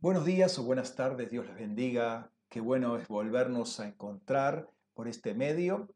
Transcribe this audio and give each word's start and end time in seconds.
Buenos 0.00 0.24
días 0.24 0.56
o 0.60 0.62
buenas 0.62 0.94
tardes, 0.94 1.28
Dios 1.28 1.44
les 1.48 1.56
bendiga. 1.56 2.30
Qué 2.48 2.60
bueno 2.60 2.96
es 2.96 3.08
volvernos 3.08 3.80
a 3.80 3.88
encontrar 3.88 4.70
por 4.94 5.08
este 5.08 5.34
medio. 5.34 5.88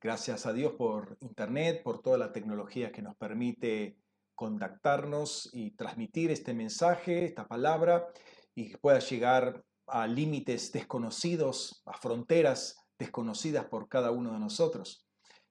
Gracias 0.00 0.44
a 0.44 0.52
Dios 0.52 0.72
por 0.72 1.16
Internet, 1.20 1.84
por 1.84 2.02
toda 2.02 2.18
la 2.18 2.32
tecnología 2.32 2.90
que 2.90 3.00
nos 3.00 3.16
permite 3.16 3.96
contactarnos 4.34 5.50
y 5.52 5.70
transmitir 5.76 6.32
este 6.32 6.52
mensaje, 6.52 7.26
esta 7.26 7.46
palabra, 7.46 8.08
y 8.56 8.72
que 8.72 8.78
pueda 8.78 8.98
llegar 8.98 9.62
a 9.86 10.08
límites 10.08 10.72
desconocidos, 10.72 11.80
a 11.86 11.92
fronteras 11.96 12.74
desconocidas 12.98 13.66
por 13.66 13.88
cada 13.88 14.10
uno 14.10 14.32
de 14.32 14.40
nosotros. 14.40 15.06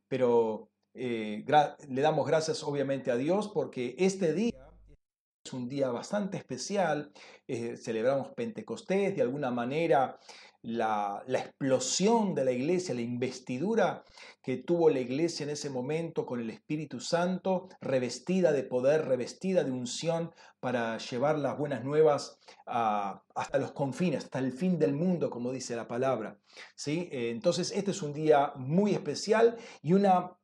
Pero 0.10 0.70
eh, 0.94 1.46
le 1.88 2.02
damos 2.02 2.28
gracias 2.28 2.64
obviamente 2.64 3.12
a 3.12 3.16
Dios 3.16 3.50
porque 3.54 3.96
este 3.98 4.34
día 4.34 4.67
es 5.48 5.54
un 5.54 5.70
día 5.70 5.90
bastante 5.90 6.36
especial, 6.36 7.12
eh, 7.48 7.78
celebramos 7.78 8.34
Pentecostés, 8.34 9.16
de 9.16 9.22
alguna 9.22 9.50
manera 9.50 10.20
la, 10.62 11.24
explosión 11.26 12.36
de 12.36 12.44
la 12.44 12.52
iglesia, 12.52 12.94
la 12.94 13.02
investidura 13.02 14.04
que 14.44 14.58
tuvo 14.58 14.90
la 14.90 15.00
iglesia 15.00 15.46
en 15.46 15.52
ese 15.52 15.70
momento 15.70 16.26
con 16.26 16.42
el 16.42 16.50
Espíritu 16.50 17.00
Santo, 17.00 17.70
revestida 17.80 18.52
de 18.52 18.64
poder, 18.64 19.06
revestida 19.06 19.64
de 19.64 19.72
unción 19.72 20.32
para 20.60 20.98
llevar 20.98 21.40
las 21.40 21.58
buenas 21.58 21.86
nuevas 21.86 22.38
hasta 22.66 23.58
los 23.58 23.72
confines, 23.72 24.26
hasta 24.26 24.40
el 24.40 24.52
fin 24.52 24.78
del 24.78 24.94
mundo, 24.94 25.30
como 25.30 25.54
dice 25.54 25.78
la 25.78 25.88
palabra. 25.88 26.38
¿sí? 26.76 27.08
Eh, 27.12 27.30
entonces, 27.30 27.72
este 27.72 27.92
es 27.92 28.02
un 28.02 28.12
día 28.12 28.52
muy 28.58 28.94
especial 28.94 29.56
y 29.82 29.94
una 29.94 30.37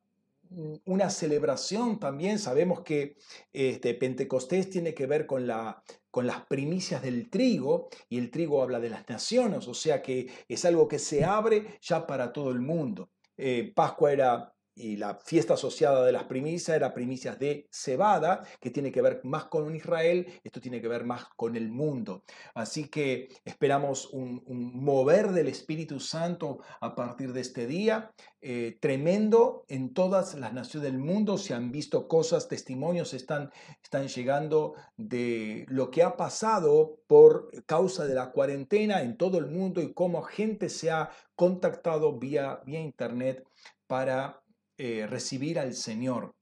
una 0.84 1.10
celebración 1.10 1.98
también. 1.98 2.38
Sabemos 2.38 2.80
que 2.80 3.16
este, 3.52 3.94
Pentecostés 3.94 4.70
tiene 4.70 4.94
que 4.94 5.06
ver 5.06 5.26
con, 5.26 5.46
la, 5.46 5.82
con 6.10 6.26
las 6.26 6.44
primicias 6.46 7.02
del 7.02 7.30
trigo 7.30 7.88
y 8.08 8.18
el 8.18 8.30
trigo 8.30 8.62
habla 8.62 8.80
de 8.80 8.90
las 8.90 9.08
naciones, 9.08 9.68
o 9.68 9.74
sea 9.74 10.02
que 10.02 10.28
es 10.48 10.64
algo 10.64 10.88
que 10.88 10.98
se 10.98 11.24
abre 11.24 11.78
ya 11.80 12.06
para 12.06 12.32
todo 12.32 12.50
el 12.50 12.60
mundo. 12.60 13.10
Eh, 13.36 13.72
Pascua 13.74 14.12
era 14.12 14.53
y 14.74 14.96
la 14.96 15.14
fiesta 15.14 15.54
asociada 15.54 16.04
de 16.04 16.12
las 16.12 16.24
primicias 16.24 16.76
era 16.76 16.94
primicias 16.94 17.38
de 17.38 17.68
cebada, 17.70 18.42
que 18.60 18.70
tiene 18.70 18.90
que 18.90 19.02
ver 19.02 19.20
más 19.24 19.44
con 19.44 19.74
Israel, 19.74 20.26
esto 20.42 20.60
tiene 20.60 20.80
que 20.80 20.88
ver 20.88 21.04
más 21.04 21.26
con 21.36 21.56
el 21.56 21.70
mundo. 21.70 22.24
Así 22.54 22.88
que 22.88 23.28
esperamos 23.44 24.08
un, 24.12 24.42
mover 24.74 25.30
del 25.30 25.48
Espíritu 25.48 26.00
Santo 26.00 26.58
a 26.80 26.94
partir 26.94 27.32
de 27.32 27.40
este 27.40 27.66
día, 27.66 28.10
eh, 28.40 28.76
tremendo 28.80 29.64
en 29.68 29.94
todas 29.94 30.34
las 30.34 30.52
naciones 30.52 30.90
del 30.90 30.98
mundo, 30.98 31.38
se 31.38 31.54
han 31.54 31.70
visto 31.70 32.08
cosas, 32.08 32.48
testimonios 32.48 33.14
están, 33.14 33.50
están 33.82 34.08
llegando 34.08 34.74
de 34.96 35.64
lo 35.68 35.90
que 35.90 36.02
ha 36.02 36.16
pasado 36.16 36.98
por 37.06 37.50
causa 37.66 38.06
de 38.06 38.14
la 38.14 38.32
cuarentena 38.32 39.02
en 39.02 39.16
todo 39.16 39.38
el 39.38 39.46
mundo 39.46 39.80
y 39.80 39.94
cómo 39.94 40.22
gente 40.22 40.68
se 40.68 40.90
ha 40.90 41.10
contactado 41.36 42.18
vía, 42.18 42.60
vía 42.66 42.80
internet 42.80 43.44
para 43.86 44.43
eh, 44.78 45.06
recibir 45.06 45.58
al 45.58 45.74
Señor. 45.74 46.34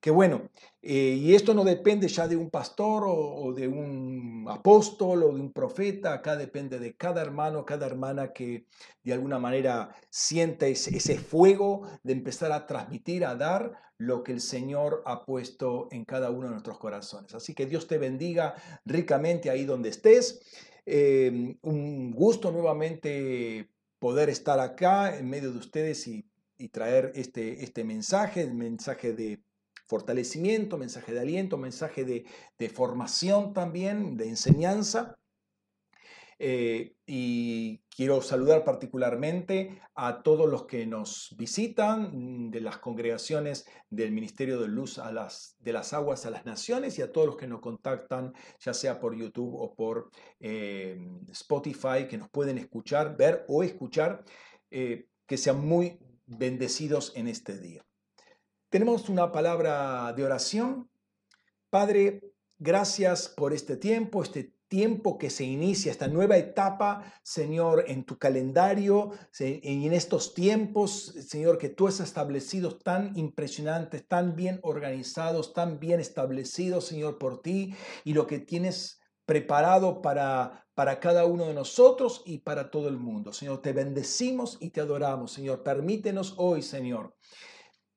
Que 0.00 0.10
bueno, 0.10 0.48
eh, 0.80 1.18
y 1.20 1.34
esto 1.34 1.52
no 1.52 1.62
depende 1.62 2.08
ya 2.08 2.26
de 2.26 2.34
un 2.34 2.48
pastor 2.48 3.04
o, 3.06 3.52
de 3.52 3.68
un 3.68 4.46
apóstol 4.48 5.24
o 5.24 5.34
de 5.34 5.40
un 5.40 5.52
profeta, 5.52 6.14
acá 6.14 6.36
depende 6.36 6.78
de 6.78 6.96
cada 6.96 7.20
hermano, 7.20 7.66
cada 7.66 7.84
hermana 7.84 8.32
que 8.32 8.64
de 9.04 9.12
alguna 9.12 9.38
manera 9.38 9.94
siente 10.08 10.70
ese, 10.70 10.96
ese 10.96 11.18
fuego 11.18 11.82
de 12.02 12.14
empezar 12.14 12.50
a 12.50 12.66
transmitir, 12.66 13.26
a 13.26 13.34
dar 13.34 13.72
lo 13.98 14.24
que 14.24 14.32
el 14.32 14.40
Señor 14.40 15.02
ha 15.04 15.26
puesto 15.26 15.88
en 15.90 16.06
cada 16.06 16.30
uno 16.30 16.46
de 16.46 16.52
nuestros 16.52 16.78
corazones. 16.78 17.34
Así 17.34 17.54
que 17.54 17.66
Dios 17.66 17.86
te 17.86 17.98
bendiga 17.98 18.54
ricamente 18.86 19.50
ahí 19.50 19.66
donde 19.66 19.90
estés. 19.90 20.40
Eh, 20.86 21.58
un 21.60 22.10
gusto 22.12 22.50
nuevamente 22.50 23.70
poder 23.98 24.30
estar 24.30 24.58
acá 24.58 25.18
en 25.18 25.28
medio 25.28 25.52
de 25.52 25.58
ustedes 25.58 26.08
y 26.08 26.29
y 26.60 26.68
traer 26.68 27.12
este, 27.14 27.64
este 27.64 27.84
mensaje, 27.84 28.46
mensaje 28.46 29.14
de 29.14 29.42
fortalecimiento, 29.90 30.78
mensaje 30.78 31.12
de 31.12 31.20
aliento, 31.20 31.58
mensaje 31.58 32.04
de, 32.04 32.68
formación 32.68 33.52
también, 33.52 34.16
de 34.16 34.28
enseñanza. 34.28 35.16
Eh, 36.42 36.94
y 37.04 37.82
quiero 37.94 38.22
saludar 38.22 38.64
particularmente 38.64 39.78
a 39.94 40.22
todos 40.22 40.48
los 40.48 40.64
que 40.64 40.86
nos 40.86 41.34
visitan 41.36 42.50
de 42.50 42.62
las 42.62 42.78
congregaciones 42.78 43.66
del 43.90 44.12
Ministerio 44.12 44.58
de 44.58 44.68
Luz 44.68 44.98
a 44.98 45.12
las, 45.12 45.56
de 45.58 45.74
las 45.74 45.92
Aguas 45.92 46.24
a 46.24 46.30
las 46.30 46.46
Naciones 46.46 46.98
y 46.98 47.02
a 47.02 47.12
todos 47.12 47.26
los 47.26 47.36
que 47.36 47.46
nos 47.46 47.60
contactan, 47.60 48.32
ya 48.58 48.72
sea 48.72 49.00
por 49.00 49.14
YouTube 49.14 49.54
o 49.54 49.74
por 49.74 50.10
eh, 50.38 50.98
Spotify, 51.30 52.06
que 52.08 52.16
nos 52.16 52.30
pueden 52.30 52.56
escuchar, 52.56 53.18
ver 53.18 53.44
o 53.48 53.62
escuchar, 53.62 54.24
eh, 54.70 55.08
que 55.26 55.36
sean 55.36 55.60
muy 55.60 55.98
bendecidos 56.30 57.12
en 57.16 57.28
este 57.28 57.58
día. 57.58 57.84
Tenemos 58.70 59.08
una 59.08 59.32
palabra 59.32 60.12
de 60.12 60.24
oración. 60.24 60.88
Padre, 61.70 62.20
gracias 62.58 63.28
por 63.28 63.52
este 63.52 63.76
tiempo, 63.76 64.22
este 64.22 64.54
tiempo 64.68 65.18
que 65.18 65.30
se 65.30 65.42
inicia, 65.42 65.90
esta 65.90 66.06
nueva 66.06 66.36
etapa, 66.36 67.12
Señor, 67.24 67.84
en 67.88 68.04
tu 68.04 68.18
calendario 68.18 69.10
en 69.40 69.92
estos 69.92 70.32
tiempos, 70.32 71.12
Señor, 71.28 71.58
que 71.58 71.68
tú 71.68 71.88
has 71.88 71.98
establecido 71.98 72.78
tan 72.78 73.16
impresionantes, 73.18 74.06
tan 74.06 74.36
bien 74.36 74.60
organizados, 74.62 75.52
tan 75.52 75.80
bien 75.80 75.98
establecidos, 75.98 76.86
Señor, 76.86 77.18
por 77.18 77.42
ti 77.42 77.74
y 78.04 78.14
lo 78.14 78.28
que 78.28 78.38
tienes 78.38 79.00
preparado 79.26 80.00
para, 80.02 80.68
para 80.80 80.98
cada 80.98 81.26
uno 81.26 81.44
de 81.44 81.52
nosotros 81.52 82.22
y 82.24 82.38
para 82.38 82.70
todo 82.70 82.88
el 82.88 82.96
mundo. 82.96 83.34
Señor, 83.34 83.60
te 83.60 83.74
bendecimos 83.74 84.56
y 84.60 84.70
te 84.70 84.80
adoramos. 84.80 85.30
Señor, 85.30 85.62
permítenos 85.62 86.32
hoy, 86.38 86.62
Señor, 86.62 87.14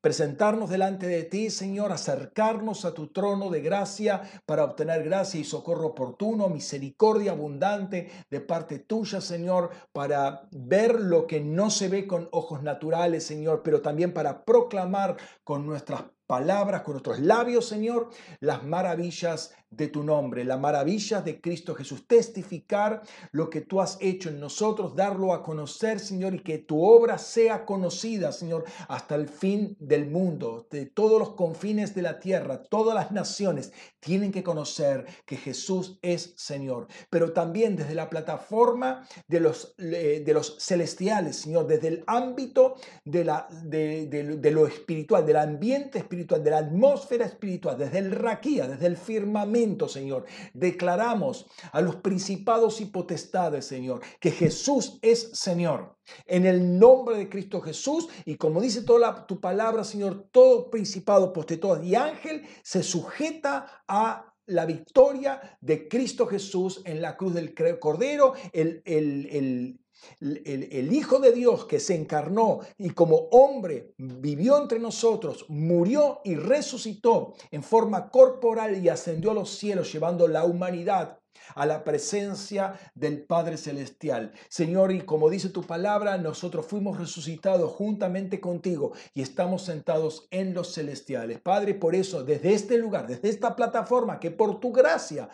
presentarnos 0.01 0.69
delante 0.69 1.07
de 1.07 1.23
ti, 1.23 1.49
Señor, 1.49 1.93
acercarnos 1.93 2.83
a 2.83 2.93
tu 2.93 3.07
trono 3.07 3.49
de 3.49 3.61
gracia 3.61 4.21
para 4.45 4.65
obtener 4.65 5.05
gracia 5.05 5.39
y 5.39 5.45
socorro 5.45 5.87
oportuno, 5.87 6.49
misericordia 6.49 7.31
abundante 7.31 8.11
de 8.29 8.41
parte 8.41 8.79
tuya, 8.79 9.21
Señor, 9.21 9.69
para 9.93 10.49
ver 10.51 10.99
lo 10.99 11.25
que 11.25 11.39
no 11.39 11.69
se 11.69 11.87
ve 11.87 12.05
con 12.05 12.27
ojos 12.33 12.63
naturales, 12.63 13.25
Señor, 13.25 13.61
pero 13.63 13.81
también 13.81 14.13
para 14.13 14.43
proclamar 14.43 15.15
con 15.45 15.65
nuestras 15.65 16.03
palabras, 16.27 16.81
con 16.81 16.95
nuestros 16.95 17.19
labios, 17.19 17.65
Señor, 17.65 18.09
las 18.39 18.63
maravillas 18.63 19.55
de 19.75 19.87
tu 19.87 20.03
nombre, 20.03 20.43
las 20.43 20.59
maravillas 20.59 21.23
de 21.25 21.41
Cristo 21.41 21.75
Jesús, 21.75 22.07
testificar 22.07 23.01
lo 23.31 23.49
que 23.49 23.61
tú 23.61 23.81
has 23.81 23.97
hecho 24.01 24.29
en 24.29 24.39
nosotros, 24.39 24.95
darlo 24.95 25.33
a 25.33 25.43
conocer, 25.43 25.99
Señor, 25.99 26.35
y 26.35 26.39
que 26.39 26.59
tu 26.59 26.83
obra 26.83 27.17
sea 27.17 27.65
conocida, 27.65 28.31
Señor, 28.31 28.65
hasta 28.87 29.15
el 29.15 29.27
fin 29.27 29.75
del 29.79 30.09
mundo, 30.09 30.67
de 30.69 30.85
todos 30.85 31.19
los 31.19 31.33
confines 31.33 31.95
de 31.95 32.01
la 32.01 32.19
tierra, 32.19 32.63
todas 32.63 32.95
las 32.95 33.11
naciones 33.11 33.71
tienen 33.99 34.31
que 34.31 34.43
conocer 34.43 35.05
que 35.25 35.37
Jesús 35.37 35.99
es 36.01 36.33
Señor, 36.37 36.87
pero 37.09 37.33
también 37.33 37.75
desde 37.75 37.95
la 37.95 38.09
plataforma 38.09 39.07
de 39.27 39.39
los, 39.39 39.75
de 39.77 40.31
los 40.33 40.57
celestiales, 40.59 41.37
Señor, 41.37 41.67
desde 41.67 41.87
el 41.87 42.03
ámbito 42.07 42.75
de, 43.05 43.23
la, 43.23 43.47
de, 43.63 44.07
de 44.07 44.51
lo 44.51 44.67
espiritual, 44.67 45.25
del 45.25 45.37
ambiente 45.37 45.99
espiritual, 45.99 46.43
de 46.43 46.51
la 46.51 46.57
atmósfera 46.59 47.25
espiritual, 47.25 47.77
desde 47.77 47.99
el 47.99 48.11
raquía, 48.11 48.67
desde 48.67 48.87
el 48.87 48.97
firmamento, 48.97 49.62
Señor. 49.87 50.25
Declaramos 50.53 51.45
a 51.71 51.81
los 51.81 51.95
principados 51.97 52.81
y 52.81 52.85
potestades, 52.85 53.65
Señor, 53.65 54.01
que 54.19 54.31
Jesús 54.31 54.99
es 55.01 55.31
Señor. 55.33 55.97
En 56.25 56.45
el 56.45 56.77
nombre 56.77 57.17
de 57.17 57.29
Cristo 57.29 57.61
Jesús, 57.61 58.09
y 58.25 58.35
como 58.35 58.61
dice 58.61 58.83
toda 58.83 59.25
tu 59.25 59.39
palabra, 59.39 59.83
Señor, 59.83 60.27
todo 60.31 60.69
principado, 60.69 61.31
potestad 61.31 61.81
y 61.81 61.95
ángel 61.95 62.45
se 62.61 62.83
sujeta 62.83 63.83
a 63.87 64.33
la 64.45 64.65
victoria 64.65 65.57
de 65.61 65.87
Cristo 65.87 66.27
Jesús 66.27 66.81
en 66.85 67.01
la 67.01 67.15
cruz 67.15 67.33
del 67.33 67.53
Cordero, 67.79 68.33
el, 68.51 68.81
el, 68.85 69.27
el, 69.31 69.79
el, 70.19 70.93
Hijo 70.93 71.19
de 71.19 71.31
Dios 71.31 71.65
que 71.65 71.79
se 71.79 71.95
encarnó 71.95 72.59
y 72.77 72.91
como 72.91 73.27
hombre 73.31 73.93
vivió 73.97 74.57
entre 74.57 74.79
nosotros, 74.79 75.45
murió 75.49 76.21
y 76.23 76.35
resucitó 76.35 77.33
en 77.51 77.63
forma 77.63 78.09
corporal 78.09 78.83
y 78.83 78.89
ascendió 78.89 79.31
a 79.31 79.35
los 79.35 79.49
cielos 79.49 79.91
llevando 79.91 80.27
la 80.27 80.45
humanidad 80.45 81.19
a 81.55 81.65
la 81.65 81.83
presencia 81.83 82.79
del 82.95 83.23
Padre 83.23 83.57
Celestial. 83.57 84.31
Señor, 84.49 84.91
y 84.91 85.01
como 85.01 85.29
dice 85.29 85.49
tu 85.49 85.63
palabra, 85.63 86.17
nosotros 86.17 86.65
fuimos 86.65 86.97
resucitados 86.97 87.71
juntamente 87.71 88.39
contigo 88.39 88.93
y 89.13 89.21
estamos 89.21 89.63
sentados 89.63 90.27
en 90.31 90.53
los 90.53 90.73
celestiales. 90.73 91.39
Padre, 91.39 91.73
por 91.73 91.95
eso, 91.95 92.23
desde 92.23 92.53
este 92.53 92.77
lugar, 92.77 93.07
desde 93.07 93.29
esta 93.29 93.55
plataforma, 93.55 94.19
que 94.19 94.31
por 94.31 94.59
tu 94.59 94.71
gracia 94.71 95.29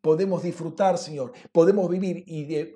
podemos 0.00 0.42
disfrutar, 0.42 0.98
Señor, 0.98 1.32
podemos 1.52 1.88
vivir 1.88 2.24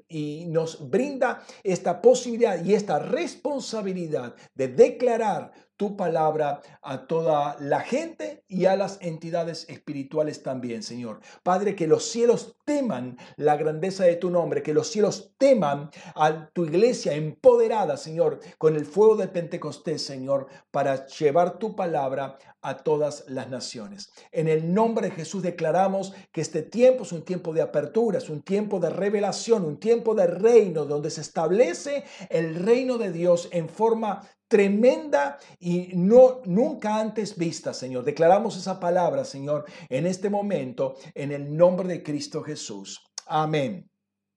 y, 0.08 0.46
nos 0.46 0.88
brinda 0.90 1.42
esta 1.62 2.00
posibilidad 2.00 2.64
y 2.64 2.74
esta 2.74 2.98
responsabilidad 2.98 4.34
de 4.54 4.68
declarar 4.68 5.52
tu 5.76 5.96
palabra 5.96 6.60
a 6.82 7.06
toda 7.06 7.56
la 7.60 7.80
gente 7.80 8.44
y 8.48 8.64
a 8.64 8.76
las 8.76 8.98
entidades 9.00 9.66
espirituales 9.68 10.42
también, 10.42 10.82
Señor. 10.82 11.20
Padre, 11.42 11.76
que 11.76 11.86
los 11.86 12.04
cielos 12.04 12.56
teman 12.64 13.18
la 13.36 13.56
grandeza 13.56 14.04
de 14.04 14.16
tu 14.16 14.30
nombre, 14.30 14.62
que 14.62 14.74
los 14.74 14.88
cielos 14.88 15.34
teman 15.38 15.90
a 16.14 16.48
tu 16.50 16.64
iglesia 16.64 17.14
empoderada, 17.14 17.96
Señor, 17.96 18.40
con 18.58 18.76
el 18.76 18.86
fuego 18.86 19.16
de 19.16 19.28
Pentecostés, 19.28 20.02
Señor, 20.02 20.46
para 20.70 21.06
llevar 21.06 21.58
tu 21.58 21.76
palabra 21.76 22.38
a 22.62 22.78
todas 22.78 23.24
las 23.28 23.48
naciones. 23.48 24.10
En 24.32 24.48
el 24.48 24.74
nombre 24.74 25.08
de 25.08 25.14
Jesús 25.14 25.42
declaramos 25.42 26.12
que 26.32 26.40
este 26.40 26.62
tiempo 26.62 27.04
es 27.04 27.12
un 27.12 27.22
tiempo 27.22 27.52
de 27.52 27.62
apertura, 27.62 28.18
es 28.18 28.28
un 28.28 28.42
tiempo 28.42 28.80
de 28.80 28.90
revelación, 28.90 29.64
un 29.64 29.78
tiempo 29.78 30.16
de 30.16 30.26
reino, 30.26 30.84
donde 30.84 31.10
se 31.10 31.20
establece 31.20 32.02
el 32.28 32.56
reino 32.56 32.98
de 32.98 33.12
Dios 33.12 33.48
en 33.52 33.68
forma 33.68 34.28
tremenda 34.48 35.38
y 35.58 35.90
no 35.94 36.40
nunca 36.44 37.00
antes 37.00 37.36
vista, 37.36 37.74
Señor. 37.74 38.04
Declaramos 38.04 38.56
esa 38.56 38.78
palabra, 38.78 39.24
Señor, 39.24 39.64
en 39.88 40.06
este 40.06 40.30
momento, 40.30 40.96
en 41.14 41.32
el 41.32 41.56
nombre 41.56 41.88
de 41.88 42.02
Cristo 42.02 42.42
Jesús. 42.42 43.04
Amén. 43.26 43.90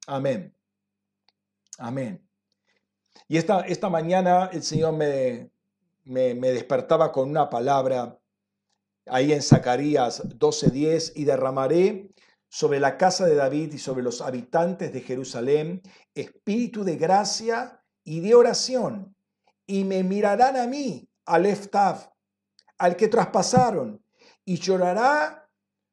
Amén. 0.07 0.55
Amén. 1.77 2.27
Y 3.27 3.37
esta, 3.37 3.61
esta 3.61 3.89
mañana 3.89 4.49
el 4.51 4.63
Señor 4.63 4.93
me, 4.93 5.51
me, 6.03 6.33
me 6.33 6.51
despertaba 6.51 7.11
con 7.11 7.29
una 7.29 7.49
palabra 7.49 8.17
ahí 9.05 9.31
en 9.33 9.41
Zacarías 9.41 10.23
12:10 10.23 11.13
y 11.15 11.25
derramaré 11.25 12.11
sobre 12.47 12.79
la 12.79 12.97
casa 12.97 13.25
de 13.25 13.35
David 13.35 13.73
y 13.73 13.77
sobre 13.77 14.03
los 14.03 14.21
habitantes 14.21 14.91
de 14.91 15.01
Jerusalén 15.01 15.81
espíritu 16.15 16.83
de 16.83 16.95
gracia 16.95 17.83
y 18.03 18.21
de 18.21 18.33
oración 18.33 19.15
y 19.69 19.83
me 19.83 20.03
mirarán 20.03 20.57
a 20.57 20.65
mí, 20.65 21.07
al 21.27 21.45
Eftav, 21.45 22.11
al 22.79 22.95
que 22.95 23.07
traspasaron, 23.07 24.03
y 24.43 24.57
llorará 24.57 25.47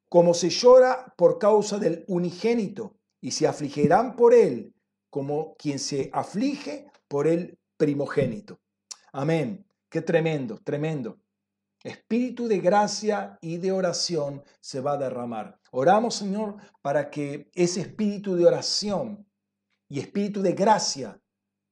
como 0.08 0.32
se 0.32 0.49
llora 0.49 1.12
por 1.19 1.38
causa 1.38 1.78
del 1.78 2.02
unigénito, 2.08 2.96
y 3.20 3.32
se 3.32 3.46
afligirán 3.46 4.17
por 4.17 4.32
él, 4.32 4.75
como 5.11 5.55
quien 5.56 5.78
se 5.78 6.08
aflige 6.14 6.90
por 7.06 7.26
el 7.26 7.58
primogénito. 7.76 8.58
Amén. 9.12 9.67
Qué 9.90 10.00
tremendo, 10.00 10.58
tremendo. 10.64 11.19
Espíritu 11.84 12.49
de 12.49 12.61
gracia 12.61 13.37
y 13.43 13.58
de 13.58 13.73
oración 13.73 14.43
se 14.61 14.81
va 14.81 14.93
a 14.93 14.99
derramar. 14.99 15.61
Oramos, 15.70 16.14
Señor, 16.14 16.56
para 16.81 17.11
que 17.11 17.50
ese 17.52 17.82
espíritu 17.82 18.37
de 18.37 18.46
oración 18.46 19.28
y 19.87 20.00
espíritu 20.00 20.40
de 20.40 20.52
gracia 20.52 21.20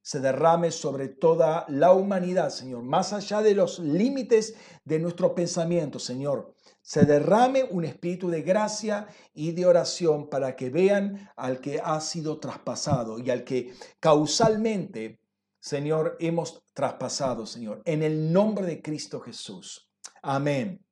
se 0.04 0.20
derrame 0.20 0.70
sobre 0.70 1.08
toda 1.08 1.64
la 1.66 1.92
humanidad, 1.92 2.50
Señor, 2.50 2.82
más 2.82 3.14
allá 3.14 3.40
de 3.40 3.54
los 3.54 3.78
límites 3.78 4.54
de 4.84 4.98
nuestro 4.98 5.34
pensamiento, 5.34 5.98
Señor. 5.98 6.54
Se 6.82 7.06
derrame 7.06 7.64
un 7.64 7.86
espíritu 7.86 8.28
de 8.28 8.42
gracia 8.42 9.06
y 9.32 9.52
de 9.52 9.64
oración 9.64 10.28
para 10.28 10.56
que 10.56 10.68
vean 10.68 11.30
al 11.36 11.58
que 11.62 11.80
ha 11.82 11.98
sido 12.02 12.38
traspasado 12.38 13.18
y 13.18 13.30
al 13.30 13.44
que 13.44 13.72
causalmente, 13.98 15.22
Señor, 15.58 16.18
hemos 16.20 16.62
traspasado, 16.74 17.46
Señor, 17.46 17.80
en 17.86 18.02
el 18.02 18.30
nombre 18.30 18.66
de 18.66 18.82
Cristo 18.82 19.20
Jesús. 19.20 19.90
Amén. 20.20 20.84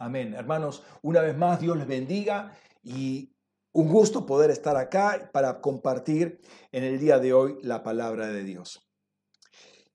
Amén. 0.00 0.34
Hermanos, 0.34 0.82
una 1.02 1.20
vez 1.20 1.36
más, 1.38 1.60
Dios 1.60 1.76
les 1.76 1.86
bendiga 1.86 2.52
y 2.82 3.35
un 3.76 3.90
gusto 3.90 4.24
poder 4.24 4.50
estar 4.50 4.74
acá 4.78 5.28
para 5.34 5.60
compartir 5.60 6.40
en 6.72 6.82
el 6.82 6.98
día 6.98 7.18
de 7.18 7.34
hoy 7.34 7.58
la 7.60 7.82
palabra 7.82 8.28
de 8.28 8.42
Dios. 8.42 8.88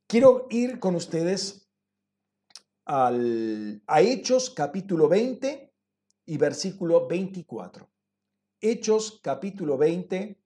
Quiero 0.05 0.45
ir 0.51 0.77
con 0.77 0.93
ustedes 0.93 1.67
al, 2.85 3.81
a 3.87 4.01
Hechos 4.01 4.51
capítulo 4.51 5.07
20 5.07 5.73
y 6.27 6.37
versículo 6.37 7.07
24. 7.07 7.89
Hechos 8.59 9.19
capítulo 9.23 9.79
20, 9.79 10.39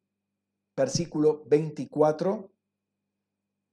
versículo 0.78 1.44
24. 1.46 2.54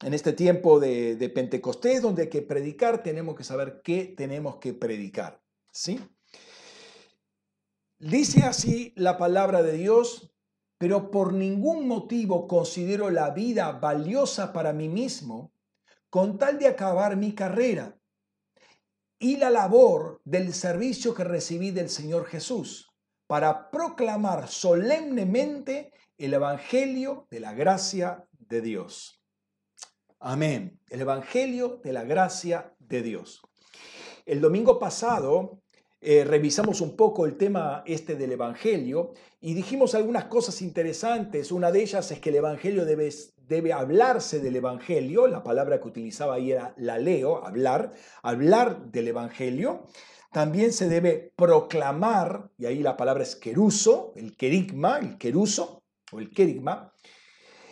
En 0.00 0.12
este 0.12 0.32
tiempo 0.32 0.80
de, 0.80 1.14
de 1.14 1.28
Pentecostés, 1.28 2.02
donde 2.02 2.22
hay 2.22 2.28
que 2.28 2.42
predicar, 2.42 3.04
tenemos 3.04 3.36
que 3.36 3.44
saber 3.44 3.80
qué 3.84 4.06
tenemos 4.16 4.56
que 4.56 4.74
predicar. 4.74 5.40
¿Sí? 5.70 6.00
Dice 8.02 8.42
así 8.42 8.92
la 8.96 9.16
palabra 9.16 9.62
de 9.62 9.74
Dios, 9.74 10.34
pero 10.76 11.12
por 11.12 11.32
ningún 11.32 11.86
motivo 11.86 12.48
considero 12.48 13.10
la 13.10 13.30
vida 13.30 13.70
valiosa 13.70 14.52
para 14.52 14.72
mí 14.72 14.88
mismo 14.88 15.52
con 16.10 16.36
tal 16.36 16.58
de 16.58 16.66
acabar 16.66 17.16
mi 17.16 17.32
carrera 17.32 17.96
y 19.20 19.36
la 19.36 19.50
labor 19.50 20.20
del 20.24 20.52
servicio 20.52 21.14
que 21.14 21.22
recibí 21.22 21.70
del 21.70 21.88
Señor 21.88 22.26
Jesús 22.26 22.92
para 23.28 23.70
proclamar 23.70 24.48
solemnemente 24.48 25.92
el 26.18 26.34
Evangelio 26.34 27.28
de 27.30 27.38
la 27.38 27.54
gracia 27.54 28.26
de 28.32 28.62
Dios. 28.62 29.22
Amén. 30.18 30.80
El 30.88 31.02
Evangelio 31.02 31.80
de 31.84 31.92
la 31.92 32.02
gracia 32.02 32.74
de 32.80 33.00
Dios. 33.00 33.42
El 34.26 34.40
domingo 34.40 34.80
pasado 34.80 35.62
eh, 36.04 36.24
revisamos 36.24 36.80
un 36.80 36.96
poco 36.96 37.26
el 37.26 37.36
tema 37.36 37.84
este 37.86 38.16
del 38.16 38.32
Evangelio 38.32 39.12
y 39.40 39.54
dijimos 39.54 39.94
algunas 39.94 40.24
cosas 40.24 40.60
interesantes. 40.60 41.52
Una 41.52 41.70
de 41.70 41.80
ellas 41.80 42.10
es 42.10 42.18
que 42.18 42.30
el 42.30 42.36
Evangelio 42.36 42.84
debe, 42.84 43.08
debe 43.46 43.72
hablarse 43.72 44.40
del 44.40 44.56
Evangelio, 44.56 45.28
la 45.28 45.44
palabra 45.44 45.80
que 45.80 45.86
utilizaba 45.86 46.34
ahí 46.34 46.50
era 46.50 46.74
la 46.76 46.98
leo, 46.98 47.46
hablar, 47.46 47.92
hablar 48.24 48.90
del 48.90 49.06
Evangelio. 49.06 49.84
También 50.32 50.72
se 50.72 50.88
debe 50.88 51.32
proclamar, 51.36 52.50
y 52.58 52.66
ahí 52.66 52.82
la 52.82 52.96
palabra 52.96 53.22
es 53.22 53.36
queruso, 53.36 54.12
el 54.16 54.36
querigma, 54.36 54.98
el 54.98 55.18
queruso 55.18 55.84
o 56.10 56.18
el 56.18 56.30
querigma. 56.30 56.92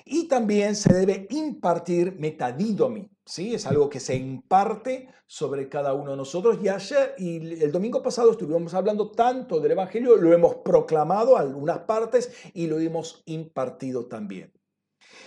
Y 0.04 0.28
también 0.28 0.76
se 0.76 0.94
debe 0.94 1.26
impartir 1.30 2.14
metadidomi, 2.16 3.09
¿sí? 3.24 3.54
Es 3.54 3.66
algo 3.66 3.88
que 3.88 4.00
se 4.00 4.16
imparte 4.16 5.08
sobre 5.26 5.68
cada 5.68 5.94
uno 5.94 6.12
de 6.12 6.16
nosotros. 6.16 6.58
Y 6.62 6.68
ayer 6.68 7.14
y 7.18 7.62
el 7.62 7.72
domingo 7.72 8.02
pasado 8.02 8.32
estuvimos 8.32 8.74
hablando 8.74 9.10
tanto 9.10 9.60
del 9.60 9.72
Evangelio, 9.72 10.16
lo 10.16 10.32
hemos 10.32 10.56
proclamado 10.56 11.36
algunas 11.36 11.78
partes 11.80 12.32
y 12.54 12.66
lo 12.66 12.78
hemos 12.78 13.22
impartido 13.26 14.06
también. 14.06 14.52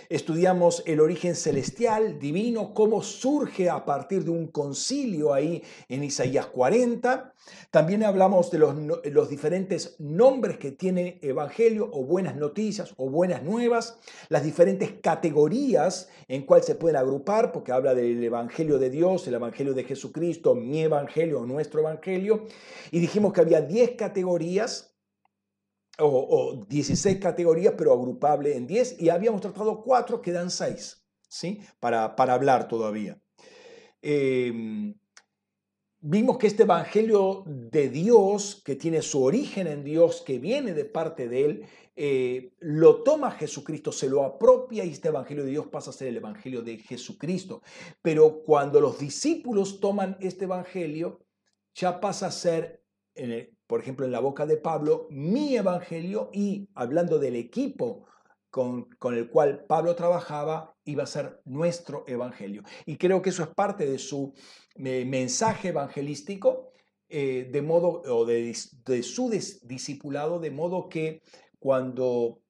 Estudiamos 0.08 0.82
el 0.86 1.00
origen 1.00 1.34
celestial, 1.34 2.18
divino, 2.18 2.74
cómo 2.74 3.02
surge 3.02 3.70
a 3.70 3.84
partir 3.84 4.24
de 4.24 4.30
un 4.30 4.48
concilio 4.48 5.32
ahí 5.32 5.62
en 5.88 6.04
Isaías 6.04 6.46
40. 6.46 7.32
También 7.70 8.04
hablamos 8.04 8.50
de 8.50 8.58
los, 8.58 8.74
los 9.04 9.28
diferentes 9.28 9.96
nombres 9.98 10.58
que 10.58 10.72
tiene 10.72 11.18
Evangelio 11.22 11.90
o 11.92 12.04
buenas 12.04 12.36
noticias 12.36 12.94
o 12.96 13.10
buenas 13.10 13.42
nuevas, 13.42 13.98
las 14.28 14.44
diferentes 14.44 14.92
categorías 15.02 16.08
en 16.28 16.46
cuál 16.46 16.62
se 16.62 16.74
pueden 16.74 16.96
agrupar, 16.96 17.52
porque 17.52 17.72
habla 17.72 17.94
del 17.94 18.22
Evangelio 18.22 18.78
de 18.78 18.90
Dios, 18.90 19.26
el 19.26 19.34
Evangelio 19.34 19.74
de 19.74 19.84
Jesucristo, 19.84 20.54
mi 20.54 20.82
Evangelio 20.82 21.40
o 21.40 21.46
nuestro 21.46 21.80
Evangelio. 21.80 22.46
Y 22.90 23.00
dijimos 23.00 23.32
que 23.32 23.40
había 23.40 23.60
10 23.60 23.92
categorías 23.92 24.93
o, 25.98 26.64
16 26.68 27.18
categorías, 27.18 27.74
pero 27.76 27.92
agrupable 27.92 28.56
en 28.56 28.66
10, 28.66 29.00
y 29.00 29.08
habíamos 29.08 29.40
tratado 29.40 29.82
4, 29.82 30.20
quedan 30.20 30.50
6, 30.50 31.04
¿sí? 31.28 31.60
Para, 31.80 32.16
para 32.16 32.34
hablar 32.34 32.68
todavía. 32.68 33.20
Em, 34.02 34.94
vimos 36.00 36.38
que 36.38 36.48
este 36.48 36.64
Evangelio 36.64 37.44
de 37.46 37.88
Dios, 37.88 38.62
que 38.64 38.76
tiene 38.76 39.02
su 39.02 39.22
origen 39.22 39.66
en 39.66 39.84
Dios, 39.84 40.22
que 40.22 40.38
viene 40.38 40.74
de 40.74 40.84
parte 40.84 41.28
de 41.28 41.44
Él, 41.44 41.66
eh, 41.96 42.52
lo 42.58 43.02
toma 43.04 43.30
Jesucristo, 43.30 43.92
se 43.92 44.08
lo 44.08 44.24
apropia 44.24 44.84
y 44.84 44.90
este 44.90 45.08
Evangelio 45.08 45.44
de 45.44 45.50
Dios 45.50 45.68
pasa 45.68 45.90
a 45.90 45.92
ser 45.92 46.08
el 46.08 46.16
Evangelio 46.16 46.62
de 46.62 46.78
Jesucristo. 46.78 47.62
Pero 48.02 48.42
cuando 48.42 48.80
los 48.80 48.98
discípulos 48.98 49.80
toman 49.80 50.16
este 50.20 50.44
Evangelio, 50.44 51.24
ya 51.74 52.00
pasa 52.00 52.26
a 52.26 52.32
ser, 52.32 52.82
por 53.66 53.80
ejemplo, 53.80 54.04
en 54.04 54.12
la 54.12 54.20
boca 54.20 54.46
de 54.46 54.56
Pablo, 54.56 55.06
mi 55.10 55.56
evangelio 55.56 56.30
y 56.32 56.68
hablando 56.74 57.18
del 57.18 57.36
equipo 57.36 58.06
con, 58.54 58.86
el 59.16 59.28
cual 59.30 59.64
Pablo 59.66 59.96
trabajaba, 59.96 60.76
iba 60.84 61.02
a 61.02 61.08
ser 61.08 61.40
nuestro 61.44 62.04
evangelio. 62.06 62.62
Y 62.86 62.96
creo 62.98 63.20
que 63.20 63.30
eso 63.30 63.42
es 63.42 63.48
parte 63.48 63.84
de 63.84 63.98
su 63.98 64.32
mensaje 64.76 65.68
evangelístico, 65.68 66.70
eh, 67.08 67.48
de 67.50 67.62
modo, 67.62 68.02
o 68.06 68.24
de, 68.24 68.54
su 68.54 69.30
discipulado, 69.62 70.38
de 70.38 70.52
modo 70.52 70.88
que 70.88 71.22
cuando 71.58 72.42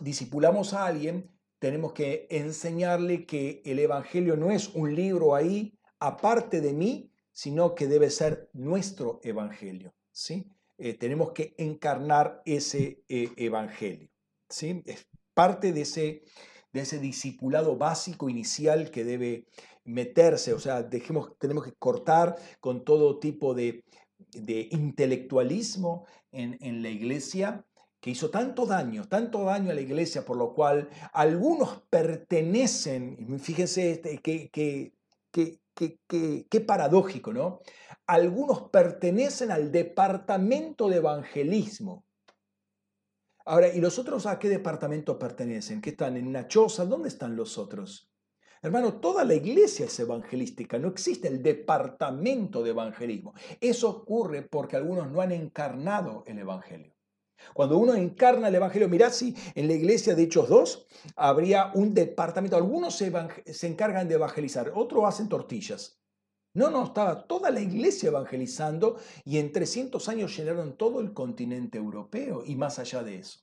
discipulamos 0.00 0.74
a 0.74 0.86
alguien, 0.86 1.30
tenemos 1.60 1.92
que 1.92 2.26
enseñarle 2.28 3.24
que 3.24 3.62
el 3.64 3.78
evangelio 3.78 4.36
no 4.36 4.50
es 4.50 4.74
un 4.74 4.96
libro 4.96 5.36
ahí 5.36 5.78
aparte 6.00 6.60
de 6.60 6.72
mí, 6.72 7.12
sino 7.30 7.74
que 7.74 7.86
debe 7.86 8.10
ser 8.10 8.50
nuestro 8.52 9.20
evangelio. 9.22 9.95
¿Sí? 10.16 10.50
Eh, 10.78 10.94
tenemos 10.94 11.32
que 11.32 11.54
encarnar 11.58 12.42
ese 12.46 13.02
eh, 13.08 13.30
evangelio. 13.36 14.08
¿sí? 14.48 14.82
Es 14.86 15.06
parte 15.34 15.72
de 15.72 15.82
ese, 15.82 16.24
de 16.72 16.80
ese 16.80 16.98
discipulado 16.98 17.76
básico 17.76 18.30
inicial 18.30 18.90
que 18.90 19.04
debe 19.04 19.46
meterse, 19.84 20.54
o 20.54 20.58
sea, 20.58 20.82
dejemos, 20.82 21.36
tenemos 21.38 21.64
que 21.64 21.72
cortar 21.72 22.36
con 22.60 22.84
todo 22.84 23.18
tipo 23.18 23.54
de, 23.54 23.84
intelectualismo 24.70 26.06
en, 26.32 26.56
en 26.60 26.82
la 26.82 26.88
iglesia 26.88 27.64
que 28.00 28.10
hizo 28.10 28.30
tanto 28.30 28.66
daño, 28.66 29.08
tanto 29.08 29.44
daño 29.44 29.70
a 29.70 29.74
la 29.74 29.80
iglesia, 29.80 30.24
por 30.24 30.36
lo 30.36 30.54
cual 30.54 30.88
algunos 31.12 31.82
pertenecen, 31.90 33.38
fíjense 33.40 33.90
este, 33.90 34.18
que, 34.18 34.94
que, 35.36 36.60
paradójico, 36.66 37.32
¿no? 37.32 37.60
Algunos 38.06 38.70
pertenecen 38.70 39.50
al 39.50 39.70
departamento 39.70 40.88
de 40.88 40.96
evangelismo. 40.96 42.04
Ahora, 43.44 43.68
¿y 43.68 43.80
los 43.80 43.98
otros 43.98 44.26
a 44.26 44.38
qué 44.38 44.48
departamento 44.48 45.18
pertenecen? 45.18 45.80
¿Qué 45.80 45.90
están 45.90 46.16
en 46.16 46.26
una 46.26 46.48
choza? 46.48 46.84
¿Dónde 46.84 47.08
están 47.08 47.36
los 47.36 47.58
otros? 47.58 48.10
Hermano, 48.62 49.00
toda 49.00 49.22
la 49.24 49.34
iglesia 49.34 49.86
es 49.86 50.00
evangelística, 50.00 50.78
no 50.78 50.88
existe 50.88 51.28
el 51.28 51.42
departamento 51.42 52.62
de 52.62 52.70
evangelismo. 52.70 53.34
Eso 53.60 53.90
ocurre 53.90 54.42
porque 54.42 54.76
algunos 54.76 55.10
no 55.12 55.20
han 55.20 55.30
encarnado 55.30 56.24
el 56.26 56.38
evangelio. 56.38 56.95
Cuando 57.54 57.78
uno 57.78 57.94
encarna 57.94 58.48
el 58.48 58.54
Evangelio, 58.54 58.88
mirad 58.88 59.12
si 59.12 59.34
en 59.54 59.68
la 59.68 59.74
iglesia 59.74 60.14
de 60.14 60.24
Hechos 60.24 60.48
2 60.48 60.86
habría 61.16 61.70
un 61.74 61.94
departamento, 61.94 62.56
algunos 62.56 62.96
se, 62.96 63.66
encargan 63.66 64.08
de 64.08 64.14
evangelizar, 64.14 64.72
otros 64.74 65.04
hacen 65.04 65.28
tortillas. 65.28 66.00
No, 66.54 66.70
no, 66.70 66.84
estaba 66.84 67.26
toda 67.26 67.50
la 67.50 67.60
iglesia 67.60 68.08
evangelizando 68.08 68.98
y 69.24 69.38
en 69.38 69.52
300 69.52 70.08
años 70.08 70.36
llenaron 70.36 70.76
todo 70.76 71.00
el 71.00 71.12
continente 71.12 71.76
europeo 71.76 72.42
y 72.46 72.56
más 72.56 72.78
allá 72.78 73.02
de 73.02 73.16
eso. 73.16 73.40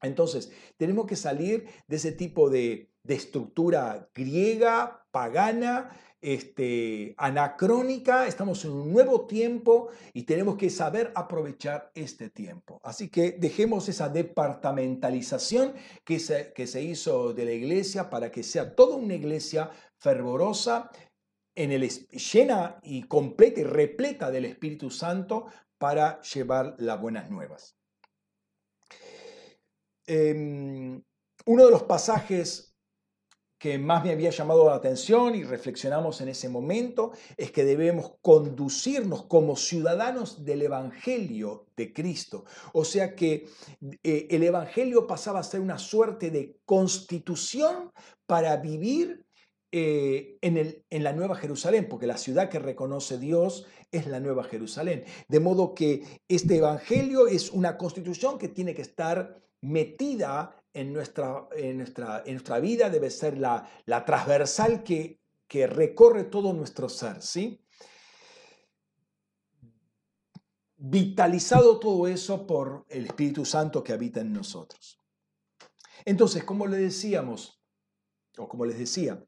Entonces, 0.00 0.52
tenemos 0.76 1.06
que 1.06 1.16
salir 1.16 1.66
de 1.88 1.96
ese 1.96 2.12
tipo 2.12 2.50
de, 2.50 2.92
de 3.02 3.14
estructura 3.14 4.10
griega, 4.14 5.06
pagana, 5.10 5.90
este, 6.24 7.14
anacrónica, 7.18 8.26
estamos 8.26 8.64
en 8.64 8.70
un 8.72 8.90
nuevo 8.90 9.26
tiempo 9.26 9.90
y 10.14 10.22
tenemos 10.22 10.56
que 10.56 10.70
saber 10.70 11.12
aprovechar 11.14 11.90
este 11.94 12.30
tiempo. 12.30 12.80
Así 12.82 13.10
que 13.10 13.32
dejemos 13.32 13.90
esa 13.90 14.08
departamentalización 14.08 15.74
que 16.02 16.18
se, 16.18 16.54
que 16.54 16.66
se 16.66 16.82
hizo 16.82 17.34
de 17.34 17.44
la 17.44 17.52
iglesia 17.52 18.08
para 18.08 18.32
que 18.32 18.42
sea 18.42 18.74
toda 18.74 18.96
una 18.96 19.14
iglesia 19.14 19.70
fervorosa, 19.98 20.90
en 21.54 21.72
el, 21.72 21.88
llena 21.88 22.80
y 22.82 23.02
completa 23.04 23.60
y 23.60 23.64
repleta 23.64 24.30
del 24.30 24.46
Espíritu 24.46 24.90
Santo 24.90 25.46
para 25.78 26.20
llevar 26.22 26.74
las 26.78 27.00
buenas 27.00 27.30
nuevas. 27.30 27.76
Em, 30.06 31.02
uno 31.46 31.64
de 31.64 31.70
los 31.70 31.82
pasajes 31.82 32.73
que 33.64 33.78
más 33.78 34.04
me 34.04 34.10
había 34.10 34.28
llamado 34.28 34.66
la 34.66 34.74
atención 34.74 35.34
y 35.34 35.42
reflexionamos 35.42 36.20
en 36.20 36.28
ese 36.28 36.50
momento 36.50 37.12
es 37.34 37.50
que 37.50 37.64
debemos 37.64 38.12
conducirnos 38.20 39.24
como 39.24 39.56
ciudadanos 39.56 40.44
del 40.44 40.60
Evangelio 40.60 41.68
de 41.74 41.90
Cristo. 41.94 42.44
O 42.74 42.84
sea 42.84 43.14
que 43.14 43.48
eh, 44.02 44.26
el 44.28 44.42
Evangelio 44.42 45.06
pasaba 45.06 45.40
a 45.40 45.44
ser 45.44 45.60
una 45.60 45.78
suerte 45.78 46.30
de 46.30 46.58
constitución 46.66 47.90
para 48.26 48.54
vivir 48.58 49.24
eh, 49.72 50.36
en, 50.42 50.58
el, 50.58 50.84
en 50.90 51.02
la 51.02 51.14
Nueva 51.14 51.34
Jerusalén, 51.34 51.86
porque 51.88 52.06
la 52.06 52.18
ciudad 52.18 52.50
que 52.50 52.58
reconoce 52.58 53.16
Dios 53.16 53.66
es 53.90 54.06
la 54.06 54.20
Nueva 54.20 54.44
Jerusalén. 54.44 55.04
De 55.28 55.40
modo 55.40 55.74
que 55.74 56.20
este 56.28 56.58
Evangelio 56.58 57.28
es 57.28 57.50
una 57.50 57.78
constitución 57.78 58.36
que 58.36 58.48
tiene 58.48 58.74
que 58.74 58.82
estar 58.82 59.42
metida 59.62 60.54
en 60.74 60.92
nuestra, 60.92 61.48
en 61.56 61.78
nuestra, 61.78 62.22
en 62.26 62.34
nuestra 62.34 62.58
vida 62.58 62.90
debe 62.90 63.08
ser 63.10 63.38
la, 63.38 63.68
la 63.86 64.04
transversal 64.04 64.82
que, 64.82 65.20
que 65.46 65.66
recorre 65.66 66.24
todo 66.24 66.52
nuestro 66.52 66.88
ser, 66.88 67.22
¿sí? 67.22 67.64
Vitalizado 70.76 71.78
todo 71.78 72.08
eso 72.08 72.46
por 72.46 72.84
el 72.88 73.06
Espíritu 73.06 73.44
Santo 73.44 73.82
que 73.82 73.92
habita 73.92 74.20
en 74.20 74.32
nosotros. 74.32 74.98
Entonces, 76.04 76.44
como 76.44 76.66
le 76.66 76.76
decíamos, 76.76 77.62
o 78.36 78.48
como 78.48 78.66
les 78.66 78.78
decía, 78.78 79.24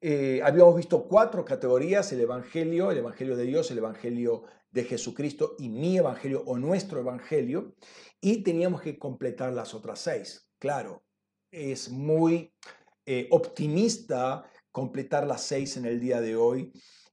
eh, 0.00 0.40
habíamos 0.42 0.76
visto 0.76 1.06
cuatro 1.06 1.44
categorías, 1.44 2.10
el 2.12 2.22
Evangelio, 2.22 2.90
el 2.90 2.98
Evangelio 2.98 3.36
de 3.36 3.44
Dios, 3.44 3.70
el 3.70 3.78
Evangelio 3.78 4.44
de 4.70 4.84
Jesucristo 4.84 5.56
y 5.58 5.68
mi 5.68 5.98
Evangelio 5.98 6.42
o 6.46 6.56
nuestro 6.56 7.00
Evangelio 7.00 7.74
y 8.20 8.42
teníamos 8.42 8.82
que 8.82 8.98
completar 8.98 9.52
las 9.52 9.74
otras 9.74 10.00
seis. 10.00 10.48
Claro, 10.58 11.02
es 11.50 11.90
muy 11.90 12.52
eh, 13.06 13.28
optimista 13.30 14.44
completar 14.70 15.26
las 15.26 15.42
seis 15.42 15.76
en 15.76 15.86
el 15.86 16.00
día 16.00 16.20
de 16.20 16.36
hoy 16.36 16.72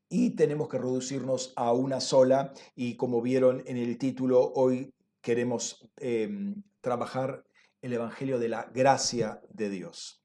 y 0.10 0.36
tenemos 0.36 0.70
que 0.70 0.78
reducirnos 0.78 1.54
a 1.56 1.74
una 1.74 2.00
sola 2.00 2.54
y 2.76 2.96
como 2.96 3.22
vieron 3.22 3.64
en 3.66 3.78
el 3.78 3.98
título, 3.98 4.52
hoy 4.54 4.94
queremos 5.22 5.90
em, 5.98 6.64
trabajar 6.82 7.44
el 7.82 7.94
Evangelio 7.94 8.40
de 8.40 8.50
la 8.50 8.70
gracia 8.74 9.42
de 9.50 9.70
Dios. 9.70 10.24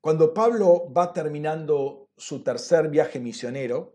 Cuando 0.00 0.34
Pablo 0.34 0.90
va 0.92 1.12
terminando 1.12 2.10
su 2.16 2.42
tercer 2.42 2.88
viaje 2.88 3.20
misionero, 3.20 3.94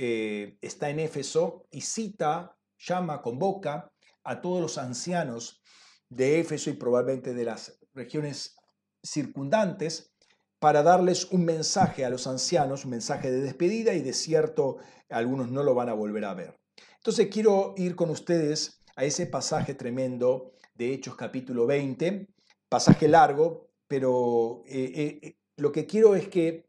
eh, 0.00 0.56
está 0.60 0.90
en 0.90 1.00
Éfeso 1.00 1.66
y 1.72 1.80
cita 1.80 2.56
llama, 2.78 3.20
convoca 3.20 3.90
a 4.22 4.40
todos 4.40 4.60
los 4.60 4.78
ancianos 4.78 5.60
de 6.08 6.38
Éfeso 6.38 6.70
y 6.70 6.74
probablemente 6.74 7.34
de 7.34 7.44
las 7.44 7.80
regiones 7.94 8.54
circundantes 9.02 10.14
para 10.60 10.84
darles 10.84 11.24
un 11.32 11.44
mensaje 11.44 12.04
a 12.04 12.10
los 12.10 12.28
ancianos, 12.28 12.84
un 12.84 12.92
mensaje 12.92 13.32
de 13.32 13.40
despedida 13.40 13.92
y 13.92 14.00
de 14.00 14.12
cierto 14.12 14.76
algunos 15.08 15.50
no 15.50 15.64
lo 15.64 15.74
van 15.74 15.88
a 15.88 15.94
volver 15.94 16.26
a 16.26 16.34
ver. 16.34 16.60
Entonces 16.98 17.26
quiero 17.26 17.74
ir 17.76 17.96
con 17.96 18.10
ustedes 18.10 18.84
a 18.94 19.02
ese 19.04 19.26
pasaje 19.26 19.74
tremendo 19.74 20.52
de 20.76 20.94
Hechos 20.94 21.16
capítulo 21.16 21.66
20, 21.66 22.28
pasaje 22.68 23.08
largo, 23.08 23.66
pero 23.88 24.62
eh, 24.64 25.18
eh, 25.22 25.38
lo 25.56 25.72
que 25.72 25.86
quiero 25.86 26.14
es 26.14 26.28
que 26.28 26.67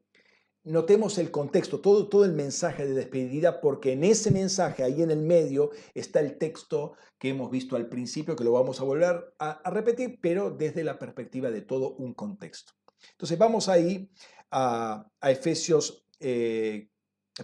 notemos 0.64 1.18
el 1.18 1.32
contexto, 1.32 1.80
todo, 1.80 2.08
todo 2.10 2.26
el 2.26 2.34
mensaje 2.34 2.86
de 2.86 2.94
despedida, 2.94 3.62
porque 3.62 3.94
en 3.94 4.04
ese 4.04 4.32
mensaje, 4.32 4.84
ahí 4.84 5.02
en 5.02 5.12
el 5.12 5.22
medio, 5.22 5.72
está 5.94 6.20
el 6.20 6.38
texto 6.38 6.94
que 7.18 7.30
hemos 7.30 7.50
visto 7.50 7.76
al 7.76 7.88
principio, 7.88 8.36
que 8.36 8.44
lo 8.44 8.52
vamos 8.52 8.80
a 8.80 8.84
volver 8.84 9.34
a, 9.40 9.70
repetir, 9.72 10.20
pero 10.22 10.52
desde 10.52 10.84
la 10.84 11.00
perspectiva 11.00 11.50
de 11.50 11.62
todo 11.62 11.96
un 11.96 12.14
contexto. 12.14 12.74
Entonces 13.12 13.38
vamos 13.38 13.70
ahí 13.70 14.10
a, 14.52 15.08
Efesios, 15.22 16.06
eh, 16.20 16.90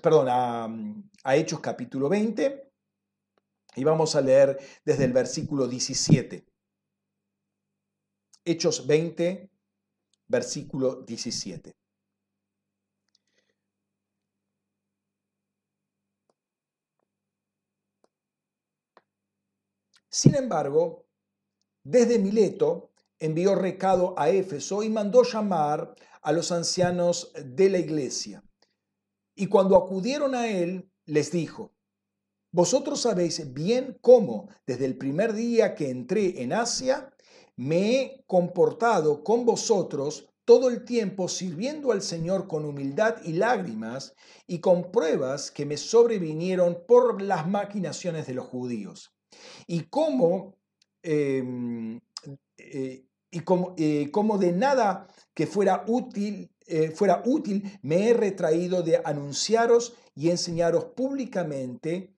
perdón, 0.02 0.28
a, 0.30 0.70
a 1.24 1.36
Hechos 1.36 1.60
capítulo 1.60 2.10
20, 2.10 2.72
y 3.78 3.84
vamos 3.84 4.16
a 4.16 4.22
leer 4.22 4.58
desde 4.86 5.06
el 5.06 5.14
versículo 5.14 5.68
17. 5.68 6.46
Hechos 8.46 8.88
20, 8.88 9.50
versículo 10.28 11.02
17. 11.02 11.76
Sin 20.18 20.34
embargo, 20.34 21.08
desde 21.84 22.20
Mileto 22.20 22.94
envió 23.20 23.54
recado 23.54 24.18
a 24.18 24.30
Éfeso 24.30 24.82
y 24.82 24.90
mandó 24.90 25.24
llamar 25.24 25.94
a 26.22 26.32
los 26.32 26.54
ancianos 26.54 27.34
de 27.44 27.70
la 27.70 27.80
iglesia. 27.80 28.42
Y 29.36 29.48
cuando 29.48 29.76
acudieron 29.76 30.34
a 30.34 30.48
él, 30.48 30.90
les 31.04 31.32
dijo, 31.32 31.74
vosotros 32.54 33.02
sabéis 33.02 33.54
bien 33.54 33.98
cómo 34.00 34.48
desde 34.66 34.86
el 34.86 34.98
primer 34.98 35.34
día 35.34 35.76
que 35.76 35.90
entré 35.90 36.42
en 36.42 36.54
Asia, 36.54 37.14
me 37.58 38.00
he 38.00 38.24
comportado 38.26 39.22
con 39.22 39.46
vosotros 39.46 40.30
todo 40.46 40.70
el 40.70 40.86
tiempo 40.86 41.28
sirviendo 41.28 41.92
al 41.92 42.02
Señor 42.02 42.48
con 42.48 42.64
humildad 42.64 43.18
y 43.26 43.34
lágrimas 43.34 44.16
y 44.48 44.60
con 44.60 44.94
pruebas 44.94 45.52
que 45.52 45.66
me 45.66 45.76
sobrevinieron 45.76 46.86
por 46.88 47.22
las 47.22 47.50
maquinaciones 47.50 48.28
de 48.28 48.36
los 48.36 48.46
judíos 48.46 49.12
y 49.68 49.84
cómo, 49.84 50.56
em, 51.04 52.00
eh, 52.58 53.06
y 53.32 53.40
eh, 53.78 54.12
de 54.40 54.52
nada 54.54 55.08
que 55.34 55.48
fuera 55.48 55.84
útil, 55.88 56.52
eh, 56.68 56.92
fuera 56.92 57.22
útil 57.26 57.80
me 57.82 58.10
he 58.10 58.14
retraído 58.14 58.82
de 58.82 59.02
anunciaros 59.04 59.94
y 60.16 60.30
enseñaros 60.30 60.86
públicamente 60.96 62.16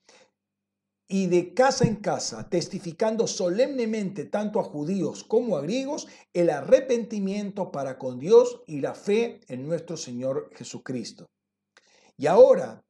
y 1.08 1.28
de 1.28 1.54
casa 1.54 1.86
en 1.86 1.96
casa, 1.96 2.50
testificando 2.50 3.28
solemnemente 3.28 4.26
tanto 4.26 4.60
a 4.60 4.64
judíos 4.64 5.24
como 5.24 5.58
a 5.58 5.62
griegos 5.62 6.08
el 6.34 6.50
arrepentimiento 6.50 7.72
para 7.72 7.98
con 7.98 8.20
Dios 8.20 8.62
y 8.68 8.82
la 8.82 8.94
fe 8.94 9.40
en 9.48 9.68
nuestro 9.68 9.96
Señor 9.96 10.50
Jesucristo. 10.54 11.28
Y 12.18 12.28
ahora, 12.28 12.84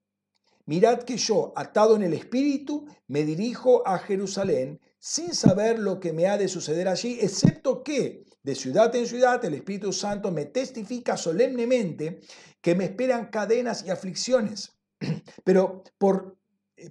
Mirad 0.67 1.03
que 1.03 1.15
yo, 1.17 1.53
atado 1.55 1.95
en 1.95 2.03
el 2.03 2.13
Espíritu, 2.13 2.86
me 3.07 3.24
dirijo 3.24 3.88
a 3.88 3.97
Jerusalén, 4.00 4.81
sin 5.00 5.33
saber 5.33 5.79
lo 5.79 6.00
que 6.00 6.12
me 6.12 6.27
ha 6.27 6.38
de 6.38 6.50
suceder 6.50 6.89
allí, 6.89 7.17
excepto 7.21 7.83
que 7.83 8.25
de 8.43 8.53
ciudad 8.53 8.93
en 8.93 9.07
ciudad 9.07 9.43
el 9.45 9.53
Espíritu 9.53 9.93
Santo 9.93 10.29
me 10.29 10.43
testifica 10.43 11.15
solemnemente 11.15 12.19
que 12.62 12.75
me 12.75 12.83
esperan 12.83 13.29
cadenas 13.29 13.86
y 13.86 13.91
aflicciones. 13.91 14.77
Pero 15.45 15.83
por, 15.97 16.38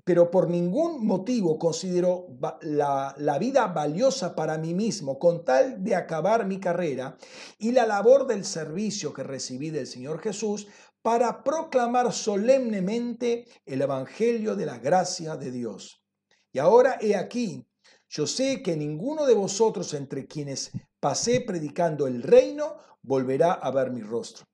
pero 0.04 0.30
por 0.30 0.50
ningún 0.50 1.06
motivo 1.06 1.58
considero 1.58 2.26
la, 2.62 3.14
la 3.18 3.38
vida 3.38 3.68
valiosa 3.68 4.34
para 4.34 4.58
mí 4.58 4.74
mismo 4.74 5.18
con 5.18 5.44
tal 5.44 5.82
de 5.84 5.94
acabar 5.94 6.44
mi 6.44 6.58
carrera 6.58 7.16
y 7.58 7.70
la 7.70 7.86
labor 7.86 8.26
del 8.26 8.44
servicio 8.44 9.12
que 9.12 9.22
recibí 9.22 9.70
del 9.70 9.86
Señor 9.86 10.20
Jesús 10.20 10.66
para 11.06 11.44
proclamar 11.44 12.12
solemnemente 12.12 13.46
el 13.64 13.80
Evangelio 13.80 14.56
de 14.56 14.66
la 14.66 14.80
gracia 14.80 15.36
de 15.36 15.52
Dios. 15.52 16.02
Y 16.50 16.58
ahora 16.58 16.98
he 17.00 17.14
aquí, 17.14 17.64
yo 18.08 18.26
sé 18.26 18.60
que 18.60 18.76
ninguno 18.76 19.24
de 19.24 19.34
vosotros 19.34 19.94
entre 19.94 20.26
quienes 20.26 20.72
pasé 20.98 21.42
predicando 21.42 22.08
el 22.08 22.24
reino 22.24 22.78
volverá 23.02 23.52
a 23.52 23.70
ver 23.70 23.92
mi 23.92 24.00
rostro. 24.00 24.46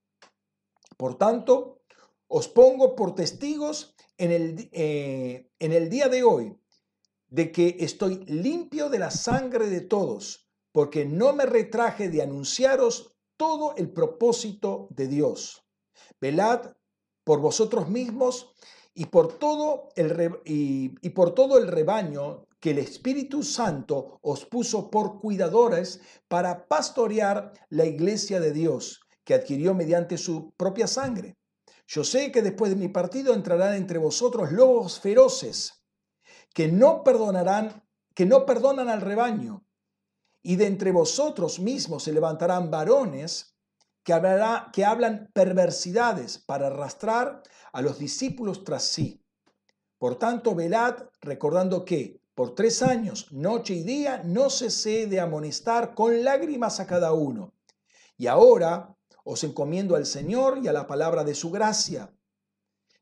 Por 0.99 1.17
tanto, 1.17 1.81
os 2.29 2.49
pongo 2.49 2.95
por 2.95 3.15
testigos 3.15 3.95
en 4.19 4.31
el, 4.31 4.69
eh, 4.73 5.49
en 5.59 5.73
el 5.73 5.89
día 5.89 6.11
de 6.11 6.23
hoy 6.23 6.55
de 7.29 7.51
que 7.51 7.77
estoy 7.81 8.27
limpio 8.27 8.91
de 8.91 8.99
la 8.99 9.11
sangre 9.11 9.71
de 9.71 9.81
todos, 9.81 10.51
porque 10.71 11.07
no 11.07 11.33
me 11.33 11.47
retraje 11.47 12.11
de 12.11 12.21
anunciaros 12.21 13.17
todo 13.39 13.75
el 13.77 13.91
propósito 13.91 14.89
de 14.91 15.09
Dios 15.09 15.62
Velad 16.23 16.77
por 17.25 17.41
vosotros 17.41 17.89
mismos 17.89 18.55
y 18.95 19.07
por 19.07 19.39
todo 19.39 19.89
el, 19.97 20.39
y, 20.45 21.11
por 21.11 21.35
todo 21.35 21.59
el 21.59 21.67
rebaño 21.67 22.47
que 22.61 22.71
el 22.71 22.79
Espíritu 22.79 23.43
Santo 23.43 24.21
os 24.23 24.47
puso 24.47 24.89
por 24.89 25.19
cuidadores 25.19 26.01
para 26.29 26.69
pastorear 26.69 27.53
la 27.71 27.87
iglesia 27.87 28.39
de 28.39 28.53
Dios, 28.53 29.01
que 29.25 29.35
adquirió 29.35 29.75
mediante 29.75 30.17
su 30.17 30.53
propia 30.57 30.87
sangre. 30.87 31.39
Yo 31.89 32.05
sé 32.05 32.31
que 32.31 32.43
después 32.43 32.71
de 32.71 32.77
mi 32.77 32.87
partido 32.87 33.35
entrarán 33.35 33.75
entre 33.75 33.99
vosotros 33.99 34.53
lobos 34.53 35.01
feroces, 35.01 35.83
que 36.55 36.69
no 36.69 37.03
perdonarán, 37.03 37.83
que 38.15 38.27
no 38.27 38.47
perdonan 38.47 38.89
al 38.89 39.01
rebaño, 39.01 39.65
y 40.41 40.55
de 40.55 40.67
entre 40.67 40.93
vosotros 40.93 41.59
mismos 41.59 42.05
se 42.05 42.13
levantarán 42.13 42.71
varones 42.71 43.52
que, 44.05 44.13
hablará, 44.13 44.71
que 44.73 44.85
hablan 44.85 45.31
perversidades 45.33 46.39
para 46.39 46.69
arrastrar 46.69 47.43
a 47.73 47.83
los 47.83 47.99
discípulos 47.99 48.65
tras 48.65 48.85
sí. 48.85 49.23
Por 49.99 50.17
tanto, 50.17 50.55
velad 50.55 50.97
recordando 51.21 51.85
que 51.85 52.21
por 52.35 52.55
tres 52.55 52.83
años, 52.83 53.31
noche 53.31 53.75
y 53.75 53.83
día, 53.83 54.23
no 54.25 54.49
cesé 54.51 55.07
de 55.07 55.21
amonestar 55.21 55.95
con 55.95 56.25
lágrimas 56.25 56.81
a 56.81 56.87
cada 56.87 57.13
uno. 57.13 57.53
Y 58.17 58.27
ahora 58.27 58.97
os 59.25 59.45
encomiendo 59.45 59.95
al 59.95 60.07
Señor 60.07 60.59
y 60.63 60.69
a 60.69 60.73
la 60.73 60.87
palabra 60.87 61.25
de 61.25 61.35
su 61.35 61.51
gracia, 61.51 62.13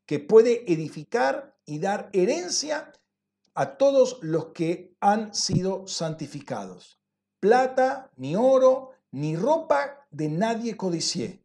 que 0.05 0.19
puede 0.19 0.71
edificar 0.71 1.55
y 1.65 1.79
dar 1.79 2.09
herencia 2.13 2.91
a 3.53 3.77
todos 3.77 4.19
los 4.21 4.47
que 4.47 4.95
han 4.99 5.33
sido 5.33 5.87
santificados. 5.87 6.99
Plata, 7.39 8.11
ni 8.17 8.35
oro, 8.35 8.91
ni 9.11 9.35
ropa 9.35 10.00
de 10.11 10.29
nadie 10.29 10.77
codicié. 10.77 11.43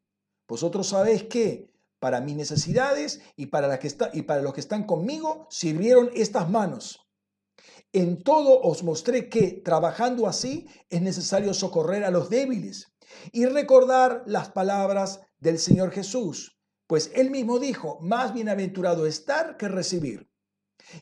Vosotros 0.49 0.89
sabéis 0.89 1.25
que 1.25 1.73
para 1.99 2.21
mis 2.21 2.37
necesidades 2.37 3.21
y 3.37 3.47
para, 3.47 3.69
la 3.69 3.79
que 3.79 3.87
está, 3.87 4.11
y 4.13 4.23
para 4.23 4.43
los 4.43 4.53
que 4.53 4.61
están 4.61 4.85
conmigo 4.85 5.47
sirvieron 5.51 6.11
estas 6.15 6.51
manos. 6.51 7.01
En 7.93 8.23
todo 8.23 8.61
os 8.61 8.83
mostré 8.83 9.29
que, 9.29 9.63
trabajando 9.65 10.27
así, 10.27 10.69
es 10.91 11.01
necesario 11.01 11.55
socorrer 11.55 12.05
a 12.05 12.11
los 12.11 12.29
débiles 12.29 12.93
y 13.33 13.47
recordar 13.47 14.23
las 14.27 14.51
palabras 14.51 15.21
del 15.39 15.59
Señor 15.59 15.91
Jesús, 15.93 16.59
pues 16.87 17.11
él 17.15 17.31
mismo 17.31 17.59
dijo, 17.59 17.99
más 18.01 18.35
bienaventurado 18.35 19.07
estar 19.07 19.57
que 19.57 19.69
recibir. 19.69 20.29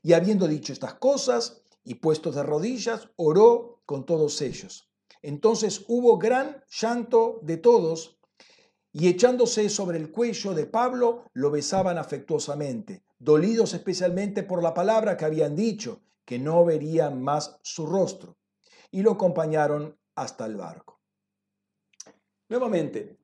Y 0.03 0.13
habiendo 0.13 0.47
dicho 0.47 0.73
estas 0.73 0.95
cosas 0.95 1.63
y 1.83 1.97
puestos 1.97 2.35
de 2.35 2.43
rodillas, 2.43 3.09
oró 3.17 3.83
con 3.85 4.07
todos 4.07 4.41
ellos. 4.41 4.91
Entonces 5.25 5.87
hubo 5.89 6.19
gran 6.19 6.63
llanto 6.69 7.41
de 7.43 7.57
todos 7.57 8.21
y 8.93 9.09
echándose 9.09 9.71
sobre 9.71 9.97
el 9.97 10.11
cuello 10.11 10.53
de 10.53 10.67
Pablo 10.67 11.25
lo 11.33 11.51
besaban 11.51 11.97
afectuosamente, 11.97 13.05
dolidos 13.19 13.73
especialmente 13.73 14.43
por 14.43 14.63
la 14.63 14.75
palabra 14.75 15.17
que 15.17 15.25
habían 15.25 15.57
dicho, 15.57 16.03
que 16.27 16.39
no 16.39 16.63
verían 16.67 17.23
más 17.23 17.59
su 17.63 17.87
rostro, 17.87 18.37
y 18.91 19.01
lo 19.01 19.13
acompañaron 19.13 19.99
hasta 20.15 20.45
el 20.45 20.57
barco. 20.57 21.01
Nuevamente, 22.51 23.17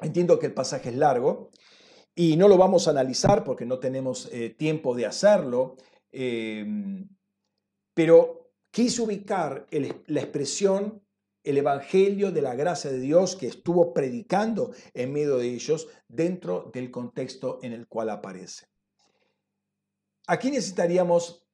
entiendo 0.00 0.38
que 0.38 0.46
el 0.46 0.54
pasaje 0.54 0.90
es 0.90 0.96
largo 0.96 1.50
y 2.14 2.36
no 2.36 2.46
lo 2.46 2.58
vamos 2.58 2.86
a 2.86 2.90
analizar 2.90 3.42
porque 3.42 3.64
no 3.64 3.78
tenemos 3.78 4.28
eh, 4.32 4.50
tiempo 4.50 4.94
de 4.94 5.06
hacerlo, 5.06 5.76
eh, 6.12 6.66
pero 7.94 8.52
quise 8.70 9.00
ubicar 9.00 9.66
la 9.70 10.20
expresión 10.20 11.07
el 11.44 11.58
Evangelio 11.58 12.32
de 12.32 12.42
la 12.42 12.54
gracia 12.54 12.90
de 12.90 13.00
Dios 13.00 13.36
que 13.36 13.46
estuvo 13.46 13.92
predicando 13.94 14.72
en 14.94 15.12
medio 15.12 15.38
de 15.38 15.48
ellos 15.48 15.88
dentro 16.08 16.70
del 16.72 16.90
contexto 16.90 17.58
en 17.62 17.72
el 17.72 17.86
cual 17.86 18.10
aparece. 18.10 18.66
Aquí 20.26 20.50
necesitaríamos 20.50 21.46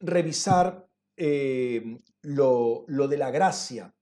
revisar 0.00 0.86
eh, 1.16 1.98
lo, 2.22 2.84
de 2.86 3.16
la 3.16 3.30
gracia. 3.30 3.94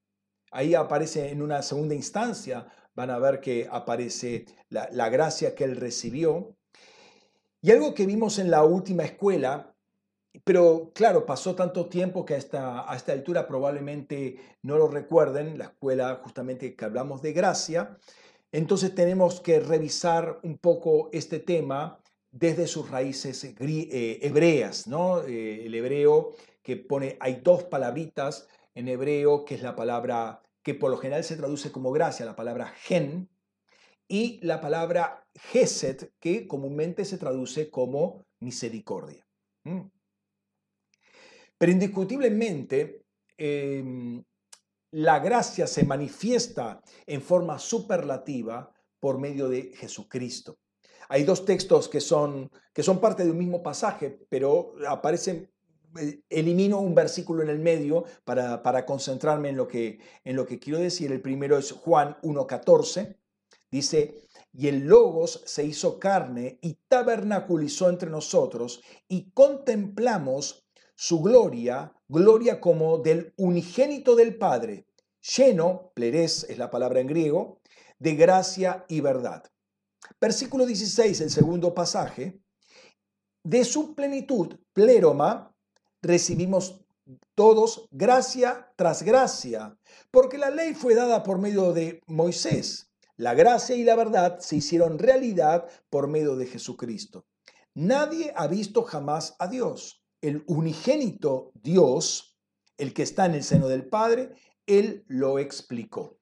Ahí 0.51 0.75
aparece 0.75 1.31
en 1.31 1.43
una 1.43 1.63
segunda 1.63 1.95
instancia, 1.95 2.69
van 2.95 3.11
a 3.11 3.19
ver 3.19 3.41
que 3.41 3.67
aparece 3.71 4.47
la, 4.69 4.89
la 4.93 5.09
gracia 5.09 5.55
que 5.55 5.65
él 5.65 5.77
recibió. 5.77 6.57
Y 7.61 7.71
algo 7.71 7.95
que 7.95 8.07
vimos 8.07 8.39
en 8.39 8.51
la 8.51 8.63
última 8.63 9.05
escuela 9.05 9.74
pero 10.43 10.91
claro, 10.95 11.25
pasó 11.25 11.55
tanto 11.55 11.87
tiempo 11.87 12.25
que 12.25 12.35
a 12.35 12.39
esta, 12.39 12.91
a 12.91 12.97
esta 12.97 13.13
altura 13.13 13.47
probablemente 13.47 14.37
no 14.63 14.77
lo 14.77 14.89
recuerden, 14.89 15.59
la 15.59 15.67
escuela 15.67 16.21
justamente 16.25 16.75
que 16.75 16.85
hablamos 16.85 17.23
de 17.23 17.33
gracia. 17.33 17.97
Entonces 18.51 18.95
tenemos 18.95 19.41
que 19.41 19.61
revisar 19.61 20.41
un 20.43 20.59
poco 20.59 21.09
este 21.13 21.39
tema 21.39 22.01
desde 22.33 22.67
sus 22.67 22.91
raíces 22.91 23.45
eh, 23.45 24.19
hebreas. 24.23 24.87
Eh, 25.29 25.63
el 25.67 25.75
hebreo 25.75 26.31
que 26.63 26.77
pone, 26.77 27.17
hay 27.21 27.41
dos 27.43 27.65
palabritas 27.65 28.49
en 28.75 28.89
hebreo, 28.89 29.45
que 29.45 29.55
es 29.55 29.63
la 29.63 29.77
palabra 29.77 30.43
que 30.63 30.75
por 30.75 30.91
lo 30.91 30.97
general 30.97 31.23
se 31.23 31.37
traduce 31.37 31.71
como 31.71 31.93
gracia, 31.93 32.27
la 32.27 32.35
palabra 32.35 32.67
gen, 32.67 33.29
y 34.09 34.41
la 34.45 34.61
palabra 34.61 35.27
geset, 35.35 36.13
que 36.19 36.49
comúnmente 36.49 37.05
se 37.05 37.19
traduce 37.19 37.71
como 37.71 38.25
misericordia. 38.41 39.27
Pero 41.59 41.73
indiscutiblemente, 41.73 43.05
em, 43.37 44.23
la 44.91 45.19
gracia 45.19 45.67
se 45.67 45.85
manifiesta 45.85 46.81
en 47.07 47.21
forma 47.21 47.59
superlativa 47.59 48.73
por 49.01 49.19
medio 49.19 49.49
de 49.49 49.73
Jesucristo. 49.75 50.59
Hay 51.09 51.25
dos 51.25 51.45
textos 51.45 51.89
que 51.89 52.01
son, 52.01 52.51
que 52.73 52.83
son 52.83 53.01
parte 53.01 53.25
de 53.25 53.31
un 53.31 53.39
mismo 53.39 53.63
pasaje, 53.63 54.19
pero 54.29 54.75
aparecen, 54.89 55.51
eh, 56.01 56.23
elimino 56.29 56.81
un 56.81 56.95
versículo 56.95 57.43
en 57.43 57.51
el 57.51 57.59
medio 57.59 58.05
para, 58.25 58.63
para 58.63 58.87
concentrarme 58.87 59.51
en 59.51 59.57
lo, 59.57 59.69
que, 59.69 59.99
en 60.25 60.37
lo 60.37 60.47
que 60.47 60.59
quiero 60.59 60.79
decir. 60.79 61.13
El 61.13 61.21
primero 61.21 61.59
es 61.59 61.73
Juan 61.73 62.17
1.14. 62.23 63.17
Dice, 63.71 64.29
y 64.53 64.69
el 64.69 64.87
Logos 64.87 65.43
se 65.47 65.65
hizo 65.65 65.99
carne 65.99 66.59
y 66.63 66.79
tabernaculizó 66.87 67.89
entre 67.91 68.09
nosotros 68.09 68.83
y 69.09 69.33
contemplamos 69.33 70.64
su 70.95 71.21
gloria, 71.21 71.93
gloria 72.09 72.61
como 72.61 72.99
del 72.99 73.35
unigénito 73.37 74.15
del 74.15 74.37
Padre, 74.37 74.87
lleno, 75.37 75.93
pleres 75.95 76.47
es 76.49 76.59
la 76.59 76.71
palabra 76.71 77.01
en 77.01 77.07
griego, 77.07 77.61
de 77.99 78.15
gracia 78.15 78.85
y 78.89 79.01
verdad. 79.01 79.45
Versículo 80.21 80.67
16, 80.67 81.21
el 81.23 81.31
segundo 81.31 81.75
pasaje, 81.75 82.41
de 83.43 83.65
su 83.65 83.95
plenitud, 83.95 84.57
pleroma, 84.73 85.55
recibimos 86.03 86.85
todos 87.35 87.89
gracia 87.91 88.73
tras 88.77 89.03
gracia, 89.03 89.77
porque 90.11 90.39
la 90.39 90.51
ley 90.51 90.75
fue 90.75 90.95
dada 90.95 91.23
por 91.23 91.39
medio 91.39 91.73
de 91.73 92.01
Moisés. 92.07 92.91
La 93.17 93.35
gracia 93.35 93.77
y 93.77 93.85
la 93.85 93.97
verdad 93.97 94.41
se 94.41 94.57
hicieron 94.57 94.99
realidad 94.99 95.67
por 95.91 96.09
medio 96.09 96.37
de 96.37 96.47
Jesucristo. 96.47 97.27
Nadie 97.75 98.33
ha 98.37 98.47
visto 98.47 98.83
jamás 98.83 99.37
a 99.39 99.49
Dios 99.49 100.04
el 100.29 100.43
unigénito 100.47 101.53
Dios, 101.55 102.39
el 102.79 102.95
que 102.95 103.03
está 103.03 103.27
en 103.27 103.35
el 103.35 103.45
seno 103.45 103.69
del 103.69 103.87
Padre, 103.87 104.35
Él 104.67 105.05
lo 105.07 105.39
explicó. 105.39 106.19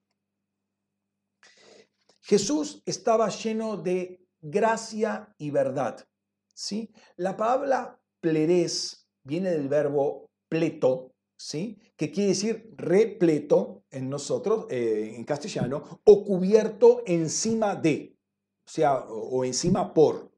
Jesús 2.21 2.81
estaba 2.85 3.29
lleno 3.29 3.77
de 3.77 4.25
gracia 4.41 5.33
y 5.37 5.51
verdad. 5.51 6.05
¿sí? 6.53 6.91
La 7.17 7.35
palabra 7.35 8.01
pleres 8.19 9.07
viene 9.23 9.51
del 9.51 9.67
verbo 9.67 10.29
pleto, 10.49 11.13
¿sí? 11.37 11.79
Que 11.97 12.11
quiere 12.11 12.29
decir 12.29 12.69
repleto 12.75 13.83
en 13.89 14.09
nosotros, 14.09 14.67
eh, 14.69 15.13
en 15.15 15.23
castellano, 15.23 16.01
o 16.03 16.23
cubierto 16.23 17.03
encima 17.05 17.75
de, 17.75 18.17
o 18.65 18.69
sea, 18.69 18.99
o 18.99 19.43
encima 19.43 19.93
por, 19.93 20.31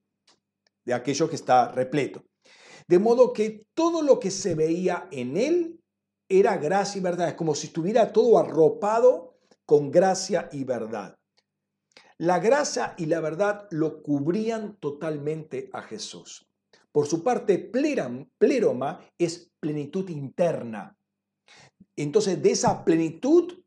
de 0.84 0.94
aquello 0.94 1.30
que 1.30 1.36
está 1.36 1.72
repleto. 1.72 2.24
De 2.88 3.00
modo 3.00 3.34
que 3.34 3.66
todo 3.74 4.02
lo 4.02 4.20
que 4.20 4.32
se 4.32 4.56
veía 4.56 5.08
en 5.12 5.38
él 5.38 5.80
era 6.30 6.58
gracia 6.58 7.00
y 7.00 7.02
verdad. 7.02 7.30
Es 7.30 7.34
como 7.36 7.56
si 7.56 7.68
estuviera 7.68 8.12
todo 8.12 8.38
arropado 8.38 9.38
con 9.66 9.92
gracia 9.92 10.50
y 10.52 10.64
verdad. 10.64 11.18
La 12.18 12.40
gracia 12.40 12.96
y 12.98 13.08
la 13.08 13.20
verdad 13.20 13.68
lo 13.72 14.02
cubrían 14.02 14.78
totalmente 14.78 15.70
a 15.74 15.82
Jesús. 15.82 16.48
Por 16.92 17.08
su 17.08 17.24
parte, 17.24 17.60
pleroma 17.60 19.02
es 19.18 19.52
plenitud 19.60 20.10
interna. 20.10 20.96
Entonces, 21.98 22.42
de 22.42 22.52
esa 22.52 22.86
plenitud 22.86 23.65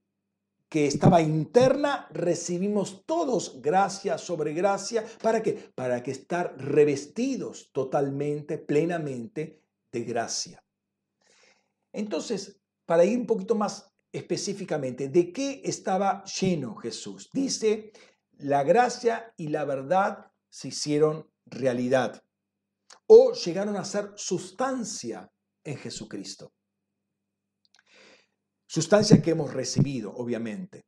que 0.68 0.86
estaba 0.86 1.22
interna, 1.22 2.08
recibimos 2.10 3.06
todos 3.06 3.60
gracia 3.62 4.18
sobre 4.18 4.52
gracia. 4.52 5.04
¿Para 5.22 5.42
qué? 5.42 5.52
Para 5.74 6.02
que 6.02 6.10
estar 6.10 6.54
revestidos 6.58 7.70
totalmente, 7.72 8.58
plenamente 8.58 9.62
de 9.90 10.04
gracia. 10.04 10.62
Entonces, 11.92 12.60
para 12.84 13.04
ir 13.04 13.18
un 13.18 13.26
poquito 13.26 13.54
más 13.54 13.92
específicamente, 14.12 15.08
¿de 15.08 15.32
qué 15.32 15.62
estaba 15.64 16.22
lleno 16.24 16.76
Jesús? 16.76 17.30
Dice, 17.32 17.92
la 18.38 18.62
gracia 18.62 19.32
y 19.36 19.48
la 19.48 19.64
verdad 19.64 20.30
se 20.50 20.68
hicieron 20.68 21.30
realidad 21.46 22.22
o 23.06 23.32
llegaron 23.32 23.76
a 23.76 23.84
ser 23.84 24.12
sustancia 24.16 25.30
en 25.64 25.76
Jesucristo. 25.76 26.52
Sustancia 28.70 29.22
que 29.22 29.30
hemos 29.30 29.54
recibido, 29.54 30.14
obviamente. 30.14 30.84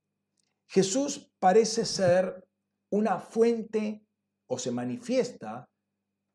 Jesús 0.68 1.32
parece 1.38 1.86
ser 1.86 2.46
una 2.90 3.18
fuente 3.18 4.04
o 4.46 4.58
se 4.58 4.70
manifiesta 4.70 5.66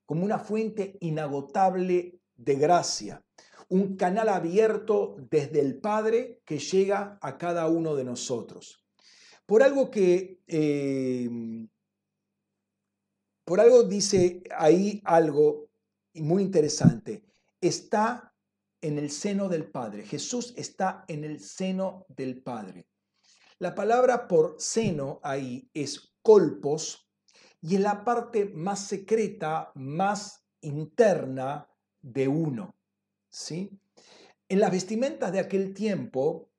como 0.08 0.26
una 0.26 0.40
fuente 0.40 0.98
inagotable 1.02 2.20
de 2.36 2.56
gracia, 2.56 3.24
un 3.70 3.96
canal 3.96 4.30
abierto 4.30 5.18
desde 5.30 5.60
el 5.60 5.80
Padre 5.80 6.42
que 6.46 6.58
llega 6.58 7.20
a 7.22 7.38
cada 7.38 7.68
uno 7.68 7.96
de 7.96 8.06
nosotros. 8.06 8.84
Por 9.46 9.62
algo 9.62 9.92
que, 9.92 10.42
eh, 10.48 11.30
por 13.44 13.60
algo 13.60 13.84
dice 13.84 14.42
ahí 14.58 15.00
algo 15.06 15.70
muy 16.16 16.42
interesante, 16.42 17.24
está 17.62 18.35
en 18.86 19.00
el 19.00 19.10
seno 19.10 19.50
del 19.50 19.66
Padre. 19.66 20.04
Jesús 20.04 20.54
está 20.56 21.06
en 21.08 21.24
el 21.24 21.40
seno 21.40 22.06
del 22.08 22.42
Padre. 22.42 22.86
La 23.58 23.74
palabra 23.74 24.28
por 24.28 24.56
seno 24.60 25.20
ahí 25.24 25.68
es 25.74 26.14
colpos 26.22 27.10
y 27.62 27.76
en 27.76 27.84
la 27.84 28.04
parte 28.04 28.46
más 28.46 28.86
secreta, 28.86 29.72
más 29.74 30.46
interna 30.62 31.68
de 32.00 32.28
uno. 32.28 32.76
¿sí? 33.28 33.72
En 34.48 34.60
las 34.60 34.72
vestimentas 34.72 35.32
de 35.32 35.40
aquel 35.40 35.74
tiempo, 35.74 36.52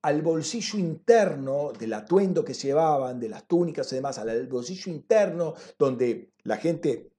al 0.00 0.22
bolsillo 0.22 0.78
interno 0.78 1.72
del 1.72 1.92
atuendo 1.92 2.44
que 2.44 2.54
llevaban, 2.54 3.20
de 3.20 3.28
las 3.28 3.46
túnicas 3.46 3.92
y 3.92 3.96
demás, 3.96 4.16
al 4.18 4.46
bolsillo 4.46 4.90
interno 4.90 5.54
donde 5.78 6.32
la 6.44 6.56
gente 6.56 7.13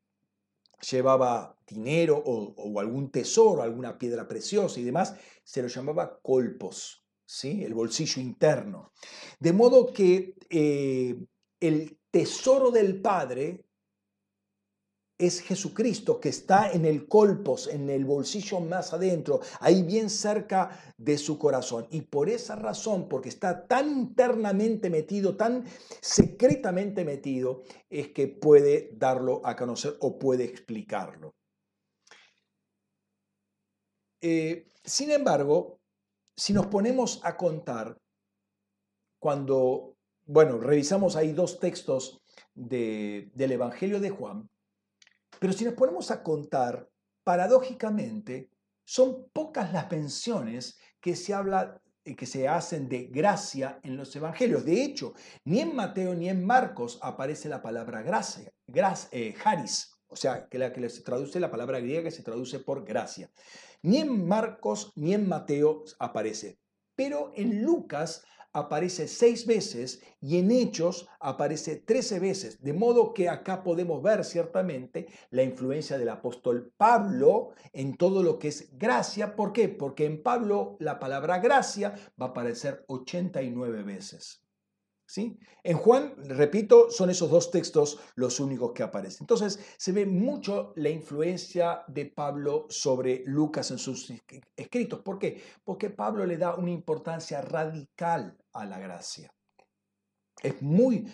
llevaba 0.81 1.57
dinero 1.67 2.21
o, 2.25 2.79
algún 2.79 3.09
tesoro, 3.11 3.61
alguna 3.61 3.97
piedra 3.97 4.27
preciosa 4.27 4.79
y 4.79 4.83
demás, 4.83 5.15
se 5.43 5.61
lo 5.61 5.67
llamaba 5.67 6.19
colpos, 6.21 7.05
¿sí? 7.25 7.63
el 7.63 7.73
bolsillo 7.73 8.21
interno. 8.21 8.91
De 9.39 9.53
modo 9.53 9.87
que 9.87 10.35
eh, 10.49 11.17
el 11.59 11.99
tesoro 12.11 12.71
del 12.71 13.01
Padre 13.01 13.64
es 15.17 15.41
Jesucristo 15.41 16.19
que 16.19 16.29
está 16.29 16.71
en 16.71 16.85
el 16.85 17.07
colpos, 17.07 17.67
en 17.67 17.89
el 17.89 18.05
bolsillo 18.05 18.59
más 18.59 18.93
adentro, 18.93 19.39
ahí 19.59 19.83
bien 19.83 20.09
cerca 20.09 20.93
de 20.97 21.17
su 21.17 21.39
corazón. 21.39 21.87
Y 21.89 22.01
por 22.01 22.29
esa 22.29 22.55
razón, 22.55 23.07
porque 23.07 23.29
está 23.29 23.65
tan 23.67 23.89
internamente 23.89 24.89
metido, 24.89 25.37
tan 25.37 25.65
secretamente 26.01 27.05
metido, 27.05 27.63
es 27.89 28.09
que 28.09 28.27
puede 28.27 28.91
darlo 28.93 29.41
a 29.45 29.55
conocer 29.55 29.95
o 30.01 30.19
puede 30.19 30.43
explicarlo. 30.43 31.33
Eh, 34.21 34.71
sin 34.83 35.11
embargo, 35.11 35.79
si 36.35 36.51
nos 36.51 36.67
ponemos 36.67 37.21
a 37.23 37.37
contar, 37.37 37.97
cuando, 39.19 39.95
bueno, 40.25 40.59
revisamos 40.59 41.15
ahí 41.15 41.31
dos 41.31 41.59
textos 41.59 42.21
del 42.53 43.31
Evangelio 43.35 43.99
de 43.99 44.09
Juan, 44.09 44.49
pero 45.39 45.53
si 45.53 45.65
nos 45.65 45.73
ponemos 45.73 46.11
a 46.11 46.23
contar, 46.23 46.89
paradójicamente, 47.23 48.49
son 48.83 49.29
pocas 49.33 49.73
las 49.73 49.89
menciones 49.91 50.77
que 51.01 51.15
se 51.15 51.33
habla 51.33 51.81
eh, 52.03 52.15
que 52.15 52.27
se 52.27 52.47
hacen 52.47 52.87
de 52.87 53.07
gracia 53.07 53.79
en 53.81 53.97
los 53.97 54.15
evangelios. 54.15 54.63
De 54.63 54.83
hecho, 54.83 55.13
ni 55.43 55.59
en 55.59 55.75
Mateo 55.75 56.13
ni 56.13 56.29
en 56.29 56.45
Marcos 56.45 56.99
aparece 57.01 57.49
la 57.49 57.63
palabra 57.63 58.03
gracia, 58.03 58.51
eh, 59.11 59.35
haris, 59.43 59.91
o 60.07 60.15
sea, 60.15 60.47
que 60.47 60.59
la 60.59 60.71
que 60.71 60.87
se 60.87 61.01
traduce 61.01 61.39
la 61.39 61.49
palabra 61.49 61.79
griega 61.79 62.03
que 62.03 62.11
se 62.11 62.21
traduce 62.21 62.59
por 62.59 62.85
gracia. 62.85 63.31
Ni 63.81 63.97
en 63.97 64.27
Marcos 64.27 64.93
ni 64.95 65.15
en 65.15 65.27
Mateo 65.27 65.83
aparece. 65.97 66.59
Pero 66.95 67.31
en 67.35 67.63
Lucas 67.63 68.23
aparece 68.55 69.09
seis 69.09 69.45
veces 69.45 70.01
y 70.21 70.37
en 70.37 70.49
Hechos 70.49 71.09
aparece 71.19 71.75
trece 71.75 72.19
veces, 72.19 72.61
de 72.61 72.71
modo 72.71 73.13
que 73.13 73.27
acá 73.27 73.63
podemos 73.63 74.01
ver 74.01 74.23
ciertamente 74.23 75.07
la 75.29 75.43
influencia 75.43 75.97
del 75.97 76.07
apóstol 76.07 76.71
Pablo 76.77 77.49
en 77.73 77.97
todo 77.97 78.23
lo 78.23 78.39
que 78.39 78.47
es 78.47 78.69
gracia. 78.77 79.35
¿Por 79.35 79.51
qué? 79.51 79.67
Porque 79.67 80.05
en 80.05 80.23
Pablo 80.23 80.77
la 80.79 80.99
palabra 80.99 81.39
gracia 81.39 81.95
va 82.19 82.27
a 82.27 82.29
aparecer 82.29 82.85
89 82.87 83.83
veces. 83.83 84.41
¿Sí? 85.07 85.37
En 85.63 85.77
Juan, 85.77 86.15
repito, 86.17 86.89
son 86.89 87.11
esos 87.11 87.29
dos 87.29 87.51
textos 87.51 87.99
los 88.15 88.39
únicos 88.39 88.71
que 88.73 88.81
aparecen. 88.81 89.23
Entonces, 89.23 89.59
se 89.77 89.91
ve 89.91 90.05
mucho 90.05 90.73
la 90.77 90.89
influencia 90.89 91.83
de 91.87 92.07
Pablo 92.07 92.65
sobre 92.69 93.21
Lucas 93.27 93.69
en 93.69 93.77
sus 93.77 94.11
escritos. 94.55 95.01
¿Por 95.01 95.19
qué? 95.19 95.43
Porque 95.63 95.91
Pablo 95.91 96.25
le 96.25 96.37
da 96.37 96.55
una 96.55 96.71
importancia 96.71 97.41
radical 97.41 98.35
a 98.55 98.65
la 98.65 98.79
gracia. 98.79 99.31
Es 100.41 100.61
muy, 100.61 101.13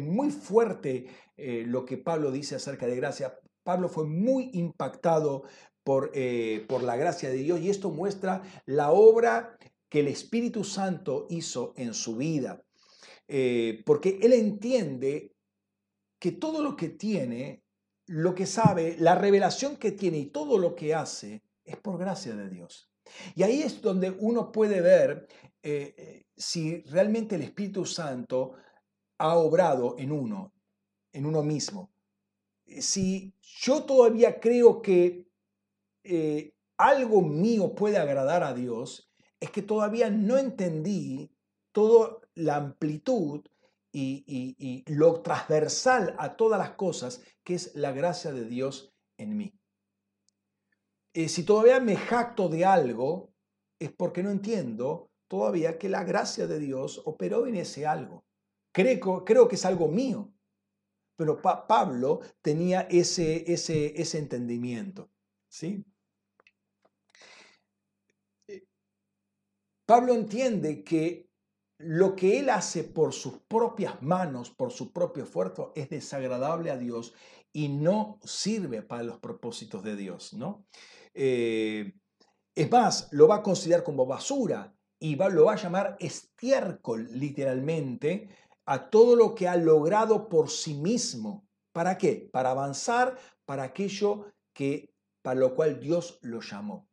muy 0.00 0.30
fuerte 0.30 1.06
eh, 1.36 1.64
lo 1.66 1.84
que 1.84 1.98
Pablo 1.98 2.30
dice 2.30 2.54
acerca 2.54 2.86
de 2.86 2.96
gracia. 2.96 3.38
Pablo 3.62 3.88
fue 3.88 4.06
muy 4.06 4.50
impactado 4.54 5.44
por, 5.82 6.10
eh, 6.14 6.64
por 6.68 6.82
la 6.82 6.96
gracia 6.96 7.28
de 7.28 7.36
Dios 7.36 7.60
y 7.60 7.70
esto 7.70 7.90
muestra 7.90 8.42
la 8.64 8.92
obra 8.92 9.58
que 9.88 10.00
el 10.00 10.08
Espíritu 10.08 10.64
Santo 10.64 11.26
hizo 11.30 11.74
en 11.76 11.94
su 11.94 12.16
vida. 12.16 12.62
Eh, 13.28 13.82
porque 13.84 14.18
él 14.22 14.32
entiende 14.32 15.32
que 16.18 16.32
todo 16.32 16.62
lo 16.62 16.76
que 16.76 16.88
tiene, 16.88 17.62
lo 18.06 18.34
que 18.34 18.46
sabe, 18.46 18.96
la 18.98 19.14
revelación 19.16 19.76
que 19.76 19.92
tiene 19.92 20.18
y 20.18 20.26
todo 20.26 20.58
lo 20.58 20.74
que 20.74 20.94
hace 20.94 21.42
es 21.64 21.76
por 21.76 21.98
gracia 21.98 22.34
de 22.34 22.48
Dios. 22.48 22.90
Y 23.34 23.42
ahí 23.42 23.62
es 23.62 23.80
donde 23.82 24.10
uno 24.10 24.52
puede 24.52 24.80
ver 24.80 25.28
eh, 25.68 25.94
eh, 25.98 26.26
si 26.36 26.80
realmente 26.82 27.34
el 27.34 27.42
Espíritu 27.42 27.84
Santo 27.84 28.52
ha 29.18 29.36
obrado 29.36 29.96
en 29.98 30.12
uno, 30.12 30.52
en 31.12 31.26
uno 31.26 31.42
mismo. 31.42 31.90
Si 32.64 33.34
yo 33.42 33.82
todavía 33.82 34.38
creo 34.38 34.80
que 34.80 35.26
algo 36.76 37.20
mío 37.20 37.74
puede 37.74 37.98
agradar 37.98 38.44
a 38.44 38.54
Dios, 38.54 39.10
es 39.40 39.50
que 39.50 39.62
todavía 39.62 40.08
no 40.08 40.38
entendí 40.38 41.32
toda 41.72 42.20
la 42.36 42.56
amplitud 42.56 43.44
y, 43.92 44.84
lo 44.86 45.20
transversal 45.22 46.14
a 46.18 46.36
todas 46.36 46.60
las 46.60 46.72
cosas 46.76 47.22
que 47.42 47.54
es 47.54 47.74
la 47.74 47.90
gracia 47.90 48.30
de 48.30 48.44
Dios 48.44 48.92
en 49.16 49.36
mí. 49.36 49.58
Eh, 51.12 51.28
si 51.28 51.44
todavía 51.44 51.80
me 51.80 51.96
jacto 51.96 52.48
de 52.48 52.64
algo, 52.64 53.32
es 53.78 53.90
porque 53.90 54.22
no 54.22 54.30
entiendo 54.30 55.10
todavía 55.28 55.78
que 55.78 55.88
la 55.88 56.04
gracia 56.04 56.46
de 56.46 56.58
Dios 56.58 57.02
operó 57.04 57.46
en 57.46 57.56
ese 57.56 57.86
algo. 57.86 58.24
Creo, 58.72 59.24
creo 59.24 59.48
que 59.48 59.56
es 59.56 59.64
algo 59.64 59.88
mío. 59.88 60.32
Pero 61.16 61.40
Pablo 61.40 62.20
tenía 62.42 62.82
ese, 62.82 63.50
ese, 63.50 64.00
ese 64.00 64.18
entendimiento. 64.18 65.10
¿sí? 65.48 65.84
Pablo 69.86 70.14
entiende 70.14 70.84
que 70.84 71.30
lo 71.78 72.16
que 72.16 72.38
él 72.38 72.50
hace 72.50 72.84
por 72.84 73.12
sus 73.12 73.38
propias 73.48 74.02
manos, 74.02 74.50
por 74.50 74.72
su 74.72 74.92
propio 74.92 75.24
esfuerzo, 75.24 75.72
es 75.74 75.88
desagradable 75.90 76.70
a 76.70 76.76
Dios 76.76 77.14
y 77.52 77.68
no 77.68 78.18
sirve 78.24 78.82
para 78.82 79.02
los 79.02 79.18
propósitos 79.18 79.82
de 79.82 79.96
Dios, 79.96 80.34
¿no? 80.34 80.66
Eh, 81.14 81.94
Es 82.54 82.70
más, 82.70 83.08
lo 83.12 83.28
va 83.28 83.36
a 83.36 83.42
considerar 83.42 83.84
como 83.84 84.06
basura 84.06 84.75
y 84.98 85.16
lo 85.16 85.44
va 85.44 85.52
a 85.52 85.56
llamar 85.56 85.96
estiércol 86.00 87.08
literalmente 87.12 88.28
a 88.64 88.90
todo 88.90 89.14
lo 89.16 89.34
que 89.34 89.48
ha 89.48 89.56
logrado 89.56 90.28
por 90.28 90.50
sí 90.50 90.74
mismo. 90.74 91.46
¿Para 91.72 91.98
qué? 91.98 92.28
Para 92.32 92.50
avanzar 92.50 93.16
para 93.44 93.64
aquello 93.64 94.26
que 94.52 94.92
para 95.22 95.38
lo 95.38 95.54
cual 95.54 95.80
Dios 95.80 96.18
lo 96.22 96.40
llamó. 96.40 96.88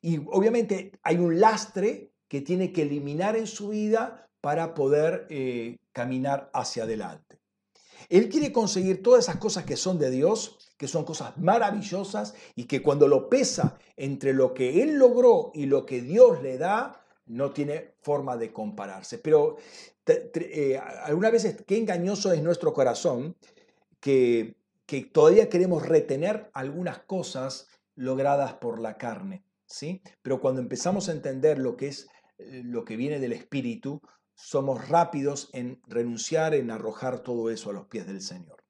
Y 0.00 0.18
obviamente 0.18 0.92
hay 1.02 1.16
un 1.16 1.40
lastre 1.40 2.12
que 2.28 2.40
tiene 2.40 2.72
que 2.72 2.82
eliminar 2.82 3.36
en 3.36 3.46
su 3.46 3.68
vida 3.68 4.30
para 4.40 4.74
poder 4.74 5.26
eh, 5.30 5.78
caminar 5.92 6.50
hacia 6.54 6.84
adelante. 6.84 7.40
Él 8.08 8.28
quiere 8.28 8.52
conseguir 8.52 9.02
todas 9.02 9.24
esas 9.24 9.36
cosas 9.36 9.64
que 9.64 9.76
son 9.76 9.98
de 9.98 10.10
Dios, 10.10 10.58
que 10.76 10.88
son 10.88 11.04
cosas 11.04 11.36
maravillosas 11.38 12.34
y 12.56 12.64
que 12.64 12.82
cuando 12.82 13.06
lo 13.06 13.28
pesa 13.28 13.78
entre 13.96 14.32
lo 14.32 14.54
que 14.54 14.82
Él 14.82 14.98
logró 14.98 15.52
y 15.54 15.66
lo 15.66 15.86
que 15.86 16.00
Dios 16.00 16.42
le 16.42 16.58
da, 16.58 17.01
no 17.32 17.50
tiene 17.52 17.94
forma 18.02 18.36
de 18.36 18.52
compararse. 18.52 19.18
Pero 19.18 19.56
eh, 20.06 20.78
algunas 20.78 21.32
veces 21.32 21.64
qué 21.66 21.78
engañoso 21.78 22.32
es 22.32 22.42
nuestro 22.42 22.72
corazón 22.72 23.36
que, 24.00 24.56
que 24.86 25.04
todavía 25.06 25.48
queremos 25.48 25.86
retener 25.86 26.50
algunas 26.52 27.00
cosas 27.00 27.68
logradas 27.94 28.54
por 28.54 28.80
la 28.80 28.98
carne, 28.98 29.44
¿sí? 29.66 30.02
Pero 30.22 30.40
cuando 30.40 30.60
empezamos 30.60 31.08
a 31.08 31.12
entender 31.12 31.58
lo 31.58 31.76
que 31.76 31.88
es 31.88 32.08
eh, 32.38 32.62
lo 32.64 32.84
que 32.84 32.96
viene 32.96 33.18
del 33.18 33.32
Espíritu, 33.32 34.00
somos 34.34 34.88
rápidos 34.88 35.48
en 35.52 35.80
renunciar, 35.86 36.54
en 36.54 36.70
arrojar 36.70 37.20
todo 37.20 37.50
eso 37.50 37.70
a 37.70 37.74
los 37.74 37.86
pies 37.86 38.06
del 38.06 38.20
Señor. 38.20 38.62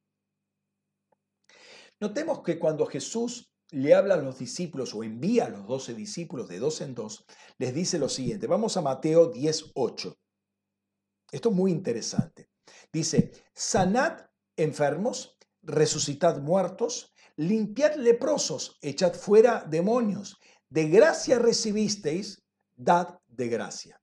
Notemos 2.01 2.43
que 2.43 2.59
cuando 2.59 2.87
Jesús 2.87 3.52
le 3.73 3.95
habla 3.95 4.15
a 4.15 4.19
los 4.19 4.39
discípulos 4.39 4.95
o 4.95 5.03
envía 5.03 5.47
a 5.47 5.49
los 5.49 5.67
doce 5.67 5.95
discípulos 5.95 6.49
de 6.49 6.59
dos 6.59 6.81
en 6.83 6.95
dos, 6.95 7.25
les 7.59 7.75
dice 7.75 7.99
lo 7.99 8.09
siguiente. 8.09 8.47
Vamos 8.47 8.77
a 8.77 8.83
Mateo 8.83 9.29
10, 9.29 9.73
Esto 11.33 11.49
es 11.49 11.55
muy 11.55 11.71
interesante. 11.71 12.51
Dice, 12.93 13.33
sanad 13.55 14.27
enfermos, 14.57 15.39
resucitad 15.63 16.41
muertos, 16.41 17.15
limpiad 17.37 17.95
leprosos, 17.97 18.79
echad 18.83 19.15
fuera 19.15 19.65
demonios. 19.67 20.39
De 20.69 20.89
gracia 20.89 21.39
recibisteis, 21.39 22.43
dad 22.77 23.19
de 23.27 23.49
gracia. 23.49 24.03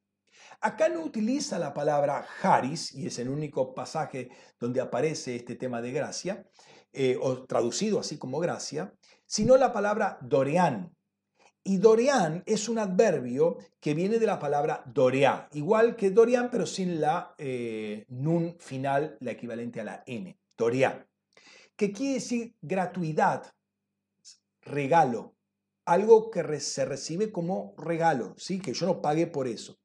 Acá 0.62 0.90
no 0.90 1.04
utiliza 1.04 1.60
la 1.60 1.74
palabra 1.74 2.26
haris, 2.42 2.94
y 2.94 3.06
es 3.06 3.20
el 3.20 3.30
único 3.30 3.74
pasaje 3.74 4.30
donde 4.60 4.82
aparece 4.82 5.36
este 5.36 5.56
tema 5.56 5.82
de 5.82 5.92
gracia, 5.92 6.50
eh, 6.94 7.18
o 7.22 7.44
traducido 7.46 8.00
así 8.00 8.18
como 8.18 8.40
gracia, 8.40 8.94
sino 9.26 9.58
la 9.58 9.72
palabra 9.72 10.18
doreán. 10.22 10.96
Y 11.64 11.78
doreán 11.78 12.44
es 12.46 12.70
un 12.70 12.80
adverbio 12.80 13.58
que 13.80 13.94
viene 13.94 14.18
de 14.18 14.26
la 14.26 14.40
palabra 14.40 14.84
doreá, 14.88 15.50
igual 15.54 15.96
que 15.96 16.10
doreán, 16.10 16.50
pero 16.50 16.66
sin 16.66 17.00
la 17.00 17.36
eh, 17.38 18.06
nun 18.08 18.56
final, 18.60 19.18
la 19.20 19.32
equivalente 19.32 19.82
a 19.82 19.84
la 19.84 20.04
n, 20.08 20.38
doreá, 20.58 21.06
que 21.76 21.92
quiere 21.92 22.16
decir 22.16 22.56
gratuidad, 22.62 23.54
regalo, 24.62 25.36
algo 25.86 26.30
que 26.32 26.60
se 26.60 26.86
recibe 26.86 27.32
como 27.32 27.74
regalo, 27.78 28.36
¿sí? 28.38 28.60
que 28.60 28.74
yo 28.74 28.86
no 28.86 29.02
pagué 29.02 29.28
por 29.28 29.48
eso. 29.48 29.80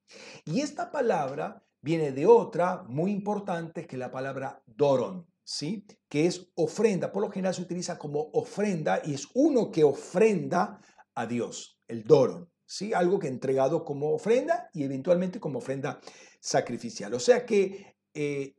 Y 0.44 0.60
esta 0.60 0.90
palabra 0.90 1.62
viene 1.80 2.12
de 2.12 2.26
otra 2.26 2.84
muy 2.88 3.10
importante 3.10 3.86
que 3.86 3.96
la 3.96 4.10
palabra 4.10 4.62
doron, 4.66 5.26
¿sí? 5.44 5.86
que 6.08 6.26
es 6.26 6.50
ofrenda. 6.54 7.12
Por 7.12 7.22
lo 7.22 7.30
general 7.30 7.54
se 7.54 7.62
utiliza 7.62 7.98
como 7.98 8.30
ofrenda 8.32 9.00
y 9.04 9.14
es 9.14 9.28
uno 9.34 9.70
que 9.70 9.84
ofrenda 9.84 10.80
a 11.14 11.26
Dios, 11.26 11.78
el 11.86 12.04
doron. 12.04 12.50
¿sí? 12.66 12.92
Algo 12.92 13.18
que 13.18 13.28
entregado 13.28 13.84
como 13.84 14.12
ofrenda 14.14 14.68
y 14.72 14.82
eventualmente 14.82 15.38
como 15.38 15.58
ofrenda 15.58 16.00
sacrificial. 16.40 17.14
O 17.14 17.20
sea 17.20 17.46
que 17.46 17.96
eh, 18.14 18.54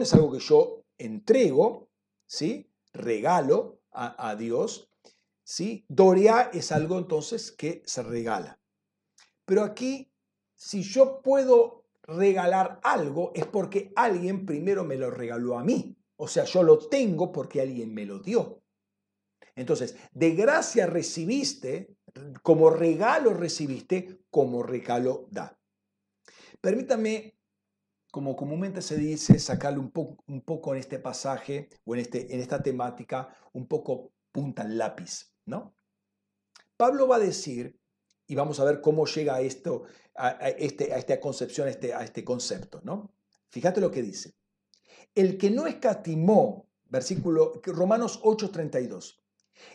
es 0.00 0.14
algo 0.14 0.32
que 0.32 0.40
yo 0.40 0.84
entrego, 0.98 1.90
¿sí? 2.26 2.70
regalo 2.92 3.80
a, 3.92 4.30
a 4.30 4.36
Dios 4.36 4.88
¿sí? 5.44 5.84
Doria 5.88 6.50
es 6.52 6.72
algo 6.72 6.98
entonces 6.98 7.52
que 7.52 7.82
se 7.84 8.02
regala. 8.02 8.58
Pero 9.44 9.62
aquí, 9.62 10.10
si 10.56 10.82
yo 10.82 11.20
puedo 11.22 11.84
regalar 12.02 12.80
algo, 12.82 13.30
es 13.34 13.46
porque 13.46 13.92
alguien 13.94 14.46
primero 14.46 14.84
me 14.84 14.96
lo 14.96 15.10
regaló 15.10 15.58
a 15.58 15.64
mí. 15.64 15.96
O 16.16 16.28
sea, 16.28 16.44
yo 16.44 16.62
lo 16.62 16.78
tengo 16.78 17.32
porque 17.32 17.60
alguien 17.60 17.92
me 17.92 18.04
lo 18.04 18.18
dio. 18.18 18.62
Entonces, 19.56 19.96
de 20.12 20.34
gracia 20.34 20.86
recibiste, 20.86 21.96
como 22.42 22.70
regalo 22.70 23.34
recibiste, 23.34 24.20
como 24.30 24.62
regalo 24.62 25.28
da. 25.30 25.58
Permítame, 26.60 27.36
como 28.10 28.36
comúnmente 28.36 28.82
se 28.82 28.96
dice, 28.96 29.38
sacarle 29.38 29.80
un, 29.80 29.92
un 30.26 30.40
poco 30.42 30.74
en 30.74 30.80
este 30.80 30.98
pasaje 30.98 31.68
o 31.84 31.94
en, 31.94 32.00
este, 32.00 32.34
en 32.34 32.40
esta 32.40 32.62
temática, 32.62 33.36
un 33.52 33.66
poco 33.66 34.12
punta 34.32 34.62
al 34.62 34.78
lápiz. 34.78 35.32
¿no? 35.46 35.74
Pablo 36.76 37.06
va 37.06 37.16
a 37.16 37.20
decir, 37.20 37.78
y 38.26 38.34
vamos 38.34 38.58
a 38.60 38.64
ver 38.64 38.80
cómo 38.80 39.06
llega 39.06 39.36
a, 39.36 39.40
esto, 39.40 39.84
a, 40.14 40.30
este, 40.50 40.92
a 40.92 40.96
esta 40.96 41.20
concepción, 41.20 41.68
a 41.68 41.70
este, 41.70 41.92
a 41.94 42.02
este 42.02 42.24
concepto, 42.24 42.80
¿no? 42.82 43.14
Fíjate 43.50 43.80
lo 43.80 43.90
que 43.90 44.02
dice. 44.02 44.34
El 45.14 45.38
que 45.38 45.50
no 45.50 45.66
escatimó, 45.66 46.68
versículo 46.86 47.60
Romanos 47.64 48.20
8:32, 48.22 49.22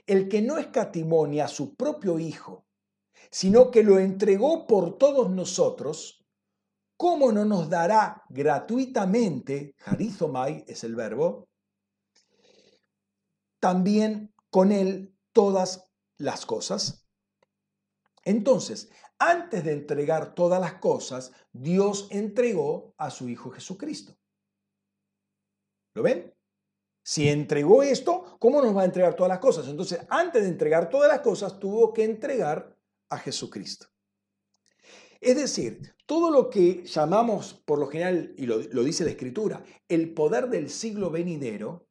el 0.06 0.28
que 0.28 0.42
no 0.42 0.58
escatimó 0.58 1.28
ni 1.28 1.40
a 1.40 1.48
su 1.48 1.76
propio 1.76 2.20
Hijo, 2.20 2.66
sino 3.32 3.72
que 3.72 3.84
lo 3.84 4.00
entregó 4.00 4.68
por 4.68 4.98
todos 4.98 5.30
nosotros, 5.30 6.26
¿cómo 6.98 7.32
no 7.32 7.46
nos 7.46 7.70
dará 7.70 8.24
gratuitamente, 8.30 9.76
jarizomai 9.78 10.66
es 10.68 10.84
el 10.84 10.96
verbo, 10.96 11.48
también 13.60 14.34
con 14.50 14.72
él 14.72 15.16
todas 15.32 15.90
las 16.18 16.46
cosas? 16.46 17.06
Entonces, 18.24 18.90
antes 19.18 19.64
de 19.64 19.72
entregar 19.74 20.36
todas 20.36 20.60
las 20.60 20.76
cosas, 20.76 21.32
Dios 21.52 22.08
entregó 22.10 22.94
a 22.98 23.10
su 23.10 23.30
Hijo 23.30 23.52
Jesucristo. 23.52 24.18
¿Lo 25.94 26.04
ven? 26.04 26.34
Si 27.04 27.28
entregó 27.28 27.82
esto, 27.82 28.38
¿cómo 28.40 28.62
nos 28.62 28.76
va 28.76 28.84
a 28.84 28.86
entregar 28.86 29.16
todas 29.16 29.30
las 29.30 29.40
cosas? 29.40 29.68
Entonces, 29.68 30.00
antes 30.10 30.44
de 30.44 30.50
entregar 30.50 30.90
todas 30.90 31.10
las 31.10 31.22
cosas, 31.22 31.60
tuvo 31.60 31.94
que 31.94 32.04
entregar 32.04 32.76
a 33.10 33.18
Jesucristo. 33.18 33.88
Es 35.20 35.36
decir, 35.36 35.96
todo 36.06 36.32
lo 36.32 36.50
que 36.50 36.86
llamamos 36.86 37.54
por 37.66 37.80
lo 37.80 37.88
general, 37.88 38.34
y 38.38 38.46
lo, 38.46 38.60
lo 38.60 38.84
dice 38.84 39.04
la 39.04 39.12
Escritura, 39.12 39.64
el 39.88 40.14
poder 40.14 40.50
del 40.50 40.70
siglo 40.70 41.10
venidero, 41.10 41.88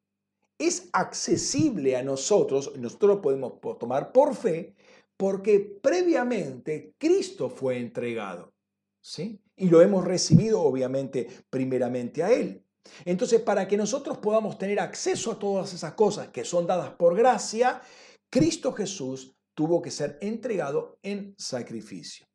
es 0.57 0.89
accesible 0.93 1.95
a 1.95 2.03
nosotros, 2.03 2.73
nosotros 2.77 3.15
lo 3.15 3.21
podemos 3.21 3.53
tomar 3.79 4.11
por 4.11 4.35
fe, 4.35 4.75
porque 5.15 5.59
previamente 5.81 6.93
Cristo 6.97 7.49
fue 7.49 7.77
entregado. 7.77 8.53
¿sí? 9.01 9.41
Y 9.55 9.69
lo 9.69 9.81
hemos 9.81 10.05
recibido 10.05 10.61
obviamente 10.61 11.27
primeramente 11.49 12.23
a 12.23 12.31
Él. 12.31 12.63
Entonces, 13.05 13.41
para 13.41 13.67
que 13.67 13.77
nosotros 13.77 14.17
podamos 14.17 14.57
tener 14.57 14.79
acceso 14.79 15.31
a 15.31 15.39
todas 15.39 15.73
esas 15.73 15.93
cosas 15.93 16.29
que 16.29 16.43
son 16.43 16.67
dadas 16.67 16.91
por 16.91 17.15
gracia, 17.15 17.81
Cristo 18.29 18.73
Jesús 18.73 19.35
tuvo 19.53 19.81
que 19.81 19.91
ser 19.91 20.17
entregado 20.21 20.97
en 21.03 21.35
sacrificio. 21.37 22.25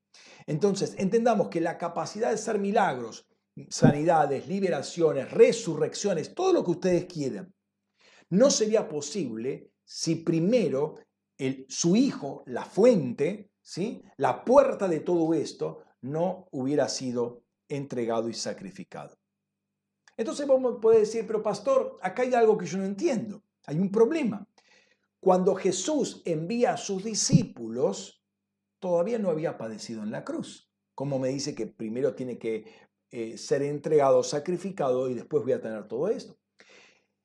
Entonces, 0.47 0.95
entendamos 0.99 1.49
que 1.49 1.61
la 1.61 1.79
capacidad 1.79 2.29
de 2.29 2.35
hacer 2.35 2.59
milagros, 2.59 3.27
sanidades, 3.69 4.47
liberaciones, 4.49 5.31
resurrecciones, 5.31 6.35
todo 6.35 6.53
lo 6.53 6.65
que 6.65 6.73
ustedes 6.73 7.05
quieran, 7.07 7.55
no 8.31 8.51
sería 8.51 8.89
posible 8.89 9.71
si 9.85 10.17
primero 10.17 10.97
su 11.69 11.97
hijo, 11.97 12.43
la 12.47 12.65
fuente, 12.65 13.51
¿sí? 13.63 14.03
la 14.17 14.45
puerta 14.45 14.89
de 14.89 15.01
todo 15.01 15.35
esto, 15.35 15.83
no 16.01 16.49
hubiera 16.53 16.89
sido 16.89 17.43
entregado 17.69 18.29
y 18.29 18.35
sacrificado. 18.35 19.17
Entonces 20.16 20.48
a 20.48 20.81
poder 20.81 21.00
decir, 21.00 21.27
pero 21.27 21.42
pastor, 21.42 21.98
acá 22.00 22.22
hay 22.22 22.35
algo 22.35 22.57
que 22.57 22.66
yo 22.66 22.79
no 22.79 22.85
entiendo, 22.85 23.42
hay 23.66 23.79
un 23.79 23.90
problema. 23.90 24.46
Cuando 25.20 25.55
Jesús 25.55 26.22
envía 26.24 26.74
a 26.74 26.77
sus 26.77 27.03
discípulos, 27.03 28.22
todavía 28.79 29.18
no 29.18 29.31
había 29.31 29.57
padecido 29.57 30.03
en 30.03 30.11
la 30.11 30.24
cruz. 30.24 30.70
Como 30.94 31.18
me 31.18 31.29
dice 31.29 31.55
que 31.55 31.66
primero 31.66 32.14
tiene 32.14 32.38
que 32.38 32.66
eh, 33.11 33.38
ser 33.38 33.62
entregado, 33.62 34.22
sacrificado 34.22 35.09
y 35.09 35.14
después 35.14 35.42
voy 35.42 35.53
a 35.53 35.61
tener 35.61 35.88
todo 35.88 36.09
esto. 36.09 36.37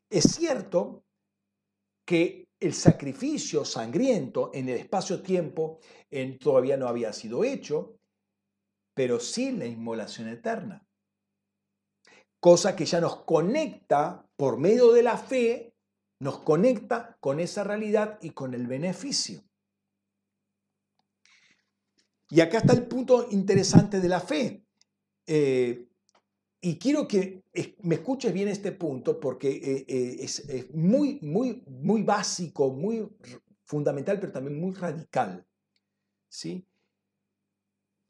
Es 0.10 0.24
cierto 0.24 1.04
que 2.06 2.48
el 2.60 2.74
sacrificio 2.74 3.64
sangriento 3.64 4.52
en 4.54 4.70
el 4.70 4.78
espacio-tiempo 4.78 5.80
todavía 6.40 6.78
no 6.78 6.88
había 6.88 7.14
sido 7.14 7.44
hecho, 7.44 8.00
pero 8.94 9.20
sí 9.20 9.52
la 9.52 9.66
inmolación 9.66 10.28
eterna. 10.28 10.89
Cosa 12.40 12.76
que 12.76 12.86
ya 12.86 13.02
nos 13.02 13.18
conecta 13.24 14.26
por 14.36 14.58
medio 14.58 14.94
de 14.94 15.04
la 15.04 15.18
fe, 15.18 15.74
nos 16.20 16.40
conecta 16.40 17.18
con 17.20 17.40
esa 17.40 17.64
realidad 17.64 18.18
y 18.22 18.32
con 18.32 18.54
el 18.54 18.68
beneficio. 18.68 19.44
Y 22.30 22.42
acá 22.42 22.60
está 22.60 22.74
el 22.74 22.88
punto 22.88 23.28
interesante 23.32 24.00
de 24.00 24.08
la 24.08 24.20
fe. 24.20 24.64
Eh, 25.26 25.88
y 26.62 26.78
quiero 26.78 27.08
que 27.08 27.44
me 27.84 27.96
escuches 27.96 28.34
bien 28.34 28.50
este 28.50 28.72
punto 28.72 29.20
porque 29.20 29.50
eh, 29.50 29.86
eh, 29.88 30.18
es, 30.20 30.74
muy, 30.74 31.20
muy, 31.22 31.64
muy 31.68 32.04
básico, 32.04 32.72
muy 32.72 33.08
fundamental, 33.64 34.20
pero 34.20 34.32
también 34.32 34.60
muy 34.60 34.74
radical. 34.74 35.46
¿sí? 36.28 36.66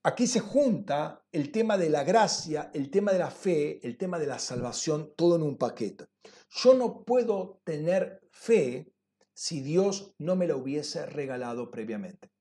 Aquí 0.02 0.28
se 0.28 0.40
junta 0.40 1.26
el 1.32 1.52
tema 1.52 1.78
de 1.78 1.90
la 1.90 2.06
gracia, 2.06 2.72
el 2.74 2.90
tema 2.90 3.12
de 3.12 3.20
la 3.20 3.32
fe, 3.32 3.86
el 3.86 3.98
tema 3.98 4.18
de 4.18 4.28
la 4.28 4.40
salvación, 4.40 5.14
todo 5.18 5.36
en 5.36 5.42
un 5.42 5.58
paquete. 5.58 6.06
Yo 6.50 6.74
no 6.74 7.04
puedo 7.04 7.62
tener 7.66 8.22
fe 8.32 8.94
si 9.34 9.60
Dios 9.62 10.16
no 10.18 10.38
me 10.38 10.48
la 10.48 10.56
hubiese 10.56 11.06
regalado 11.06 11.70
previamente. 11.70 12.32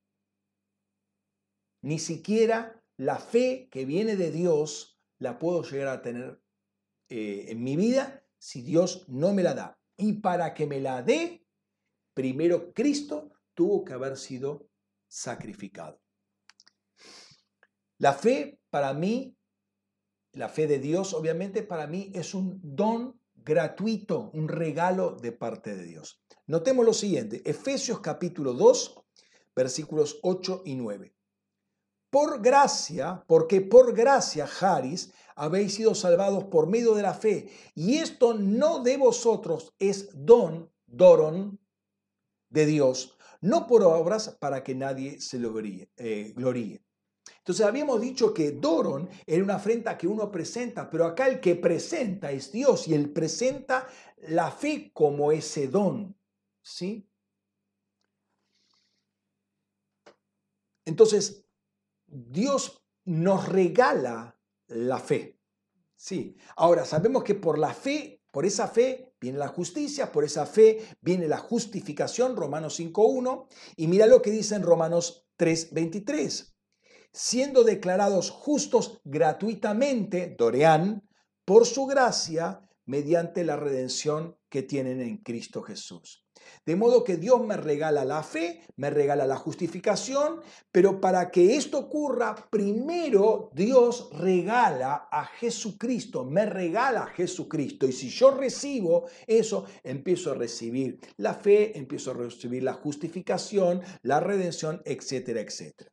Ni 1.83 1.99
siquiera 1.99 2.81
la 2.97 3.17
fe 3.19 3.69
que 3.73 3.85
viene 3.85 4.15
de 4.15 4.31
Dios 4.31 5.01
la 5.19 5.41
puedo 5.41 5.63
llegar 5.65 5.89
a 5.89 6.03
tener 6.03 6.41
eh, 7.09 7.47
en 7.49 7.65
mi 7.65 7.77
vida 7.77 8.25
si 8.39 8.63
Dios 8.63 9.09
no 9.09 9.33
me 9.33 9.43
la 9.43 9.55
da. 9.55 9.81
Y 9.97 10.21
para 10.21 10.55
que 10.55 10.67
me 10.67 10.81
la 10.81 11.03
dé, 11.03 11.45
primero 12.15 12.73
Cristo 12.73 13.33
tuvo 13.55 13.85
que 13.85 13.95
haber 13.95 14.17
sido 14.17 14.69
sacrificado. 15.09 16.01
La 17.99 18.13
fe 18.13 18.61
para 18.71 18.95
mí, 18.95 19.37
la 20.33 20.49
fe 20.49 20.69
de 20.69 20.79
Dios 20.79 21.15
obviamente 21.15 21.65
para 21.65 21.89
mí 21.89 22.13
es 22.15 22.33
un 22.33 22.61
don 22.63 23.21
gratuito, 23.35 24.31
un 24.35 24.49
regalo 24.49 25.17
de 25.17 25.33
parte 25.33 25.75
de 25.75 25.85
Dios. 25.85 26.21
Notemos 26.47 26.87
lo 26.87 26.93
siguiente, 26.93 27.43
Efesios 27.45 27.99
capítulo 27.99 28.53
2, 28.53 29.03
versículos 29.57 30.21
8 30.23 30.63
y 30.65 30.77
9. 30.77 31.13
Por 32.11 32.41
gracia, 32.41 33.25
porque 33.27 33.63
por 33.63 33.93
gracia, 33.95 34.49
Haris, 34.61 35.13
habéis 35.35 35.75
sido 35.75 35.97
salvados 35.97 36.45
por 36.45 36.69
medio 36.69 36.95
de 36.95 37.03
la 37.03 37.15
fe, 37.15 37.51
y 37.75 37.97
esto 37.97 38.33
no 38.35 38.81
de 38.85 38.97
vosotros 38.97 39.75
es 39.81 40.09
don, 40.15 40.71
doron, 40.87 41.59
de 42.49 42.65
Dios, 42.65 43.19
no 43.41 43.67
por 43.67 43.83
obras 43.83 44.37
para 44.41 44.63
que 44.63 44.75
nadie 44.77 45.21
se 45.21 45.39
lo 45.39 45.53
eh, 45.59 46.33
gloríe. 46.37 46.81
Entonces 47.49 47.65
habíamos 47.65 47.99
dicho 47.99 48.35
que 48.35 48.51
Doron 48.51 49.09
era 49.25 49.43
una 49.43 49.55
afrenta 49.55 49.97
que 49.97 50.07
uno 50.07 50.31
presenta, 50.31 50.91
pero 50.91 51.07
acá 51.07 51.29
el 51.29 51.41
que 51.41 51.57
presenta 51.57 52.31
es 52.31 52.53
Dios 52.53 52.87
y 52.87 52.93
él 52.93 53.11
presenta 53.11 53.89
la 54.19 54.51
fe 54.51 54.91
como 54.93 55.33
ese 55.33 55.67
don. 55.67 56.15
¿Sí? 56.61 57.09
Entonces, 60.85 61.47
Dios 62.07 62.85
nos 63.07 63.49
regala 63.49 64.39
la 64.67 64.99
fe. 64.99 65.41
Sí. 65.97 66.37
Ahora, 66.55 66.85
sabemos 66.85 67.25
que 67.25 67.35
por 67.35 67.59
la 67.59 67.73
fe, 67.73 68.21
por 68.31 68.45
esa 68.45 68.69
fe 68.69 69.15
viene 69.19 69.39
la 69.39 69.49
justicia, 69.49 70.13
por 70.13 70.23
esa 70.23 70.45
fe 70.45 70.87
viene 71.01 71.27
la 71.27 71.39
justificación, 71.39 72.37
Romanos 72.37 72.79
5.1, 72.79 73.47
y 73.77 73.87
mira 73.87 74.07
lo 74.07 74.21
que 74.21 74.31
dice 74.31 74.55
en 74.55 74.65
Romanos 74.65 75.27
3.23 75.39 76.58
siendo 77.13 77.65
declarados 77.65 78.31
justos 78.31 79.01
gratuitamente, 79.05 80.35
Doreán, 80.39 81.09
por 81.45 81.67
su 81.67 81.87
gracia, 81.87 82.61
mediante 82.89 83.45
la 83.45 83.57
redención 83.57 84.37
que 84.49 84.63
tienen 84.63 85.01
en 85.03 85.19
Cristo 85.19 85.63
Jesús. 85.63 86.25
De 86.65 86.77
modo 86.77 87.05
que 87.05 87.17
Dios 87.17 87.45
me 87.45 87.57
regala 87.57 88.05
la 88.05 88.23
fe, 88.23 88.63
me 88.77 88.89
regala 88.89 89.27
la 89.27 89.37
justificación, 89.37 90.41
pero 90.73 91.01
para 91.01 91.31
que 91.31 91.57
esto 91.57 91.79
ocurra, 91.79 92.49
primero 92.51 93.51
Dios 93.53 94.09
regala 94.13 95.09
a 95.11 95.27
Jesucristo, 95.27 96.25
me 96.25 96.47
regala 96.47 97.03
a 97.03 97.07
Jesucristo. 97.09 97.87
Y 97.87 97.93
si 97.93 98.09
yo 98.09 98.31
recibo 98.31 99.07
eso, 99.27 99.67
empiezo 99.83 100.33
a 100.33 100.35
recibir 100.35 100.99
la 101.19 101.35
fe, 101.35 101.77
empiezo 101.79 102.13
a 102.13 102.15
recibir 102.15 102.63
la 102.63 102.73
justificación, 102.73 103.83
la 104.03 104.21
redención, 104.21 104.81
etcétera, 104.85 105.41
etcétera. 105.41 105.91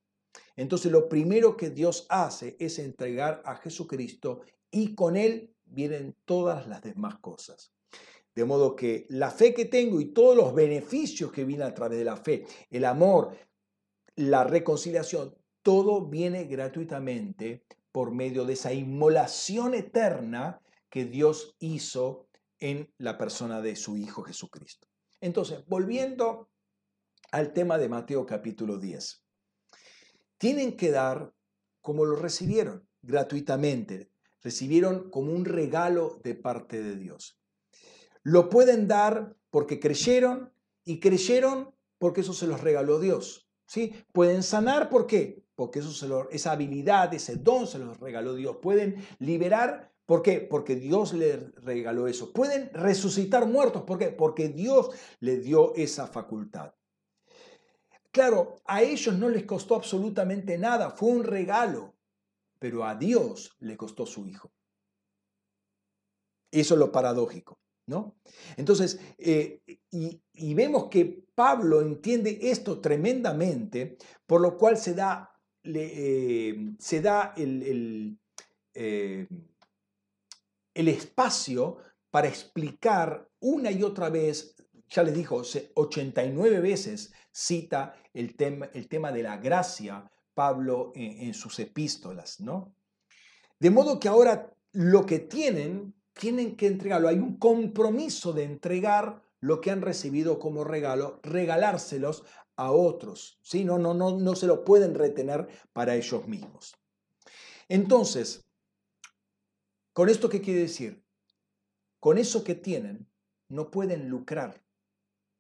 Entonces 0.56 0.92
lo 0.92 1.10
primero 1.10 1.58
que 1.58 1.70
Dios 1.70 2.06
hace 2.10 2.56
es 2.60 2.80
entregar 2.80 3.42
a 3.46 3.56
Jesucristo 3.56 4.42
y 4.72 4.96
con 4.96 5.18
Él 5.18 5.54
vienen 5.66 6.16
todas 6.26 6.68
las 6.68 6.82
demás 6.82 7.20
cosas. 7.20 7.74
De 8.34 8.46
modo 8.46 8.76
que 8.76 9.06
la 9.10 9.32
fe 9.32 9.54
que 9.54 9.66
tengo 9.66 10.00
y 10.00 10.14
todos 10.14 10.36
los 10.36 10.54
beneficios 10.54 11.32
que 11.32 11.46
vienen 11.46 11.68
a 11.68 11.74
través 11.74 12.00
de 12.00 12.06
la 12.06 12.18
fe, 12.18 12.46
el 12.70 12.86
amor, 12.86 13.38
la 14.16 14.44
reconciliación, 14.44 15.36
todo 15.62 16.06
viene 16.06 16.46
gratuitamente 16.46 17.64
por 17.92 18.12
medio 18.12 18.46
de 18.46 18.54
esa 18.54 18.74
inmolación 18.74 19.74
eterna 19.74 20.62
que 20.90 21.06
Dios 21.06 21.56
hizo 21.60 22.28
en 22.60 22.94
la 22.98 23.18
persona 23.18 23.62
de 23.62 23.76
su 23.76 23.98
Hijo 23.98 24.24
Jesucristo. 24.24 24.88
Entonces, 25.22 25.66
volviendo 25.68 26.50
al 27.32 27.54
tema 27.54 27.78
de 27.78 27.90
Mateo 27.90 28.26
capítulo 28.26 28.78
10 28.78 29.25
tienen 30.38 30.76
que 30.78 30.92
dar 30.92 31.34
como 31.82 32.06
lo 32.06 32.16
recibieron, 32.16 32.88
gratuitamente. 33.02 34.10
Recibieron 34.42 35.10
como 35.10 35.32
un 35.32 35.46
regalo 35.46 36.20
de 36.24 36.36
parte 36.36 36.82
de 36.82 36.96
Dios. 36.96 37.40
Lo 38.24 38.50
pueden 38.50 38.88
dar 38.88 39.36
porque 39.50 39.80
creyeron 39.80 40.52
y 40.84 41.00
creyeron 41.00 41.74
porque 41.98 42.22
eso 42.22 42.34
se 42.34 42.48
los 42.48 42.62
regaló 42.62 43.00
Dios. 43.00 43.48
¿sí? 43.66 43.94
Pueden 44.12 44.44
sanar, 44.44 44.90
¿por 44.90 45.08
qué? 45.08 45.44
Porque 45.56 45.80
eso 45.80 45.92
se 45.92 46.08
esa 46.32 46.52
habilidad, 46.52 47.14
ese 47.14 47.38
don 47.38 47.68
se 47.68 47.80
los 47.80 48.00
regaló 48.00 48.36
Dios. 48.36 48.58
Pueden 48.62 48.98
liberar, 49.20 49.92
¿por 50.06 50.22
qué? 50.22 50.42
Porque 50.42 50.76
Dios 50.76 51.14
les 51.14 51.54
regaló 51.56 52.08
eso. 52.08 52.34
Pueden 52.34 52.70
resucitar 52.74 53.48
muertos, 53.48 53.84
¿por 53.84 53.98
qué? 53.98 54.10
Porque 54.10 54.50
Dios 54.50 54.90
les 55.20 55.44
dio 55.44 55.74
esa 55.76 56.08
facultad. 56.08 56.74
Claro, 58.16 58.62
a 58.64 58.82
ellos 58.82 59.14
no 59.18 59.28
les 59.28 59.44
costó 59.44 59.76
absolutamente 59.76 60.58
nada, 60.58 60.90
fue 60.90 61.10
un 61.10 61.26
regalo, 61.26 61.98
pero 62.60 62.86
a 62.86 62.96
Dios 62.96 63.58
le 63.60 63.76
costó 63.76 64.06
su 64.06 64.26
hijo. 64.26 64.54
Eso 66.50 66.76
es 66.76 66.80
lo 66.80 66.94
paradójico, 66.94 67.60
¿no? 67.88 68.16
Entonces, 68.56 69.02
eh, 69.18 69.62
y, 69.92 70.54
vemos 70.54 70.88
que 70.90 71.26
Pablo 71.36 71.82
entiende 71.82 72.40
esto 72.42 72.80
tremendamente, 72.80 73.98
por 74.26 74.40
lo 74.40 74.58
cual 74.58 74.78
se 74.78 74.94
da, 74.94 75.38
eh, 75.66 76.74
se 76.80 77.02
da 77.02 77.34
el, 77.36 78.18
eh, 78.76 79.28
el 80.74 80.88
espacio 80.88 81.80
para 82.10 82.30
explicar 82.30 83.30
una 83.42 83.72
y 83.72 83.84
otra 83.84 84.10
vez 84.10 84.56
ya 84.88 85.04
les 85.04 85.14
dijo, 85.14 85.42
89 85.74 86.62
veces 86.62 87.12
cita 87.36 87.94
el 88.14 88.36
tema, 88.36 88.70
el 88.74 88.88
tema 88.88 89.12
de 89.12 89.22
la 89.22 89.38
gracia 89.38 90.10
Pablo 90.34 90.94
en, 90.96 91.34
sus 91.34 91.60
epístolas, 91.60 92.40
¿no? 92.40 92.74
De 93.60 93.70
modo 93.70 94.00
que 94.00 94.08
ahora 94.08 94.54
lo 94.72 95.06
que 95.06 95.20
tienen, 95.20 95.94
tienen 96.14 96.56
que 96.56 96.68
entregarlo. 96.68 97.08
Hay 97.08 97.18
un 97.18 97.38
compromiso 97.38 98.32
de 98.32 98.44
entregar 98.44 99.22
lo 99.40 99.60
que 99.60 99.72
han 99.72 99.82
recibido 99.82 100.40
como 100.40 100.64
regalo, 100.64 101.20
regalárselos 101.24 102.24
a 102.56 102.72
otros, 102.72 103.40
¿sí? 103.42 103.66
No, 103.66 103.78
no, 103.78 103.94
no, 103.94 104.18
no 104.18 104.36
se 104.36 104.48
lo 104.48 104.64
pueden 104.64 104.96
retener 104.96 105.48
para 105.74 105.96
ellos 105.96 106.28
mismos. 106.28 106.76
Entonces, 107.68 108.46
¿con 109.94 110.10
esto 110.10 110.30
qué 110.30 110.42
quiere 110.42 110.62
decir? 110.62 111.04
Con 112.00 112.18
eso 112.18 112.44
que 112.44 112.56
tienen, 112.56 113.10
no 113.50 113.72
pueden 113.72 114.10
lucrar 114.10 114.66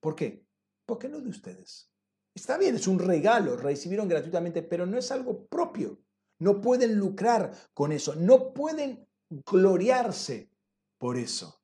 ¿Por 0.05 0.15
qué? 0.15 0.44
Porque 0.85 1.09
no 1.09 1.19
de 1.21 1.29
ustedes. 1.29 1.91
Está 2.33 2.57
bien, 2.57 2.75
es 2.75 2.87
un 2.87 2.99
regalo, 2.99 3.55
recibieron 3.55 4.09
gratuitamente, 4.09 4.61
pero 4.61 4.85
no 4.85 4.97
es 4.97 5.11
algo 5.11 5.45
propio. 5.47 5.99
No 6.39 6.59
pueden 6.61 6.97
lucrar 6.97 7.51
con 7.73 7.91
eso, 7.91 8.15
no 8.15 8.53
pueden 8.53 9.07
gloriarse 9.29 10.49
por 10.97 11.17
eso. 11.17 11.61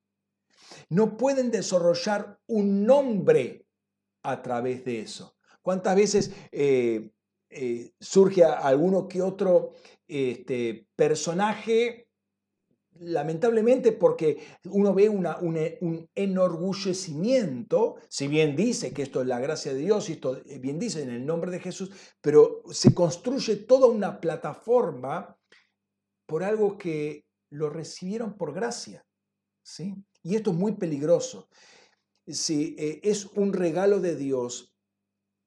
No 0.90 1.18
pueden 1.18 1.52
desarrollar 1.52 2.40
un 2.48 2.86
nombre 2.86 3.68
a 4.24 4.42
través 4.42 4.86
de 4.86 5.02
eso. 5.02 5.36
¿Cuántas 5.62 5.96
veces 5.96 6.32
eh, 6.52 7.12
eh, 7.50 7.92
surge 8.00 8.44
alguno 8.46 9.08
que 9.08 9.22
otro 9.22 9.74
este, 10.08 10.88
personaje 10.96 12.08
lamentablemente 13.02 13.92
porque 13.92 14.40
uno 14.66 14.94
ve 14.94 15.10
un 15.10 16.10
enorgullecimiento, 16.14 17.96
si 18.08 18.28
bien 18.28 18.56
dice 18.56 18.94
que 18.94 19.02
esto 19.02 19.22
es 19.22 19.28
la 19.28 19.40
gracia 19.40 19.74
de 19.74 19.80
Dios 19.80 20.10
y 20.10 20.14
esto 20.14 20.38
eh, 20.46 20.60
bien 20.60 20.78
dice 20.78 21.02
en 21.02 21.10
el 21.10 21.26
nombre 21.26 21.50
de 21.52 21.60
Jesús, 21.60 21.92
pero 22.22 22.62
se 22.70 22.94
construye 22.94 23.56
toda 23.56 23.88
una 23.88 24.20
plataforma 24.20 25.36
por 26.28 26.44
algo 26.44 26.78
que 26.78 27.26
lo 27.50 27.70
recibieron 27.70 28.38
por 28.38 28.54
gracia. 28.54 29.04
¿sí? 29.64 29.96
Y 30.22 30.36
esto 30.36 30.52
es 30.52 30.58
muy 30.58 30.74
peligroso. 30.74 31.50
Si 32.28 32.76
eh, 32.78 33.02
es 33.04 33.26
un 33.26 33.52
regalo 33.52 34.00
de 34.00 34.16
Dios 34.16 34.76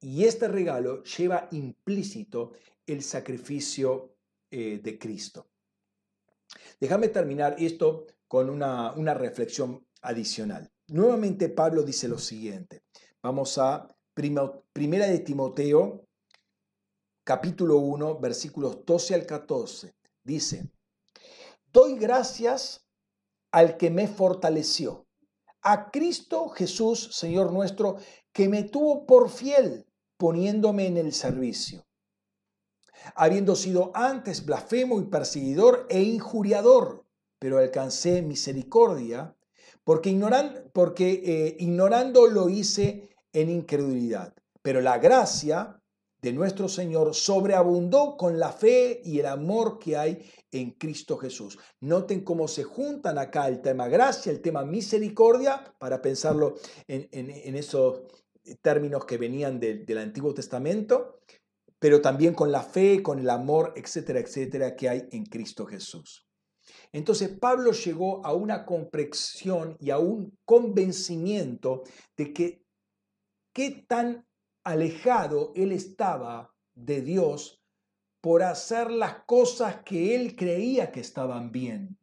y 0.00 0.24
este 0.24 0.48
regalo 0.48 1.04
lleva 1.04 1.48
implícito 1.52 2.52
el 2.84 3.02
sacrificio 3.02 4.16
eh, 4.50 4.80
de 4.82 4.98
Cristo. 4.98 5.53
Déjame 6.80 7.08
terminar 7.08 7.56
esto 7.58 8.06
con 8.28 8.50
una, 8.50 9.14
reflexión 9.14 9.86
adicional. 10.02 10.70
Nuevamente 10.88 11.48
Pablo 11.48 11.82
dice 11.82 12.08
lo 12.08 12.18
siguiente. 12.18 12.82
Vamos 13.22 13.58
a 13.58 13.88
Primera 14.14 15.06
de 15.06 15.18
Timoteo, 15.20 16.06
capítulo 17.24 17.78
1, 17.78 18.20
versículos 18.20 18.84
12 18.84 19.14
al 19.14 19.26
14. 19.26 19.94
Dice, 20.22 20.70
doy 21.72 21.96
gracias 21.96 22.86
al 23.50 23.76
que 23.76 23.90
me 23.90 24.08
fortaleció, 24.08 25.06
a 25.62 25.90
Cristo 25.90 26.48
Jesús, 26.50 27.08
Señor 27.12 27.52
nuestro, 27.52 27.96
que 28.32 28.48
me 28.48 28.64
tuvo 28.64 29.06
por 29.06 29.30
fiel, 29.30 29.86
poniéndome 30.18 30.86
en 30.86 30.98
el 30.98 31.12
servicio. 31.12 31.86
Habiendo 33.14 33.56
sido 33.56 33.90
antes 33.94 34.44
blasfemo 34.44 35.00
y 35.00 35.04
perseguidor 35.04 35.86
e 35.90 36.02
injuriador, 36.02 37.04
pero 37.38 37.58
alcancé 37.58 38.22
misericordia, 38.22 39.36
porque, 39.84 40.18
porque 40.72 41.22
eh, 41.24 41.56
ignorando 41.60 42.26
lo 42.26 42.48
hice 42.48 43.10
en 43.32 43.50
incredulidad. 43.50 44.34
Pero 44.62 44.80
la 44.80 44.98
gracia 44.98 45.80
de 46.24 46.32
nuestro 46.32 46.70
Señor 46.70 47.14
sobreabundó 47.14 48.16
con 48.16 48.38
la 48.38 48.50
fe 48.50 49.02
y 49.04 49.18
el 49.18 49.26
amor 49.26 49.78
que 49.78 49.98
hay 49.98 50.24
en 50.50 50.70
Cristo 50.70 51.18
Jesús. 51.18 51.58
Noten 51.80 52.24
cómo 52.24 52.48
se 52.48 52.64
juntan 52.64 53.18
acá 53.18 53.46
el 53.46 53.60
tema 53.60 53.88
gracia, 53.88 54.32
el 54.32 54.40
tema 54.40 54.64
misericordia, 54.64 55.74
para 55.78 56.00
pensarlo 56.00 56.54
en, 56.88 57.08
esos 57.56 58.04
términos 58.62 59.04
que 59.04 59.18
venían 59.18 59.60
del 59.60 59.98
Antiguo 59.98 60.32
Testamento, 60.32 61.20
pero 61.84 62.00
también 62.00 62.32
con 62.32 62.50
la 62.50 62.62
fe, 62.62 63.02
con 63.02 63.18
el 63.18 63.28
amor, 63.28 63.74
etcétera, 63.76 64.18
etcétera, 64.18 64.74
que 64.74 64.88
hay 64.88 65.06
en 65.12 65.26
Cristo 65.26 65.66
Jesús. 65.66 66.26
Entonces 66.92 67.28
Pablo 67.38 67.72
llegó 67.72 68.24
a 68.24 68.32
una 68.32 68.64
comprensión 68.64 69.76
y 69.80 69.90
a 69.90 69.98
un 69.98 70.34
convencimiento 70.46 71.82
de 72.16 72.32
que 72.32 72.64
qué 73.52 73.84
tan 73.86 74.26
alejado 74.64 75.52
él 75.54 75.72
estaba 75.72 76.54
de 76.74 77.02
Dios 77.02 77.60
por 78.22 78.42
hacer 78.42 78.90
las 78.90 79.22
cosas 79.26 79.82
que 79.84 80.14
él 80.14 80.36
creía 80.36 80.90
que 80.90 81.00
estaban 81.00 81.52
bien, 81.52 81.98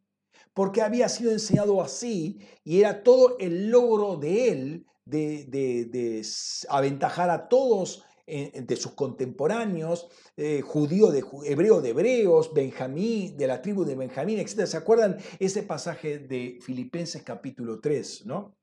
porque 0.54 0.84
había 0.84 1.10
sido 1.10 1.32
enseñado 1.32 1.82
así 1.82 2.38
y 2.64 2.82
era 2.82 3.02
todo 3.02 3.36
el 3.40 3.72
logro 3.72 4.18
de 4.18 4.50
él 4.50 4.86
de, 5.06 5.46
de, 5.46 6.24
aventajar 6.70 7.32
a 7.32 7.48
todos 7.48 8.06
de 8.32 8.76
sus 8.78 8.94
contemporáneos, 8.94 10.08
eh, 10.38 10.62
judío 10.62 11.12
de 11.12 11.24
hebreo 11.46 11.82
de 11.82 11.90
hebreos, 11.90 12.54
Benjamín, 12.54 13.36
de 13.36 13.48
la 13.48 13.62
tribu 13.62 13.84
de 13.84 13.96
Benjamín, 13.96 14.40
etc. 14.40 14.66
¿Se 14.66 14.78
acuerdan 14.78 15.18
ese 15.40 15.64
pasaje 15.64 16.20
de 16.20 16.60
Filipenses 16.62 17.24
capítulo 17.24 17.82
3, 17.82 18.26
no? 18.26 18.56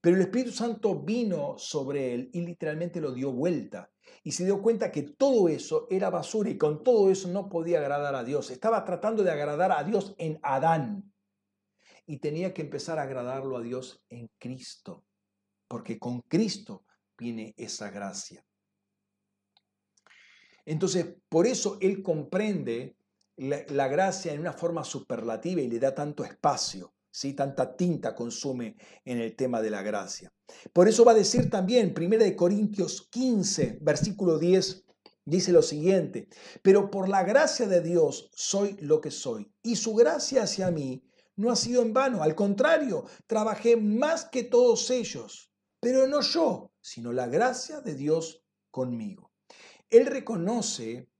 Pero 0.00 0.16
el 0.16 0.22
Espíritu 0.22 0.50
Santo 0.50 1.00
vino 1.00 1.56
sobre 1.58 2.12
él 2.12 2.30
y 2.32 2.40
literalmente 2.40 3.00
lo 3.00 3.12
dio 3.12 3.30
vuelta. 3.32 3.88
Y 4.24 4.32
se 4.32 4.44
dio 4.44 4.60
cuenta 4.60 4.90
que 4.90 5.02
todo 5.02 5.48
eso 5.48 5.86
era 5.90 6.10
basura 6.10 6.50
y 6.50 6.58
con 6.58 6.82
todo 6.82 7.08
eso 7.08 7.28
no 7.28 7.48
podía 7.48 7.78
agradar 7.78 8.16
a 8.16 8.24
Dios. 8.24 8.50
Estaba 8.50 8.84
tratando 8.84 9.22
de 9.22 9.30
agradar 9.30 9.70
a 9.70 9.84
Dios 9.84 10.16
en 10.18 10.40
Adán. 10.42 11.12
Y 12.04 12.18
tenía 12.18 12.52
que 12.52 12.62
empezar 12.62 12.98
a 12.98 13.02
agradarlo 13.02 13.56
a 13.56 13.62
Dios 13.62 14.04
en 14.08 14.28
Cristo. 14.40 15.04
Porque 15.68 16.00
con 16.00 16.20
Cristo 16.22 16.84
viene 17.16 17.54
esa 17.56 17.90
gracia. 17.90 18.44
Entonces, 20.64 21.06
por 21.28 21.46
eso 21.46 21.78
él 21.80 22.02
comprende 22.02 22.96
la, 23.36 23.88
gracia 23.88 24.32
en 24.32 24.40
una 24.40 24.52
forma 24.52 24.84
superlativa 24.84 25.60
y 25.60 25.68
le 25.68 25.78
da 25.78 25.94
tanto 25.94 26.24
espacio. 26.24 26.94
¿sí? 27.10 27.34
Tanta 27.34 27.76
tinta 27.76 28.14
consume 28.14 28.76
en 29.04 29.18
el 29.18 29.34
tema 29.34 29.60
de 29.60 29.70
la 29.70 29.82
gracia. 29.82 30.32
Por 30.72 30.88
eso 30.88 31.04
va 31.04 31.12
a 31.12 31.16
decir 31.16 31.50
también, 31.50 31.94
1 31.96 32.36
Corintios 32.36 33.08
15, 33.10 33.78
versículo 33.80 34.38
10, 34.38 34.84
dice 35.24 35.52
lo 35.52 35.62
siguiente, 35.62 36.28
pero 36.62 36.90
por 36.90 37.08
la 37.08 37.22
gracia 37.22 37.66
de 37.66 37.80
Dios 37.80 38.30
soy 38.34 38.76
lo 38.80 39.00
que 39.00 39.10
soy, 39.10 39.52
y 39.62 39.76
su 39.76 39.94
gracia 39.94 40.42
hacia 40.42 40.70
mí 40.70 41.02
no 41.36 41.50
ha 41.50 41.56
sido 41.56 41.82
en 41.82 41.92
vano, 41.92 42.22
al 42.22 42.34
contrario, 42.34 43.04
trabajé 43.26 43.76
más 43.76 44.26
que 44.26 44.44
todos 44.44 44.90
ellos, 44.90 45.50
pero 45.80 46.06
no 46.06 46.20
yo, 46.20 46.70
sino 46.80 47.12
la 47.12 47.26
gracia 47.26 47.80
de 47.80 47.94
Dios 47.94 48.44
conmigo. 48.70 49.31
Él 49.92 50.06
reconoce 50.06 51.10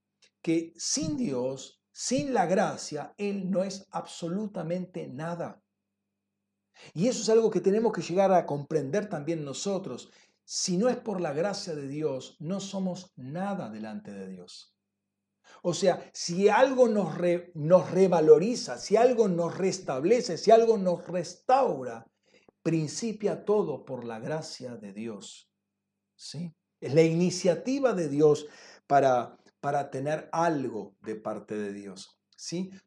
que 0.41 0.73
sin 0.75 1.15
Dios, 1.15 1.83
sin 1.91 2.33
la 2.33 2.47
gracia, 2.47 3.13
Él 3.17 3.51
no 3.51 3.63
es 3.63 3.87
absolutamente 3.91 5.07
nada. 5.07 5.63
Y 6.95 7.07
eso 7.07 7.21
es 7.21 7.29
algo 7.29 7.51
que 7.51 7.61
tenemos 7.61 7.93
que 7.93 8.01
llegar 8.01 8.33
a 8.33 8.47
comprender 8.47 9.07
también 9.07 9.45
nosotros. 9.45 10.11
Si 10.43 10.75
no 10.75 10.89
es 10.89 10.97
por 10.97 11.21
la 11.21 11.33
gracia 11.33 11.75
de 11.75 11.87
Dios, 11.87 12.35
no 12.39 12.59
somos 12.59 13.13
nada 13.15 13.69
delante 13.69 14.11
de 14.11 14.27
Dios. 14.27 14.75
O 15.61 15.75
sea, 15.75 16.09
si 16.11 16.49
algo 16.49 16.87
nos, 16.87 17.15
nos 17.53 17.91
revaloriza, 17.91 18.79
si 18.79 18.97
algo 18.97 19.27
nos 19.27 19.55
restablece, 19.55 20.39
si 20.39 20.49
algo 20.49 20.79
nos 20.79 21.07
restaura, 21.07 22.07
principia 22.63 23.45
todo 23.45 23.85
por 23.85 24.03
la 24.03 24.19
gracia 24.19 24.77
de 24.77 24.93
Dios. 24.93 25.51
¿Sí? 26.15 26.55
Es 26.83 26.93
la 26.93 27.01
iniciativa 27.01 27.93
de 27.93 28.09
Dios 28.09 28.47
para, 28.87 29.37
para 29.61 29.89
tener 29.89 30.29
algo 30.31 30.95
de 31.01 31.15
parte 31.15 31.55
de 31.55 31.71
Dios. 31.71 32.19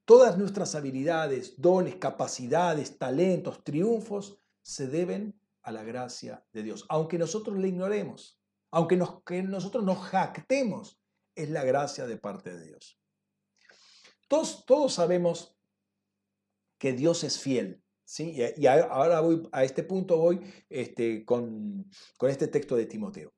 Todas 0.05 0.37
nuestras 0.37 0.75
habilidades, 0.75 1.55
dones, 1.57 1.97
capacidades, 1.97 2.99
talentos, 2.99 3.65
triunfos 3.65 4.39
se 4.61 4.87
deben 4.87 5.41
a 5.63 5.73
la 5.73 5.83
gracia 5.83 6.45
de 6.53 6.63
Dios. 6.63 6.85
Aunque 6.89 7.19
nosotros 7.19 7.59
le 7.59 7.69
ignoremos, 7.69 8.39
aunque 8.71 8.97
nosotros 8.97 9.83
nos 9.83 9.99
jactemos, 9.99 11.01
es 11.35 11.51
la 11.51 11.65
gracia 11.65 12.07
de 12.07 12.19
parte 12.19 12.55
de 12.55 12.67
Dios. 12.67 13.01
Todos, 14.29 14.67
todos 14.67 14.93
sabemos 14.93 15.57
que 16.79 16.93
Dios 16.93 17.25
es 17.25 17.39
fiel. 17.39 17.83
¿sí? 18.05 18.37
Y, 18.57 18.67
ahora 18.67 19.21
voy, 19.21 19.49
a 19.53 19.65
este 19.65 19.83
punto 19.83 20.19
voy 20.19 20.41
este, 20.69 21.25
con, 21.25 21.91
con 22.19 22.31
este 22.31 22.49
texto 22.49 22.77
de 22.77 22.87
Timoteo. 22.87 23.33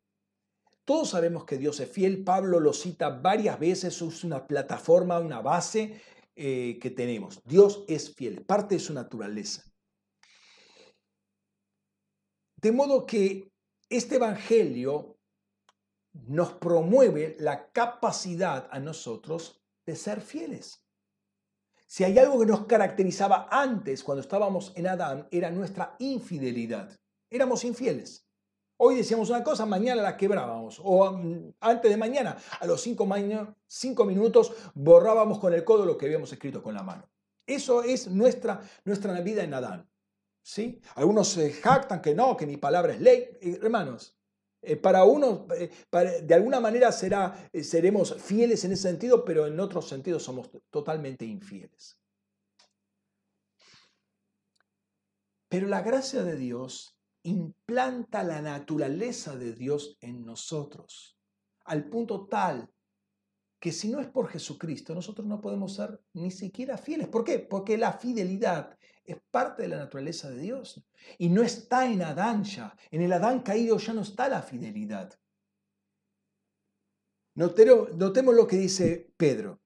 Todos 0.88 1.10
sabemos 1.10 1.44
que 1.44 1.58
Dios 1.58 1.80
es 1.80 1.90
fiel, 1.90 2.24
Pablo 2.24 2.60
lo 2.60 2.72
cita 2.72 3.10
varias 3.10 3.60
veces, 3.60 4.00
es 4.00 4.24
una 4.24 4.46
plataforma, 4.46 5.20
una 5.20 5.42
base 5.42 6.00
eh, 6.34 6.78
que 6.80 6.88
tenemos. 6.88 7.42
Dios 7.44 7.84
es 7.88 8.14
fiel, 8.14 8.42
parte 8.46 8.76
de 8.76 8.80
su 8.80 8.94
naturaleza. 8.94 9.70
De 12.56 12.72
modo 12.72 13.04
que 13.04 13.52
este 13.90 14.14
Evangelio 14.14 15.18
nos 16.26 16.54
promueve 16.54 17.36
la 17.38 17.70
capacidad 17.70 18.66
a 18.70 18.78
nosotros 18.78 19.60
de 19.84 19.94
ser 19.94 20.22
fieles. 20.22 20.86
Si 21.86 22.02
hay 22.02 22.18
algo 22.18 22.40
que 22.40 22.46
nos 22.46 22.64
caracterizaba 22.64 23.46
antes, 23.50 24.02
cuando 24.02 24.22
estábamos 24.22 24.72
en 24.74 24.86
Adán, 24.86 25.28
era 25.30 25.50
nuestra 25.50 25.96
infidelidad. 25.98 26.98
Éramos 27.28 27.62
infieles. 27.64 28.27
Hoy 28.80 28.94
decíamos 28.94 29.28
una 29.28 29.42
cosa, 29.42 29.66
mañana 29.66 30.02
la 30.02 30.16
quebrábamos. 30.16 30.80
O 30.84 31.10
mm, 31.12 31.54
antes 31.60 31.90
de 31.90 31.96
mañana, 31.96 32.36
a 32.60 32.66
los 32.66 32.80
cinco, 32.80 33.08
cinco, 33.66 34.04
minutos, 34.04 34.52
borrábamos 34.74 35.40
con 35.40 35.52
el 35.52 35.64
codo 35.64 35.84
lo 35.84 35.98
que 35.98 36.06
habíamos 36.06 36.32
escrito 36.32 36.62
con 36.62 36.74
la 36.74 36.84
mano. 36.84 37.08
Eso 37.44 37.82
es 37.82 38.06
nuestra, 38.08 38.60
nuestra 38.84 39.20
vida 39.20 39.42
en 39.42 39.54
Adán. 39.54 39.90
¿sí? 40.42 40.80
Algunos 40.94 41.28
se 41.28 41.52
jactan 41.52 42.00
que 42.00 42.14
no, 42.14 42.36
que 42.36 42.46
mi 42.46 42.56
palabra 42.56 42.94
es 42.94 43.00
ley. 43.00 43.28
Eh, 43.40 43.58
hermanos, 43.60 44.16
eh, 44.62 44.76
para 44.76 45.02
unos, 45.02 45.40
eh, 45.56 45.70
de 46.22 46.34
alguna 46.34 46.60
manera 46.60 46.92
será, 46.92 47.50
seremos 47.60 48.14
fieles 48.22 48.64
en 48.64 48.72
ese 48.72 48.82
sentido, 48.82 49.24
pero 49.24 49.48
en 49.48 49.58
otros 49.58 49.88
sentidos 49.88 50.22
somos 50.22 50.50
totalmente 50.70 51.24
infieles. 51.24 51.98
Pero 55.48 55.66
la 55.66 55.82
gracia 55.82 56.22
de 56.22 56.36
Dios 56.36 56.97
implanta 57.22 58.22
la 58.22 58.40
naturaleza 58.40 59.36
de 59.36 59.52
Dios 59.52 59.98
en 60.00 60.24
nosotros, 60.24 61.18
al 61.64 61.88
punto 61.88 62.26
tal 62.26 62.70
que 63.60 63.72
si 63.72 63.88
no 63.88 64.00
es 64.00 64.06
por 64.08 64.28
Jesucristo, 64.28 64.94
nosotros 64.94 65.26
no 65.26 65.40
podemos 65.40 65.74
ser 65.74 66.00
ni 66.12 66.30
siquiera 66.30 66.78
fieles. 66.78 67.08
¿Por 67.08 67.24
qué? 67.24 67.40
Porque 67.40 67.76
la 67.76 67.92
fidelidad 67.92 68.78
es 69.04 69.16
parte 69.30 69.62
de 69.62 69.68
la 69.68 69.78
naturaleza 69.78 70.30
de 70.30 70.38
Dios 70.38 70.84
y 71.18 71.28
no 71.28 71.42
está 71.42 71.90
en 71.90 72.02
Adán 72.02 72.44
ya. 72.44 72.76
En 72.90 73.02
el 73.02 73.12
Adán 73.12 73.40
caído 73.40 73.76
ya 73.78 73.92
no 73.94 74.02
está 74.02 74.28
la 74.28 74.42
fidelidad. 74.42 75.18
Notemos 77.34 78.34
lo 78.34 78.46
que 78.46 78.56
dice 78.56 79.12
Pedro. 79.16 79.60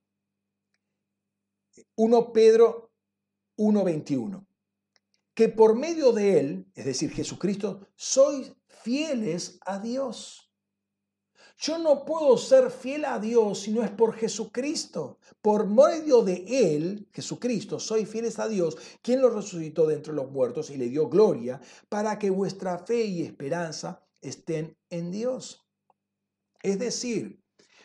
1 1.96 2.32
Pedro 2.32 2.92
1.21 3.56 4.46
que 5.34 5.48
por 5.48 5.74
medio 5.74 6.12
de 6.12 6.38
Él, 6.38 6.66
es 6.74 6.84
decir, 6.84 7.10
Jesucristo, 7.10 7.88
sois 7.96 8.52
fieles 8.66 9.58
a 9.64 9.78
Dios. 9.78 10.52
Yo 11.58 11.78
no 11.78 12.04
puedo 12.04 12.36
ser 12.38 12.70
fiel 12.70 13.04
a 13.04 13.20
Dios 13.20 13.60
si 13.60 13.70
no 13.70 13.84
es 13.84 13.90
por 13.90 14.14
Jesucristo. 14.14 15.18
Por 15.40 15.68
medio 15.68 16.22
de 16.22 16.44
Él, 16.48 17.08
Jesucristo, 17.12 17.78
soy 17.78 18.04
fieles 18.04 18.38
a 18.40 18.48
Dios, 18.48 18.76
quien 19.00 19.20
lo 19.20 19.30
resucitó 19.30 19.86
de 19.86 19.94
entre 19.94 20.12
los 20.12 20.30
muertos 20.30 20.70
y 20.70 20.76
le 20.76 20.88
dio 20.88 21.08
gloria, 21.08 21.60
para 21.88 22.18
que 22.18 22.30
vuestra 22.30 22.78
fe 22.78 23.04
y 23.04 23.22
esperanza 23.22 24.04
estén 24.20 24.76
en 24.90 25.12
Dios. 25.12 25.60
Es 26.62 26.78
decir, 26.78 27.41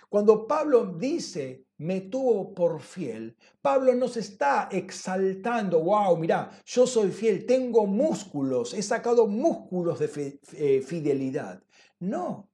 cuando 0.10 0.48
Pablo 0.48 0.86
dice, 0.86 1.66
me 1.78 2.02
tuvo 2.02 2.54
por 2.54 2.82
fiel, 2.82 3.36
Pablo 3.62 3.94
nos 3.94 4.16
está 4.18 4.70
exaltando, 4.72 5.82
wow, 5.82 6.16
mira, 6.18 6.50
yo 6.66 6.88
soy 6.88 7.12
fiel, 7.12 7.46
tengo 7.46 7.86
músculos, 7.86 8.74
he 8.74 8.82
sacado 8.82 9.28
músculos 9.28 10.00
de 10.00 10.40
eh, 10.54 10.82
fidelidad. 10.82 11.62
No, 12.00 12.50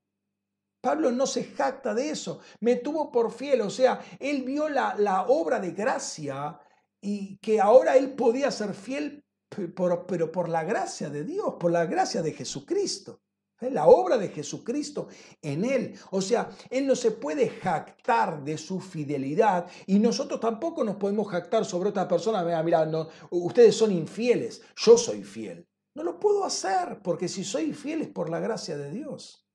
Pablo 0.81 1.11
no 1.11 1.27
se 1.27 1.43
jacta 1.43 1.93
de 1.93 2.09
eso, 2.09 2.39
me 2.59 2.77
tuvo 2.77 3.11
por 3.11 3.31
fiel, 3.31 3.61
o 3.61 3.69
sea, 3.69 4.01
él 4.19 4.43
vio 4.43 4.67
la, 4.67 4.95
la 4.97 5.27
obra 5.27 5.59
de 5.59 5.71
gracia 5.71 6.59
y 6.99 7.37
que 7.37 7.61
ahora 7.61 7.97
él 7.97 8.13
podía 8.15 8.49
ser 8.49 8.73
fiel, 8.73 9.23
pero 9.49 10.31
por 10.31 10.49
la 10.49 10.63
gracia 10.63 11.09
de 11.09 11.23
Dios, 11.23 11.55
por 11.59 11.71
la 11.71 11.85
gracia 11.85 12.21
de 12.21 12.33
Jesucristo. 12.33 13.21
¿Eh? 13.65 13.71
la 13.71 13.87
obra 13.87 14.17
de 14.17 14.29
Jesucristo 14.29 15.07
en 15.41 15.65
él. 15.65 15.93
O 16.11 16.21
sea, 16.21 16.49
él 16.69 16.87
no 16.87 16.95
se 16.95 17.11
puede 17.11 17.49
jactar 17.49 18.43
de 18.43 18.57
su 18.57 18.79
fidelidad 18.79 19.69
y 19.85 19.99
nosotros 19.99 20.39
tampoco 20.39 20.83
nos 20.83 20.95
podemos 20.95 21.27
jactar 21.29 21.65
sobre 21.65 21.89
otra 21.89 22.07
persona. 22.07 22.43
Mira, 22.43 22.63
mira 22.63 22.85
no, 22.85 23.09
ustedes 23.31 23.75
son 23.75 23.91
infieles, 23.91 24.61
yo 24.75 24.97
soy 24.97 25.23
fiel. 25.23 25.67
No 25.95 26.03
lo 26.03 26.19
puedo 26.19 26.43
hacer 26.43 27.01
porque 27.03 27.27
si 27.27 27.43
soy 27.43 27.73
fiel 27.73 28.01
es 28.01 28.09
por 28.09 28.29
la 28.29 28.39
gracia 28.39 28.77
de 28.77 28.91
Dios. 28.91 29.47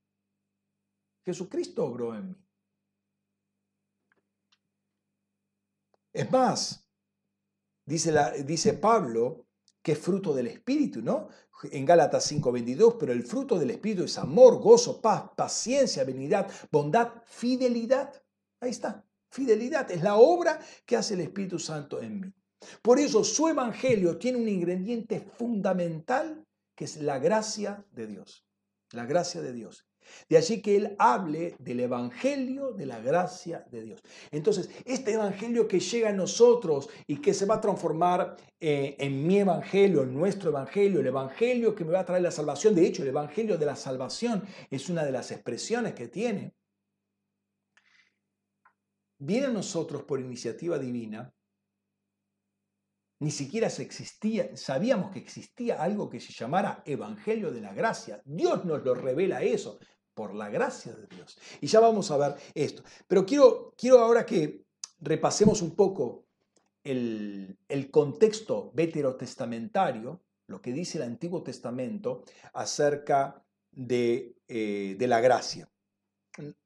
Jesucristo 1.24 1.84
obró 1.84 2.14
en 2.14 2.30
mí. 2.30 2.48
Es 6.12 6.30
más, 6.30 6.88
dice, 7.84 8.12
la, 8.12 8.30
dice 8.30 8.74
Pablo 8.74 9.47
que 9.82 9.92
es 9.92 9.98
fruto 9.98 10.34
del 10.34 10.48
Espíritu, 10.48 11.02
¿no? 11.02 11.28
en 11.64 11.84
Gálatas 11.84 12.30
5:22, 12.30 12.96
pero 12.98 13.12
el 13.12 13.24
fruto 13.24 13.58
del 13.58 13.70
Espíritu 13.70 14.04
es 14.04 14.18
amor, 14.18 14.60
gozo, 14.60 15.00
paz, 15.00 15.30
paciencia, 15.36 16.04
benignidad, 16.04 16.50
bondad, 16.70 17.22
fidelidad. 17.24 18.12
Ahí 18.60 18.70
está, 18.70 19.04
fidelidad 19.30 19.90
es 19.90 20.02
la 20.02 20.16
obra 20.16 20.60
que 20.86 20.96
hace 20.96 21.14
el 21.14 21.20
Espíritu 21.20 21.58
Santo 21.58 22.00
en 22.00 22.20
mí. 22.20 22.32
Por 22.82 22.98
eso 22.98 23.22
su 23.24 23.48
evangelio 23.48 24.18
tiene 24.18 24.38
un 24.38 24.48
ingrediente 24.48 25.20
fundamental 25.20 26.44
que 26.74 26.84
es 26.84 26.96
la 26.96 27.18
gracia 27.18 27.84
de 27.92 28.06
Dios. 28.06 28.44
La 28.92 29.04
gracia 29.04 29.42
de 29.42 29.52
Dios. 29.52 29.87
De 30.28 30.36
allí 30.36 30.60
que 30.60 30.76
Él 30.76 30.96
hable 30.98 31.54
del 31.58 31.80
Evangelio 31.80 32.72
de 32.72 32.86
la 32.86 33.00
gracia 33.00 33.66
de 33.70 33.82
Dios. 33.82 34.02
Entonces, 34.30 34.70
este 34.84 35.12
Evangelio 35.12 35.68
que 35.68 35.80
llega 35.80 36.10
a 36.10 36.12
nosotros 36.12 36.88
y 37.06 37.20
que 37.20 37.34
se 37.34 37.46
va 37.46 37.56
a 37.56 37.60
transformar 37.60 38.36
eh, 38.60 38.96
en 38.98 39.26
mi 39.26 39.38
Evangelio, 39.38 40.02
en 40.02 40.14
nuestro 40.14 40.50
Evangelio, 40.50 41.00
el 41.00 41.06
Evangelio 41.06 41.74
que 41.74 41.84
me 41.84 41.92
va 41.92 42.00
a 42.00 42.04
traer 42.04 42.22
la 42.22 42.30
salvación. 42.30 42.74
De 42.74 42.86
hecho, 42.86 43.02
el 43.02 43.08
Evangelio 43.08 43.56
de 43.56 43.66
la 43.66 43.76
salvación 43.76 44.44
es 44.70 44.88
una 44.88 45.04
de 45.04 45.12
las 45.12 45.30
expresiones 45.30 45.94
que 45.94 46.08
tiene. 46.08 46.54
Viene 49.18 49.46
a 49.46 49.50
nosotros 49.50 50.02
por 50.02 50.20
iniciativa 50.20 50.78
divina. 50.78 51.32
Ni 53.20 53.32
siquiera 53.32 53.66
existía, 53.66 54.56
sabíamos 54.56 55.10
que 55.10 55.18
existía 55.18 55.82
algo 55.82 56.08
que 56.08 56.20
se 56.20 56.32
llamara 56.32 56.82
Evangelio 56.86 57.50
de 57.50 57.60
la 57.60 57.74
Gracia. 57.74 58.22
Dios 58.24 58.64
nos 58.64 58.84
lo 58.84 58.94
revela 58.94 59.42
eso 59.42 59.80
por 60.18 60.34
la 60.34 60.48
gracia 60.48 60.92
de 60.94 61.06
Dios. 61.06 61.38
Y 61.60 61.68
ya 61.68 61.78
vamos 61.78 62.10
a 62.10 62.16
ver 62.16 62.34
esto. 62.52 62.82
Pero 63.06 63.24
quiero, 63.24 63.72
quiero 63.78 64.00
ahora 64.00 64.26
que 64.26 64.64
repasemos 64.98 65.62
un 65.62 65.76
poco 65.76 66.24
el, 66.82 67.56
contexto 67.92 68.72
veterotestamentario, 68.74 70.20
lo 70.48 70.60
que 70.60 70.72
dice 70.72 70.98
el 70.98 71.04
Antiguo 71.04 71.44
Testamento 71.44 72.24
acerca 72.52 73.44
de, 73.70 74.34
eh, 74.48 74.96
de 74.98 75.06
la 75.06 75.20
gracia. 75.20 75.70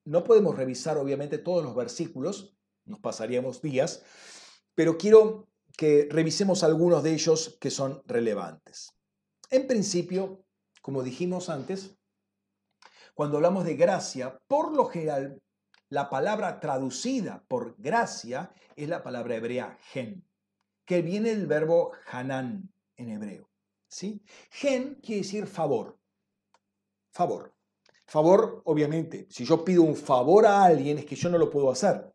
No 0.07 0.25
podemos 0.25 0.57
revisar 0.57 0.97
obviamente 0.97 1.37
todos 1.37 1.63
los 1.63 1.77
versículos, 1.77 2.57
nos 2.87 3.01
pasaríamos 3.01 3.61
días, 3.61 4.03
pero 4.75 4.97
quiero 4.97 5.47
que 5.77 6.09
revisemos 6.11 6.63
algunos 6.63 7.03
de 7.03 7.13
ellos 7.13 7.59
que 7.61 7.71
son 7.71 8.03
relevantes. 8.07 8.95
En 9.51 9.67
principio, 9.67 10.43
como 10.81 11.03
dijimos 11.03 11.51
antes, 11.51 11.99
cuando 13.15 13.37
hablamos 13.37 13.65
de 13.65 13.77
gracia, 13.77 14.39
por 14.47 14.75
lo 14.75 14.87
general, 14.87 15.41
la 15.89 16.09
palabra 16.09 16.59
traducida 16.59 17.45
por 17.47 17.77
gracia 17.79 18.53
es 18.75 18.89
la 18.89 19.03
palabra 19.03 19.37
hebrea 19.37 19.77
gen, 19.91 20.27
que 20.87 21.03
viene 21.03 21.31
del 21.31 21.47
verbo 21.47 21.93
hanan 22.11 22.73
en 22.97 23.11
hebreo. 23.11 23.51
¿sí? 23.89 24.23
Gen 24.51 24.95
quiere 25.03 25.23
decir 25.23 25.47
favor. 25.47 25.99
Favor. 27.13 27.55
Favor, 28.07 28.63
obviamente, 28.65 29.27
si 29.31 29.45
yo 29.45 29.65
pido 29.65 29.83
un 29.83 29.97
favor 29.97 30.47
a 30.47 30.65
alguien 30.65 30.99
es 30.99 31.05
que 31.05 31.17
yo 31.17 31.29
no 31.29 31.39
lo 31.39 31.51
puedo 31.51 31.71
hacer. 31.71 32.11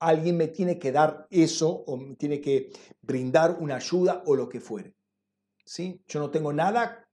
Alguien 0.00 0.36
me 0.36 0.48
tiene 0.48 0.78
que 0.78 0.92
dar 0.92 1.26
eso 1.30 1.68
o 1.68 1.96
me 1.96 2.16
tiene 2.16 2.40
que 2.40 2.70
brindar 3.02 3.56
una 3.60 3.76
ayuda 3.76 4.22
o 4.26 4.34
lo 4.34 4.48
que 4.48 4.60
fuere. 4.60 4.94
¿sí? 5.64 6.02
Yo 6.06 6.20
no 6.20 6.30
tengo 6.30 6.52
nada 6.52 7.06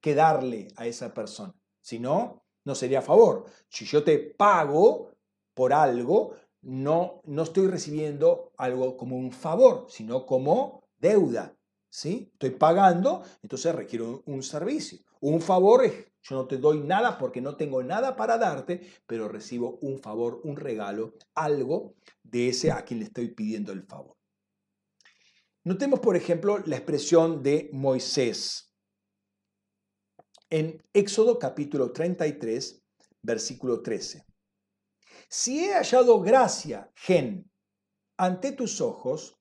que 0.00 0.14
darle 0.14 0.68
a 0.76 0.86
esa 0.86 1.12
persona. 1.12 1.54
Si 1.80 1.98
no, 2.68 2.74
sería 2.74 3.00
favor. 3.00 3.46
Si 3.70 3.86
yo 3.86 4.04
te 4.04 4.18
pago 4.18 5.10
por 5.54 5.72
algo, 5.72 6.34
no, 6.60 7.22
no 7.24 7.42
estoy 7.42 7.66
recibiendo 7.66 8.52
algo 8.58 8.94
como 8.94 9.16
un 9.16 9.32
favor, 9.32 9.86
sino 9.88 10.26
como 10.26 10.84
deuda. 10.98 11.56
¿sí? 11.88 12.28
Estoy 12.34 12.50
pagando, 12.50 13.22
entonces 13.42 13.74
requiero 13.74 14.22
un 14.26 14.42
servicio. 14.42 14.98
Un 15.20 15.40
favor 15.40 15.82
es, 15.86 15.94
yo 16.20 16.36
no 16.36 16.46
te 16.46 16.58
doy 16.58 16.80
nada 16.80 17.16
porque 17.16 17.40
no 17.40 17.56
tengo 17.56 17.82
nada 17.82 18.14
para 18.16 18.36
darte, 18.36 18.82
pero 19.06 19.28
recibo 19.28 19.78
un 19.80 19.98
favor, 19.98 20.42
un 20.44 20.56
regalo, 20.56 21.14
algo 21.34 21.94
de 22.22 22.50
ese 22.50 22.70
a 22.70 22.84
quien 22.84 23.00
le 23.00 23.06
estoy 23.06 23.28
pidiendo 23.28 23.72
el 23.72 23.82
favor. 23.84 24.14
Notemos, 25.64 26.00
por 26.00 26.16
ejemplo, 26.16 26.58
la 26.66 26.76
expresión 26.76 27.42
de 27.42 27.70
Moisés 27.72 28.67
en 30.50 30.82
Éxodo 30.92 31.38
capítulo 31.38 31.92
33, 31.92 32.82
versículo 33.22 33.82
13. 33.82 34.24
Si 35.28 35.64
he 35.64 35.74
hallado 35.74 36.20
gracia, 36.20 36.90
Gen, 36.94 37.50
ante 38.16 38.52
tus 38.52 38.80
ojos, 38.80 39.38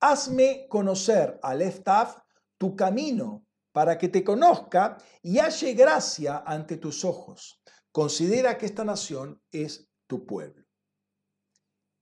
hazme 0.00 0.66
conocer 0.68 1.38
al 1.42 1.62
Eftaf 1.62 2.18
tu 2.58 2.74
camino, 2.74 3.46
para 3.78 3.96
que 3.96 4.08
te 4.08 4.24
conozca 4.24 4.98
y 5.22 5.38
halle 5.38 5.74
gracia 5.74 6.42
ante 6.44 6.78
tus 6.78 7.04
ojos. 7.04 7.62
Considera 7.92 8.58
que 8.58 8.66
esta 8.66 8.84
nación 8.84 9.40
es 9.52 9.88
tu 10.08 10.26
pueblo. 10.26 10.66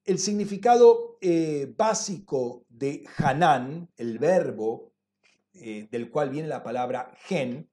El 0.02 0.18
significado 0.18 1.18
eh, 1.20 1.70
básico 1.76 2.64
de 2.70 3.04
Hanán, 3.18 3.90
el 3.96 4.18
verbo 4.18 4.94
eh, 5.52 5.86
del 5.90 6.11
cual 6.11 6.30
viene 6.30 6.48
la 6.48 6.62
palabra 6.62 7.12
gen, 7.18 7.70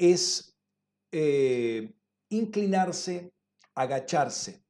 es 0.00 0.56
eh, 1.12 1.92
inclinarse, 2.30 3.32
agacharse. 3.74 4.64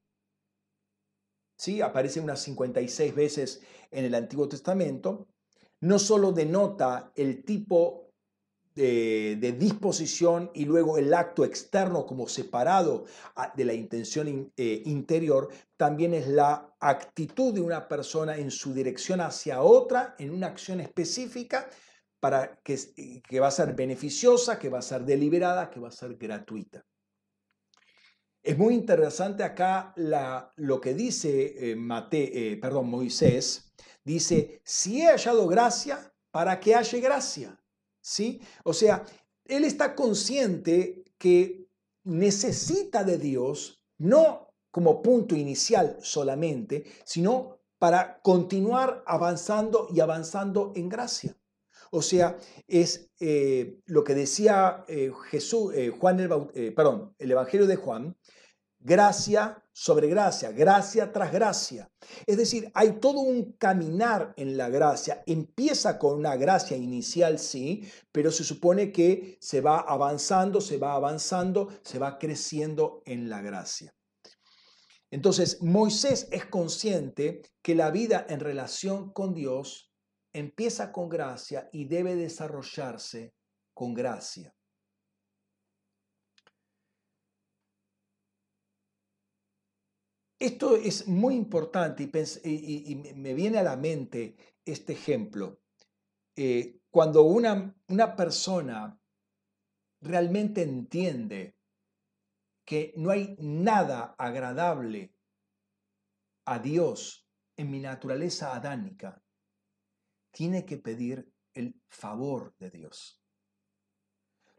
¿Sí? 1.57 1.81
Aparece 1.81 2.21
unas 2.21 2.43
56 2.43 3.15
veces 3.15 3.63
en 3.91 4.05
el 4.05 4.15
Antiguo 4.15 4.49
Testamento. 4.49 5.29
No 5.81 5.99
solo 5.99 6.33
denota 6.33 7.13
el 7.15 7.45
tipo 7.45 8.11
de, 8.75 9.57
disposición 9.59 10.51
y 10.55 10.65
luego 10.65 10.97
el 10.97 11.13
acto 11.13 11.45
externo 11.45 12.07
como 12.07 12.29
separado 12.29 13.05
ah, 13.37 13.53
de 13.55 13.65
la 13.65 13.75
intención 13.75 14.53
eh, 14.57 14.83
interior, 14.87 15.49
también 15.77 16.15
es 16.15 16.29
la 16.29 16.75
actitud 16.81 17.53
de 17.53 17.61
una 17.61 17.89
persona 17.89 18.37
en 18.37 18.51
su 18.51 18.73
dirección 18.73 19.21
hacia 19.21 19.63
otra, 19.63 20.15
en 20.19 20.31
una 20.31 20.47
acción 20.47 20.81
específica, 20.81 21.69
para 22.21 22.61
que, 22.63 23.41
va 23.41 23.49
a 23.49 23.51
ser 23.51 23.75
beneficiosa, 23.75 24.59
que 24.59 24.69
va 24.69 24.79
a 24.79 24.83
ser 24.83 25.05
deliberada, 25.05 25.71
que 25.71 25.81
va 25.81 25.89
a 25.89 25.93
ser 25.93 26.17
gratuita. 26.17 26.87
Es 28.43 28.57
muy 28.57 28.75
interesante 28.75 29.43
acá 29.43 29.95
lo 30.57 30.81
que 30.81 30.95
dice 30.95 31.71
eh, 31.71 31.77
Mate, 31.77 32.53
eh, 32.53 32.57
perdón, 32.57 32.89
Moisés. 32.89 33.73
Dice, 34.05 34.63
si 34.65 35.03
he 35.03 35.09
hallado 35.09 35.47
gracia, 35.47 36.11
para 36.31 36.61
que 36.61 36.75
haya 36.75 36.99
gracia. 37.01 37.61
¿Sí? 38.01 38.41
O 38.65 38.73
sea, 38.73 39.05
él 39.45 39.65
está 39.65 39.95
consciente 39.95 41.05
que 41.19 41.69
necesita 42.05 43.05
de 43.05 43.19
Dios, 43.19 43.83
no 43.99 44.55
como 44.71 45.03
punto 45.03 45.35
inicial 45.35 45.99
solamente, 46.01 46.85
sino 47.05 47.59
para 47.79 48.21
continuar 48.23 49.03
avanzando 49.07 49.89
y 49.91 50.01
avanzando 50.01 50.73
en 50.77 50.89
gracia. 50.89 51.37
O 51.91 52.03
sea, 52.03 52.39
es 52.69 53.11
eh, 53.19 53.81
lo 53.87 54.05
que 54.05 54.15
decía 54.15 54.85
eh, 54.87 55.11
Jesús, 55.31 55.75
eh, 55.75 55.91
Juan 55.91 56.21
el, 56.21 56.31
el 57.19 57.31
Evangelio 57.31 57.67
de 57.67 57.77
Juan, 57.77 58.17
gracia 58.79 59.63
sobre 59.73 60.09
gracia, 60.09 60.53
gracia 60.53 61.13
tras 61.13 61.33
gracia. 61.33 61.91
Es 62.27 62.37
decir, 62.37 62.71
hay 62.75 63.01
todo 63.01 63.21
un 63.21 63.53
caminar 63.53 64.35
en 64.37 64.57
la 64.57 64.69
gracia. 64.69 65.23
Empieza 65.27 65.99
con 65.99 66.19
una 66.19 66.37
gracia 66.37 66.77
inicial, 66.77 67.39
sí, 67.39 67.91
pero 68.13 68.31
se 68.31 68.45
supone 68.45 68.93
que 68.93 69.37
se 69.41 69.61
va 69.61 69.81
avanzando, 69.81 70.61
se 70.61 70.79
va 70.79 70.95
avanzando, 70.95 71.69
se 71.83 71.99
va 71.99 72.19
creciendo 72.19 73.03
en 73.05 73.29
la 73.29 73.43
gracia. 73.43 73.95
Entonces, 75.11 75.61
Moisés 75.61 76.29
es 76.31 76.47
consciente 76.47 77.43
que 77.63 77.75
la 77.75 77.91
vida 77.91 78.25
en 78.29 78.39
relación 78.39 79.13
con 79.13 79.35
Dios 79.35 79.90
empieza 80.33 80.93
con 80.93 81.09
gracia 81.09 81.69
y 81.73 81.87
debe 81.87 82.15
desarrollarse 82.15 83.35
con 83.75 83.95
gracia. 83.95 84.55
Esto 90.39 90.77
es 90.77 91.07
muy 91.07 91.35
importante 91.35 92.11
y, 92.45 92.95
me 93.15 93.35
viene 93.35 93.59
a 93.59 93.63
la 93.63 93.77
mente 93.77 94.37
este 94.65 94.95
ejemplo. 94.95 95.61
Eh, 96.35 96.81
cuando 96.91 97.25
una, 97.25 97.77
una 97.89 98.17
persona 98.17 98.99
realmente 100.01 100.63
entiende 100.63 101.57
que 102.65 102.95
no 102.97 103.11
hay 103.11 103.37
nada 103.39 104.15
agradable 104.17 105.15
a 106.47 106.59
Dios 106.59 107.29
en 107.57 107.71
mi 107.71 107.81
naturaleza 107.81 108.55
adánica, 108.55 109.23
tiene 110.31 110.65
que 110.65 110.79
pedir 110.79 111.33
el 111.55 111.81
favor 111.89 112.55
de 112.59 112.71
Dios. 112.71 113.21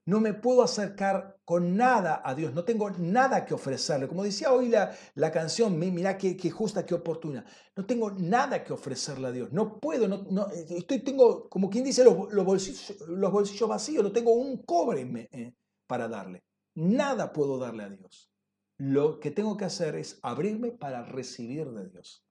No 0.03 0.19
me 0.19 0.34
puedo 0.34 0.63
acercar 0.63 1.39
con 1.45 1.78
nada 1.78 2.22
a 2.26 2.34
Dios, 2.34 2.53
no 2.53 2.65
tengo 2.65 2.89
nada 2.89 3.45
que 3.45 3.53
ofrecerle. 3.53 4.07
Como 4.07 4.24
decía 4.24 4.51
hoy 4.51 4.67
la, 4.67 4.95
la 5.13 5.32
canción, 5.32 5.78
mira 5.78 6.17
qué, 6.17 6.36
qué, 6.36 6.49
justa, 6.49 6.86
qué 6.86 6.95
oportuna. 6.95 7.45
No 7.76 7.86
tengo 7.86 8.09
nada 8.09 8.63
que 8.63 8.74
ofrecerle 8.74 9.28
a 9.28 9.32
Dios. 9.32 9.51
No 9.51 9.80
puedo, 9.80 10.07
no, 10.07 10.49
estoy, 10.49 10.99
tengo, 10.99 11.47
como 11.49 11.69
quien 11.69 11.84
dice, 11.84 12.03
los, 12.03 12.34
los 12.34 12.45
bolsillos 12.45 13.69
vacíos, 13.69 14.03
no 14.03 14.11
tengo 14.11 14.34
un 14.34 14.63
cobre 14.63 15.01
eh, 15.32 15.53
para 15.86 16.07
darle. 16.07 16.43
Nada 16.74 17.32
puedo 17.32 17.59
darle 17.59 17.84
a 17.84 17.89
Dios. 17.89 18.32
Lo 18.78 19.19
que 19.19 19.30
tengo 19.30 19.55
que 19.55 19.65
hacer 19.65 19.95
es 19.95 20.17
abrirme 20.24 20.72
para 20.72 21.03
recibir 21.03 21.69
de 21.69 21.89
Dios. 21.89 22.26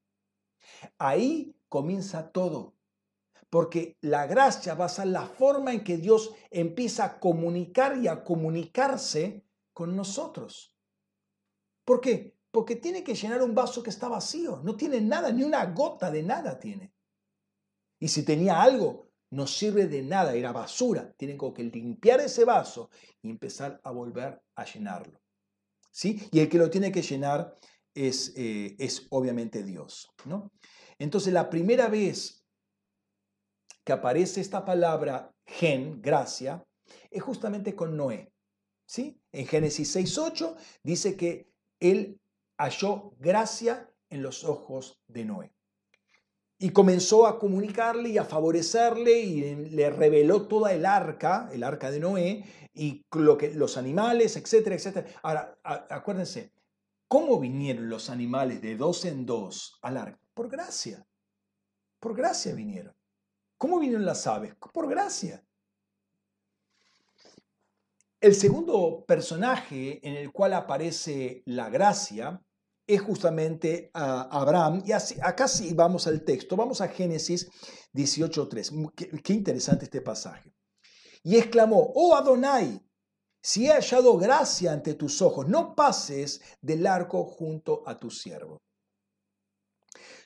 Ahí 0.98 1.54
comienza 1.68 2.32
todo 2.32 2.74
porque 3.50 3.98
la 4.00 4.26
gracia 4.26 4.74
va 4.74 4.86
a 4.86 4.88
ser 4.88 5.08
la 5.08 5.26
forma 5.26 5.72
en 5.72 5.82
que 5.82 5.98
Dios 5.98 6.32
empieza 6.50 7.04
a 7.04 7.20
comunicar 7.20 7.98
y 7.98 8.06
a 8.06 8.22
comunicarse 8.22 9.44
con 9.72 9.96
nosotros. 9.96 10.76
¿Por 11.84 12.00
qué? 12.00 12.36
Porque 12.52 12.76
tiene 12.76 13.02
que 13.02 13.14
llenar 13.14 13.42
un 13.42 13.54
vaso 13.54 13.82
que 13.82 13.90
está 13.90 14.08
vacío, 14.08 14.60
no 14.62 14.76
tiene 14.76 15.00
nada, 15.00 15.32
ni 15.32 15.42
una 15.42 15.66
gota 15.66 16.10
de 16.10 16.22
nada 16.22 16.58
tiene. 16.58 16.94
Y 17.98 18.08
si 18.08 18.24
tenía 18.24 18.62
algo, 18.62 19.10
no 19.30 19.46
sirve 19.46 19.86
de 19.86 20.02
nada, 20.02 20.34
era 20.34 20.52
basura. 20.52 21.12
Tienen 21.16 21.38
que 21.38 21.62
limpiar 21.64 22.20
ese 22.20 22.44
vaso 22.44 22.90
y 23.22 23.30
empezar 23.30 23.80
a 23.84 23.90
volver 23.90 24.42
a 24.54 24.64
llenarlo. 24.64 25.20
¿Sí? 25.92 26.28
Y 26.32 26.40
el 26.40 26.48
que 26.48 26.58
lo 26.58 26.70
tiene 26.70 26.90
que 26.90 27.02
llenar 27.02 27.58
es, 27.94 28.32
eh, 28.36 28.76
es 28.78 29.06
obviamente 29.10 29.62
Dios. 29.62 30.10
¿no? 30.24 30.50
Entonces, 30.98 31.32
la 31.32 31.50
primera 31.50 31.88
vez 31.88 32.39
que 33.90 33.94
aparece 33.94 34.40
esta 34.40 34.64
palabra 34.64 35.34
gen, 35.44 36.00
gracia, 36.00 36.64
es 37.10 37.20
justamente 37.20 37.74
con 37.74 37.96
Noé. 37.96 38.32
¿sí? 38.86 39.20
En 39.32 39.48
Génesis 39.48 39.96
6.8 39.96 40.54
dice 40.84 41.16
que 41.16 41.52
él 41.80 42.20
halló 42.56 43.16
gracia 43.18 43.92
en 44.08 44.22
los 44.22 44.44
ojos 44.44 45.02
de 45.08 45.24
Noé. 45.24 45.52
Y 46.56 46.70
comenzó 46.70 47.26
a 47.26 47.40
comunicarle 47.40 48.10
y 48.10 48.18
a 48.18 48.24
favorecerle 48.24 49.18
y 49.18 49.56
le 49.70 49.90
reveló 49.90 50.46
toda 50.46 50.72
el 50.72 50.86
arca, 50.86 51.50
el 51.52 51.64
arca 51.64 51.90
de 51.90 51.98
Noé, 51.98 52.44
y 52.72 53.04
lo 53.10 53.36
que, 53.36 53.52
los 53.54 53.76
animales, 53.76 54.36
etcétera, 54.36 54.76
etcétera. 54.76 55.08
Ahora, 55.24 55.58
acuérdense, 55.64 56.52
¿cómo 57.08 57.40
vinieron 57.40 57.88
los 57.88 58.08
animales 58.08 58.62
de 58.62 58.76
dos 58.76 59.04
en 59.04 59.26
dos 59.26 59.80
al 59.82 59.96
arca? 59.96 60.20
Por 60.32 60.48
gracia. 60.48 61.04
Por 61.98 62.14
gracia 62.14 62.54
vinieron. 62.54 62.94
¿Cómo 63.60 63.78
vienen 63.78 64.06
las 64.06 64.26
aves? 64.26 64.54
Por 64.72 64.88
gracia. 64.88 65.44
El 68.18 68.34
segundo 68.34 69.04
personaje 69.06 70.00
en 70.02 70.14
el 70.14 70.32
cual 70.32 70.54
aparece 70.54 71.42
la 71.44 71.68
gracia 71.68 72.42
es 72.86 73.02
justamente 73.02 73.90
Abraham. 73.92 74.82
Y 74.86 74.92
acá 74.92 75.46
sí 75.46 75.74
vamos 75.74 76.06
al 76.06 76.24
texto, 76.24 76.56
vamos 76.56 76.80
a 76.80 76.88
Génesis 76.88 77.50
18.3. 77.92 78.94
Qué, 78.94 79.10
qué 79.22 79.32
interesante 79.34 79.84
este 79.84 80.00
pasaje. 80.00 80.54
Y 81.22 81.36
exclamó, 81.36 81.92
oh 81.94 82.16
Adonai, 82.16 82.80
si 83.42 83.66
he 83.66 83.72
hallado 83.72 84.16
gracia 84.16 84.72
ante 84.72 84.94
tus 84.94 85.20
ojos, 85.20 85.46
no 85.48 85.74
pases 85.74 86.40
del 86.62 86.86
arco 86.86 87.24
junto 87.24 87.82
a 87.86 87.98
tu 87.98 88.10
siervo. 88.10 88.62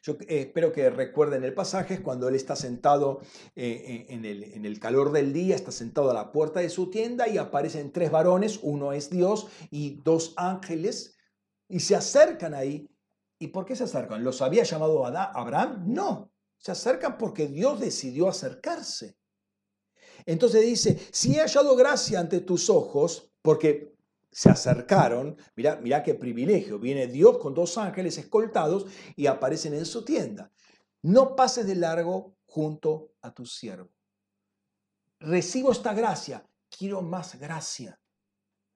Yo 0.03 0.15
eh, 0.21 0.43
espero 0.43 0.73
que 0.73 0.91
recuerden 0.91 1.45
el 1.45 1.55
pasaje, 1.55 2.03
cuando 2.03 2.29
él 2.29 2.35
está 2.35 2.57
sentado 2.57 3.21
eh, 3.57 4.07
en, 4.09 4.25
el, 4.25 4.45
en, 4.45 4.65
el, 4.65 4.79
calor 4.79 5.13
del 5.13 5.33
día, 5.33 5.55
está 5.57 5.73
sentado 5.73 6.11
a 6.11 6.15
la 6.15 6.33
puerta 6.33 6.61
de 6.61 6.69
su 6.69 6.91
tienda 6.91 7.29
y 7.29 7.39
aparecen 7.39 7.93
tres 7.93 8.11
varones, 8.11 8.61
uno 8.63 8.93
es 8.93 9.11
Dios 9.11 9.49
y 9.71 10.03
dos 10.03 10.35
ángeles, 10.37 11.17
y 11.69 11.81
se 11.81 11.97
acercan 11.97 12.55
ahí. 12.55 12.91
¿Y 13.39 13.49
por 13.49 13.65
qué 13.65 13.77
se 13.77 13.85
acercan? 13.85 14.23
¿Los 14.23 14.43
había 14.43 14.63
llamado 14.63 15.05
Abraham? 15.07 15.85
No, 15.87 16.33
se 16.57 16.73
acercan 16.73 17.19
porque 17.19 17.49
Dios 17.49 17.81
decidió 17.81 18.29
acercarse. 18.29 19.19
Entonces 20.27 20.63
dice, 20.63 20.99
si 21.13 21.37
he 21.37 21.41
hallado 21.41 21.77
gracia 21.77 22.21
ante 22.21 22.41
tus 22.41 22.71
ojos, 22.71 23.33
porque 23.43 23.94
se 24.35 24.51
acercaron, 24.51 25.37
mira, 25.55 25.77
mira 25.77 26.03
qué 26.03 26.15
privilegio, 26.15 26.81
viene 26.81 27.07
Dios 27.07 27.39
con 27.39 27.55
dos 27.55 27.79
ángeles 27.79 28.19
escoltados 28.19 28.87
y 29.15 29.29
aparecen 29.29 29.75
en 29.75 29.87
su 29.87 30.05
tienda. 30.05 30.51
No 31.03 31.37
pases 31.37 31.69
de 31.69 31.77
largo 31.77 32.37
junto 32.45 33.13
a 33.23 33.33
tu 33.33 33.47
siervo. 33.47 33.93
Recibo 35.21 35.71
esta 35.71 35.95
gracia, 35.95 36.45
quiero 36.69 37.01
más 37.01 37.39
gracia. 37.39 38.01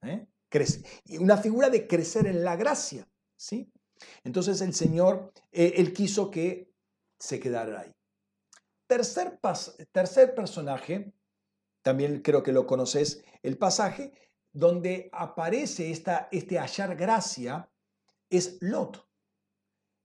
¿eh? 0.01 0.25
Una 1.19 1.35
figura 1.35 1.69
de 1.69 1.87
crecer 1.87 2.25
en 2.27 2.45
la 2.45 2.55
gracia. 2.55 3.05
¿sí? 3.35 3.69
Entonces 4.23 4.61
el 4.61 4.73
Señor, 4.73 5.33
eh, 5.51 5.73
Él 5.75 5.91
quiso 5.91 6.31
que 6.31 6.71
se 7.19 7.37
quedara 7.37 7.81
ahí. 7.81 7.91
Tercer, 8.87 9.37
tercer 9.91 10.33
personaje, 10.33 11.11
también 11.81 12.21
creo 12.21 12.43
que 12.43 12.53
lo 12.53 12.65
conoces, 12.65 13.25
el 13.43 13.57
pasaje, 13.57 14.13
donde 14.51 15.09
aparece 15.11 15.91
esta, 15.91 16.27
este 16.31 16.57
hallar 16.57 16.95
gracia 16.95 17.69
es 18.29 18.57
Lot. 18.61 19.07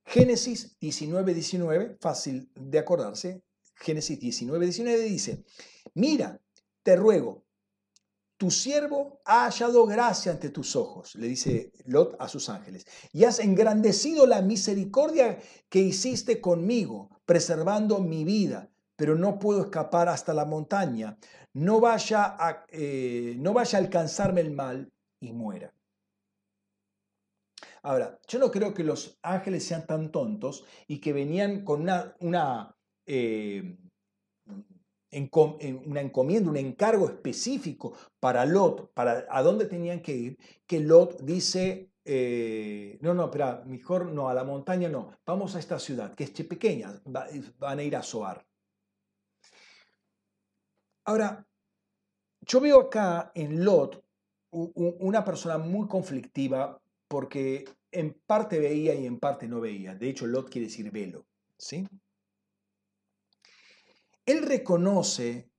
Génesis 0.07 0.79
19, 0.79 1.35
19, 1.35 1.97
fácil 2.01 2.51
de 2.55 2.79
acordarse, 2.79 3.43
Génesis 3.77 4.21
19, 4.21 4.65
19 4.65 5.03
dice, 5.03 5.45
mira, 5.95 6.41
te 6.83 6.97
ruego, 6.97 7.45
tu 8.37 8.51
siervo 8.51 9.23
ha 9.25 9.45
hallado 9.45 9.87
gracia 9.87 10.33
ante 10.33 10.51
tus 10.51 10.77
ojos, 10.77 11.15
le 11.15 11.29
dice 11.29 11.73
Lot 11.87 12.17
a 12.19 12.29
sus 12.29 12.49
ángeles, 12.49 12.87
y 13.13 13.25
has 13.25 13.39
engrandecido 13.39 14.27
la 14.27 14.43
misericordia 14.43 15.39
que 15.69 15.81
hiciste 15.81 16.41
conmigo, 16.41 17.11
preservando 17.25 18.01
mi 18.01 18.25
vida, 18.25 18.71
pero 18.97 19.15
no 19.17 19.39
puedo 19.39 19.63
escapar 19.63 20.09
hasta 20.09 20.35
la 20.35 20.45
montaña, 20.45 21.17
no 21.55 21.81
vaya 21.81 22.37
a, 22.39 22.67
eh, 22.69 23.37
no 23.39 23.53
vaya 23.53 23.79
a 23.79 23.83
alcanzarme 23.83 24.41
el 24.41 24.53
mal 24.53 24.93
y 25.21 25.33
muera. 25.33 25.73
Ahora, 27.83 28.19
yo 28.29 28.39
no 28.39 28.51
creo 28.51 28.73
que 28.73 28.83
los 28.83 29.19
ángeles 29.23 29.65
sean 29.65 29.87
tan 29.87 30.11
tontos 30.11 30.65
y 30.87 31.01
que 31.01 31.13
venían 31.13 31.65
con 31.65 31.83
una, 31.83 32.15
una, 32.21 32.75
eh, 33.07 33.77
encomienda, 35.11 36.51
un 36.51 36.57
encargo 36.57 37.07
específico 37.07 37.97
para 38.19 38.45
Lot, 38.47 38.93
para 38.93 39.27
a 39.29 39.43
dónde 39.43 39.67
tenían 39.67 40.01
que 40.01 40.15
ir, 40.15 40.39
que 40.67 40.81
Lot 40.81 41.21
dice, 41.23 41.91
eh, 42.05 42.99
no, 43.01 43.15
no, 43.15 43.31
pero 43.31 43.65
mejor 43.67 44.07
no, 44.07 44.29
a 44.29 44.35
la 44.35 44.45
montaña 44.45 44.89
no, 44.89 45.11
vamos 45.25 45.55
a 45.55 45.59
esta 45.59 45.79
ciudad, 45.79 46.15
que 46.15 46.25
es 46.25 46.31
pequeña, 46.31 47.01
van 47.05 47.79
a 47.79 47.83
ir 47.83 47.97
a 47.97 48.03
Soar. 48.03 48.45
Ahora, 51.05 51.47
yo 52.41 52.61
veo 52.61 52.81
acá 52.81 53.33
en 53.35 53.65
Lot 53.65 54.03
una 54.51 55.25
persona 55.25 55.59
muy 55.59 55.89
conflictiva 55.89 56.81
porque 57.09 57.65
en 57.91 58.15
parte 58.27 58.59
veía 58.59 58.95
y 58.95 59.07
en 59.07 59.19
parte 59.19 59.49
no 59.49 59.61
veía. 59.61 59.95
De 59.95 60.09
hecho, 60.09 60.27
Lot 60.27 60.51
quiere 60.51 60.69
decir 60.69 60.91
velo. 60.91 61.27
¿sí? 61.59 61.87
Él 64.27 64.43
reconoce 64.43 65.51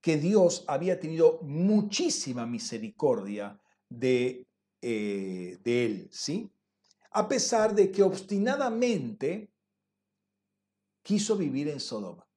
que 0.00 0.16
Dios 0.16 0.64
había 0.68 1.00
tenido 1.00 1.40
muchísima 1.42 2.46
misericordia 2.46 3.60
de, 3.88 4.46
eh, 4.80 5.58
él, 5.64 6.08
¿sí? 6.12 6.50
a 7.10 7.26
pesar 7.26 7.74
de 7.74 7.90
que 7.90 8.02
obstinadamente 8.02 9.50
quiso 11.02 11.36
vivir 11.36 11.68
en 11.68 11.80
Sodoma. 11.80 12.27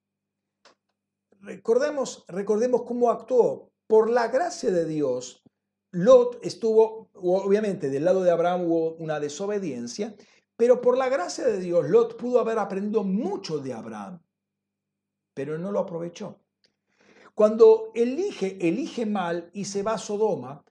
Recordemos, 1.42 2.24
recordemos 2.28 2.84
cómo 2.84 3.10
actuó. 3.10 3.72
Por 3.88 4.10
la 4.10 4.28
gracia 4.28 4.72
de 4.72 4.86
Dios, 4.86 5.44
Lot 5.92 6.39
estuvo, 6.44 7.10
obviamente 7.16 7.89
del 7.89 8.06
lado 8.06 8.24
de 8.24 8.32
Abraham 8.32 8.66
hubo 8.66 8.94
una 8.94 9.20
desobediencia, 9.20 10.16
pero 10.56 10.80
por 10.80 10.98
la 10.98 11.10
gracia 11.10 11.46
de 11.46 11.60
Dios, 11.60 11.89
Lot 11.89 12.16
pudo 12.16 12.39
haber 12.39 12.60
aprendido 12.60 13.04
mucho 13.04 13.58
de 13.58 13.74
Abraham, 13.74 14.22
pero 15.34 15.58
no 15.58 15.72
lo 15.72 15.80
aprovechó. 15.80 16.39
Cuando 17.34 17.92
elige, 17.96 18.58
elige 18.66 19.06
mal 19.06 19.50
y 19.54 19.66
se 19.66 19.84
va 19.84 19.94
a 19.94 19.98
Sodoma, 19.98 20.64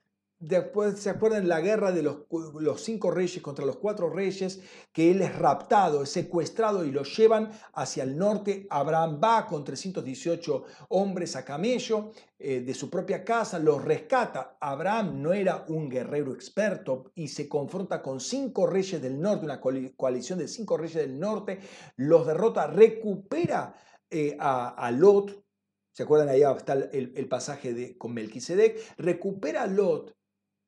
Después, 0.43 0.99
¿se 0.99 1.11
acuerdan 1.11 1.47
la 1.47 1.61
guerra 1.61 1.91
de 1.91 2.01
los, 2.01 2.21
los, 2.59 2.83
cinco 2.83 3.11
reyes 3.11 3.43
contra 3.43 3.63
los 3.63 3.77
cuatro 3.77 4.09
reyes? 4.09 4.59
Que 4.91 5.11
él 5.11 5.21
es 5.21 5.37
raptado, 5.37 6.01
es 6.01 6.09
secuestrado 6.09 6.83
y 6.83 6.89
lo 6.89 7.03
llevan 7.03 7.51
hacia 7.73 8.01
el 8.01 8.17
norte. 8.17 8.65
Abraham 8.71 9.21
va 9.23 9.45
con 9.45 9.63
318 9.63 10.63
hombres 10.89 11.35
a 11.35 11.45
camello 11.45 12.09
eh, 12.39 12.61
de 12.61 12.73
su 12.73 12.89
propia 12.89 13.23
casa, 13.23 13.59
los 13.59 13.85
rescata. 13.85 14.57
Abraham 14.59 15.21
no 15.21 15.31
era 15.31 15.63
un 15.67 15.87
guerrero 15.87 16.33
experto 16.33 17.11
y 17.13 17.27
se 17.27 17.47
confronta 17.47 18.01
con 18.01 18.19
cinco 18.19 18.65
reyes 18.65 18.99
del 18.99 19.21
norte, 19.21 19.45
una 19.45 19.61
coalición 19.61 20.39
de 20.39 20.47
cinco 20.47 20.75
reyes 20.75 20.95
del 20.95 21.19
norte, 21.19 21.59
los 21.97 22.25
derrota, 22.25 22.65
recupera 22.65 23.75
eh, 24.09 24.35
a, 24.39 24.89
Lot, 24.89 25.45
¿Se 25.91 26.01
acuerdan? 26.01 26.29
Ahí 26.29 26.41
está 26.41 26.73
el, 26.73 27.13
el, 27.15 27.27
pasaje 27.27 27.75
de, 27.75 27.95
con 27.95 28.13
Melquisedec. 28.13 28.95
Recupera 28.97 29.63
a 29.63 29.67
Lot 29.67 30.15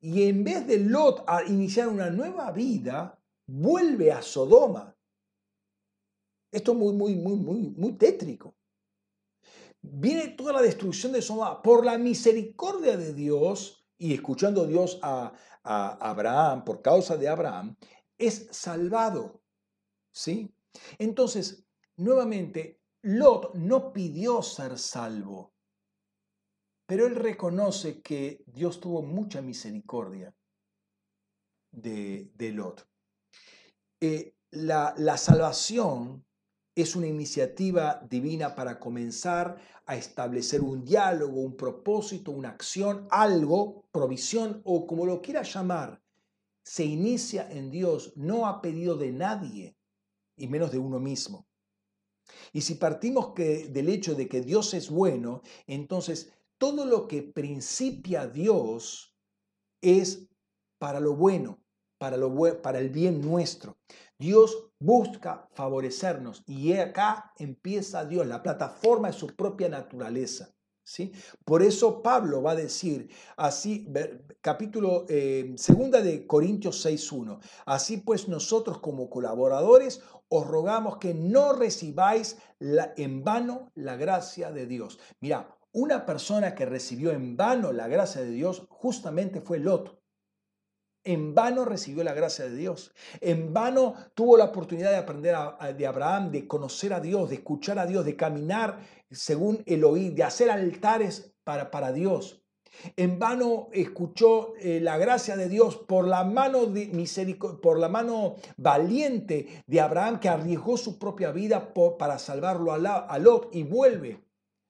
y 0.04 0.28
en 0.28 0.44
vez 0.44 0.66
de 0.66 0.80
Lot 0.80 1.24
a 1.26 1.44
iniciar 1.44 1.88
una 1.88 2.10
nueva 2.10 2.52
vida, 2.52 3.18
vuelve 3.46 4.12
a 4.12 4.20
Sodoma. 4.20 4.94
Esto 6.52 6.72
es 6.72 6.78
muy, 6.78 6.92
muy, 6.92 7.14
muy, 7.14 7.36
muy, 7.36 7.70
muy 7.70 7.92
tétrico. 7.94 8.54
Viene 9.80 10.28
toda 10.28 10.52
la 10.52 10.60
destrucción 10.60 11.12
de 11.12 11.22
Sodoma 11.22 11.62
por 11.62 11.86
la 11.86 11.96
misericordia 11.96 12.98
de 12.98 13.14
Dios 13.14 13.86
y 13.96 14.12
escuchando 14.12 14.66
Dios 14.66 14.98
a, 15.00 15.32
a 15.62 16.10
Abraham, 16.10 16.66
por 16.66 16.82
causa 16.82 17.16
de 17.16 17.26
Abraham, 17.26 17.74
es 18.18 18.48
salvado. 18.50 19.40
¿Sí? 20.12 20.54
Entonces, 20.98 21.64
nuevamente, 21.96 22.82
Lot 23.00 23.54
no 23.54 23.90
pidió 23.90 24.42
ser 24.42 24.78
salvo. 24.78 25.53
Pero 26.86 27.06
él 27.06 27.16
reconoce 27.16 28.00
que 28.02 28.42
Dios 28.46 28.80
tuvo 28.80 29.02
mucha 29.02 29.40
misericordia 29.40 30.34
de, 31.72 32.52
Lot. 32.52 32.86
Eh, 34.00 34.34
la, 34.50 34.94
la 34.98 35.16
salvación 35.16 36.24
es 36.74 36.96
una 36.96 37.06
iniciativa 37.06 38.00
divina 38.08 38.54
para 38.54 38.78
comenzar 38.78 39.56
a 39.86 39.96
establecer 39.96 40.60
un 40.60 40.84
diálogo, 40.84 41.40
un 41.40 41.56
propósito, 41.56 42.32
una 42.32 42.50
acción, 42.50 43.06
algo, 43.10 43.84
provisión 43.90 44.60
o 44.64 44.86
como 44.86 45.06
lo 45.06 45.22
quiera 45.22 45.42
llamar. 45.42 46.02
Se 46.64 46.84
inicia 46.84 47.50
en 47.50 47.70
Dios, 47.70 48.12
no 48.16 48.46
a 48.46 48.60
pedido 48.60 48.96
de 48.96 49.12
nadie 49.12 49.76
y 50.36 50.48
menos 50.48 50.72
de 50.72 50.78
uno 50.78 50.98
mismo. 50.98 51.46
Y 52.52 52.62
si 52.62 52.76
partimos 52.76 53.34
que, 53.34 53.68
del 53.68 53.88
hecho 53.88 54.14
de 54.14 54.28
que 54.28 54.40
Dios 54.40 54.74
es 54.74 54.90
bueno, 54.90 55.42
entonces 55.66 56.32
todo 56.64 56.86
lo 56.86 57.06
que 57.06 57.22
principia 57.22 58.26
Dios 58.26 59.14
es 59.82 60.26
para 60.78 60.98
lo 60.98 61.14
bueno, 61.14 61.62
para, 61.98 62.16
lo, 62.16 62.62
para 62.62 62.78
el 62.78 62.88
bien 62.88 63.20
nuestro. 63.20 63.76
Dios 64.18 64.70
busca 64.78 65.46
favorecernos 65.52 66.42
y 66.46 66.72
acá 66.72 67.34
empieza 67.36 68.06
Dios, 68.06 68.26
la 68.26 68.42
plataforma 68.42 69.08
de 69.08 69.12
su 69.12 69.26
propia 69.26 69.68
naturaleza. 69.68 70.54
¿Sí? 70.86 71.12
Por 71.46 71.62
eso 71.62 72.02
Pablo 72.02 72.42
va 72.42 72.52
a 72.52 72.56
decir, 72.56 73.10
así, 73.36 73.86
capítulo 74.42 75.06
eh, 75.08 75.54
segunda 75.56 76.02
de 76.02 76.26
Corintios 76.26 76.84
6.1, 76.84 77.40
así 77.64 77.98
pues 77.98 78.28
nosotros 78.28 78.78
como 78.80 79.08
colaboradores 79.08 80.02
os 80.28 80.46
rogamos 80.46 80.98
que 80.98 81.14
no 81.14 81.52
recibáis 81.52 82.38
en 82.60 83.24
vano 83.24 83.70
la 83.74 83.96
gracia 83.96 84.50
de 84.50 84.66
Dios. 84.66 84.98
Mira, 85.20 85.53
una 85.74 86.06
persona 86.06 86.54
que 86.54 86.66
recibió 86.66 87.10
en 87.10 87.36
vano 87.36 87.72
la 87.72 87.88
gracia 87.88 88.22
de 88.22 88.30
Dios 88.30 88.64
justamente 88.70 89.40
fue 89.40 89.58
Lot. 89.58 90.00
En 91.02 91.34
vano 91.34 91.64
recibió 91.64 92.02
la 92.04 92.14
gracia 92.14 92.46
de 92.46 92.56
Dios. 92.56 92.94
En 93.20 93.52
vano 93.52 93.94
tuvo 94.14 94.38
la 94.38 94.44
oportunidad 94.44 94.92
de 94.92 94.96
aprender 94.96 95.36
de 95.76 95.86
Abraham, 95.86 96.30
de 96.30 96.46
conocer 96.46 96.94
a 96.94 97.00
Dios, 97.00 97.28
de 97.28 97.36
escuchar 97.36 97.78
a 97.78 97.86
Dios, 97.86 98.04
de 98.06 98.16
caminar 98.16 98.78
según 99.10 99.62
el 99.66 99.84
oír, 99.84 100.14
de 100.14 100.22
hacer 100.22 100.48
altares 100.48 101.34
para, 101.42 101.70
para 101.70 101.92
Dios. 101.92 102.40
En 102.96 103.18
vano 103.18 103.68
escuchó 103.72 104.54
eh, 104.56 104.80
la 104.80 104.96
gracia 104.96 105.36
de 105.36 105.48
Dios 105.48 105.76
por 105.76 106.06
la 106.06 106.24
mano 106.24 106.72
por 107.62 107.78
la 107.78 107.88
mano 107.88 108.36
valiente 108.56 109.62
de 109.66 109.80
Abraham 109.80 110.20
que 110.20 110.28
arriesgó 110.28 110.76
su 110.76 110.98
propia 110.98 111.32
vida 111.32 111.74
para 111.98 112.18
salvarlo 112.18 112.72
a, 112.72 112.76
a 112.76 113.18
Lot 113.18 113.54
y 113.54 113.64
vuelve 113.64 114.24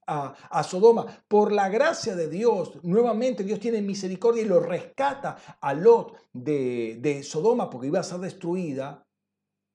a, 0.06 0.62
Sodoma. 0.62 1.06
Por 1.28 1.52
la 1.52 1.68
gracia 1.68 2.14
de 2.14 2.28
Dios, 2.28 2.82
nuevamente 2.82 3.44
Dios 3.44 3.60
tiene 3.60 3.82
misericordia 3.82 4.42
y 4.42 4.46
lo 4.46 4.60
rescata 4.60 5.36
a 5.60 5.74
Lot 5.74 6.16
de, 6.32 6.98
de 7.00 7.22
Sodoma 7.22 7.70
porque 7.70 7.88
iba 7.88 8.00
a 8.00 8.04
ser 8.04 8.18
destruida. 8.18 9.06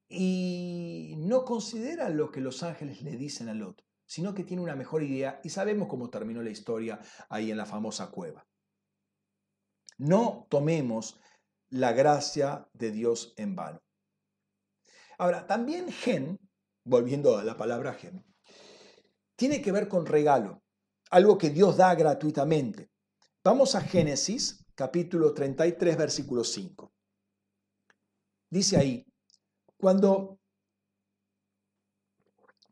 Y 0.07 1.13
no 1.17 1.45
considera 1.45 2.09
lo 2.09 2.31
que 2.31 2.41
los 2.41 2.63
ángeles 2.63 3.03
le 3.03 3.15
dicen 3.15 3.49
a 3.49 3.53
Lot, 3.53 3.83
sino 4.05 4.33
que 4.33 4.43
tiene 4.43 4.63
una 4.63 4.75
mejor 4.75 5.03
idea 5.03 5.39
y 5.43 5.49
sabemos 5.49 5.87
cómo 5.87 6.09
terminó 6.09 6.41
la 6.41 6.49
historia 6.49 6.99
ahí 7.29 7.51
en 7.51 7.57
la 7.57 7.65
famosa 7.65 8.09
cueva. 8.09 8.47
No 9.99 10.47
tomemos 10.49 11.19
la 11.69 11.91
gracia 11.91 12.67
de 12.73 12.91
Dios 12.91 13.33
en 13.37 13.55
vano. 13.55 13.81
Ahora, 15.17 15.45
también 15.45 15.91
gen, 15.91 16.39
volviendo 16.85 17.37
a 17.37 17.43
la 17.43 17.57
palabra 17.57 17.93
gen, 17.93 18.25
tiene 19.39 19.61
que 19.61 19.71
ver 19.71 19.87
con 19.87 20.05
regalo, 20.05 20.61
algo 21.11 21.37
que 21.37 21.49
Dios 21.49 21.77
da 21.77 21.95
gratuitamente. 21.95 22.91
Vamos 23.41 23.73
a 23.73 23.79
Génesis 23.79 24.65
capítulo 24.75 25.33
33, 25.33 25.95
versículo 25.95 26.43
5. 26.43 26.91
Dice 28.49 28.75
ahí, 28.75 29.05
cuando, 29.77 30.41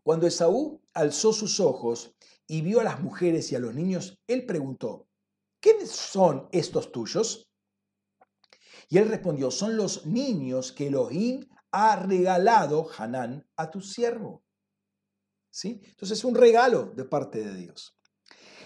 cuando 0.03 0.27
Esaú 0.27 0.81
alzó 0.93 1.31
sus 1.31 1.61
ojos 1.61 2.13
y 2.45 2.61
vio 2.61 2.81
a 2.81 2.83
las 2.83 2.99
mujeres 2.99 3.49
y 3.53 3.55
a 3.55 3.59
los 3.59 3.73
niños, 3.73 4.19
él 4.27 4.45
preguntó, 4.45 5.07
¿quiénes 5.61 5.89
son 5.89 6.49
estos 6.51 6.91
tuyos? 6.91 7.49
Y 8.89 8.97
él 8.97 9.07
respondió, 9.07 9.51
son 9.51 9.77
los 9.77 10.05
niños 10.05 10.73
que 10.73 10.87
Elohim 10.87 11.47
ha 11.71 11.95
regalado, 11.95 12.89
Hanán, 12.97 13.47
a 13.55 13.71
tu 13.71 13.79
siervo. 13.79 14.43
Entonces 15.65 16.19
es 16.19 16.23
un 16.23 16.35
regalo 16.35 16.91
de 16.95 17.05
parte 17.05 17.43
de 17.43 17.55
Dios. 17.55 17.97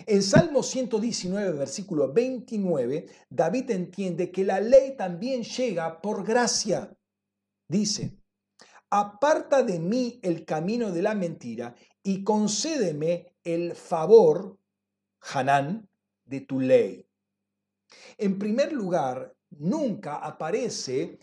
En 0.05 0.23
Salmo 0.23 0.63
119, 0.63 1.51
versículo 1.51 2.11
29, 2.11 3.07
David 3.29 3.71
entiende 3.71 4.31
que 4.31 4.43
la 4.43 4.59
ley 4.59 4.95
también 4.97 5.43
llega 5.43 6.01
por 6.01 6.25
gracia. 6.25 6.97
Dice, 7.67 8.17
aparta 8.89 9.63
de 9.63 9.79
mí 9.79 10.19
el 10.23 10.43
camino 10.43 10.91
de 10.91 11.01
la 11.01 11.13
mentira 11.13 11.75
y 12.03 12.23
concédeme 12.23 13.35
el 13.43 13.75
favor, 13.75 14.57
Hanán, 15.33 15.87
de 16.25 16.41
tu 16.41 16.59
ley. 16.59 17.05
En 18.17 18.39
primer 18.39 18.73
lugar, 18.73 19.35
nunca 19.51 20.15
aparece 20.15 21.19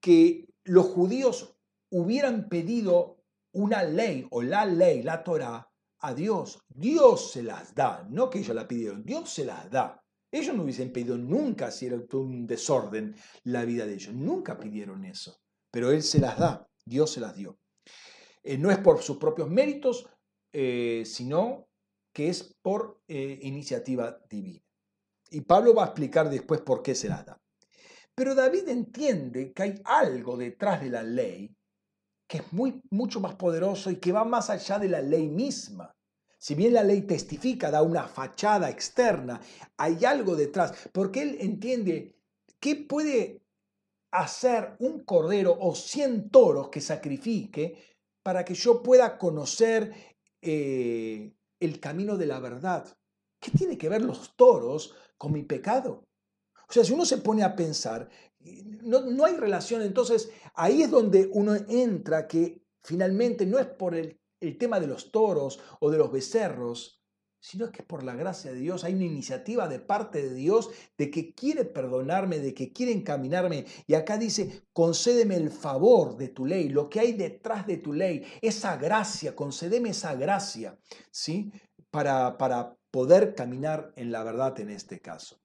que 0.00 0.46
los 0.64 0.86
judíos 0.86 1.54
hubieran 1.90 2.48
pedido 2.48 3.17
una 3.52 3.82
ley 3.82 4.26
o 4.30 4.42
la 4.42 4.64
ley, 4.64 5.02
la 5.02 5.22
Torah, 5.22 5.68
a 6.00 6.14
Dios. 6.14 6.60
Dios 6.68 7.32
se 7.32 7.42
las 7.42 7.74
da, 7.74 8.06
no 8.10 8.30
que 8.30 8.38
ellos 8.38 8.54
la 8.54 8.68
pidieron, 8.68 9.04
Dios 9.04 9.30
se 9.30 9.44
las 9.44 9.70
da. 9.70 10.02
Ellos 10.30 10.54
no 10.54 10.62
hubiesen 10.62 10.92
pedido 10.92 11.16
nunca 11.16 11.70
si 11.70 11.86
era 11.86 11.98
un 12.12 12.46
desorden 12.46 13.16
la 13.44 13.64
vida 13.64 13.86
de 13.86 13.94
ellos, 13.94 14.14
nunca 14.14 14.58
pidieron 14.58 15.04
eso, 15.04 15.40
pero 15.70 15.90
Él 15.90 16.02
se 16.02 16.20
las 16.20 16.38
da, 16.38 16.68
Dios 16.84 17.10
se 17.10 17.20
las 17.20 17.34
dio. 17.34 17.58
Eh, 18.42 18.58
no 18.58 18.70
es 18.70 18.78
por 18.78 19.02
sus 19.02 19.16
propios 19.16 19.48
méritos, 19.48 20.06
eh, 20.52 21.02
sino 21.06 21.68
que 22.12 22.28
es 22.28 22.54
por 22.62 23.00
eh, 23.08 23.38
iniciativa 23.42 24.18
divina. 24.28 24.62
Y 25.30 25.42
Pablo 25.42 25.74
va 25.74 25.84
a 25.84 25.86
explicar 25.86 26.30
después 26.30 26.60
por 26.60 26.82
qué 26.82 26.94
se 26.94 27.08
las 27.08 27.24
da. 27.24 27.40
Pero 28.14 28.34
David 28.34 28.68
entiende 28.68 29.52
que 29.52 29.62
hay 29.62 29.74
algo 29.84 30.36
detrás 30.36 30.80
de 30.80 30.90
la 30.90 31.02
ley 31.02 31.54
que 32.28 32.38
es 32.38 32.52
muy, 32.52 32.80
mucho 32.90 33.20
más 33.20 33.34
poderoso 33.34 33.90
y 33.90 33.96
que 33.96 34.12
va 34.12 34.24
más 34.24 34.50
allá 34.50 34.78
de 34.78 34.88
la 34.88 35.00
ley 35.00 35.26
misma. 35.26 35.96
Si 36.38 36.54
bien 36.54 36.74
la 36.74 36.84
ley 36.84 37.02
testifica, 37.02 37.70
da 37.70 37.82
una 37.82 38.06
fachada 38.06 38.70
externa, 38.70 39.40
hay 39.76 40.04
algo 40.04 40.36
detrás, 40.36 40.72
porque 40.92 41.22
él 41.22 41.38
entiende 41.40 42.14
qué 42.60 42.76
puede 42.76 43.42
hacer 44.12 44.76
un 44.78 45.00
cordero 45.04 45.56
o 45.58 45.74
100 45.74 46.30
toros 46.30 46.68
que 46.68 46.80
sacrifique 46.80 47.96
para 48.22 48.44
que 48.44 48.54
yo 48.54 48.82
pueda 48.82 49.18
conocer 49.18 49.92
eh, 50.40 51.34
el 51.58 51.80
camino 51.80 52.16
de 52.16 52.26
la 52.26 52.40
verdad. 52.40 52.86
¿Qué 53.40 53.50
tiene 53.50 53.78
que 53.78 53.88
ver 53.88 54.02
los 54.02 54.36
toros 54.36 54.94
con 55.16 55.32
mi 55.32 55.42
pecado? 55.42 56.04
O 56.68 56.72
sea, 56.72 56.84
si 56.84 56.92
uno 56.92 57.06
se 57.06 57.18
pone 57.18 57.42
a 57.42 57.56
pensar, 57.56 58.08
no, 58.40 59.00
no 59.02 59.24
hay 59.24 59.34
relación, 59.36 59.82
entonces 59.82 60.30
ahí 60.54 60.82
es 60.82 60.90
donde 60.90 61.28
uno 61.32 61.54
entra 61.68 62.26
que 62.26 62.62
finalmente 62.82 63.46
no 63.46 63.58
es 63.58 63.66
por 63.66 63.94
el, 63.94 64.18
tema 64.58 64.78
de 64.78 64.86
los 64.86 65.10
toros 65.10 65.58
o 65.80 65.90
de 65.90 65.98
los 65.98 66.12
becerros, 66.12 67.02
sino 67.40 67.72
que 67.72 67.82
por 67.82 68.04
la 68.04 68.14
gracia 68.14 68.52
de 68.52 68.60
Dios 68.60 68.84
hay 68.84 68.94
una 68.94 69.04
iniciativa 69.04 69.68
de 69.68 69.80
parte 69.80 70.22
de 70.22 70.34
Dios 70.34 70.70
de 70.96 71.10
que 71.10 71.34
quiere 71.34 71.64
perdonarme, 71.64 72.38
de 72.38 72.54
que 72.54 72.72
quiere 72.72 72.92
encaminarme. 72.92 73.66
Y 73.86 73.94
acá 73.94 74.16
dice, 74.16 74.62
concédeme 74.72 75.36
el 75.36 75.50
favor 75.50 76.16
de 76.16 76.28
tu 76.28 76.46
ley, 76.46 76.68
lo 76.68 76.88
que 76.88 77.00
hay 77.00 77.12
detrás 77.12 77.66
de 77.66 77.78
tu 77.78 77.92
ley, 77.92 78.24
esa 78.40 78.76
gracia, 78.76 79.34
concédeme 79.34 79.90
esa 79.90 80.14
gracia, 80.14 80.78
¿sí? 81.10 81.52
Para, 81.90 82.38
para 82.38 82.76
poder 82.92 83.34
caminar 83.34 83.92
en 83.96 84.12
la 84.12 84.22
verdad 84.22 84.58
en 84.60 84.70
este 84.70 85.00
caso. 85.00 85.40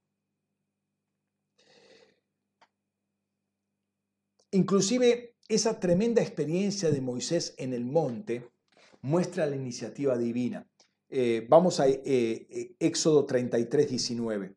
Inclusive 4.53 5.35
esa 5.47 5.79
tremenda 5.79 6.21
experiencia 6.21 6.91
de 6.91 7.01
Moisés 7.01 7.55
en 7.57 7.73
el 7.73 7.85
monte 7.85 8.51
muestra 9.01 9.47
la 9.47 9.55
iniciativa 9.55 10.15
divina. 10.15 10.67
Eh, 11.09 11.45
vamos 11.49 11.79
a 11.79 11.87
eh, 11.87 12.01
eh, 12.05 12.75
Éxodo 12.79 13.25
33, 13.25 13.89
19. 13.89 14.55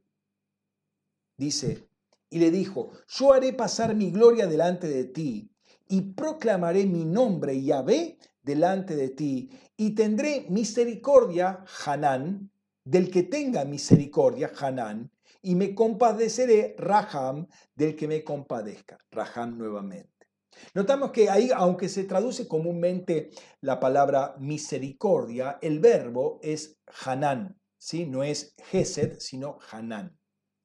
Dice, 1.38 1.88
y 2.28 2.38
le 2.38 2.51
dijo, 2.51 2.90
yo 3.09 3.32
haré 3.32 3.55
pasar 3.55 3.94
mi 3.94 4.11
gloria 4.11 4.47
delante 4.47 4.86
de 4.86 5.05
ti 5.05 5.51
y 5.88 6.03
proclamaré 6.12 6.84
mi 6.84 7.07
nombre 7.07 7.62
Yahvé 7.62 8.18
delante 8.42 8.97
de 8.97 9.09
ti 9.09 9.51
y 9.78 9.94
tendré 9.94 10.47
misericordia, 10.51 11.64
Hanán, 11.86 12.51
del 12.84 13.11
que 13.11 13.22
tenga 13.22 13.64
misericordia, 13.64 14.53
Hanán, 14.59 15.11
y 15.47 15.55
me 15.55 15.76
compadeceré, 15.76 16.74
Raham, 16.76 17.47
del 17.72 17.94
que 17.94 18.09
me 18.09 18.24
compadezca, 18.24 18.99
Raham 19.12 19.57
nuevamente. 19.57 20.26
Notamos 20.74 21.12
que 21.12 21.30
ahí, 21.30 21.51
aunque 21.55 21.88
se 21.88 22.03
traduce 22.03 22.49
comúnmente 22.49 23.30
la 23.61 23.78
palabra 23.78 24.34
misericordia, 24.40 25.61
el 25.62 25.78
verbo 25.78 26.40
es 26.42 26.80
Hanan, 27.05 27.57
¿sí? 27.78 28.07
no 28.07 28.24
es 28.24 28.57
Gesed, 28.70 29.20
sino 29.20 29.59
Hanan. 29.70 30.18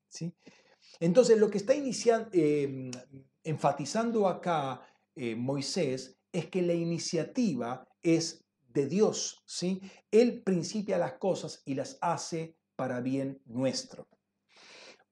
¿sí? 0.07 0.33
Entonces, 0.99 1.37
lo 1.37 1.51
que 1.51 1.59
está 1.59 1.75
em, 1.75 2.89
enfatizando 3.43 4.27
acá 4.27 4.81
eh, 5.13 5.35
Moisés 5.35 6.17
es 6.31 6.47
que 6.47 6.63
la 6.63 6.73
iniciativa 6.73 7.87
es 8.01 8.43
de 8.67 8.87
Dios. 8.87 9.43
¿sí? 9.45 9.79
Él 10.09 10.41
principia 10.41 10.97
las 10.97 11.19
cosas 11.19 11.61
y 11.65 11.75
las 11.75 11.99
hace 12.01 12.57
para 12.75 12.99
bien 12.99 13.39
nuestro. 13.45 14.07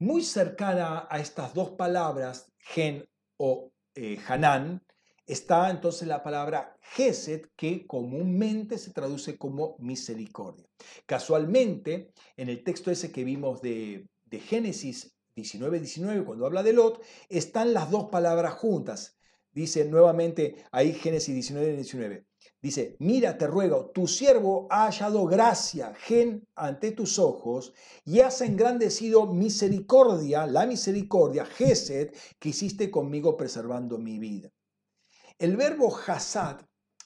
Muy 0.01 0.23
cercana 0.23 1.07
a 1.09 1.19
estas 1.19 1.53
dos 1.53 1.71
palabras, 1.71 2.49
gen 2.57 3.05
o 3.35 3.73
eh, 3.95 4.17
Hanan, 4.25 4.81
está 5.27 5.69
entonces 5.69 6.07
la 6.07 6.23
palabra 6.23 6.77
Gesed, 6.79 7.47
que 7.57 7.85
comúnmente 7.85 8.77
se 8.77 8.93
traduce 8.93 9.37
como 9.37 9.75
misericordia. 9.79 10.65
Casualmente, 11.05 12.13
en 12.37 12.47
el 12.47 12.63
texto 12.63 12.91
ese 12.91 13.11
que 13.11 13.25
vimos 13.25 13.61
de, 13.61 14.07
de 14.23 14.39
Génesis 14.39 15.17
19, 15.35 15.79
19, 15.79 16.23
cuando 16.23 16.45
habla 16.45 16.63
de 16.63 16.71
Lot, 16.71 17.03
están 17.27 17.73
las 17.73 17.91
dos 17.91 18.09
palabras 18.09 18.53
juntas. 18.53 19.17
Dice 19.51 19.83
nuevamente 19.83 20.63
ahí 20.71 20.93
Génesis 20.93 21.35
19, 21.35 21.75
19. 21.75 22.28
Dice, 22.61 22.97
mira, 22.99 23.37
te 23.37 23.47
ruego, 23.47 23.91
tu 23.91 24.05
siervo 24.05 24.67
ha 24.69 24.85
hallado 24.85 25.25
gracia, 25.25 25.93
gen, 25.95 26.45
ante 26.55 26.91
tus 26.91 27.17
ojos, 27.17 27.73
y 28.03 28.19
has 28.19 28.41
engrandecido 28.41 29.27
misericordia, 29.27 30.45
la 30.45 30.65
misericordia, 30.65 31.45
gesed, 31.45 32.13
que 32.37 32.49
hiciste 32.49 32.91
conmigo 32.91 33.37
preservando 33.37 33.97
mi 33.97 34.19
vida. 34.19 34.51
El 35.37 35.55
verbo 35.55 35.97
hasad 36.05 36.59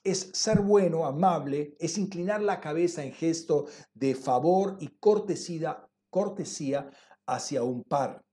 es 0.04 0.32
ser 0.34 0.62
bueno, 0.62 1.06
amable, 1.06 1.76
es 1.80 2.00
inclinar 2.00 2.42
la 2.42 2.60
cabeza 2.60 3.04
en 3.04 3.14
gesto 3.14 3.68
de 3.94 4.16
favor 4.16 4.78
y 4.80 4.88
cortesía, 5.00 5.88
cortesía 6.10 6.90
hacia 7.28 7.62
un 7.62 7.84
par. 7.84 8.26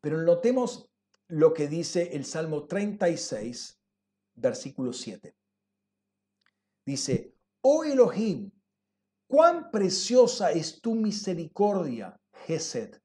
Pero 0.00 0.22
notemos 0.22 0.90
lo 1.28 1.52
que 1.52 1.68
dice 1.68 2.16
el 2.16 2.24
Salmo 2.24 2.66
36, 2.66 3.78
versículo 4.34 4.92
7. 4.92 5.36
Dice, 6.90 7.36
oh 7.60 7.84
Elohim, 7.84 8.50
cuán 9.28 9.70
preciosa 9.70 10.50
es 10.50 10.80
tu 10.80 10.96
misericordia, 10.96 12.20
Gesed. 12.32 13.00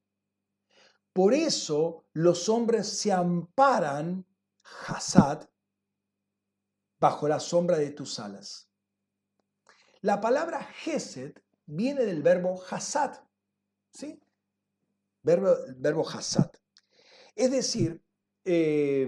Por 1.13 1.35
eso 1.35 2.07
los 2.13 2.49
hombres 2.49 2.87
se 2.87 3.11
amparan, 3.11 4.25
Hasad, 4.87 5.47
bajo 6.99 7.27
la 7.27 7.39
sombra 7.39 7.77
de 7.77 7.91
tus 7.91 8.17
alas. 8.19 8.71
La 10.01 10.19
palabra 10.19 10.63
Gesed 10.63 11.35
viene 11.67 12.05
del 12.05 12.23
verbo 12.23 12.59
Hasad, 12.67 13.19
¿sí? 13.93 14.19
Verbo, 15.21 15.55
verbo 15.77 16.09
Hasad. 16.09 16.49
Es 17.35 17.51
decir, 17.51 18.03
eh, 18.45 19.07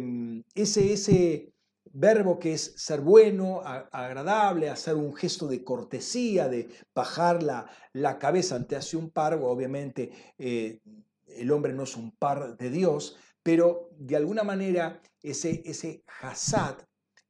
ese, 0.53 0.93
ese 0.93 1.56
verbo 1.97 2.37
que 2.37 2.53
es 2.53 2.73
ser 2.77 3.01
bueno, 3.01 3.61
agradable, 3.63 4.69
hacer 4.69 4.93
un 4.95 5.15
gesto 5.15 5.47
de 5.47 5.63
cortesía, 5.63 6.47
de 6.47 6.69
bajar 6.93 7.41
la, 7.41 7.67
la 7.93 8.19
cabeza 8.19 8.55
ante 8.55 8.75
hacia 8.75 8.99
un 8.99 9.09
par, 9.09 9.33
obviamente 9.33 10.11
eh, 10.37 10.79
el 11.25 11.51
hombre 11.51 11.73
no 11.73 11.83
es 11.83 11.97
un 11.97 12.11
par 12.11 12.55
de 12.55 12.69
Dios, 12.69 13.17
pero 13.41 13.89
de 13.97 14.15
alguna 14.15 14.43
manera 14.43 15.01
ese, 15.23 15.63
ese 15.65 16.03
hasad 16.21 16.75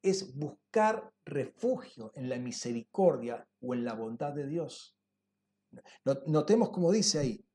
es 0.01 0.35
buscar 0.35 1.13
refugio 1.23 2.11
en 2.15 2.27
la 2.27 2.37
misericordia 2.37 3.47
o 3.61 3.73
en 3.73 3.85
la 3.85 3.93
bondad 3.93 4.33
de 4.33 4.47
Dios. 4.47 4.97
Notemos 6.25 6.71
como 6.71 6.91
dice 6.91 7.19
ahí, 7.19 7.45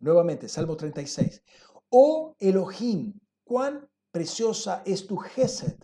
nuevamente, 0.00 0.48
Salmo 0.48 0.76
36, 0.76 1.44
oh 1.90 2.34
Elohim, 2.40 3.12
cuán 3.44 3.88
preciosa 4.10 4.82
es 4.84 5.06
tu 5.06 5.16
gesed 5.16 5.78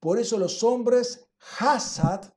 por 0.00 0.18
eso 0.18 0.38
los 0.38 0.62
hombres 0.62 1.28
Hasad 1.58 2.32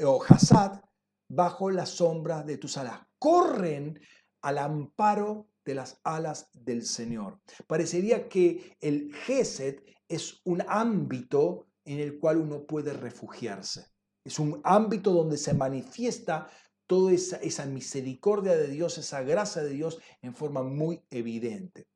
o 0.00 0.22
Hasad 0.22 0.80
bajo 1.28 1.70
la 1.70 1.86
sombra 1.86 2.42
de 2.42 2.58
tus 2.58 2.76
alas 2.76 3.00
corren 3.18 4.00
al 4.42 4.58
amparo 4.58 5.48
de 5.64 5.74
las 5.74 6.00
alas 6.04 6.48
del 6.52 6.86
Señor. 6.86 7.40
Parecería 7.66 8.28
que 8.28 8.76
el 8.80 9.12
Gesed 9.12 9.80
es 10.08 10.40
un 10.44 10.62
ámbito 10.68 11.66
en 11.84 11.98
el 11.98 12.18
cual 12.18 12.38
uno 12.38 12.64
puede 12.66 12.92
refugiarse. 12.92 13.86
Es 14.24 14.38
un 14.38 14.60
ámbito 14.64 15.12
donde 15.12 15.36
se 15.36 15.54
manifiesta 15.54 16.48
toda 16.86 17.12
esa, 17.12 17.66
misericordia 17.66 18.56
de 18.56 18.68
Dios, 18.68 18.98
esa 18.98 19.22
gracia 19.22 19.62
de 19.62 19.70
Dios 19.70 19.98
en 20.22 20.34
forma 20.34 20.62
muy 20.62 21.02
evidente. 21.10 21.88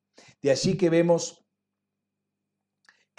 De 0.43 0.51
allí 0.51 0.77
que 0.77 0.91
vemos 0.91 1.45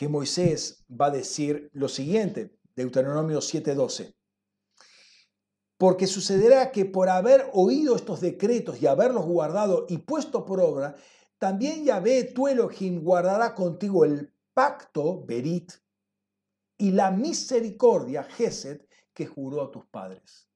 que 0.01 0.09
Moisés 0.09 0.83
va 0.89 1.05
a 1.05 1.11
decir 1.11 1.69
lo 1.73 1.87
siguiente, 1.87 2.57
Deuteronomio 2.75 3.39
7:12. 3.39 4.15
Porque 5.77 6.07
sucederá 6.07 6.71
que 6.71 6.85
por 6.85 7.07
haber 7.07 7.51
oído 7.53 7.95
estos 7.95 8.19
decretos 8.19 8.81
y 8.81 8.87
haberlos 8.87 9.27
guardado 9.27 9.85
y 9.89 9.99
puesto 9.99 10.43
por 10.43 10.59
obra, 10.59 10.95
también 11.37 11.85
Yahvé 11.85 12.23
tu 12.23 12.47
Elohim 12.47 13.03
guardará 13.03 13.53
contigo 13.53 14.03
el 14.03 14.33
pacto, 14.55 15.23
Berit, 15.23 15.71
y 16.79 16.89
la 16.89 17.11
misericordia, 17.11 18.23
Gesed, 18.23 18.81
que 19.13 19.27
juró 19.27 19.61
a 19.61 19.69
tus 19.69 19.85
padres. 19.85 20.47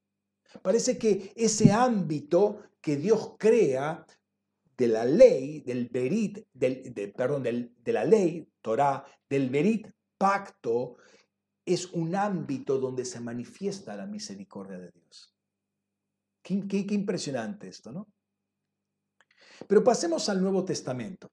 Parece 0.64 0.98
que 0.98 1.32
ese 1.36 1.72
ámbito 1.72 2.64
que 2.82 2.98
Dios 2.98 3.36
crea 3.38 4.08
de 4.78 4.88
la 4.88 5.06
ley, 5.06 5.62
del 5.62 5.88
Berit, 5.90 6.48
del, 6.54 7.14
perdón, 7.16 7.44
de 7.44 7.94
la 7.94 8.04
ley, 8.04 8.48
Torah, 8.62 9.06
del 9.30 9.50
Berit, 9.50 9.88
pacto, 10.18 10.98
es 11.66 11.92
un 11.94 12.16
ámbito 12.16 12.78
donde 12.78 13.06
se 13.06 13.20
manifiesta 13.20 13.96
la 13.96 14.06
misericordia 14.06 14.78
de 14.78 14.92
Dios. 14.92 15.34
Qué, 16.42 16.68
qué 16.68 16.94
impresionante 16.94 17.68
esto, 17.68 17.92
¿no? 17.92 18.08
Pero 19.68 19.84
pasemos 19.84 20.30
al 20.30 20.42
Nuevo 20.42 20.64
Testamento. 20.64 21.32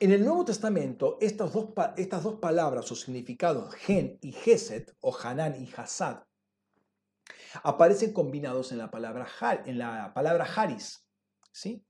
En 0.00 0.10
el 0.10 0.24
Nuevo 0.24 0.44
Testamento, 0.44 1.18
estas 1.20 1.52
dos, 1.52 1.68
estas 1.96 2.24
dos 2.24 2.40
palabras 2.40 2.90
o 2.90 2.96
significados, 2.96 3.74
gen 3.74 4.18
y 4.22 4.32
geset, 4.32 4.94
o 5.00 5.16
hanan 5.16 5.54
y 5.54 5.70
hasad, 5.76 6.24
aparecen 7.62 8.12
combinados 8.12 8.72
en 8.72 8.78
la 8.78 8.90
palabra, 8.90 9.26
en 9.64 9.78
la 9.78 10.12
palabra 10.14 10.44
haris. 10.44 11.06
¿sí? 11.52 11.84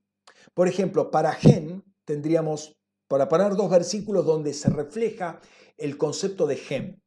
Por 0.53 0.67
ejemplo, 0.67 1.11
para 1.11 1.33
gen 1.33 1.83
tendríamos, 2.05 2.77
para 3.07 3.27
poner 3.27 3.55
dos 3.55 3.69
versículos 3.69 4.25
donde 4.25 4.53
se 4.53 4.69
refleja 4.69 5.39
el 5.77 5.97
concepto 5.97 6.47
de 6.47 6.55
gen. 6.55 7.01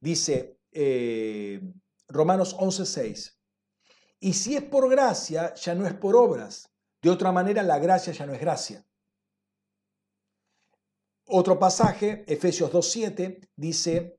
Dice 0.00 0.58
eh, 0.72 1.60
Romanos 2.08 2.56
11:6, 2.56 3.36
y 4.20 4.32
si 4.32 4.56
es 4.56 4.62
por 4.62 4.88
gracia, 4.88 5.54
ya 5.54 5.74
no 5.74 5.86
es 5.86 5.94
por 5.94 6.16
obras. 6.16 6.70
De 7.02 7.10
otra 7.10 7.32
manera, 7.32 7.62
la 7.62 7.78
gracia 7.78 8.12
ya 8.12 8.26
no 8.26 8.32
es 8.32 8.40
gracia. 8.40 8.84
Otro 11.26 11.58
pasaje, 11.58 12.24
Efesios 12.26 12.72
2.7, 12.72 13.48
dice, 13.56 14.18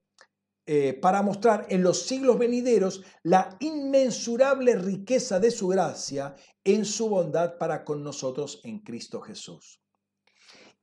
eh, 0.70 0.94
para 0.94 1.22
mostrar 1.22 1.66
en 1.70 1.82
los 1.82 2.04
siglos 2.08 2.38
venideros 2.38 3.02
la 3.24 3.56
inmensurable 3.62 4.76
riqueza 4.76 5.40
de 5.40 5.50
su 5.50 5.70
gracia 5.70 6.36
en 6.66 6.84
su 6.84 7.08
bondad 7.08 7.58
para 7.58 7.86
con 7.86 8.04
nosotros 8.04 8.60
en 8.66 8.80
Cristo 8.80 9.22
Jesús. 9.22 9.82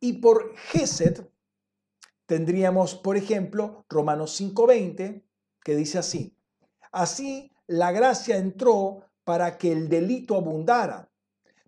Y 0.00 0.14
por 0.14 0.56
Geset 0.56 1.30
tendríamos, 2.24 2.94
por 2.94 3.18
ejemplo, 3.18 3.84
Romanos 3.90 4.40
5.20, 4.40 5.22
que 5.62 5.76
dice 5.76 5.98
así, 5.98 6.34
así 6.90 7.52
la 7.66 7.92
gracia 7.92 8.38
entró 8.38 9.04
para 9.22 9.58
que 9.58 9.70
el 9.70 9.90
delito 9.90 10.36
abundara, 10.36 11.12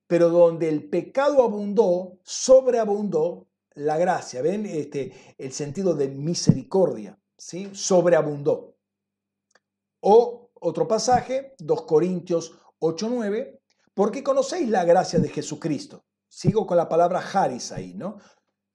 pero 0.06 0.30
donde 0.30 0.70
el 0.70 0.88
pecado 0.88 1.42
abundó, 1.42 2.18
sobreabundó 2.22 3.46
la 3.74 3.98
gracia. 3.98 4.40
¿Ven 4.40 4.64
este, 4.64 5.12
el 5.36 5.52
sentido 5.52 5.94
de 5.94 6.08
misericordia? 6.08 7.18
¿Sí? 7.36 7.70
Sobreabundó. 7.74 8.76
O 10.00 10.50
otro 10.54 10.86
pasaje, 10.86 11.54
2 11.58 11.82
Corintios 11.82 12.58
8:9, 12.78 13.60
porque 13.94 14.22
conocéis 14.22 14.68
la 14.68 14.84
gracia 14.84 15.18
de 15.18 15.28
Jesucristo. 15.28 16.04
Sigo 16.28 16.66
con 16.66 16.76
la 16.76 16.88
palabra 16.88 17.20
Haris 17.20 17.72
ahí, 17.72 17.94
¿no? 17.94 18.18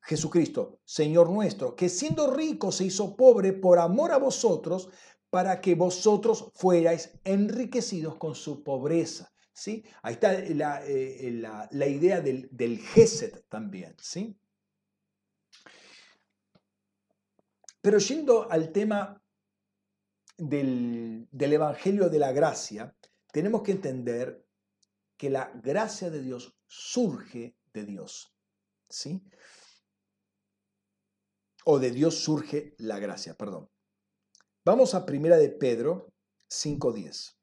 Jesucristo, 0.02 0.80
Señor 0.84 1.30
nuestro, 1.30 1.76
que 1.76 1.88
siendo 1.88 2.34
rico 2.34 2.72
se 2.72 2.86
hizo 2.86 3.16
pobre 3.16 3.54
por 3.54 3.78
amor 3.78 4.12
a 4.12 4.18
vosotros, 4.18 4.90
para 5.32 5.62
que 5.62 5.76
vosotros 5.76 6.52
fuerais 6.54 7.18
enriquecidos 7.24 8.18
con 8.18 8.36
su 8.36 8.64
pobreza. 8.64 9.32
¿sí? 9.54 9.84
Ahí 10.04 10.16
está 10.16 10.34
la, 10.54 10.86
eh, 10.86 11.90
idea 11.90 12.20
del, 12.22 12.50
del 12.52 12.80
Geset 12.80 13.48
también. 13.48 13.96
¿sí? 14.00 14.38
Pero 17.82 17.98
yendo 17.98 18.50
al 18.52 18.72
tema 18.72 19.22
del, 20.38 21.28
del 21.32 21.54
Evangelio 21.54 22.10
de 22.10 22.20
la 22.20 22.32
Gracia, 22.32 22.96
tenemos 23.32 23.64
que 23.64 23.72
entender 23.72 24.46
que 25.18 25.30
la 25.30 25.52
gracia 25.64 26.10
de 26.10 26.22
Dios 26.22 26.56
surge 26.68 27.56
de 27.74 27.86
Dios. 27.86 28.34
¿sí? 28.90 29.24
O 31.66 31.80
de 31.80 31.92
Dios 31.92 32.24
surge 32.24 32.76
la 32.78 33.00
gracia, 33.00 33.36
perdón. 33.36 33.70
Vamos 34.66 34.94
a 34.94 35.06
Primera 35.06 35.38
de 35.38 35.50
Pedro 35.50 36.14
5.10. 36.50 37.36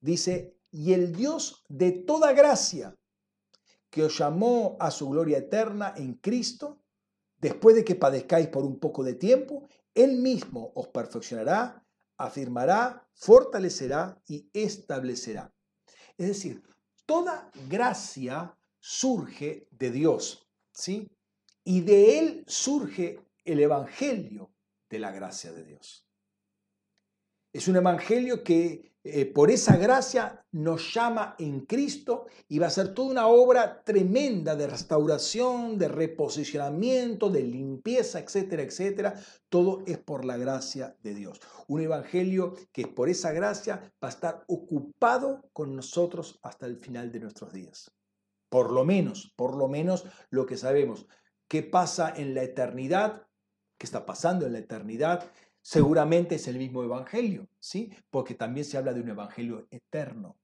Dice, 0.00 0.58
y 0.70 0.92
el 0.92 1.14
Dios 1.14 1.64
de 1.68 1.92
toda 1.92 2.32
gracia, 2.32 2.94
que 3.90 4.04
os 4.04 4.18
llamó 4.18 4.76
a 4.80 4.90
su 4.90 5.08
gloria 5.08 5.38
eterna 5.38 5.94
en 5.96 6.14
Cristo, 6.14 6.81
después 7.42 7.74
de 7.74 7.84
que 7.84 7.96
padezcáis 7.96 8.46
por 8.46 8.64
un 8.64 8.78
poco 8.78 9.02
de 9.02 9.14
tiempo, 9.14 9.68
Él 9.94 10.16
mismo 10.16 10.72
os 10.74 10.88
perfeccionará, 10.88 11.84
afirmará, 12.16 13.06
fortalecerá 13.14 14.22
y 14.26 14.48
establecerá. 14.54 15.52
Es 16.16 16.28
decir, 16.28 16.62
toda 17.04 17.50
gracia 17.68 18.56
surge 18.78 19.66
de 19.72 19.90
Dios, 19.90 20.48
¿sí? 20.72 21.10
Y 21.64 21.80
de 21.80 22.18
Él 22.18 22.44
surge 22.46 23.20
el 23.44 23.60
Evangelio, 23.60 24.52
de 24.88 25.00
la 25.00 25.10
gracia 25.10 25.52
de 25.52 25.64
Dios. 25.64 26.06
Es 27.52 27.68
un 27.68 27.76
evangelio 27.76 28.42
que 28.42 28.92
eh, 29.04 29.26
por 29.26 29.50
esa 29.50 29.76
gracia 29.76 30.44
nos 30.52 30.94
llama 30.94 31.34
en 31.38 31.66
Cristo 31.66 32.26
y 32.48 32.60
va 32.60 32.68
a 32.68 32.70
ser 32.70 32.94
toda 32.94 33.10
una 33.10 33.26
obra 33.26 33.82
tremenda 33.82 34.54
de 34.54 34.68
restauración, 34.68 35.76
de 35.76 35.88
reposicionamiento, 35.88 37.28
de 37.28 37.42
limpieza, 37.42 38.20
etcétera, 38.20 38.62
etcétera. 38.62 39.14
Todo 39.48 39.82
es 39.86 39.98
por 39.98 40.24
la 40.24 40.36
gracia 40.36 40.96
de 41.02 41.14
Dios. 41.14 41.40
Un 41.66 41.80
evangelio 41.80 42.54
que 42.70 42.86
por 42.86 43.08
esa 43.08 43.32
gracia 43.32 43.92
va 44.02 44.08
a 44.08 44.12
estar 44.12 44.44
ocupado 44.46 45.42
con 45.52 45.74
nosotros 45.74 46.38
hasta 46.42 46.66
el 46.66 46.76
final 46.76 47.10
de 47.10 47.20
nuestros 47.20 47.52
días. 47.52 47.90
Por 48.48 48.70
lo 48.70 48.84
menos, 48.84 49.32
por 49.34 49.56
lo 49.56 49.66
menos 49.66 50.06
lo 50.30 50.46
que 50.46 50.56
sabemos. 50.56 51.06
¿Qué 51.48 51.62
pasa 51.62 52.12
en 52.16 52.34
la 52.34 52.44
eternidad? 52.44 53.26
que 53.82 53.86
está 53.86 54.06
pasando 54.06 54.46
en 54.46 54.52
la 54.52 54.60
eternidad, 54.60 55.28
seguramente 55.62 56.34
es 56.34 56.48
el 56.48 56.58
mismo 56.58 56.82
evangelio, 56.82 57.48
¿sí? 57.60 57.90
Porque 58.10 58.34
también 58.34 58.66
se 58.66 58.76
habla 58.76 58.92
de 58.92 59.00
un 59.00 59.08
evangelio 59.08 59.68
eterno. 59.70 60.36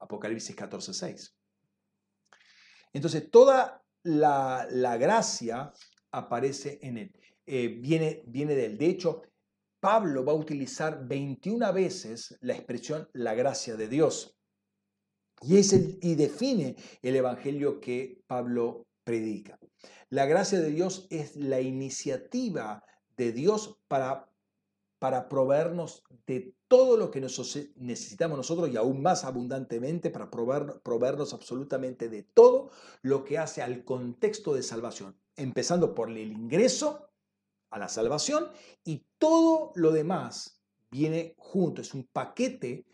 Apocalipsis 0.00 0.54
14, 0.54 0.92
6. 0.92 1.36
Entonces, 2.92 3.30
toda 3.30 3.82
la, 4.02 4.96
gracia 4.98 5.72
aparece 6.10 6.78
en 6.82 6.98
él, 6.98 7.20
eh, 7.46 7.68
viene, 7.68 8.22
viene 8.26 8.54
de. 8.54 8.70
De 8.70 8.86
hecho, 8.86 9.22
Pablo 9.80 10.24
va 10.24 10.32
a 10.32 10.36
utilizar 10.36 11.06
21 11.06 11.72
veces 11.72 12.36
la 12.40 12.54
expresión 12.54 13.08
la 13.12 13.34
gracia 13.34 13.76
de 13.76 13.88
Dios. 13.88 14.36
Y, 15.42 15.58
es 15.58 15.72
el, 15.72 15.98
y 16.00 16.14
define 16.14 16.76
el 17.02 17.16
evangelio 17.16 17.80
que 17.80 18.22
Pablo 18.26 18.86
predica. 19.04 19.58
La 20.08 20.26
gracia 20.26 20.60
de 20.60 20.70
Dios 20.70 21.06
es 21.10 21.36
la 21.36 21.60
iniciativa 21.60 22.82
de 23.16 23.32
Dios 23.32 23.78
para, 23.88 24.28
para 24.98 25.28
proveernos 25.28 26.04
de 26.26 26.54
todo 26.68 26.96
lo 26.96 27.10
que 27.10 27.20
necesitamos 27.20 28.36
nosotros 28.36 28.70
y 28.70 28.76
aún 28.76 29.02
más 29.02 29.24
abundantemente 29.24 30.10
para 30.10 30.30
proveernos 30.30 31.32
absolutamente 31.34 32.08
de 32.08 32.22
todo 32.22 32.70
lo 33.02 33.24
que 33.24 33.38
hace 33.38 33.62
al 33.62 33.84
contexto 33.84 34.54
de 34.54 34.62
salvación, 34.62 35.16
empezando 35.36 35.94
por 35.94 36.10
el 36.10 36.32
ingreso 36.32 37.08
a 37.70 37.78
la 37.78 37.88
salvación 37.88 38.50
y 38.84 39.06
todo 39.18 39.72
lo 39.74 39.92
demás 39.92 40.60
viene 40.90 41.34
junto, 41.38 41.82
es 41.82 41.92
un 41.94 42.04
paquete 42.12 42.86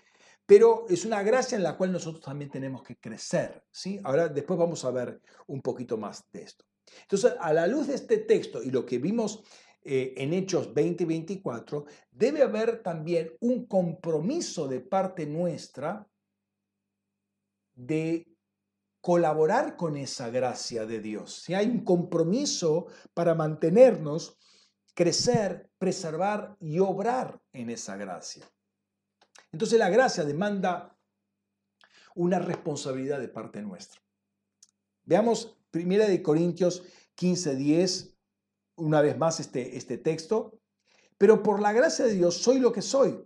pero 0.50 0.84
es 0.88 1.04
una 1.04 1.22
gracia 1.22 1.54
en 1.54 1.62
la 1.62 1.76
cual 1.76 1.92
nosotros 1.92 2.24
también 2.24 2.50
tenemos 2.50 2.82
que 2.82 2.96
crecer. 2.96 3.62
¿sí? 3.70 4.00
Ahora 4.02 4.26
después 4.26 4.58
vamos 4.58 4.84
a 4.84 4.90
ver 4.90 5.20
un 5.46 5.62
poquito 5.62 5.96
más 5.96 6.24
de 6.32 6.42
esto. 6.42 6.64
Entonces, 7.02 7.34
a 7.38 7.52
la 7.52 7.68
luz 7.68 7.86
de 7.86 7.94
este 7.94 8.16
texto 8.16 8.60
y 8.60 8.72
lo 8.72 8.84
que 8.84 8.98
vimos 8.98 9.44
eh, 9.82 10.14
en 10.16 10.32
Hechos 10.34 10.74
20 10.74 11.04
y 11.04 11.06
24, 11.06 11.86
debe 12.10 12.42
haber 12.42 12.82
también 12.82 13.32
un 13.40 13.66
compromiso 13.66 14.68
de 14.68 14.80
parte 14.80 15.26
nuestra 15.26 16.06
de 17.74 18.26
colaborar 19.00 19.76
con 19.76 19.96
esa 19.96 20.28
gracia 20.28 20.84
de 20.84 21.00
Dios. 21.00 21.42
Si 21.44 21.54
hay 21.54 21.66
un 21.66 21.84
compromiso 21.84 22.88
para 23.14 23.34
mantenernos, 23.34 24.36
crecer, 24.94 25.70
preservar 25.78 26.56
y 26.60 26.78
obrar 26.78 27.40
en 27.52 27.70
esa 27.70 27.96
gracia. 27.96 28.44
Entonces 29.52 29.78
la 29.78 29.88
gracia 29.88 30.24
demanda 30.24 30.96
una 32.14 32.38
responsabilidad 32.38 33.18
de 33.18 33.28
parte 33.28 33.62
nuestra. 33.62 34.00
Veamos 35.04 35.56
Primera 35.70 36.06
de 36.06 36.22
Corintios 36.22 36.82
15, 37.14 37.54
10, 37.54 38.09
una 38.80 39.00
vez 39.00 39.16
más 39.16 39.40
este, 39.40 39.76
este 39.76 39.98
texto. 39.98 40.58
Pero 41.18 41.42
por 41.42 41.60
la 41.60 41.72
gracia 41.72 42.06
de 42.06 42.14
Dios 42.14 42.36
soy 42.36 42.58
lo 42.58 42.72
que 42.72 42.82
soy. 42.82 43.24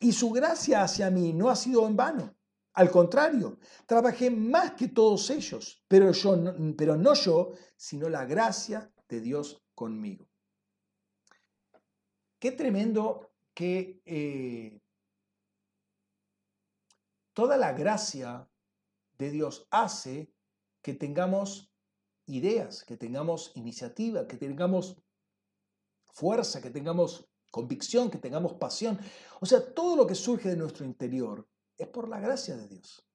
Y 0.00 0.12
su 0.12 0.30
gracia 0.30 0.82
hacia 0.82 1.10
mí 1.10 1.32
no 1.32 1.48
ha 1.48 1.56
sido 1.56 1.86
en 1.86 1.96
vano. 1.96 2.34
Al 2.74 2.90
contrario, 2.90 3.58
trabajé 3.86 4.30
más 4.30 4.72
que 4.72 4.88
todos 4.88 5.28
ellos, 5.30 5.84
pero, 5.88 6.10
yo, 6.12 6.36
pero 6.76 6.96
no 6.96 7.14
yo, 7.14 7.52
sino 7.76 8.08
la 8.08 8.24
gracia 8.24 8.90
de 9.08 9.20
Dios 9.20 9.62
conmigo. 9.74 10.26
Qué 12.38 12.52
tremendo 12.52 13.30
que 13.54 14.00
eh, 14.06 14.80
toda 17.34 17.56
la 17.56 17.72
gracia 17.72 18.48
de 19.18 19.30
Dios 19.30 19.66
hace 19.70 20.32
que 20.80 20.94
tengamos 20.94 21.71
ideas, 22.26 22.84
que 22.84 22.96
tengamos 22.96 23.52
iniciativa, 23.54 24.26
que 24.26 24.36
tengamos 24.36 24.96
fuerza, 26.12 26.60
que 26.60 26.70
tengamos 26.70 27.28
convicción, 27.50 28.10
que 28.10 28.18
tengamos 28.18 28.54
pasión. 28.54 28.98
O 29.40 29.46
sea, 29.46 29.74
todo 29.74 29.96
lo 29.96 30.06
que 30.06 30.14
surge 30.14 30.48
de 30.48 30.56
nuestro 30.56 30.84
interior 30.84 31.48
es 31.76 31.88
por 31.88 32.08
la 32.08 32.20
gracia 32.20 32.56
de 32.56 32.68
Dios. 32.68 33.06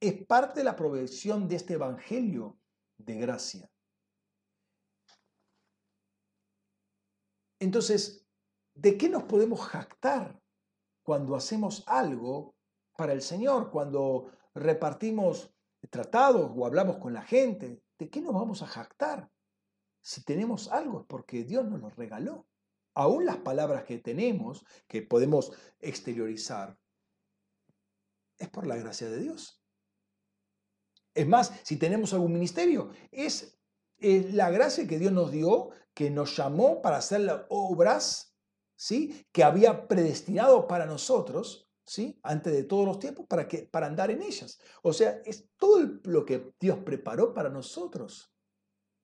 Es 0.00 0.24
parte 0.26 0.60
de 0.60 0.64
la 0.64 0.76
provisión 0.76 1.48
de 1.48 1.56
este 1.56 1.74
Evangelio 1.74 2.58
de 2.98 3.14
gracia. 3.16 3.70
Entonces, 7.58 8.26
¿de 8.74 8.98
qué 8.98 9.08
nos 9.08 9.24
podemos 9.24 9.60
jactar 9.60 10.38
cuando 11.02 11.36
hacemos 11.36 11.84
algo 11.86 12.56
para 12.96 13.12
el 13.12 13.22
Señor, 13.22 13.70
cuando 13.70 14.32
repartimos 14.54 15.54
tratados 15.90 16.50
o 16.54 16.66
hablamos 16.66 16.98
con 16.98 17.12
la 17.12 17.22
gente. 17.22 17.82
¿De 17.98 18.10
qué 18.10 18.20
nos 18.20 18.34
vamos 18.34 18.62
a 18.62 18.66
jactar? 18.66 19.30
Si 20.02 20.22
tenemos 20.22 20.70
algo 20.70 21.00
es 21.00 21.06
porque 21.06 21.44
Dios 21.44 21.64
nos 21.64 21.80
lo 21.80 21.90
regaló. 21.90 22.46
Aún 22.94 23.26
las 23.26 23.38
palabras 23.38 23.84
que 23.84 23.98
tenemos, 23.98 24.64
que 24.86 25.02
podemos 25.02 25.52
exteriorizar, 25.80 26.78
es 28.38 28.48
por 28.48 28.66
la 28.66 28.76
gracia 28.76 29.08
de 29.08 29.18
Dios. 29.18 29.62
Es 31.14 31.26
más, 31.26 31.52
si 31.62 31.76
tenemos 31.76 32.12
algún 32.12 32.32
ministerio, 32.32 32.90
es, 33.10 33.58
la 33.98 34.50
gracia 34.50 34.86
que 34.86 34.98
Dios 34.98 35.12
nos 35.12 35.30
dio, 35.30 35.70
que 35.94 36.10
nos 36.10 36.36
llamó 36.36 36.82
para 36.82 36.98
hacer 36.98 37.20
las 37.22 37.46
obras 37.48 38.36
¿sí? 38.76 39.26
que 39.32 39.42
había 39.42 39.88
predestinado 39.88 40.66
para 40.66 40.84
nosotros, 40.84 41.65
¿sí? 41.86 42.18
antes 42.22 42.52
de 42.52 42.64
todos 42.64 42.84
los 42.86 42.98
tiempos, 42.98 43.26
para, 43.26 43.48
que, 43.48 43.62
para 43.62 43.86
andar 43.86 44.10
en 44.10 44.22
ellas. 44.22 44.58
O 44.82 44.92
sea, 44.92 45.20
es 45.24 45.48
todo 45.56 46.00
lo 46.04 46.24
que 46.24 46.52
Dios 46.60 46.78
preparó 46.84 47.32
para 47.32 47.48
nosotros. 47.48 48.32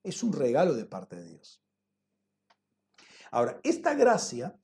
Es 0.02 0.22
un 0.22 0.32
regalo 0.32 0.74
de 0.74 0.84
parte 0.84 1.16
de 1.16 1.28
Dios. 1.28 1.62
Ahora, 3.30 3.60
esta 3.62 3.94
gracia 3.94 4.58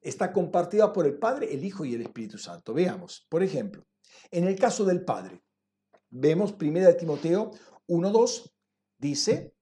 está 0.00 0.32
compartida 0.32 0.92
por 0.92 1.06
el 1.06 1.18
Padre, 1.18 1.54
el 1.54 1.64
Hijo 1.64 1.84
y 1.84 1.94
el 1.94 2.02
Espíritu 2.02 2.36
Santo. 2.36 2.74
Veamos, 2.74 3.26
por 3.28 3.42
ejemplo, 3.42 3.86
en 4.30 4.44
el 4.44 4.58
caso 4.58 4.84
del 4.84 5.04
Padre, 5.04 5.42
vemos 6.10 6.54
1 6.60 6.96
Timoteo 6.96 7.52
1.2, 7.88 8.52
dice, 8.98 9.54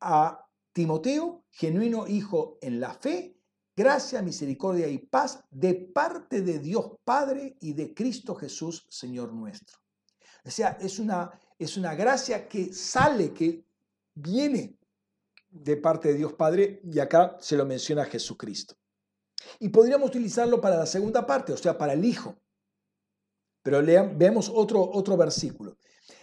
a 0.00 0.46
Timoteo, 0.72 1.44
genuino 1.50 2.06
hijo 2.06 2.58
en 2.60 2.80
la 2.80 2.94
fe, 2.94 3.37
gracia, 3.78 4.22
misericordia 4.22 4.88
y 4.88 4.98
paz 4.98 5.44
de 5.52 5.72
parte 5.74 6.42
de 6.42 6.58
Dios 6.58 6.96
Padre 7.04 7.56
y 7.60 7.74
de 7.74 7.94
Cristo 7.94 8.34
Jesús, 8.34 8.84
Señor 8.90 9.32
nuestro. 9.32 9.78
O 10.44 10.50
sea, 10.50 10.76
es 10.80 10.98
una, 10.98 11.30
es 11.56 11.76
una 11.76 11.94
gracia 11.94 12.48
que 12.48 12.72
sale, 12.72 13.32
que 13.32 13.64
viene 14.14 14.76
de 15.48 15.76
parte 15.76 16.08
de 16.08 16.14
Dios 16.14 16.32
Padre 16.32 16.80
y 16.82 16.98
acá 16.98 17.36
se 17.38 17.56
lo 17.56 17.64
menciona 17.64 18.04
Jesucristo. 18.04 18.74
Y 19.60 19.68
podríamos 19.68 20.08
utilizarlo 20.08 20.60
para 20.60 20.76
la 20.76 20.86
segunda 20.86 21.24
parte, 21.24 21.52
o 21.52 21.56
sea, 21.56 21.78
para 21.78 21.92
el 21.92 22.04
Hijo. 22.04 22.34
Pero 23.62 23.80
veamos 24.16 24.50
otro, 24.52 24.90
otro 24.92 25.16
versículo. 25.16 25.76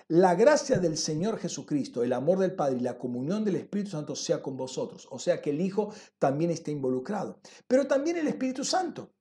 La 0.08 0.36
gracia 0.36 0.78
del 0.78 0.98
Señor 0.98 1.40
Jesucristo, 1.40 2.04
el 2.04 2.14
amor 2.14 2.38
del 2.38 2.54
Padre 2.54 2.78
y 2.78 2.82
la 2.82 3.00
comunión 3.00 3.44
del 3.44 3.56
Espíritu 3.56 3.90
Santo 3.90 4.16
sea 4.16 4.40
con 4.40 4.56
vosotros. 4.56 5.08
O 5.10 5.18
sea 5.18 5.42
que 5.42 5.50
el 5.50 5.60
Hijo 5.60 5.92
también 6.20 6.52
está 6.52 6.70
involucrado. 6.70 7.40
Pero 7.68 7.88
también 7.88 8.16
el 8.18 8.28
Espíritu 8.28 8.64
Santo. 8.64 9.16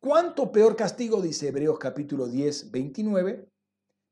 ¿Cuánto 0.00 0.50
peor 0.50 0.74
castigo, 0.74 1.22
dice 1.22 1.46
Hebreos 1.46 1.78
capítulo 1.78 2.26
10, 2.26 2.72
29? 2.72 3.48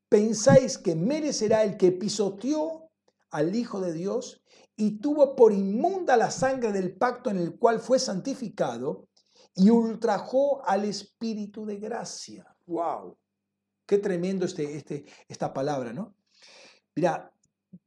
¿Pensáis 0.09 0.79
que 0.79 0.95
merecerá 0.95 1.65
el 1.65 1.77
que 1.77 1.91
pisoteó 1.91 2.89
al 3.31 3.57
Hijo 3.57 3.81
de 3.81 3.93
Dios 3.93 4.45
y 4.77 5.01
tuvo 5.01 5.35
por 5.35 5.53
inmunda 5.53 6.17
la 6.17 6.31
sangre 6.31 6.71
del 6.71 6.97
pacto 6.97 7.31
en 7.31 7.39
el 7.39 7.59
cual 7.59 7.81
fue 7.81 7.99
santificado 7.99 9.09
y 9.57 9.71
ultrajó 9.71 10.65
al 10.69 10.85
Espíritu 10.85 11.67
de 11.67 11.79
gracia? 11.79 12.47
¡Wow! 12.67 13.19
Qué 13.87 13.99
tremendo 13.99 14.45
este, 14.45 14.77
este, 14.77 15.05
esta 15.29 15.55
palabra, 15.55 15.93
¿no? 15.93 16.17
Mira, 16.95 17.33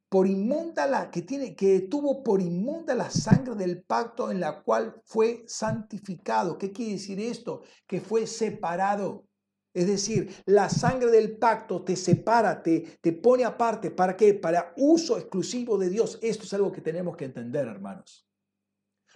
por 0.09 0.25
inmunda 0.27 0.87
la 0.87 1.11
que 1.11 1.21
tiene 1.21 1.55
que 1.55 1.81
tuvo 1.81 2.23
por 2.23 2.41
inmunda 2.41 2.95
la 2.95 3.11
sangre 3.11 3.55
del 3.55 3.83
pacto 3.83 4.31
en 4.31 4.39
la 4.39 4.63
cual 4.63 5.01
fue 5.05 5.43
santificado. 5.47 6.57
¿Qué 6.57 6.71
quiere 6.71 6.93
decir 6.93 7.19
esto? 7.19 7.61
Que 7.85 8.01
fue 8.01 8.25
separado. 8.25 9.25
Es 9.71 9.85
decir, 9.85 10.35
la 10.45 10.67
sangre 10.67 11.11
del 11.11 11.37
pacto 11.37 11.83
te 11.83 11.95
separa, 11.95 12.63
te, 12.63 12.97
te 13.01 13.13
pone 13.13 13.45
aparte. 13.45 13.91
¿Para 13.91 14.17
qué? 14.17 14.33
Para 14.33 14.73
uso 14.77 15.17
exclusivo 15.17 15.77
de 15.77 15.89
Dios. 15.89 16.17
Esto 16.23 16.45
es 16.45 16.53
algo 16.53 16.71
que 16.71 16.81
tenemos 16.81 17.15
que 17.15 17.25
entender, 17.25 17.67
hermanos. 17.67 18.27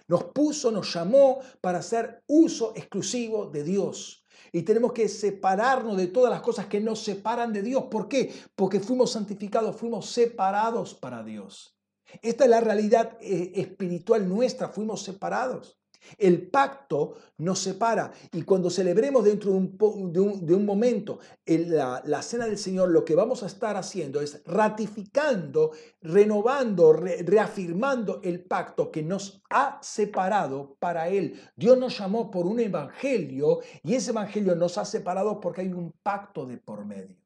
Nos 0.06 0.24
puso, 0.24 0.70
nos 0.70 0.92
llamó 0.94 1.40
para 1.60 1.78
hacer 1.78 2.22
uso 2.28 2.72
exclusivo 2.76 3.46
de 3.50 3.64
Dios. 3.64 4.23
Y 4.54 4.62
tenemos 4.62 4.92
que 4.92 5.08
separarnos 5.08 5.96
de 5.96 6.06
todas 6.06 6.30
las 6.30 6.40
cosas 6.40 6.66
que 6.66 6.80
nos 6.80 7.02
separan 7.02 7.52
de 7.52 7.60
Dios. 7.60 7.86
¿Por 7.90 8.06
qué? 8.06 8.32
Porque 8.54 8.78
fuimos 8.78 9.10
santificados, 9.10 9.74
fuimos 9.74 10.08
separados 10.10 10.94
para 10.94 11.24
Dios. 11.24 11.76
Esta 12.22 12.44
es 12.44 12.50
la 12.50 12.60
realidad 12.60 13.18
eh, 13.20 13.50
espiritual 13.56 14.28
nuestra, 14.28 14.68
fuimos 14.68 15.02
separados. 15.02 15.76
El 16.18 16.48
pacto 16.48 17.14
nos 17.38 17.58
separa 17.58 18.12
y 18.32 18.42
cuando 18.42 18.70
celebremos 18.70 19.24
dentro 19.24 19.50
de 19.52 20.54
un, 20.54 20.64
momento 20.64 21.18
la, 21.46 22.02
la, 22.04 22.22
cena 22.22 22.46
del 22.46 22.58
Señor, 22.58 22.90
lo 22.90 23.04
que 23.04 23.14
vamos 23.14 23.42
a 23.42 23.46
estar 23.46 23.76
haciendo 23.76 24.20
es 24.20 24.42
ratificando, 24.44 25.72
renovando, 26.00 26.92
reafirmando 26.92 28.20
el 28.22 28.44
pacto 28.44 28.90
que 28.90 29.02
nos 29.02 29.42
ha 29.50 29.78
separado 29.82 30.76
para 30.78 31.08
Él. 31.08 31.40
Dios 31.56 31.78
nos 31.78 31.98
llamó 31.98 32.30
por 32.30 32.46
un 32.46 32.60
evangelio 32.60 33.60
y 33.82 33.94
ese 33.94 34.10
evangelio 34.10 34.54
nos 34.54 34.78
ha 34.78 34.84
separado 34.84 35.40
porque 35.40 35.62
hay 35.62 35.72
un 35.72 35.92
pacto 36.02 36.46
de 36.46 36.58
por 36.58 36.84
medio. 36.84 37.16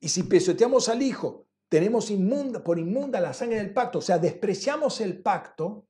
Y 0.00 0.08
si 0.08 0.24
pisoteamos 0.24 0.88
al 0.88 1.00
Hijo, 1.00 1.46
tenemos 1.72 2.10
inmunda, 2.10 2.62
por 2.62 2.78
inmunda 2.78 3.18
la 3.18 3.32
sangre 3.32 3.56
del 3.56 3.72
pacto, 3.72 4.00
o 4.00 4.02
sea, 4.02 4.18
despreciamos 4.18 5.00
el 5.00 5.22
pacto 5.22 5.88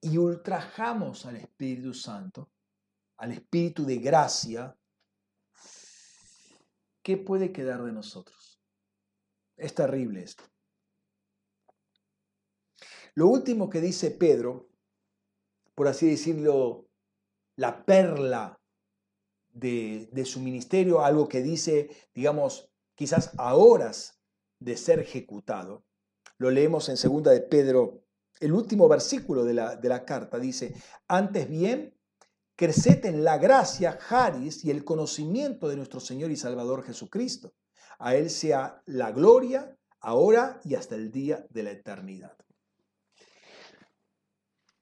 y 0.00 0.16
ultrajamos 0.16 1.26
al 1.26 1.36
Espíritu 1.36 1.92
Santo, 1.92 2.50
al 3.18 3.32
Espíritu 3.32 3.84
de 3.84 3.98
gracia, 3.98 4.74
¿qué 7.02 7.18
puede 7.18 7.52
quedar 7.52 7.82
de 7.82 7.92
nosotros? 7.92 8.58
Es 9.54 9.74
terrible 9.74 10.22
esto. 10.22 10.44
Lo 13.12 13.26
último 13.26 13.68
que 13.68 13.82
dice 13.82 14.12
Pedro, 14.12 14.70
por 15.74 15.88
así 15.88 16.08
decirlo, 16.08 16.88
la 17.56 17.84
perla 17.84 18.58
de, 19.50 20.24
su 20.24 20.40
ministerio, 20.40 21.04
algo 21.04 21.28
que 21.28 21.42
dice, 21.42 21.90
digamos, 22.14 22.72
quizás 22.94 23.34
a 23.36 23.56
horas 23.56 24.20
de 24.64 24.76
ser 24.76 24.98
ejecutado. 24.98 25.84
Lo 26.38 26.50
leemos 26.50 26.88
en 26.88 26.96
segunda 26.96 27.30
de 27.30 27.40
Pedro, 27.40 28.04
el 28.40 28.52
último 28.52 28.88
versículo 28.88 29.44
de 29.44 29.54
la, 29.54 29.76
de 29.76 29.88
la 29.88 30.04
carta, 30.04 30.38
dice, 30.38 30.74
antes 31.08 31.48
bien, 31.48 31.96
creced 32.56 33.04
en 33.04 33.24
la 33.24 33.38
gracia, 33.38 33.98
Haris, 34.08 34.64
y 34.64 34.70
el 34.70 34.84
conocimiento 34.84 35.68
de 35.68 35.76
nuestro 35.76 36.00
Señor 36.00 36.30
y 36.30 36.36
Salvador 36.36 36.82
Jesucristo. 36.84 37.54
A 37.98 38.16
Él 38.16 38.30
sea 38.30 38.82
la 38.86 39.12
gloria, 39.12 39.76
ahora 40.00 40.60
y 40.64 40.74
hasta 40.74 40.96
el 40.96 41.10
día 41.10 41.46
de 41.50 41.62
la 41.62 41.70
eternidad. 41.70 42.36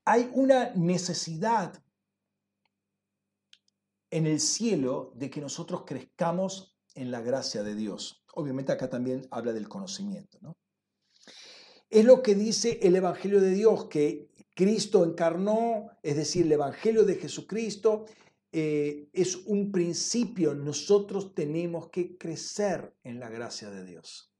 Hay 0.04 0.30
una 0.32 0.74
necesidad 0.74 1.82
en 4.10 4.26
el 4.26 4.40
cielo 4.40 5.12
de 5.14 5.30
que 5.30 5.40
nosotros 5.40 5.84
crezcamos 5.86 6.76
en 6.94 7.10
la 7.10 7.20
gracia 7.20 7.62
de 7.62 7.74
Dios. 7.74 8.24
Obviamente 8.34 8.72
acá 8.72 8.88
también 8.88 9.26
habla 9.30 9.52
del 9.52 9.68
conocimiento. 9.68 10.38
¿no? 10.40 10.56
Es 11.88 12.04
lo 12.04 12.22
que 12.22 12.34
dice 12.34 12.78
el 12.82 12.96
Evangelio 12.96 13.40
de 13.40 13.50
Dios, 13.50 13.86
que 13.86 14.30
Cristo 14.54 15.04
encarnó, 15.04 15.90
es 16.02 16.16
decir, 16.16 16.46
el 16.46 16.52
Evangelio 16.52 17.04
de 17.04 17.16
Jesucristo 17.16 18.06
eh, 18.52 19.08
es 19.12 19.36
un 19.36 19.72
principio. 19.72 20.54
Nosotros 20.54 21.34
tenemos 21.34 21.90
que 21.90 22.16
crecer 22.16 22.94
en 23.02 23.20
la 23.20 23.28
gracia 23.28 23.70
de 23.70 23.84
Dios. 23.84 24.32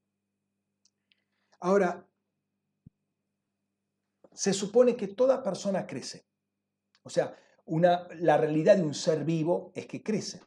Ahora, 1.61 2.09
se 4.33 4.53
supone 4.53 4.97
que 4.97 5.09
toda 5.09 5.43
persona 5.43 5.87
crece. 5.87 6.27
O 7.03 7.11
sea, 7.11 7.37
una, 7.67 8.09
la 8.15 8.37
realidad 8.37 8.77
de 8.77 8.83
un 8.83 8.95
ser 8.95 9.25
vivo 9.25 9.73
es 9.75 9.87
que 9.87 10.03
crece. 10.03 10.43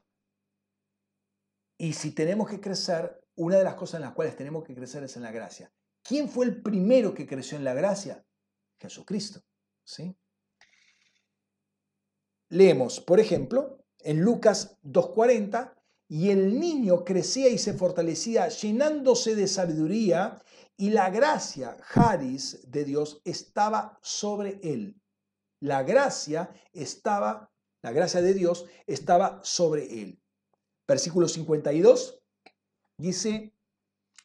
Y 1.84 1.91
si 1.91 2.11
tenemos 2.11 2.49
que 2.49 2.61
crecer, 2.61 3.22
una 3.35 3.57
de 3.57 3.65
las 3.65 3.76
cosas 3.76 3.95
en 3.95 4.03
las 4.03 4.14
cuales 4.14 4.38
tenemos 4.38 4.64
que 4.64 4.73
crecer 4.73 5.03
es 5.03 5.18
en 5.18 5.23
la 5.23 5.34
gracia. 5.34 5.69
¿Quién 6.01 6.30
fue 6.30 6.45
el 6.45 6.61
primero 6.61 7.14
que 7.14 7.27
creció 7.27 7.57
en 7.57 7.65
la 7.65 7.73
gracia? 7.73 8.26
Jesucristo. 8.80 9.41
¿sí? 9.84 10.15
Leemos, 12.47 13.01
por 13.01 13.19
ejemplo, 13.19 13.84
en 13.99 14.22
Lucas 14.22 14.80
2.40, 14.84 15.73
y 16.07 16.30
el 16.30 16.57
niño 16.57 17.03
crecía 17.03 17.49
y 17.49 17.57
se 17.57 17.73
fortalecía 17.73 18.47
llenándose 18.47 19.35
de 19.35 19.49
sabiduría 19.49 20.41
y 20.77 20.91
la 20.91 21.10
gracia, 21.10 21.76
Haris, 21.93 22.72
de 22.72 22.85
Dios 22.85 23.22
estaba 23.26 23.99
sobre 24.01 24.57
él. 24.64 25.01
La 25.60 25.84
gracia 25.84 26.49
estaba, 26.72 27.51
la 27.81 27.91
gracia 27.91 28.22
de 28.22 28.34
Dios 28.34 28.68
estaba 28.88 29.41
sobre 29.43 30.01
él. 30.01 30.22
Versículo 30.93 31.27
52, 31.27 32.21
Dice, 32.99 33.51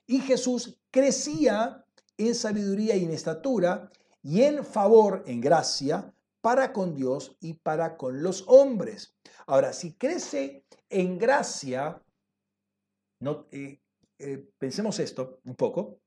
y 0.06 0.20
Jesús 0.20 0.78
crecía 0.90 1.86
en 2.18 2.34
sabiduría 2.34 2.94
y 2.94 3.04
en 3.04 3.10
estatura 3.10 3.90
y 4.22 4.42
en 4.42 4.62
favor, 4.66 5.24
en 5.26 5.40
gracia, 5.40 6.12
para 6.42 6.74
con 6.74 6.94
Dios 6.94 7.38
y 7.40 7.54
para 7.54 7.96
con 7.96 8.22
los 8.22 8.44
hombres. 8.48 9.16
Ahora, 9.46 9.72
si 9.72 9.94
crece 9.94 10.66
en 10.90 11.16
gracia, 11.16 12.02
no, 13.20 13.46
eh, 13.50 13.80
eh, 14.18 14.50
pensemos 14.58 14.98
esto 14.98 15.40
un 15.44 15.54
poco, 15.54 16.02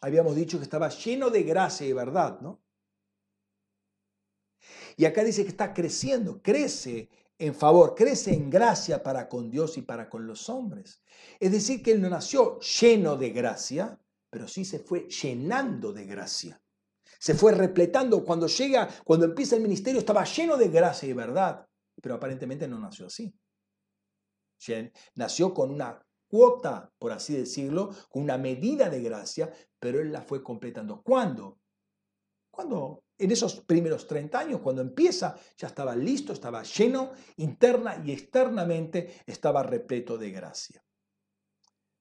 habíamos 0.00 0.36
dicho 0.36 0.56
que 0.56 0.64
estaba 0.64 0.88
lleno 0.88 1.28
de 1.28 1.42
gracia 1.42 1.86
y 1.86 1.92
verdad, 1.92 2.40
¿no? 2.40 2.62
Y 4.96 5.04
acá 5.04 5.22
dice 5.22 5.42
que 5.42 5.50
está 5.50 5.74
creciendo, 5.74 6.40
crece 6.40 7.10
en 7.40 7.54
favor, 7.54 7.94
crece 7.94 8.34
en 8.34 8.50
gracia 8.50 9.02
para 9.02 9.26
con 9.28 9.50
Dios 9.50 9.78
y 9.78 9.82
para 9.82 10.10
con 10.10 10.26
los 10.26 10.50
hombres. 10.50 11.02
Es 11.40 11.50
decir, 11.50 11.82
que 11.82 11.92
él 11.92 12.02
no 12.02 12.10
nació 12.10 12.60
lleno 12.60 13.16
de 13.16 13.30
gracia, 13.30 13.98
pero 14.28 14.46
sí 14.46 14.64
se 14.64 14.78
fue 14.78 15.08
llenando 15.08 15.92
de 15.92 16.04
gracia. 16.04 16.62
Se 17.18 17.34
fue 17.34 17.52
repletando. 17.52 18.24
Cuando 18.24 18.46
llega, 18.46 18.88
cuando 19.04 19.24
empieza 19.24 19.56
el 19.56 19.62
ministerio, 19.62 20.00
estaba 20.00 20.24
lleno 20.24 20.58
de 20.58 20.68
gracia 20.68 21.08
y 21.08 21.14
verdad, 21.14 21.66
pero 22.02 22.16
aparentemente 22.16 22.68
no 22.68 22.78
nació 22.78 23.06
así. 23.06 23.34
Nació 25.14 25.54
con 25.54 25.70
una 25.70 26.06
cuota, 26.28 26.92
por 26.98 27.12
así 27.12 27.34
decirlo, 27.34 27.90
con 28.10 28.22
una 28.22 28.36
medida 28.36 28.90
de 28.90 29.00
gracia, 29.00 29.50
pero 29.78 29.98
él 30.00 30.12
la 30.12 30.20
fue 30.20 30.42
completando. 30.42 31.02
¿Cuándo? 31.02 31.58
Cuando 32.50 33.02
en 33.20 33.30
esos 33.30 33.60
primeros 33.60 34.06
30 34.06 34.38
años, 34.38 34.60
cuando 34.60 34.82
empieza, 34.82 35.36
ya 35.56 35.68
estaba 35.68 35.94
listo, 35.94 36.32
estaba 36.32 36.62
lleno, 36.62 37.12
interna 37.36 38.02
y 38.04 38.12
externamente 38.12 39.22
estaba 39.26 39.62
repleto 39.62 40.16
de 40.18 40.30
gracia. 40.30 40.82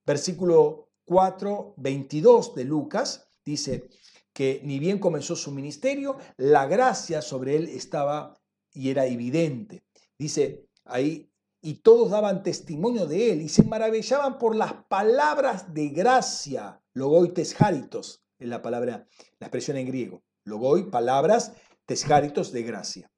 Versículo 0.05 0.89
4, 1.05 1.75
22 1.77 2.55
de 2.55 2.63
Lucas 2.63 3.27
dice 3.43 3.89
que 4.31 4.61
ni 4.63 4.79
bien 4.79 4.99
comenzó 4.99 5.35
su 5.35 5.51
ministerio, 5.51 6.17
la 6.37 6.65
gracia 6.65 7.21
sobre 7.21 7.57
él 7.57 7.67
estaba 7.67 8.39
y 8.71 8.89
era 8.89 9.05
evidente. 9.05 9.83
Dice 10.17 10.67
ahí 10.85 11.29
y 11.61 11.75
todos 11.75 12.11
daban 12.11 12.43
testimonio 12.43 13.05
de 13.05 13.33
él 13.33 13.41
y 13.41 13.49
se 13.49 13.63
maravillaban 13.63 14.37
por 14.37 14.55
las 14.55 14.73
palabras 14.87 15.73
de 15.73 15.89
gracia, 15.89 16.81
logoi 16.93 17.33
tesjaritos, 17.33 18.23
es 18.37 18.47
la 18.47 18.61
palabra, 18.61 19.07
la 19.39 19.47
expresión 19.47 19.77
en 19.77 19.87
griego, 19.87 20.23
logoi, 20.49 20.89
palabras 20.89 21.53
tesjaritos 21.85 22.51
de 22.51 22.63
gracia, 22.63 23.11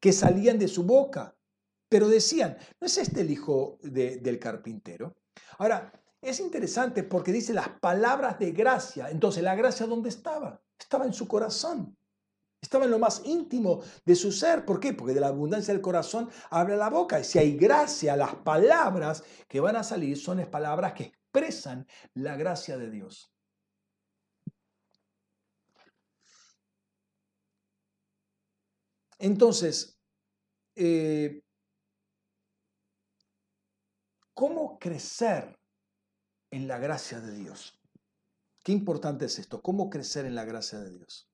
que 0.00 0.12
salían 0.12 0.58
de 0.58 0.68
su 0.68 0.84
boca, 0.84 1.34
pero 1.88 2.08
decían, 2.08 2.56
¿no 2.80 2.86
es 2.86 2.98
este 2.98 3.22
el 3.22 3.30
hijo 3.30 3.78
del 3.82 4.38
carpintero? 4.38 5.16
Ahora, 5.58 5.92
es 6.20 6.40
interesante 6.40 7.02
porque 7.02 7.32
dice 7.32 7.52
las 7.52 7.68
palabras 7.80 8.38
de 8.38 8.52
gracia, 8.52 9.10
entonces 9.10 9.42
la 9.42 9.54
gracia 9.54 9.86
¿dónde 9.86 10.08
estaba? 10.08 10.60
Estaba 10.78 11.04
en 11.04 11.12
su 11.12 11.28
corazón. 11.28 11.96
Estaba 12.60 12.86
en 12.86 12.90
lo 12.90 12.98
más 12.98 13.22
íntimo 13.24 13.82
de 14.04 14.16
su 14.16 14.32
ser. 14.32 14.64
¿Por 14.64 14.80
qué? 14.80 14.92
Porque 14.92 15.14
de 15.14 15.20
la 15.20 15.28
abundancia 15.28 15.72
del 15.72 15.82
corazón 15.82 16.28
habla 16.50 16.76
la 16.76 16.90
boca. 16.90 17.20
Y 17.20 17.24
si 17.24 17.38
hay 17.38 17.56
gracia, 17.56 18.16
las 18.16 18.34
palabras 18.36 19.22
que 19.46 19.60
van 19.60 19.76
a 19.76 19.84
salir 19.84 20.18
son 20.18 20.38
las 20.38 20.48
palabras 20.48 20.94
que 20.94 21.04
expresan 21.04 21.86
la 22.14 22.36
gracia 22.36 22.76
de 22.76 22.90
Dios. 22.90 23.35
Entonces, 29.18 29.98
eh, 30.74 31.42
¿cómo 34.34 34.78
crecer 34.78 35.58
en 36.50 36.68
la 36.68 36.78
gracia 36.78 37.20
de 37.20 37.34
Dios? 37.34 37.80
Qué 38.62 38.72
importante 38.72 39.26
es 39.26 39.38
esto, 39.38 39.62
¿cómo 39.62 39.88
crecer 39.88 40.26
en 40.26 40.34
la 40.34 40.44
gracia 40.44 40.78
de 40.80 40.90
Dios? 40.90 41.30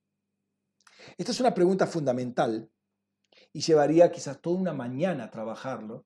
Esta 1.17 1.31
es 1.31 1.39
una 1.39 1.53
pregunta 1.53 1.87
fundamental 1.87 2.69
y 3.51 3.61
llevaría 3.61 4.11
quizás 4.11 4.39
toda 4.41 4.59
una 4.59 4.73
mañana 4.73 5.25
a 5.25 5.31
trabajarlo. 5.31 6.05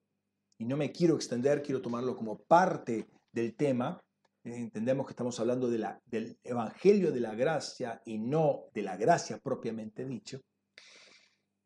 Y 0.58 0.64
no 0.64 0.76
me 0.76 0.90
quiero 0.90 1.14
extender, 1.14 1.62
quiero 1.62 1.80
tomarlo 1.80 2.16
como 2.16 2.42
parte 2.42 3.08
del 3.30 3.54
tema. 3.54 4.00
Entendemos 4.42 5.06
que 5.06 5.12
estamos 5.12 5.38
hablando 5.38 5.68
de 5.68 5.78
la, 5.78 6.00
del 6.06 6.38
Evangelio 6.42 7.12
de 7.12 7.20
la 7.20 7.34
gracia 7.34 8.02
y 8.04 8.18
no 8.18 8.64
de 8.74 8.82
la 8.82 8.96
gracia 8.96 9.38
propiamente 9.38 10.04
dicho. 10.04 10.40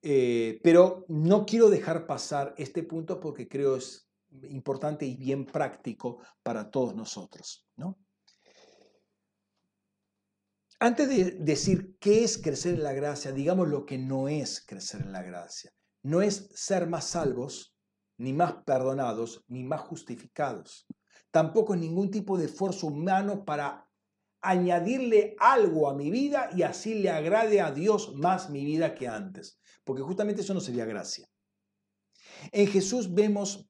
Eh, 0.02 0.60
pero 0.64 1.04
no 1.08 1.46
quiero 1.46 1.70
dejar 1.70 2.06
pasar 2.06 2.54
este 2.58 2.82
punto 2.82 3.20
porque 3.20 3.48
creo 3.48 3.76
es 3.76 4.08
importante 4.48 5.06
y 5.06 5.16
bien 5.16 5.46
práctico 5.46 6.18
para 6.42 6.70
todos 6.70 6.94
nosotros. 6.94 7.66
¿no? 7.76 7.98
Antes 10.80 11.08
de 11.08 11.30
decir 11.38 11.96
qué 12.00 12.24
es 12.24 12.38
crecer 12.38 12.74
en 12.74 12.82
la 12.82 12.92
gracia, 12.92 13.30
digamos 13.30 13.68
lo 13.68 13.86
que 13.86 13.98
no 13.98 14.26
es 14.28 14.64
crecer 14.66 15.02
en 15.02 15.12
la 15.12 15.22
gracia. 15.22 15.72
No 16.02 16.20
es 16.22 16.50
ser 16.54 16.88
más 16.88 17.04
salvos, 17.04 17.76
ni 18.18 18.32
más 18.32 18.54
perdonados, 18.64 19.44
ni 19.46 19.62
más 19.62 19.80
justificados. 19.82 20.86
Tampoco 21.30 21.74
es 21.74 21.80
ningún 21.80 22.10
tipo 22.10 22.36
de 22.36 22.46
esfuerzo 22.46 22.88
humano 22.88 23.44
para 23.44 23.88
añadirle 24.42 25.36
algo 25.38 25.88
a 25.88 25.94
mi 25.94 26.10
vida 26.10 26.50
y 26.54 26.62
así 26.62 26.94
le 26.94 27.10
agrade 27.10 27.60
a 27.60 27.70
Dios 27.70 28.14
más 28.14 28.50
mi 28.50 28.64
vida 28.64 28.94
que 28.94 29.08
antes. 29.08 29.58
Porque 29.84 30.02
justamente 30.02 30.42
eso 30.42 30.54
no 30.54 30.60
sería 30.60 30.84
gracia. 30.84 31.28
En 32.50 32.66
Jesús 32.66 33.14
vemos 33.14 33.68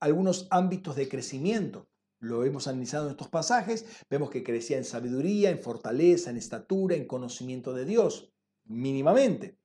algunos 0.00 0.46
ámbitos 0.50 0.96
de 0.96 1.08
crecimiento 1.08 1.88
lo 2.20 2.44
hemos 2.44 2.66
analizado 2.66 3.06
en 3.06 3.12
estos 3.12 3.28
pasajes, 3.28 3.86
vemos 4.10 4.30
que 4.30 4.42
crecía 4.42 4.76
en 4.76 4.84
sabiduría, 4.84 5.50
en 5.50 5.60
fortaleza, 5.60 6.30
en 6.30 6.36
estatura, 6.36 6.96
en 6.96 7.06
conocimiento 7.06 7.72
de 7.72 7.84
Dios, 7.84 8.32
mínimamente. 8.64 9.58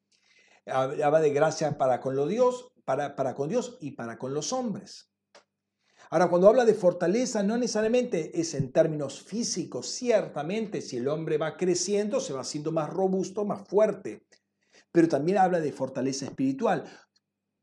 Hablaba 0.65 1.19
de 1.19 1.31
gracia 1.31 1.77
para 1.77 1.99
con, 1.99 2.15
lo 2.15 2.27
Dios, 2.27 2.71
para, 2.85 3.15
para 3.15 3.34
con 3.34 3.49
Dios 3.49 3.77
y 3.81 3.91
para 3.91 4.17
con 4.17 4.34
los 4.34 4.53
hombres. 4.53 5.12
Ahora, 6.14 6.30
cuando 6.30 6.48
habla 6.48 6.64
de 6.64 6.76
fortaleza, 6.76 7.41
no 7.41 7.57
necesariamente 7.57 8.40
es 8.40 8.53
en 8.53 8.72
términos 8.72 9.23
físicos, 9.23 9.88
ciertamente 9.88 10.80
si 10.80 10.98
el 10.98 11.07
hombre 11.07 11.40
va 11.40 11.57
creciendo, 11.57 12.19
se 12.19 12.34
va 12.34 12.41
haciendo 12.41 12.72
más 12.72 12.88
robusto, 12.91 13.45
más 13.45 13.68
fuerte, 13.68 14.23
pero 14.91 15.07
también 15.07 15.40
habla 15.40 15.60
de 15.60 15.72
fortaleza 15.72 16.26
espiritual. 16.26 16.84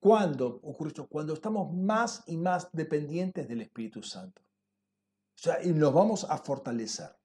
¿Cuándo 0.01 0.59
ocurre? 0.65 0.93
Cuando 1.09 1.35
estamos 1.35 1.73
más 1.73 2.25
y 2.27 2.39
más 2.39 2.69
dependientes 2.73 3.47
del 3.47 3.61
Espíritu 3.61 4.03
Santo. 4.03 4.43
O 4.43 5.43
sea, 5.43 5.63
y 5.63 5.69
nos 5.69 5.95
vamos 5.95 6.25
a 6.29 6.37
fortalecer. 6.37 7.17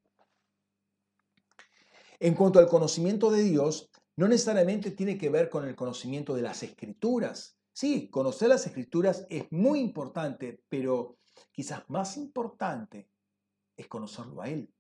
En 2.19 2.35
cuanto 2.35 2.59
al 2.59 2.67
conocimiento 2.67 3.31
de 3.31 3.41
Dios, 3.41 3.89
no 4.15 4.27
necesariamente 4.27 4.91
tiene 4.91 5.17
que 5.17 5.31
ver 5.31 5.49
con 5.49 5.65
el 5.67 5.75
conocimiento 5.75 6.35
de 6.35 6.43
las 6.43 6.61
escrituras. 6.61 7.54
Sí, 7.75 8.09
conocer 8.09 8.47
las 8.47 8.65
escrituras 8.65 9.27
es 9.29 9.51
muy 9.51 9.81
importante, 9.81 10.63
pero 10.69 11.17
quizás 11.51 11.83
más 11.89 12.15
importante 12.15 13.09
es 13.75 13.87
conocerlo 13.87 14.41
a 14.41 14.47
Él. 14.47 14.73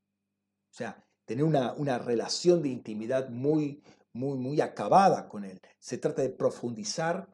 O 0.71 0.73
sea, 0.73 1.05
tener 1.25 1.43
una, 1.43 1.73
una 1.73 1.99
relación 1.99 2.61
de 2.61 2.69
intimidad 2.69 3.27
muy, 3.27 3.83
muy, 4.13 4.37
muy 4.37 4.61
acabada 4.61 5.27
con 5.27 5.43
Él. 5.43 5.59
Se 5.77 5.97
trata 5.97 6.21
de 6.21 6.29
profundizar 6.29 7.29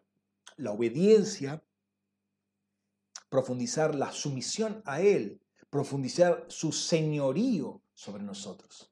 la 0.58 0.72
obediencia, 0.72 1.64
profundizar 3.30 3.94
la 3.94 4.12
sumisión 4.12 4.82
a 4.84 5.00
Él, 5.02 5.44
profundizar 5.70 6.44
su 6.48 6.72
señorío 6.72 7.84
sobre 7.94 8.24
nosotros. 8.24 8.92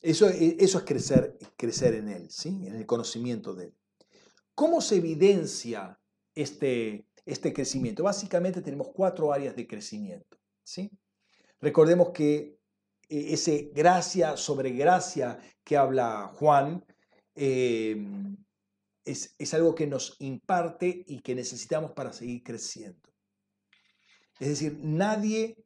Eso, 0.00 0.28
e, 0.28 0.56
eso 0.60 0.78
es 0.78 0.84
crecer, 0.84 1.36
crecer 1.56 1.96
en 1.96 2.10
Él, 2.10 2.30
¿sí? 2.30 2.50
en 2.64 2.76
el 2.76 2.86
conocimiento 2.86 3.56
de 3.56 3.64
Él. 3.64 3.77
¿Cómo 4.58 4.80
se 4.80 4.96
evidencia 4.96 6.00
este, 6.34 7.06
este 7.24 7.52
crecimiento? 7.52 8.02
Básicamente 8.02 8.60
tenemos 8.60 8.88
cuatro 8.88 9.32
áreas 9.32 9.54
de 9.54 9.68
crecimiento. 9.68 10.36
¿sí? 10.64 10.90
Recordemos 11.60 12.10
que 12.10 12.58
e, 13.08 13.34
ese 13.34 13.70
gracia 13.72 14.36
sobre 14.36 14.70
gracia 14.72 15.38
que 15.62 15.76
habla 15.76 16.32
Juan 16.34 16.84
em, 17.36 18.36
es, 19.04 19.32
es 19.38 19.54
algo 19.54 19.76
que 19.76 19.86
nos 19.86 20.16
imparte 20.18 21.04
y 21.06 21.20
que 21.20 21.36
necesitamos 21.36 21.92
para 21.92 22.12
seguir 22.12 22.42
creciendo. 22.42 23.08
Es 24.40 24.48
decir, 24.48 24.76
nadie, 24.82 25.56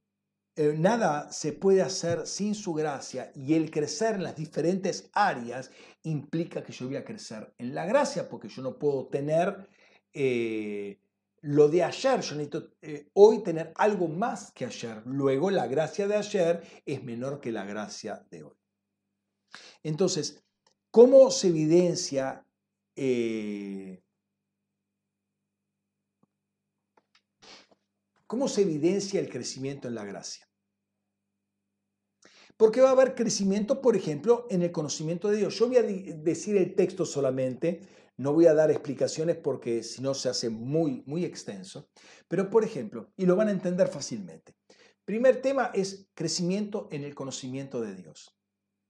eh, 0.55 0.75
nada 0.77 1.33
se 1.33 1.55
puede 1.55 1.81
hacer 1.81 2.27
sin 2.27 2.55
su 2.55 2.75
gracia 2.75 3.33
y 3.35 3.55
el 3.55 3.71
crecer 3.71 4.17
en 4.17 4.23
las 4.23 4.37
diferentes 4.37 5.09
áreas 5.15 5.71
implica 6.03 6.63
que 6.63 6.73
yo 6.73 6.87
voy 6.87 6.97
a 6.97 7.05
crecer 7.05 7.55
en 7.57 7.75
la 7.75 7.87
gracia, 7.87 8.29
porque 8.29 8.49
yo 8.49 8.61
no 8.61 8.79
puedo 8.79 9.07
tener 9.07 9.67
eh, 10.13 11.01
lo 11.41 11.69
de 11.69 11.83
ayer, 11.83 12.21
yo 12.21 12.37
necesito 12.37 12.75
eh, 12.83 13.09
hoy 13.15 13.43
tener 13.43 13.73
algo 13.77 14.09
más 14.09 14.53
que 14.53 14.67
ayer. 14.67 15.03
Luego 15.07 15.51
la 15.51 15.67
gracia 15.67 16.07
de 16.07 16.17
ayer 16.17 16.63
es 16.85 17.03
menor 17.03 17.41
que 17.41 17.51
la 17.51 17.65
gracia 17.65 18.27
de 18.31 18.43
hoy. 18.43 18.57
Entonces, 19.83 20.45
¿cómo 20.91 21.31
se 21.31 21.49
evidencia 21.49 22.47
¿Cómo 28.33 28.49
se 28.49 28.63
evidencia 28.63 29.21
el 29.21 29.29
crecimiento 29.29 29.89
en 29.89 29.95
la 29.95 30.07
gracia? 30.07 30.49
Porque 32.57 32.81
va 32.81 32.89
a 32.89 32.93
haber 32.93 33.15
crecimiento, 33.15 33.83
por 33.83 33.95
ejemplo, 33.95 34.47
en 34.49 34.63
el 34.63 34.73
conocimiento 34.73 35.29
de 35.29 35.37
Dios. 35.37 35.59
Yo 35.59 35.69
voy 35.69 35.77
a 35.77 35.83
decir 35.83 36.57
el 36.57 36.75
texto 36.75 37.05
solamente, 37.05 37.83
no 38.17 38.33
voy 38.33 38.47
a 38.47 38.55
dar 38.55 38.71
explicaciones 38.71 39.37
porque 39.37 39.83
si 39.83 40.01
no 40.01 40.15
se 40.15 40.31
hace 40.31 40.49
muy, 40.49 41.03
muy 41.05 41.27
extenso. 41.27 41.91
Pero, 42.27 42.49
por 42.49 42.65
ejemplo, 42.65 43.13
y 43.19 43.27
lo 43.27 43.37
van 43.37 43.49
a 43.49 43.53
entender 43.53 43.89
fácilmente. 43.89 44.55
Primer 45.05 45.43
tema 45.43 45.71
es 45.75 46.09
crecimiento 46.15 46.89
en 46.91 47.05
el 47.05 47.15
conocimiento 47.15 47.83
de 47.83 47.95
Dios. 47.95 48.35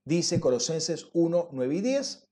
Dice 0.04 0.38
Colosenses 0.38 1.08
1, 1.14 1.48
9 1.50 1.74
y 1.74 1.80
10. 1.80 2.31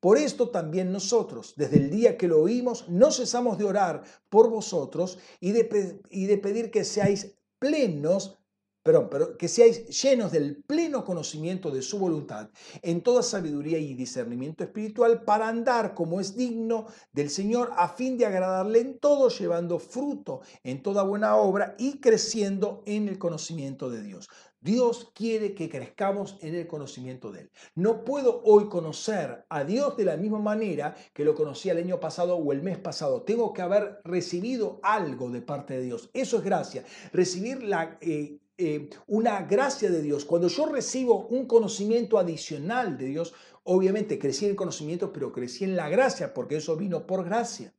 Por 0.00 0.16
esto 0.16 0.48
también 0.48 0.92
nosotros, 0.92 1.54
desde 1.56 1.76
el 1.76 1.90
día 1.90 2.16
que 2.16 2.26
lo 2.26 2.40
oímos, 2.40 2.88
no 2.88 3.12
cesamos 3.12 3.58
de 3.58 3.64
orar 3.64 4.02
por 4.30 4.48
vosotros 4.48 5.18
y 5.40 5.52
de, 5.52 5.64
pedir 5.64 6.70
que 6.70 6.84
seáis 6.84 7.36
plenos 7.58 8.40
pero 8.82 9.36
que 9.36 9.48
seáis 9.48 10.02
llenos 10.02 10.32
del 10.32 10.62
pleno 10.62 11.04
conocimiento 11.04 11.70
de 11.70 11.82
su 11.82 11.98
voluntad, 11.98 12.48
en 12.80 13.02
toda 13.02 13.22
sabiduría 13.22 13.78
y 13.78 13.94
discernimiento 13.94 14.64
espiritual, 14.64 15.22
para 15.24 15.48
andar 15.48 15.94
como 15.94 16.18
es 16.18 16.34
digno 16.34 16.86
del 17.12 17.28
Señor, 17.28 17.72
a 17.76 17.88
fin 17.88 18.16
de 18.16 18.24
agradarle 18.24 18.80
en 18.80 18.98
todo, 18.98 19.28
llevando 19.28 19.78
fruto 19.78 20.40
en 20.62 20.82
toda 20.82 21.02
buena 21.02 21.36
obra 21.36 21.74
y 21.78 22.00
creciendo 22.00 22.82
en 22.86 23.08
el 23.08 23.18
conocimiento 23.18 23.90
de 23.90 24.02
Dios. 24.02 24.30
Dios 24.60 25.10
quiere 25.14 25.54
que 25.54 25.70
crezcamos 25.70 26.36
en 26.42 26.54
el 26.54 26.66
conocimiento 26.66 27.32
de 27.32 27.40
Él. 27.40 27.50
No 27.74 28.04
puedo 28.04 28.42
hoy 28.44 28.68
conocer 28.68 29.46
a 29.48 29.64
Dios 29.64 29.96
de 29.96 30.04
la 30.04 30.18
misma 30.18 30.38
manera 30.38 30.94
que 31.14 31.24
lo 31.24 31.34
conocí 31.34 31.70
el 31.70 31.78
año 31.78 31.98
pasado 31.98 32.36
o 32.36 32.52
el 32.52 32.62
mes 32.62 32.78
pasado. 32.78 33.22
Tengo 33.22 33.52
que 33.54 33.62
haber 33.62 34.00
recibido 34.04 34.78
algo 34.82 35.30
de 35.30 35.40
parte 35.40 35.74
de 35.74 35.82
Dios. 35.82 36.10
Eso 36.12 36.38
es 36.38 36.44
gracia. 36.44 36.84
Recibir 37.12 37.62
la, 37.62 37.98
eh, 38.02 38.38
eh, 38.58 38.90
una 39.06 39.42
gracia 39.44 39.90
de 39.90 40.02
Dios. 40.02 40.26
Cuando 40.26 40.48
yo 40.48 40.66
recibo 40.66 41.26
un 41.28 41.46
conocimiento 41.46 42.18
adicional 42.18 42.98
de 42.98 43.06
Dios, 43.06 43.32
obviamente 43.64 44.18
crecí 44.18 44.44
en 44.44 44.50
el 44.50 44.56
conocimiento, 44.56 45.10
pero 45.10 45.32
crecí 45.32 45.64
en 45.64 45.76
la 45.76 45.88
gracia, 45.88 46.34
porque 46.34 46.56
eso 46.56 46.76
vino 46.76 47.06
por 47.06 47.24
gracia. 47.24 47.74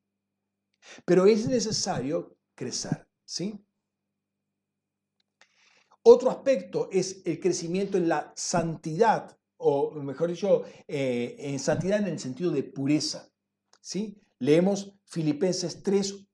Pero 1.06 1.28
es 1.28 1.48
necesario 1.48 2.36
crecer, 2.56 3.08
¿sí? 3.24 3.64
Otro 6.04 6.32
aspecto 6.32 6.90
es 6.92 7.22
el 7.26 7.40
crecimiento 7.40 7.98
en 7.98 8.10
la 8.10 8.34
santidad, 8.36 9.38
o 9.58 9.92
mejor 9.92 10.30
dicho, 10.30 10.64
eh, 10.88 11.36
en 11.38 11.60
santidad 11.60 12.00
en 12.00 12.08
el 12.08 12.20
sentido 12.20 12.52
de 12.52 12.64
pureza. 12.64 13.30
¿sí? 13.80 14.20
Leemos 14.40 14.94
Filipenses 15.06 15.84
3, 15.84 16.28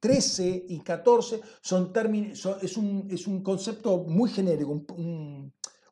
13 0.00 0.66
y 0.68 0.80
14, 0.80 1.40
son 1.62 1.92
términos, 1.92 2.46
es, 2.60 2.76
un, 2.76 3.08
es, 3.10 3.26
un, 3.26 3.42
concepto 3.42 4.04
muy 4.04 4.28
genérico, 4.28 4.84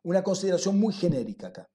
una 0.03 0.23
consideración 0.23 0.79
muy 0.79 0.93
genérica 0.93 1.49
acá. 1.49 1.71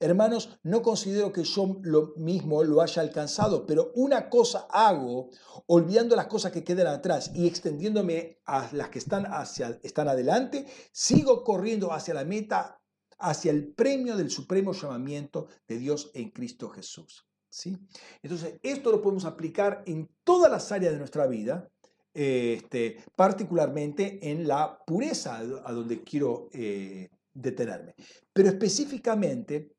Hermanos, 0.00 0.58
no 0.62 0.82
considero 0.82 1.32
que 1.32 1.44
yo 1.44 1.78
lo 1.82 2.14
mismo 2.16 2.62
lo 2.64 2.80
haya 2.80 3.02
alcanzado, 3.02 3.66
pero 3.66 3.92
una 3.94 4.28
cosa 4.28 4.66
hago, 4.70 5.30
olvidando 5.66 6.16
las 6.16 6.26
cosas 6.26 6.52
que 6.52 6.64
quedan 6.64 6.86
atrás 6.86 7.30
y 7.34 7.46
extendiéndome 7.46 8.40
a 8.46 8.68
las 8.72 8.88
que 8.88 8.98
están, 8.98 9.26
hacia, 9.26 9.78
están 9.82 10.08
adelante, 10.08 10.66
sigo 10.92 11.44
corriendo 11.44 11.92
hacia 11.92 12.14
la 12.14 12.24
meta, 12.24 12.80
hacia 13.18 13.50
el 13.50 13.72
premio 13.72 14.16
del 14.16 14.30
supremo 14.30 14.72
llamamiento 14.72 15.48
de 15.66 15.78
Dios 15.78 16.10
en 16.14 16.30
Cristo 16.30 16.68
Jesús. 16.68 17.26
¿sí? 17.48 17.78
Entonces, 18.22 18.58
esto 18.62 18.90
lo 18.90 19.00
podemos 19.00 19.24
aplicar 19.24 19.82
en 19.86 20.10
todas 20.24 20.50
las 20.50 20.72
áreas 20.72 20.92
de 20.92 20.98
nuestra 20.98 21.26
vida, 21.26 21.70
este, 22.12 23.02
particularmente 23.16 24.30
en 24.30 24.46
la 24.46 24.78
pureza, 24.84 25.38
a 25.38 25.72
donde 25.72 26.02
quiero 26.02 26.48
eh, 26.52 27.10
detenerme. 27.32 27.94
Pero 28.32 28.48
específicamente 28.48 29.73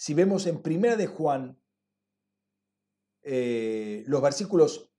si 0.00 0.14
vemos 0.14 0.46
en 0.46 0.62
Primera 0.62 0.96
de 0.96 1.06
Juan, 1.06 1.60
eh, 3.20 4.02
los 4.06 4.22
versículos, 4.22 4.90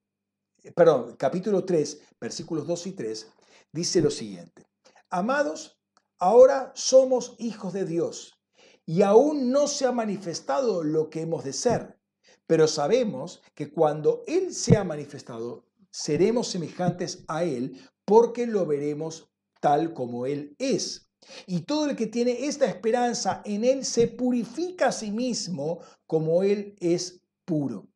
perdón, 0.75 1.15
capítulo 1.17 1.65
3, 1.65 2.01
versículos 2.19 2.67
2 2.67 2.85
y 2.85 2.91
3, 2.91 3.31
dice 3.71 3.99
lo 3.99 4.11
siguiente. 4.11 4.67
Amados, 5.09 5.81
ahora 6.19 6.71
somos 6.75 7.35
hijos 7.39 7.73
de 7.73 7.85
Dios 7.85 8.39
y 8.85 9.01
aún 9.01 9.49
no 9.49 9.67
se 9.67 9.87
ha 9.87 9.91
manifestado 9.91 10.83
lo 10.83 11.09
que 11.09 11.21
hemos 11.21 11.43
de 11.43 11.53
ser, 11.53 11.99
pero 12.45 12.67
sabemos 12.67 13.41
que 13.55 13.71
cuando 13.71 14.23
Él 14.27 14.53
se 14.53 14.77
ha 14.77 14.83
manifestado, 14.83 15.65
seremos 15.89 16.47
semejantes 16.47 17.25
a 17.27 17.43
Él 17.43 17.89
porque 18.05 18.45
lo 18.45 18.67
veremos 18.67 19.31
tal 19.61 19.95
como 19.95 20.27
Él 20.27 20.55
es. 20.59 21.10
Y 21.45 21.61
todo 21.61 21.89
el 21.89 21.95
que 21.95 22.07
tiene 22.07 22.45
esta 22.45 22.65
esperanza 22.65 23.41
en 23.45 23.63
Él 23.63 23.85
se 23.85 24.07
purifica 24.07 24.87
a 24.87 24.91
sí 24.91 25.11
mismo 25.11 25.79
como 26.07 26.43
Él 26.43 26.75
es 26.79 27.21
puro. 27.45 27.87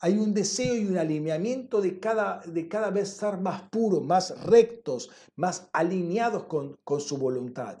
Hay 0.00 0.16
un 0.16 0.32
deseo 0.32 0.76
y 0.76 0.86
un 0.86 0.96
alineamiento 0.96 1.80
de 1.80 1.98
cada, 1.98 2.40
de 2.46 2.68
cada 2.68 2.90
vez 2.90 3.10
estar 3.10 3.40
más 3.40 3.62
puros, 3.68 4.04
más 4.04 4.44
rectos, 4.44 5.10
más 5.34 5.68
alineados 5.72 6.44
con, 6.44 6.78
con 6.84 7.00
su 7.00 7.18
voluntad. 7.18 7.78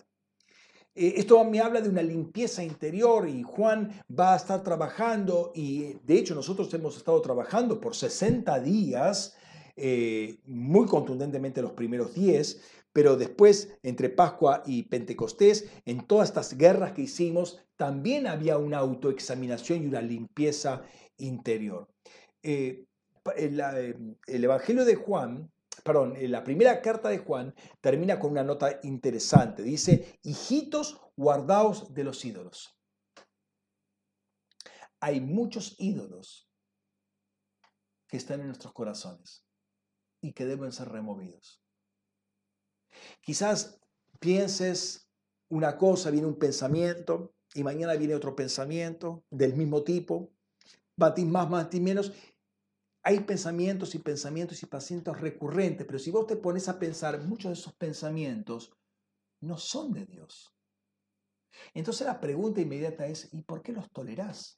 Eh, 0.98 1.14
esto 1.16 1.44
me 1.44 1.60
habla 1.60 1.80
de 1.80 1.88
una 1.88 2.02
limpieza 2.02 2.64
interior 2.64 3.28
y 3.28 3.44
Juan 3.44 4.02
va 4.10 4.34
a 4.34 4.36
estar 4.36 4.64
trabajando 4.64 5.52
y 5.54 5.92
de 6.02 6.18
hecho 6.18 6.34
nosotros 6.34 6.74
hemos 6.74 6.96
estado 6.96 7.22
trabajando 7.22 7.80
por 7.80 7.94
60 7.94 8.58
días, 8.58 9.36
eh, 9.76 10.40
muy 10.46 10.86
contundentemente 10.86 11.62
los 11.62 11.70
primeros 11.70 12.14
10, 12.14 12.60
pero 12.98 13.16
después, 13.16 13.78
entre 13.84 14.08
Pascua 14.08 14.64
y 14.66 14.82
Pentecostés, 14.82 15.70
en 15.84 16.04
todas 16.04 16.30
estas 16.30 16.58
guerras 16.58 16.94
que 16.94 17.02
hicimos, 17.02 17.64
también 17.76 18.26
había 18.26 18.58
una 18.58 18.78
autoexaminación 18.78 19.84
y 19.84 19.86
una 19.86 20.02
limpieza 20.02 20.82
interior. 21.16 21.88
Eh, 22.42 22.88
em, 23.36 24.16
el, 24.26 24.42
Evangelio 24.44 24.84
de 24.84 24.96
Juan, 24.96 25.48
perdón, 25.84 26.14
la 26.20 26.42
primera 26.42 26.82
carta 26.82 27.08
de 27.08 27.18
Juan 27.18 27.54
termina 27.80 28.18
con 28.18 28.32
una 28.32 28.42
nota 28.42 28.80
interesante. 28.82 29.62
Dice, 29.62 30.18
hijitos, 30.24 31.00
guardaos 31.16 31.94
de 31.94 32.02
los 32.02 32.24
ídolos. 32.24 32.76
Hay 34.98 35.20
muchos 35.20 35.76
ídolos 35.78 36.50
que 38.08 38.16
están 38.16 38.40
en 38.40 38.48
nuestros 38.48 38.72
corazones 38.72 39.46
y 40.20 40.32
que 40.32 40.46
deben 40.46 40.72
ser 40.72 40.88
removidos. 40.88 41.62
Quizás 43.20 43.80
pienses 44.18 45.08
una 45.50 45.76
cosa, 45.76 46.10
viene 46.10 46.26
un 46.26 46.38
pensamiento 46.38 47.34
y 47.54 47.62
mañana 47.62 47.94
viene 47.94 48.14
otro 48.14 48.36
pensamiento 48.36 49.24
del 49.30 49.54
mismo 49.54 49.82
tipo, 49.82 50.30
batís 50.96 51.26
más, 51.26 51.48
batís 51.48 51.80
menos. 51.80 52.12
Hay 53.02 53.20
pensamientos 53.20 53.94
y 53.94 53.98
pensamientos 54.00 54.62
y 54.62 54.66
pacientes 54.66 55.18
recurrentes, 55.20 55.86
pero 55.86 55.98
si 55.98 56.10
vos 56.10 56.26
te 56.26 56.36
pones 56.36 56.68
a 56.68 56.78
pensar, 56.78 57.20
muchos 57.22 57.50
de 57.50 57.60
esos 57.60 57.74
pensamientos 57.74 58.72
no 59.40 59.56
son 59.56 59.92
de 59.92 60.04
Dios. 60.04 60.54
Entonces 61.74 62.06
la 62.06 62.20
pregunta 62.20 62.60
inmediata 62.60 63.06
es, 63.06 63.32
¿y 63.32 63.42
por 63.42 63.62
qué 63.62 63.72
los 63.72 63.90
tolerás? 63.90 64.57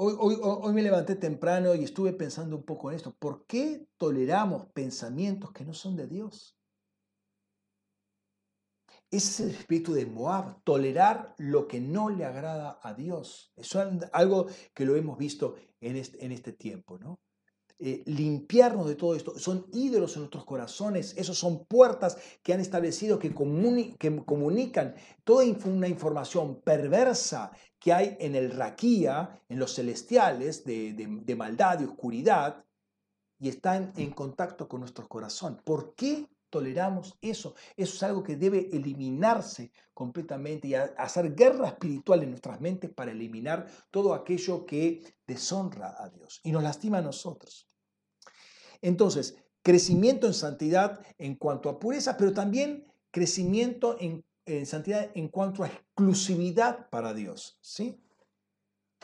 Hoy, 0.00 0.72
me 0.72 0.82
levanté 0.82 1.16
temprano 1.16 1.74
y 1.74 1.82
estuve 1.82 2.12
pensando 2.12 2.54
un 2.54 2.62
poco 2.62 2.88
en 2.88 2.96
esto. 2.96 3.16
¿Por 3.16 3.46
qué 3.46 3.88
toleramos 3.96 4.66
pensamientos 4.66 5.50
que 5.50 5.64
no 5.64 5.74
son 5.74 5.96
de 5.96 6.06
Dios? 6.06 6.56
Ese 9.10 9.28
es 9.28 9.40
el 9.40 9.50
espíritu 9.50 9.94
de 9.94 10.06
Moab, 10.06 10.62
tolerar 10.62 11.34
lo 11.38 11.66
que 11.66 11.80
no 11.80 12.10
le 12.10 12.24
agrada 12.24 12.78
a 12.80 12.94
Dios. 12.94 13.52
Eso 13.56 13.82
es 13.82 14.08
algo 14.12 14.46
que 14.72 14.84
lo 14.84 14.94
hemos 14.94 15.18
visto 15.18 15.56
este, 15.80 16.24
en 16.24 16.30
este 16.30 16.52
tiempo, 16.52 16.96
¿no? 16.98 17.18
Eh, 17.80 18.02
limpiarnos 18.06 18.88
de 18.88 18.96
todo 18.96 19.14
esto. 19.14 19.38
Son 19.38 19.66
ídolos 19.72 20.14
en 20.16 20.22
nuestros 20.22 20.44
corazones, 20.44 21.14
esos 21.16 21.38
son 21.38 21.64
puertas 21.64 22.18
que 22.42 22.52
han 22.52 22.58
establecido 22.58 23.20
que, 23.20 23.28
que 23.28 24.24
comunican 24.24 24.96
toda 25.22 25.44
una 25.64 25.86
información 25.86 26.60
perversa 26.62 27.52
que 27.78 27.92
hay 27.92 28.16
en 28.18 28.34
el 28.34 28.50
raquía, 28.50 29.40
en 29.48 29.60
los 29.60 29.76
celestiales, 29.76 30.64
de, 30.64 31.34
maldad, 31.36 31.80
y 31.80 31.84
oscuridad, 31.84 32.64
y 33.38 33.48
están 33.48 33.92
en 33.96 34.10
contacto 34.10 34.68
con 34.68 34.80
nuestro 34.80 35.08
corazón. 35.08 35.60
¿Por 35.64 35.94
qué 35.94 36.26
toleramos 36.50 37.18
eso? 37.20 37.54
Eso 37.76 37.94
es 37.94 38.02
algo 38.02 38.22
que 38.22 38.36
debe 38.36 38.68
eliminarse 38.72 39.72
completamente 39.94 40.68
y 40.68 40.74
hacer 40.74 41.34
guerra 41.34 41.68
espiritual 41.68 42.22
en 42.22 42.30
nuestras 42.30 42.60
mentes 42.60 42.90
para 42.90 43.12
eliminar 43.12 43.66
todo 43.90 44.14
aquello 44.14 44.64
que 44.66 45.02
deshonra 45.26 45.94
a 45.98 46.08
Dios 46.08 46.40
y 46.44 46.52
nos 46.52 46.62
lastima 46.62 46.98
a 46.98 47.02
nosotros. 47.02 47.66
Entonces, 48.80 49.36
crecimiento 49.62 50.26
en 50.26 50.34
santidad 50.34 51.00
en 51.18 51.34
cuanto 51.34 51.68
a 51.68 51.78
pureza, 51.78 52.16
pero 52.16 52.32
también 52.32 52.84
crecimiento 53.10 53.96
en 53.98 54.24
en 54.48 54.66
santidad 54.66 55.10
en 55.14 55.28
cuanto 55.28 55.62
a 55.62 55.68
exclusividad 55.68 56.88
para 56.90 57.14
Dios. 57.14 57.58
¿sí? 57.60 58.00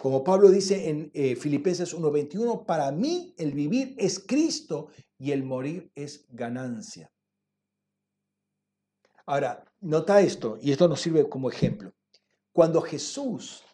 Como 0.01 0.25
Pablo 0.25 0.51
dice 0.51 0.89
en 0.89 1.11
eh, 1.15 1.37
Filipenses 1.37 1.95
1:21, 1.95 2.65
para 2.67 2.91
mí 2.91 3.35
el 3.39 3.53
vivir 3.53 3.95
es 3.99 4.19
Cristo 4.19 4.89
y 5.19 5.33
el 5.33 5.45
morir 5.45 5.93
es 5.95 6.27
ganancia. 6.31 7.13
Ahora, 9.27 9.65
nota 9.81 10.21
esto, 10.21 10.59
y 10.61 10.73
esto 10.73 10.87
nos 10.89 11.01
sirve 11.01 11.29
como 11.29 11.51
ejemplo. 11.51 11.95
Cuando 12.53 12.83
Jesús, 12.83 13.65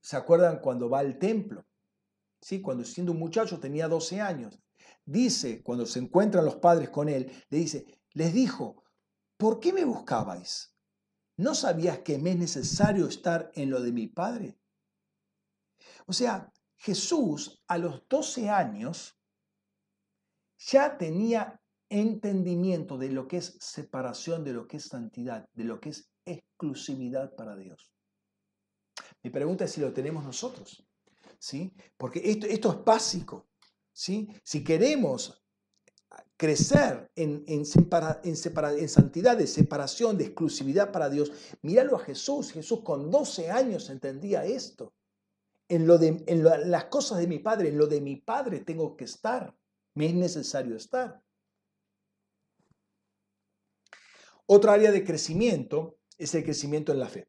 ¿se 0.00 0.16
acuerdan 0.16 0.60
cuando 0.60 0.90
va 0.90 1.00
al 1.00 1.18
templo? 1.18 1.66
¿Sí? 2.40 2.60
Cuando 2.60 2.84
siendo 2.84 3.12
un 3.12 3.18
muchacho 3.18 3.58
tenía 3.58 3.88
12 3.88 4.20
años. 4.20 4.58
Dice, 5.04 5.62
cuando 5.62 5.86
se 5.86 5.98
encuentran 5.98 6.44
los 6.44 6.56
padres 6.56 6.90
con 6.90 7.08
él, 7.08 7.32
le 7.48 7.58
dice, 7.58 7.86
les 8.12 8.32
dijo, 8.32 8.84
¿por 9.36 9.58
qué 9.58 9.72
me 9.72 9.84
buscabais? 9.84 10.74
¿No 11.36 11.54
sabías 11.54 12.00
que 12.00 12.18
me 12.18 12.32
es 12.32 12.38
necesario 12.38 13.06
estar 13.06 13.50
en 13.54 13.70
lo 13.70 13.80
de 13.80 13.92
mi 13.92 14.06
padre? 14.06 14.58
O 16.06 16.12
sea, 16.12 16.52
Jesús 16.76 17.62
a 17.66 17.78
los 17.78 18.06
12 18.08 18.50
años 18.50 19.18
ya 20.58 20.98
tenía 20.98 21.57
entendimiento 21.90 22.98
de 22.98 23.10
lo 23.10 23.26
que 23.28 23.38
es 23.38 23.56
separación, 23.60 24.44
de 24.44 24.52
lo 24.52 24.66
que 24.66 24.78
es 24.78 24.84
santidad, 24.84 25.48
de 25.54 25.64
lo 25.64 25.80
que 25.80 25.90
es 25.90 26.10
exclusividad 26.24 27.34
para 27.34 27.56
Dios. 27.56 27.92
Mi 29.22 29.30
pregunta 29.30 29.64
es 29.64 29.72
si 29.72 29.80
lo 29.80 29.92
tenemos 29.92 30.24
nosotros, 30.24 30.86
¿sí? 31.38 31.72
Porque 31.96 32.20
esto, 32.24 32.46
esto 32.46 32.70
es 32.70 32.84
básico, 32.84 33.48
¿sí? 33.92 34.28
Si 34.42 34.62
queremos 34.62 35.42
crecer 36.36 37.10
en, 37.16 37.44
en, 37.46 37.62
en, 37.62 38.88
santidad, 38.88 39.36
de 39.36 39.46
separación, 39.46 40.16
de 40.16 40.24
exclusividad 40.24 40.92
para 40.92 41.10
Dios, 41.10 41.32
míralo 41.62 41.96
a 41.96 42.00
Jesús. 42.00 42.52
Jesús 42.52 42.82
con 42.82 43.10
12 43.10 43.50
años 43.50 43.90
entendía 43.90 44.44
esto. 44.44 44.94
En, 45.68 45.86
lo 45.86 45.98
de, 45.98 46.24
en 46.26 46.44
las 46.70 46.84
cosas 46.84 47.18
de 47.18 47.26
mi 47.26 47.40
Padre, 47.40 47.68
en 47.68 47.76
lo 47.76 47.86
de 47.86 48.00
mi 48.00 48.16
Padre 48.16 48.60
tengo 48.60 48.96
que 48.96 49.04
estar. 49.04 49.54
Me 49.94 50.06
es 50.06 50.14
necesario 50.14 50.76
estar. 50.76 51.20
Otra 54.50 54.72
área 54.72 54.90
de 54.90 55.04
crecimiento 55.04 55.98
es 56.16 56.34
el 56.34 56.42
crecimiento 56.42 56.90
en 56.92 57.00
la 57.00 57.08
fe. 57.08 57.28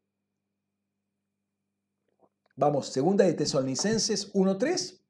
Vamos, 2.56 2.86
segunda 2.86 3.26
de 3.26 3.34
Tesalonicenses 3.34 4.32
1.3 4.32 5.02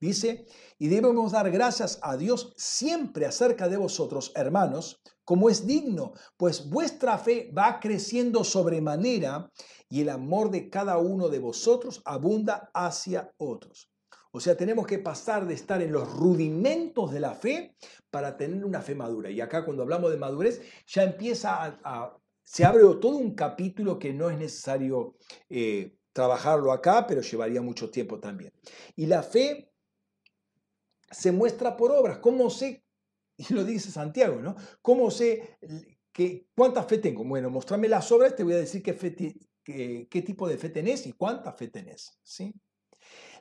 dice, 0.00 0.46
y 0.78 0.88
debemos 0.88 1.32
dar 1.32 1.50
gracias 1.50 1.98
a 2.00 2.16
Dios 2.16 2.54
siempre 2.56 3.26
acerca 3.26 3.68
de 3.68 3.76
vosotros, 3.76 4.32
hermanos, 4.34 5.02
como 5.26 5.50
es 5.50 5.66
digno, 5.66 6.14
pues 6.38 6.70
vuestra 6.70 7.18
fe 7.18 7.52
va 7.56 7.80
creciendo 7.80 8.44
sobremanera 8.44 9.52
y 9.90 10.00
el 10.00 10.08
amor 10.08 10.50
de 10.50 10.70
cada 10.70 10.96
uno 10.96 11.28
de 11.28 11.38
vosotros 11.38 12.00
abunda 12.06 12.70
hacia 12.72 13.30
otros. 13.36 13.91
O 14.34 14.40
sea, 14.40 14.56
tenemos 14.56 14.86
que 14.86 14.98
pasar 14.98 15.46
de 15.46 15.52
estar 15.52 15.82
en 15.82 15.92
los 15.92 16.10
rudimentos 16.10 17.12
de 17.12 17.20
la 17.20 17.34
fe 17.34 17.76
para 18.10 18.38
tener 18.38 18.64
una 18.64 18.80
fe 18.80 18.94
madura. 18.94 19.30
Y 19.30 19.42
acá 19.42 19.62
cuando 19.62 19.82
hablamos 19.82 20.10
de 20.10 20.16
madurez, 20.16 20.62
ya 20.86 21.02
empieza 21.02 21.78
a, 21.84 22.16
se 22.42 22.64
abre 22.64 22.82
todo 22.98 23.16
un 23.18 23.34
capítulo 23.34 23.98
que 23.98 24.14
no 24.14 24.30
es 24.30 24.38
necesario 24.38 25.16
eh, 25.50 25.96
trabajarlo 26.14 26.72
acá, 26.72 27.06
pero 27.06 27.20
llevaría 27.20 27.60
mucho 27.60 27.90
tiempo 27.90 28.20
también. 28.20 28.54
Y 28.96 29.04
la 29.04 29.22
fe 29.22 29.70
se 31.10 31.30
muestra 31.30 31.76
por 31.76 31.92
obras. 31.92 32.18
¿Cómo 32.18 32.48
sé? 32.48 32.82
Y 33.36 33.52
lo 33.52 33.64
dice 33.64 33.90
Santiago, 33.90 34.40
¿no? 34.40 34.56
¿Cómo 34.80 35.10
sé 35.10 35.58
que, 36.12 36.46
cuánta 36.54 36.84
fe 36.84 36.98
tengo? 36.98 37.24
Bueno, 37.24 37.50
mostrame 37.50 37.88
las 37.88 38.10
obras, 38.12 38.34
te 38.34 38.44
voy 38.44 38.54
a 38.54 38.58
decir 38.58 38.82
qué, 38.82 38.94
fe, 38.94 39.14
qué 39.64 40.22
tipo 40.22 40.48
de 40.48 40.58
fe 40.58 40.70
tenés 40.70 41.06
y 41.06 41.12
cuánta 41.12 41.52
fe 41.52 41.68
tenés, 41.68 42.18
¿sí? 42.22 42.54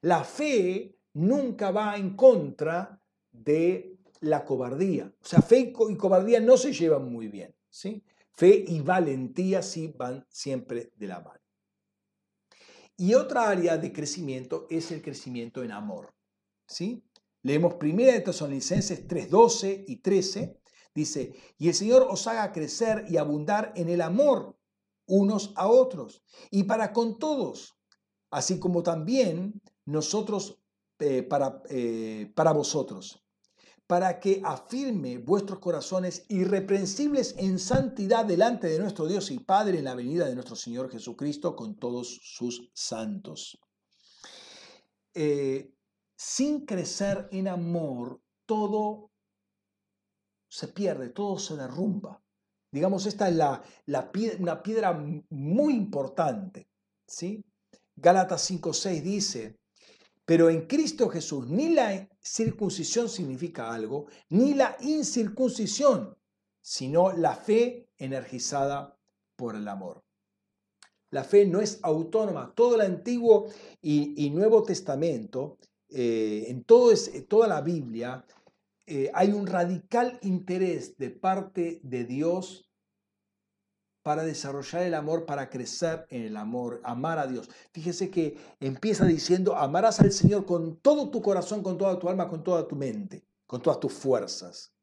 La 0.02 0.23
fe 0.23 0.98
nunca 1.14 1.72
va 1.72 1.98
en 1.98 2.15
contra 2.15 3.02
de 3.31 3.98
la 4.22 4.45
cobardía. 4.45 5.14
O 5.22 5.26
sea, 5.26 5.41
fe 5.41 5.73
y 5.89 5.95
cobardía 5.98 6.39
no 6.39 6.57
se 6.57 6.73
llevan 6.73 7.11
muy 7.11 7.27
bien. 7.27 7.56
¿sí? 7.69 8.03
Fe 8.34 8.64
y 8.68 8.81
valentía 8.81 9.61
sí 9.61 9.93
van 9.98 10.26
siempre 10.30 10.91
de 10.95 11.07
la 11.07 11.19
mano. 11.19 11.39
Y 12.98 13.14
otra 13.15 13.49
área 13.49 13.77
de 13.77 13.91
crecimiento 13.91 14.68
es 14.69 14.91
el 14.91 15.02
crecimiento 15.02 15.64
en 15.64 15.72
amor. 15.72 16.14
¿sí? 16.68 17.03
Leemos 17.43 17.76
1 17.81 18.03
de 18.03 18.22
Tesalonicenses 18.22 19.07
3, 19.07 19.30
12 19.30 19.85
y 19.88 19.95
13. 19.98 20.57
Dice, 20.93 21.34
y 21.57 21.69
el 21.69 21.73
Señor 21.73 22.06
os 22.10 22.27
haga 22.27 22.52
crecer 22.52 23.06
y 23.10 23.18
abundar 23.18 23.73
en 23.76 23.89
el 23.89 24.02
amor 24.02 24.57
unos 25.07 25.53
a 25.56 25.68
otros 25.68 26.23
y 26.52 26.64
para 26.64 26.93
con 26.93 27.19
todos, 27.19 27.76
así 28.31 28.59
como 28.59 28.81
también 28.81 29.61
nosotros 29.85 30.57
eh, 30.99 31.23
para, 31.23 31.61
eh, 31.69 32.31
para 32.35 32.53
vosotros, 32.53 33.23
para 33.87 34.19
que 34.19 34.41
afirme 34.43 35.17
vuestros 35.17 35.59
corazones 35.59 36.25
irreprensibles 36.29 37.35
en 37.37 37.59
santidad 37.59 38.25
delante 38.25 38.67
de 38.67 38.79
nuestro 38.79 39.05
Dios 39.07 39.31
y 39.31 39.39
Padre 39.39 39.79
en 39.79 39.85
la 39.85 39.95
venida 39.95 40.27
de 40.27 40.35
nuestro 40.35 40.55
Señor 40.55 40.89
Jesucristo 40.89 41.55
con 41.55 41.75
todos 41.75 42.19
sus 42.23 42.71
santos. 42.73 43.59
Eh, 45.13 45.73
sin 46.15 46.65
crecer 46.65 47.27
en 47.31 47.47
amor, 47.47 48.21
todo 48.45 49.11
se 50.47 50.67
pierde, 50.69 51.09
todo 51.09 51.37
se 51.39 51.55
derrumba. 51.57 52.21
Digamos, 52.71 53.05
esta 53.05 53.27
es 53.27 53.35
la, 53.35 53.61
la 53.87 54.11
una 54.39 54.63
piedra 54.63 54.93
muy 55.29 55.73
importante. 55.73 56.69
¿sí? 57.07 57.43
Gálatas 57.95 58.49
5.6 58.49 59.01
dice, 59.01 59.59
pero 60.26 60.49
en 60.49 60.68
Cristo 60.68 61.09
Jesús 61.09 61.47
ni 61.47 61.69
la 61.69 62.09
circuncisión 62.22 63.09
significa 63.09 63.73
algo, 63.73 64.07
ni 64.30 64.53
la 64.53 64.77
incircuncisión, 64.81 66.18
sino 66.61 67.11
la 67.11 67.35
fe 67.35 67.89
energizada 67.97 68.97
por 69.35 69.55
el 69.55 69.68
amor. 69.68 70.03
La 71.09 71.23
fe 71.26 71.45
no 71.45 71.59
es 71.59 71.80
autónoma. 71.84 72.53
Todo 72.55 72.76
el 72.76 72.81
Antiguo 72.81 73.47
y, 73.81 74.30
Nuevo 74.30 74.63
Testamento, 74.63 75.57
eh, 75.89 76.45
en 76.47 76.63
todo 76.63 76.93
toda 77.27 77.47
la 77.47 77.61
Biblia, 77.61 78.26
eh, 78.85 79.11
hay 79.13 79.31
un 79.34 79.45
radical 79.45 80.18
interés 80.22 80.97
de 80.97 81.09
parte 81.09 81.81
de 81.84 82.05
Dios 82.05 82.70
para 84.03 84.23
desarrollar 84.23 84.83
el 84.83 84.93
amor, 84.93 85.25
para 85.25 85.49
crecer 85.49 86.05
en 86.09 86.23
el 86.23 86.37
amor, 86.37 86.81
amar 86.83 87.19
a 87.19 87.27
Dios. 87.27 87.49
Fíjese 87.71 88.09
que 88.09 88.37
empieza 88.59 89.05
diciendo, 89.05 89.55
amarás 89.55 89.99
al 89.99 90.11
Señor 90.11 90.45
con 90.45 90.77
todo 90.77 91.09
tu 91.09 91.21
corazón, 91.21 91.61
con 91.61 91.77
toda 91.77 91.99
tu 91.99 92.09
alma, 92.09 92.27
con 92.27 92.43
toda 92.43 92.67
tu 92.67 92.75
mente, 92.75 93.23
con 93.45 93.61
todas 93.61 93.79
tus 93.79 93.93
fuerzas. 93.93 94.73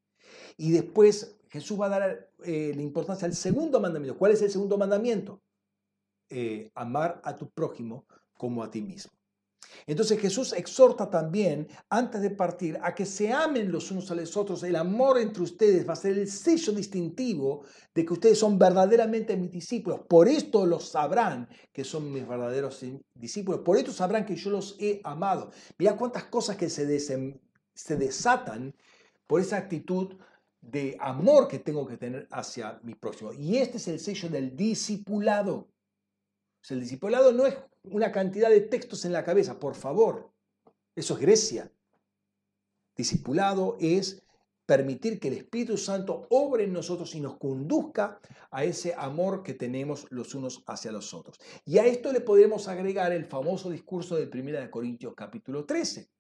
Y 0.57 0.71
después 0.71 1.37
Jesús 1.49 1.81
va 1.81 1.87
a 1.87 1.89
dar 1.89 2.31
eh, 2.45 2.73
la 2.75 2.83
importancia 2.83 3.27
al 3.27 3.35
segundo 3.35 3.81
mandamiento. 3.81 4.19
¿Cuál 4.19 4.33
es 4.33 4.43
el 4.43 4.51
segundo 4.51 4.79
mandamiento? 4.79 5.41
Eh, 6.29 6.71
amar 6.75 7.21
a 7.25 7.35
tu 7.35 7.49
prójimo 7.51 8.07
como 8.35 8.63
a 8.63 8.71
ti 8.71 8.83
mismo. 8.83 9.18
Entonces 9.87 10.21
Jesús 10.21 10.53
exhorta 10.53 11.09
también, 11.09 11.67
antes 11.89 12.21
de 12.21 12.29
partir, 12.31 12.79
a 12.83 12.95
que 12.95 13.07
se 13.07 13.33
amen 13.33 13.73
los 13.73 13.91
unos 13.91 14.11
a 14.11 14.15
los 14.15 14.37
otros. 14.37 14.63
El 14.63 14.77
amor 14.77 15.19
entre 15.19 15.43
ustedes 15.43 15.89
va 15.89 15.95
a 15.95 15.97
ser 15.97 16.19
el 16.19 16.29
sello 16.29 16.75
distintivo 16.75 17.65
de 17.95 18.05
que 18.05 18.13
ustedes 18.13 18.39
son 18.39 18.59
verdaderamente 18.59 19.35
mis 19.37 19.51
discípulos. 19.51 20.01
Por 20.07 20.29
esto 20.29 20.67
los 20.67 20.91
sabrán 20.91 21.49
que 21.73 21.85
son 21.85 22.13
mis 22.13 22.29
verdaderos 22.29 22.85
discípulos. 23.15 23.63
Por 23.65 23.79
esto 23.79 23.91
sabrán 23.91 24.27
que 24.27 24.37
yo 24.37 24.51
los 24.51 24.77
he 24.79 25.01
amado. 25.05 25.51
Mira 25.79 25.97
cuántas 25.97 26.25
cosas 26.25 26.57
que 26.57 26.69
se, 26.69 26.85
desatan 27.97 28.75
por 29.27 29.41
esa 29.41 29.57
actitud 29.57 30.17
de 30.61 30.99
amor 31.01 31.49
que 31.49 31.61
tengo 31.61 31.87
que 31.87 31.97
tener 31.97 32.29
hacia 32.31 32.79
mi 32.83 32.95
próximo. 32.95 33.33
Y 33.33 33.57
este 33.57 33.79
es 33.79 33.89
el 33.89 34.01
sello 34.01 34.29
del 34.29 34.55
discipulado. 34.55 35.71
el 36.69 36.81
discipulado 36.81 37.33
no 37.33 37.47
es 37.47 37.57
una 37.93 38.13
cantidad 38.13 38.51
de 38.51 38.61
textos 38.61 39.05
en 39.05 39.13
la 39.13 39.25
cabeza, 39.25 39.59
por 39.59 39.75
favor. 39.75 40.33
Eso 40.95 41.15
es 41.15 41.21
Grecia. 41.21 41.73
Discipulado 42.97 43.77
es 43.81 44.23
permitir 44.67 45.19
que 45.19 45.29
el 45.29 45.35
Espíritu 45.35 45.79
Santo 45.79 46.27
obre 46.29 46.65
en 46.65 46.75
nosotros 46.75 47.15
y 47.15 47.21
nos 47.21 47.39
conduzca 47.39 48.21
a 48.51 48.65
ese 48.65 48.93
amor 48.95 49.43
que 49.43 49.55
tenemos 49.55 50.07
los 50.11 50.35
unos 50.35 50.63
hacia 50.67 50.93
los 50.93 51.15
otros. 51.15 51.39
Y 51.65 51.79
a 51.79 51.87
esto 51.87 52.13
le 52.13 52.21
podemos 52.21 52.69
agregar 52.69 53.13
el 53.13 53.25
famoso 53.25 53.71
discurso 53.71 54.17
de 54.17 54.25
1 54.25 54.71
Corintios 54.71 55.15
capítulo 55.17 55.65
13, 55.65 56.11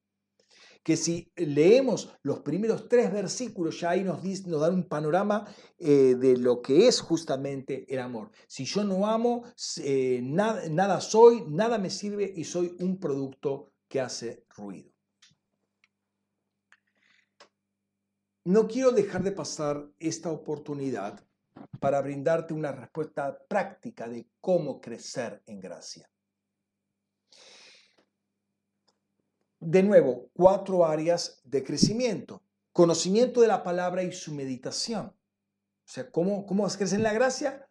que 0.88 0.96
si 0.96 1.30
leemos 1.36 2.16
los 2.22 2.40
primeros 2.40 2.88
tres 2.88 3.12
versículos, 3.12 3.78
ya 3.78 3.90
ahí 3.90 4.02
nos, 4.04 4.22
dan 4.58 4.72
un 4.72 4.88
panorama 4.88 5.46
eh, 5.78 6.14
de 6.18 6.38
lo 6.38 6.62
que 6.62 6.88
es 6.88 7.02
justamente 7.02 7.84
el 7.92 8.00
amor. 8.00 8.30
Si 8.46 8.64
yo 8.64 8.82
no 8.84 9.06
amo, 9.06 9.44
eh, 9.82 10.20
nada, 10.22 10.66
nada 10.70 11.02
soy, 11.02 11.44
nada 11.46 11.76
me 11.76 11.90
sirve 11.90 12.32
y 12.34 12.44
soy 12.44 12.74
un 12.80 12.98
producto 12.98 13.74
que 13.86 14.00
hace 14.00 14.46
ruido. 14.56 14.90
No 18.44 18.66
quiero 18.66 18.90
dejar 18.90 19.22
de 19.22 19.32
pasar 19.32 19.90
esta 19.98 20.30
oportunidad 20.30 21.22
para 21.80 22.00
brindarte 22.00 22.54
una 22.54 22.72
respuesta 22.72 23.38
práctica 23.46 24.08
de 24.08 24.26
cómo 24.40 24.80
crecer 24.80 25.42
en 25.44 25.60
gracia. 25.60 26.08
De 29.60 29.82
nuevo, 29.82 30.30
cuatro 30.34 30.86
áreas 30.86 31.40
de 31.44 31.64
crecimiento. 31.64 32.42
Conocimiento 32.72 33.40
de 33.40 33.48
la 33.48 33.64
palabra 33.64 34.02
y 34.04 34.12
su 34.12 34.32
meditación. 34.32 35.06
O 35.06 35.90
sea, 35.90 36.10
¿cómo, 36.10 36.46
cómo 36.46 36.66
la 36.66 37.12
gracia? 37.12 37.68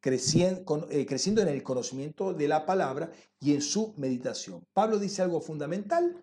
Creciendo, 0.00 0.88
eh, 0.90 1.06
creciendo 1.06 1.42
en 1.42 1.48
el 1.48 1.62
conocimiento 1.62 2.32
de 2.32 2.48
la 2.48 2.64
palabra 2.64 3.10
y 3.38 3.54
en 3.54 3.62
su 3.62 3.94
meditación. 3.96 4.66
Pablo 4.72 4.98
dice 4.98 5.22
algo 5.22 5.40
fundamental. 5.40 6.18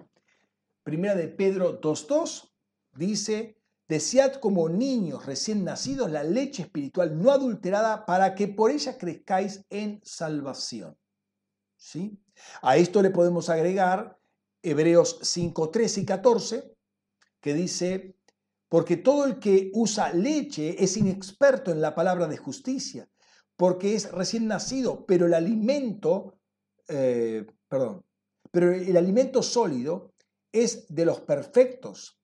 Primera 0.83 1.15
de 1.15 1.27
Pedro 1.27 1.79
2.2 1.79 2.51
dice, 2.95 3.57
desead 3.87 4.35
como 4.35 4.69
niños 4.69 5.25
recién 5.25 5.63
nacidos 5.63 6.09
la 6.09 6.23
leche 6.23 6.63
espiritual 6.63 7.21
no 7.21 7.31
adulterada 7.31 8.05
para 8.05 8.33
que 8.33 8.47
por 8.47 8.71
ella 8.71 8.97
crezcáis 8.97 9.65
en 9.69 10.01
salvación. 10.03 10.97
¿Sí? 11.77 12.19
A 12.61 12.77
esto 12.77 13.01
le 13.01 13.11
podemos 13.11 13.49
agregar 13.49 14.18
Hebreos 14.61 15.19
5, 15.21 15.69
13 15.69 16.01
y 16.01 16.05
14, 16.05 16.73
que 17.41 17.53
dice, 17.53 18.15
porque 18.67 18.97
todo 18.97 19.25
el 19.25 19.39
que 19.39 19.71
usa 19.73 20.13
leche 20.13 20.83
es 20.83 20.97
inexperto 20.97 21.71
en 21.71 21.81
la 21.81 21.95
palabra 21.95 22.27
de 22.27 22.37
justicia, 22.37 23.09
porque 23.55 23.95
es 23.95 24.11
recién 24.11 24.47
nacido, 24.47 25.05
pero 25.05 25.25
el 25.25 25.33
alimento, 25.33 26.39
eh, 26.87 27.45
perdón, 27.67 28.05
pero 28.51 28.71
el 28.71 28.95
alimento 28.97 29.43
sólido 29.43 30.13
es 30.51 30.93
de 30.93 31.05
los 31.05 31.21
perfectos, 31.21 32.19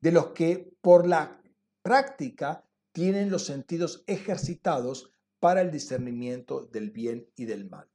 de 0.00 0.12
los 0.12 0.28
que 0.28 0.72
por 0.80 1.06
la 1.06 1.42
práctica 1.82 2.64
tienen 2.92 3.30
los 3.30 3.44
sentidos 3.44 4.04
ejercitados 4.06 5.12
para 5.40 5.60
el 5.60 5.70
discernimiento 5.70 6.66
del 6.66 6.90
bien 6.90 7.28
y 7.36 7.44
del 7.44 7.68
mal. 7.68 7.88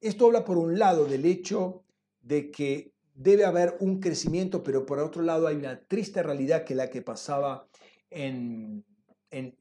Esto 0.00 0.26
habla 0.26 0.44
por 0.44 0.56
un 0.56 0.78
lado 0.78 1.04
del 1.04 1.26
hecho 1.26 1.84
de 2.20 2.50
que 2.50 2.94
debe 3.14 3.44
haber 3.44 3.76
un 3.80 4.00
crecimiento, 4.00 4.62
pero 4.62 4.86
por 4.86 4.98
otro 4.98 5.22
lado 5.22 5.46
hay 5.46 5.56
una 5.56 5.84
triste 5.86 6.22
realidad 6.22 6.64
que 6.64 6.74
la 6.74 6.88
que 6.88 7.02
pasaba 7.02 7.68
en, 8.08 8.84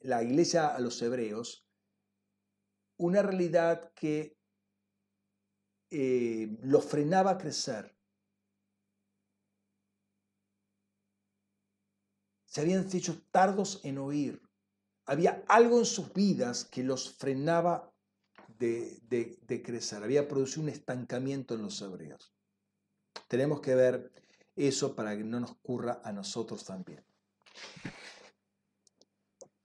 la 0.02 0.23
iglesia 0.23 0.68
a 0.68 0.80
los 0.80 1.02
hebreos, 1.02 1.68
una 2.98 3.22
realidad 3.22 3.91
que 3.94 4.38
eh, 5.91 6.57
los 6.61 6.86
frenaba 6.86 7.31
a 7.31 7.38
crecer. 7.38 7.95
Se 12.45 12.61
habían 12.61 12.88
hecho 12.91 13.22
tardos 13.30 13.81
en 13.84 13.99
oír. 13.99 14.41
Había 15.06 15.44
algo 15.48 15.80
en 15.80 15.86
sus 15.86 16.14
vidas 16.14 16.65
que 16.65 16.84
los 16.84 17.15
frenaba 17.18 17.94
de, 18.57 18.99
de 19.10 19.61
crecer. 19.61 20.03
Había 20.03 20.27
producido 20.27 20.64
un 20.64 20.69
estancamiento 20.69 21.56
en 21.56 21.61
los 21.61 21.81
hebreos. 21.81 22.34
Tenemos 23.28 23.62
que 23.62 23.76
ver 23.76 24.12
eso 24.56 24.96
para 24.96 25.16
que 25.16 25.24
no 25.24 25.40
nos 25.40 25.52
ocurra 25.52 26.02
a 26.04 26.12
nosotros 26.12 26.64
también. 26.64 27.04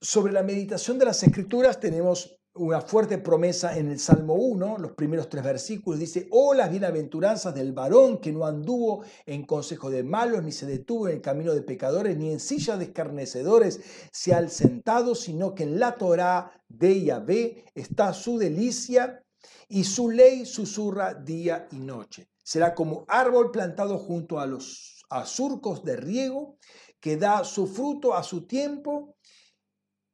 Sobre 0.01 0.33
la 0.33 0.43
meditación 0.43 0.99
de 0.99 1.07
las 1.07 1.23
escrituras 1.23 1.81
tenemos 1.81 2.39
una 2.57 2.81
fuerte 2.81 3.19
promesa 3.19 3.77
en 3.77 3.91
el 3.91 3.99
Salmo 3.99 4.35
1, 4.35 4.79
los 4.79 4.93
primeros 4.93 5.29
tres 5.29 5.43
versículos, 5.43 5.99
dice, 5.99 6.29
oh 6.31 6.55
las 6.55 6.71
bienaventuranzas 6.71 7.53
del 7.53 7.73
varón 7.73 8.19
que 8.19 8.33
no 8.33 8.47
anduvo 8.47 9.03
en 9.27 9.45
consejo 9.45 9.91
de 9.91 10.05
malos, 10.05 10.45
ni 10.45 10.53
se 10.53 10.67
detuvo 10.67 11.09
en 11.09 11.17
el 11.17 11.21
camino 11.21 11.53
de 11.53 11.63
pecadores, 11.63 12.17
ni 12.17 12.31
en 12.31 12.39
silla 12.39 12.77
de 12.77 12.85
escarnecedores 12.85 13.81
se 14.13 14.35
ha 14.35 14.49
sentado, 14.49 15.17
sino 15.17 15.55
que 15.55 15.65
en 15.65 15.81
la 15.81 15.97
Torah 15.97 16.53
de 16.69 17.03
Yahvé 17.03 17.65
está 17.75 18.13
su 18.13 18.39
delicia 18.39 19.25
y 19.69 19.83
su 19.83 20.11
ley 20.11 20.47
susurra 20.47 21.15
día 21.15 21.67
y 21.73 21.79
noche. 21.81 22.29
Será 22.45 22.75
como 22.75 23.05
árbol 23.09 23.51
plantado 23.51 23.99
junto 23.99 24.39
a 24.39 24.47
los 24.47 25.05
surcos 25.25 25.83
de 25.83 25.97
riego, 25.97 26.59
que 27.01 27.17
da 27.17 27.43
su 27.43 27.67
fruto 27.67 28.15
a 28.15 28.23
su 28.23 28.47
tiempo 28.47 29.17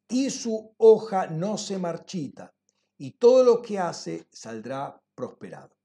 y 0.08 0.30
su 0.30 0.74
hoja 0.78 1.26
no 1.26 1.58
se 1.58 1.78
marchita, 1.78 2.54
y 2.96 3.12
todo 3.12 3.44
lo 3.44 3.60
que 3.60 3.78
hace 3.78 4.26
saldrá 4.32 5.00
prosperado. 5.14 5.76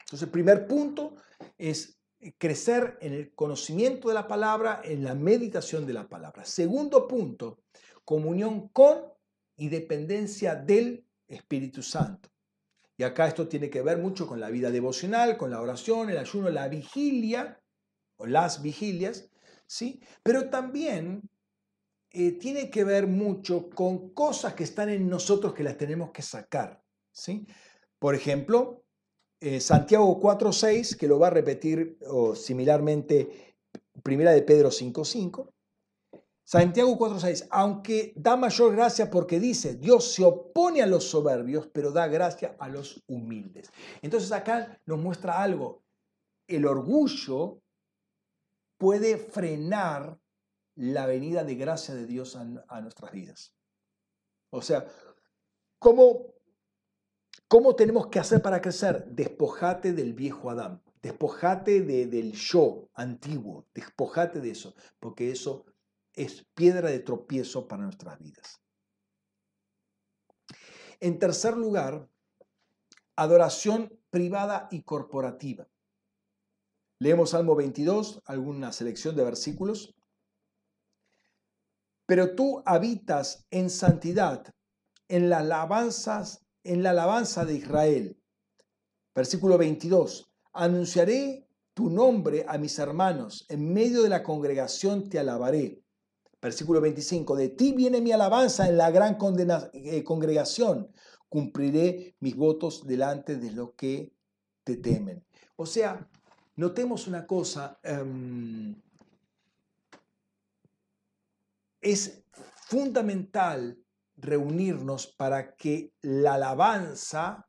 Entonces, 0.00 0.22
el 0.22 0.30
primer 0.30 0.66
punto 0.66 1.16
es 1.58 1.98
crecer 2.38 2.96
en 3.00 3.12
el 3.12 3.34
conocimiento 3.34 4.08
de 4.08 4.14
la 4.14 4.28
palabra, 4.28 4.80
en 4.84 5.02
la 5.02 5.14
meditación 5.14 5.86
de 5.86 5.92
la 5.94 6.08
palabra. 6.08 6.44
Segundo 6.44 7.08
punto, 7.08 7.64
comunión 8.04 8.68
con 8.68 9.12
y 9.56 9.68
dependencia 9.68 10.54
del 10.54 11.06
Espíritu 11.26 11.82
Santo. 11.82 12.28
Y 12.98 13.02
acá 13.02 13.28
esto 13.28 13.46
tiene 13.46 13.68
que 13.68 13.82
ver 13.82 13.98
mucho 13.98 14.26
con 14.26 14.40
la 14.40 14.50
vida 14.50 14.70
devocional, 14.70 15.36
con 15.36 15.50
la 15.50 15.60
oración, 15.60 16.10
el 16.10 16.18
ayuno, 16.18 16.48
la 16.50 16.68
vigilia 16.68 17.60
o 18.16 18.26
las 18.26 18.62
vigilias, 18.62 19.30
¿sí? 19.66 20.00
Pero 20.22 20.48
también 20.48 21.28
eh, 22.10 22.32
tiene 22.32 22.70
que 22.70 22.84
ver 22.84 23.06
mucho 23.06 23.68
con 23.68 24.10
cosas 24.14 24.54
que 24.54 24.64
están 24.64 24.88
en 24.88 25.08
nosotros 25.08 25.52
que 25.52 25.62
las 25.62 25.76
tenemos 25.76 26.10
que 26.10 26.22
sacar, 26.22 26.82
¿sí? 27.12 27.46
Por 27.98 28.14
ejemplo, 28.14 28.84
eh, 29.40 29.60
Santiago 29.60 30.18
4.6, 30.18 30.96
que 30.96 31.08
lo 31.08 31.18
va 31.18 31.26
a 31.26 31.30
repetir 31.30 31.98
similarmente 32.34 33.56
Primera 34.02 34.32
de 34.32 34.42
Pedro 34.42 34.70
5.5, 34.70 35.52
Santiago 36.46 36.96
4:6, 36.96 37.48
aunque 37.50 38.12
da 38.14 38.36
mayor 38.36 38.72
gracia 38.72 39.10
porque 39.10 39.40
dice, 39.40 39.74
Dios 39.74 40.12
se 40.14 40.24
opone 40.24 40.80
a 40.80 40.86
los 40.86 41.02
soberbios, 41.02 41.66
pero 41.72 41.90
da 41.90 42.06
gracia 42.06 42.54
a 42.60 42.68
los 42.68 43.02
humildes. 43.08 43.72
Entonces 44.00 44.30
acá 44.30 44.80
nos 44.86 45.00
muestra 45.00 45.42
algo. 45.42 45.82
El 46.46 46.64
orgullo 46.66 47.62
puede 48.78 49.18
frenar 49.18 50.20
la 50.76 51.06
venida 51.06 51.42
de 51.42 51.56
gracia 51.56 51.96
de 51.96 52.06
Dios 52.06 52.36
a, 52.36 52.80
nuestras 52.80 53.10
vidas. 53.10 53.52
O 54.50 54.62
sea, 54.62 54.86
¿cómo, 55.80 56.32
¿cómo 57.48 57.74
tenemos 57.74 58.06
que 58.06 58.20
hacer 58.20 58.40
para 58.40 58.60
crecer? 58.60 59.04
Despojate 59.06 59.92
del 59.92 60.14
viejo 60.14 60.48
Adán, 60.48 60.80
despojate 61.02 61.80
del 61.80 62.32
yo 62.34 62.88
antiguo, 62.94 63.66
despojate 63.74 64.40
de 64.40 64.50
eso, 64.50 64.76
porque 65.00 65.32
eso 65.32 65.64
es 66.16 66.44
piedra 66.54 66.90
de 66.90 66.98
tropiezo 66.98 67.68
para 67.68 67.84
nuestras 67.84 68.18
vidas. 68.18 68.60
En 70.98 71.18
tercer 71.18 71.56
lugar, 71.56 72.08
adoración 73.16 73.90
privada 74.10 74.68
y 74.70 74.82
corporativa. 74.82 75.68
Leemos 76.98 77.30
Salmo 77.30 77.54
22, 77.54 78.22
alguna 78.24 78.72
selección 78.72 79.14
de 79.14 79.24
versículos. 79.24 79.94
Pero 82.06 82.34
tú 82.34 82.62
habitas 82.64 83.46
en 83.50 83.68
santidad, 83.68 84.44
en 85.08 85.28
las 85.28 85.40
alabanzas, 85.40 86.46
en 86.64 86.82
la 86.82 86.90
alabanza 86.90 87.44
de 87.44 87.54
Israel. 87.54 88.18
Versículo 89.14 89.58
22. 89.58 90.30
Anunciaré 90.54 91.46
tu 91.74 91.90
nombre 91.90 92.46
a 92.48 92.56
mis 92.56 92.78
hermanos, 92.78 93.44
en 93.50 93.70
medio 93.70 94.02
de 94.02 94.08
la 94.08 94.22
congregación 94.22 95.10
te 95.10 95.18
alabaré. 95.18 95.82
Versículo 96.46 96.80
25, 96.80 97.34
de 97.34 97.48
ti 97.48 97.72
viene 97.72 98.00
mi 98.00 98.12
alabanza 98.12 98.68
en 98.68 98.76
la 98.76 98.92
gran 98.92 99.18
eh, 99.72 100.04
congregación, 100.04 100.92
cumpliré 101.28 102.14
mis 102.20 102.36
votos 102.36 102.86
delante 102.86 103.34
de 103.34 103.50
los 103.50 103.72
que 103.72 104.12
te 104.62 104.76
temen. 104.76 105.26
O 105.56 105.66
sea, 105.66 106.08
notemos 106.54 107.08
una 107.08 107.26
cosa, 107.26 107.80
em, 107.82 108.80
es 111.80 112.22
fundamental 112.68 113.76
reunirnos 114.16 115.08
para 115.08 115.56
que 115.56 115.94
la 116.02 116.34
alabanza 116.34 117.48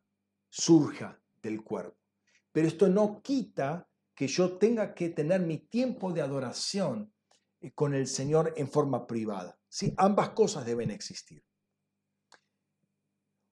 surja 0.49 1.21
del 1.43 1.63
cuerpo. 1.63 1.99
Pero 2.51 2.67
esto 2.67 2.89
no 2.89 3.21
quita 3.21 3.87
que 4.15 4.27
yo 4.27 4.57
tenga 4.57 4.95
que 4.95 5.09
tener 5.09 5.41
mi 5.41 5.59
tiempo 5.59 6.11
de 6.13 6.23
adoración 6.23 7.13
con 7.75 7.93
el 7.93 8.07
Señor 8.07 8.53
en 8.57 8.69
forma 8.69 9.07
privada. 9.07 9.57
¿sí? 9.69 9.93
Ambas 9.97 10.29
cosas 10.29 10.65
deben 10.65 10.91
existir. 10.91 11.43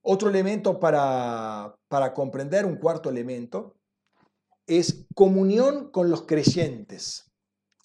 Otro 0.02 0.30
elemento 0.30 0.78
para, 0.78 1.76
para 1.88 2.14
comprender, 2.14 2.64
un 2.64 2.76
cuarto 2.76 3.10
elemento, 3.10 3.76
es 4.66 5.06
comunión 5.14 5.90
con 5.90 6.10
los 6.10 6.22
creyentes. 6.22 7.30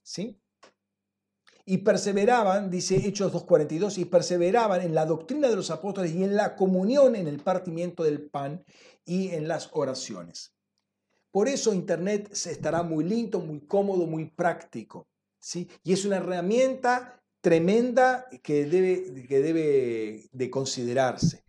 ¿sí? 0.04 0.40
Y 1.66 1.80
perseveraban, 1.80 2.70
dice 2.70 2.96
Hechos 2.96 3.34
2.42, 3.34 3.98
y 3.98 4.06
perseveraban 4.06 4.82
en 4.82 4.94
la 4.94 5.06
doctrina 5.06 5.50
de 5.50 5.56
los 5.56 5.72
apóstoles 5.72 6.14
y 6.14 6.24
en 6.24 6.36
la 6.36 6.56
comunión, 6.56 7.16
en 7.16 7.28
el 7.28 7.40
partimiento 7.40 8.04
del 8.04 8.30
pan 8.30 8.64
y 9.06 9.30
en 9.30 9.48
las 9.48 9.70
oraciones. 9.74 10.54
Por 11.32 11.48
eso 11.48 11.74
Internet 11.74 12.30
estará 12.32 12.84
muy 12.84 13.06
lindo, 13.06 13.40
muy 13.40 13.62
cómodo, 13.62 14.06
muy 14.06 14.26
práctico. 14.26 15.08
Y 15.84 15.94
es 15.94 16.06
una 16.06 16.18
herramienta 16.18 17.22
tremenda 17.42 18.28
que 18.44 18.66
debe, 18.66 19.26
que 19.28 19.42
debe 19.42 20.30
de 20.32 20.50
considerarse. 20.50 21.44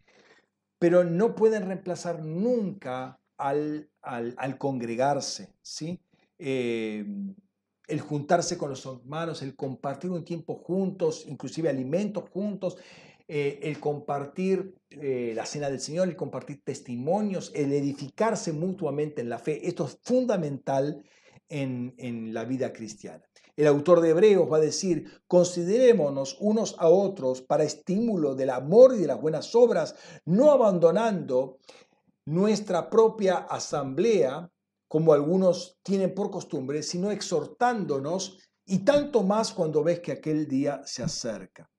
Pero 0.78 1.04
no 1.04 1.34
pueden 1.34 1.66
reemplazar 1.66 2.24
nunca 2.24 3.20
al, 3.36 3.88
congregarse, 4.58 5.54
¿sí? 5.62 6.00
Eh, 6.38 7.04
el 7.86 8.00
juntarse 8.00 8.56
con 8.56 8.70
los 8.70 8.86
hermanos, 8.86 9.42
el 9.42 9.54
compartir 9.54 10.10
un 10.10 10.24
tiempo 10.24 10.54
juntos, 10.54 11.24
inclusive 11.28 11.68
alimentos 11.68 12.28
juntos, 12.30 12.78
eh, 13.28 13.60
el 13.62 13.78
compartir 13.78 14.74
eh, 14.90 15.32
la 15.36 15.46
cena 15.46 15.68
del 15.68 15.80
Señor, 15.80 16.08
el 16.08 16.16
compartir 16.16 16.62
testimonios, 16.64 17.52
el 17.54 17.72
edificarse 17.72 18.52
mutuamente 18.52 19.20
en 19.20 19.28
la 19.28 19.38
fe. 19.38 19.66
Esto 19.68 19.86
es 19.86 19.98
fundamental 20.02 21.04
en, 21.48 21.94
en 21.98 22.32
la 22.32 22.44
vida 22.44 22.72
cristiana. 22.72 23.22
El 23.56 23.66
autor 23.66 24.00
de 24.00 24.10
Hebreos 24.10 24.50
va 24.50 24.56
a 24.56 24.60
decir, 24.60 25.22
considerémonos 25.26 26.38
unos 26.40 26.74
a 26.78 26.88
otros 26.88 27.42
para 27.42 27.64
estímulo 27.64 28.34
del 28.34 28.50
amor 28.50 28.94
y 28.94 29.00
de 29.00 29.06
las 29.06 29.20
buenas 29.20 29.54
obras, 29.54 29.94
no 30.24 30.50
abandonando 30.50 31.58
nuestra 32.26 32.88
propia 32.88 33.38
asamblea, 33.38 34.50
como 34.88 35.12
algunos 35.12 35.78
tienen 35.82 36.14
por 36.14 36.30
costumbre, 36.30 36.82
sino 36.82 37.10
exhortándonos 37.10 38.38
y 38.66 38.84
tanto 38.84 39.22
más 39.22 39.52
cuando 39.52 39.82
ves 39.82 40.00
que 40.00 40.12
aquel 40.12 40.46
día 40.46 40.82
se 40.84 41.02
acerca. 41.02 41.70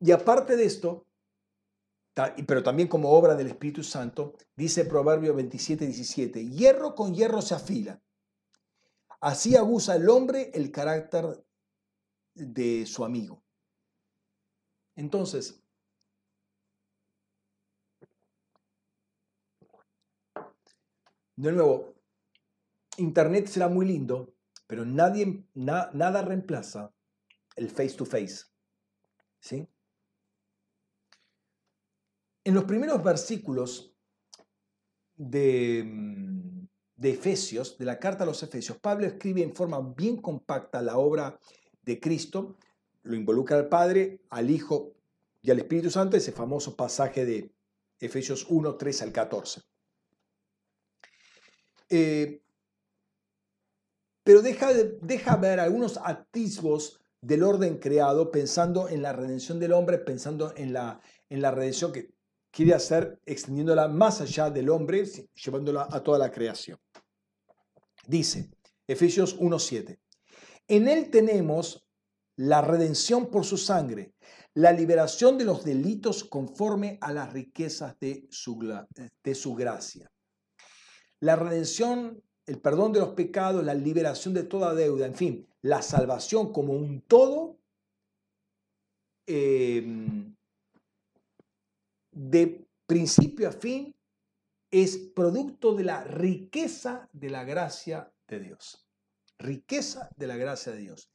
Y 0.00 0.10
aparte 0.10 0.56
de 0.56 0.64
esto, 0.64 1.06
pero 2.46 2.62
también 2.62 2.88
como 2.88 3.10
obra 3.10 3.34
del 3.34 3.46
Espíritu 3.46 3.82
Santo, 3.82 4.34
dice 4.54 4.84
Proverbio 4.84 5.34
27, 5.34 5.86
17, 5.86 6.50
hierro 6.50 6.94
con 6.94 7.14
hierro 7.14 7.40
se 7.40 7.54
afila. 7.54 8.03
Así 9.24 9.56
abusa 9.56 9.96
el 9.96 10.06
hombre 10.10 10.50
el 10.52 10.70
carácter 10.70 11.42
de 12.34 12.84
su 12.84 13.06
amigo. 13.06 13.42
Entonces, 14.96 15.64
de 21.36 21.52
nuevo, 21.52 21.94
Internet 22.98 23.46
será 23.46 23.68
muy 23.68 23.86
lindo, 23.86 24.34
pero 24.66 24.84
nadie, 24.84 25.46
nada 25.54 26.20
reemplaza 26.20 26.92
el 27.56 27.70
face 27.70 27.94
to 27.96 28.04
face. 28.04 28.44
¿Sí? 29.40 29.66
En 32.44 32.52
los 32.52 32.64
primeros 32.64 33.02
versículos 33.02 33.96
de, 35.16 35.82
mm, 35.82 36.33
de, 36.96 37.10
Efesios, 37.10 37.78
de 37.78 37.84
la 37.84 37.98
carta 37.98 38.24
a 38.24 38.26
los 38.26 38.42
Efesios, 38.42 38.78
Pablo 38.78 39.06
escribe 39.06 39.42
en 39.42 39.54
forma 39.54 39.80
bien 39.96 40.16
compacta 40.16 40.82
la 40.82 40.98
obra 40.98 41.38
de 41.82 42.00
Cristo, 42.00 42.56
lo 43.02 43.16
involucra 43.16 43.56
al 43.56 43.68
Padre, 43.68 44.20
al 44.30 44.50
Hijo 44.50 44.94
y 45.42 45.50
al 45.50 45.58
Espíritu 45.58 45.90
Santo, 45.90 46.16
ese 46.16 46.32
famoso 46.32 46.74
pasaje 46.76 47.24
de 47.24 47.50
Efesios 48.00 48.46
1, 48.48 48.76
3 48.76 49.02
al 49.02 49.12
14. 49.12 49.62
Eh, 51.90 52.40
pero 54.22 54.40
deja, 54.40 54.72
deja 54.72 55.36
ver 55.36 55.60
algunos 55.60 55.98
atisbos 56.02 57.00
del 57.20 57.42
orden 57.42 57.78
creado, 57.78 58.30
pensando 58.30 58.88
en 58.88 59.02
la 59.02 59.12
redención 59.12 59.58
del 59.60 59.72
hombre, 59.72 59.98
pensando 59.98 60.54
en 60.56 60.72
la, 60.72 61.00
en 61.28 61.42
la 61.42 61.50
redención 61.50 61.92
que 61.92 62.14
quiere 62.54 62.74
hacer, 62.74 63.20
extendiéndola 63.26 63.88
más 63.88 64.20
allá 64.20 64.50
del 64.50 64.70
hombre, 64.70 65.04
llevándola 65.04 65.88
a 65.90 66.02
toda 66.02 66.18
la 66.18 66.30
creación. 66.30 66.78
Dice 68.06 68.50
Efesios 68.86 69.38
1.7, 69.38 69.98
en 70.68 70.88
él 70.88 71.10
tenemos 71.10 71.86
la 72.36 72.62
redención 72.62 73.30
por 73.30 73.44
su 73.44 73.56
sangre, 73.56 74.14
la 74.54 74.72
liberación 74.72 75.36
de 75.38 75.44
los 75.44 75.64
delitos 75.64 76.22
conforme 76.24 76.98
a 77.00 77.12
las 77.12 77.32
riquezas 77.32 77.98
de 77.98 78.26
su, 78.30 78.58
de 79.22 79.34
su 79.34 79.54
gracia 79.54 80.10
la 81.24 81.36
redención, 81.36 82.22
el 82.44 82.60
perdón 82.60 82.92
de 82.92 83.00
los 83.00 83.14
pecados, 83.14 83.64
la 83.64 83.72
liberación 83.72 84.34
de 84.34 84.44
toda 84.44 84.74
deuda, 84.74 85.06
en 85.06 85.14
fin, 85.14 85.48
la 85.62 85.80
salvación 85.80 86.52
como 86.52 86.74
un 86.74 87.00
todo, 87.00 87.56
em, 89.26 90.23
de 92.14 92.66
principio 92.86 93.48
a 93.48 93.52
fin, 93.52 93.94
es 94.70 94.96
producto 94.96 95.74
de 95.74 95.84
la 95.84 96.04
riqueza 96.04 97.08
de 97.12 97.30
la 97.30 97.44
gracia 97.44 98.12
de 98.26 98.40
Dios. 98.40 98.86
Riqueza 99.38 100.08
de 100.16 100.26
la 100.26 100.36
gracia 100.36 100.72
de 100.72 100.78
Dios. 100.78 101.10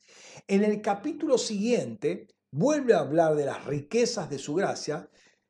En 0.47 0.63
el 0.63 0.81
capítulo 0.81 1.37
siguiente 1.37 2.27
vuelve 2.51 2.93
a 2.93 2.99
hablar 2.99 3.35
de 3.35 3.45
las 3.45 3.65
riquezas 3.65 4.29
de 4.29 4.39
su 4.39 4.53
gracia, 4.53 5.09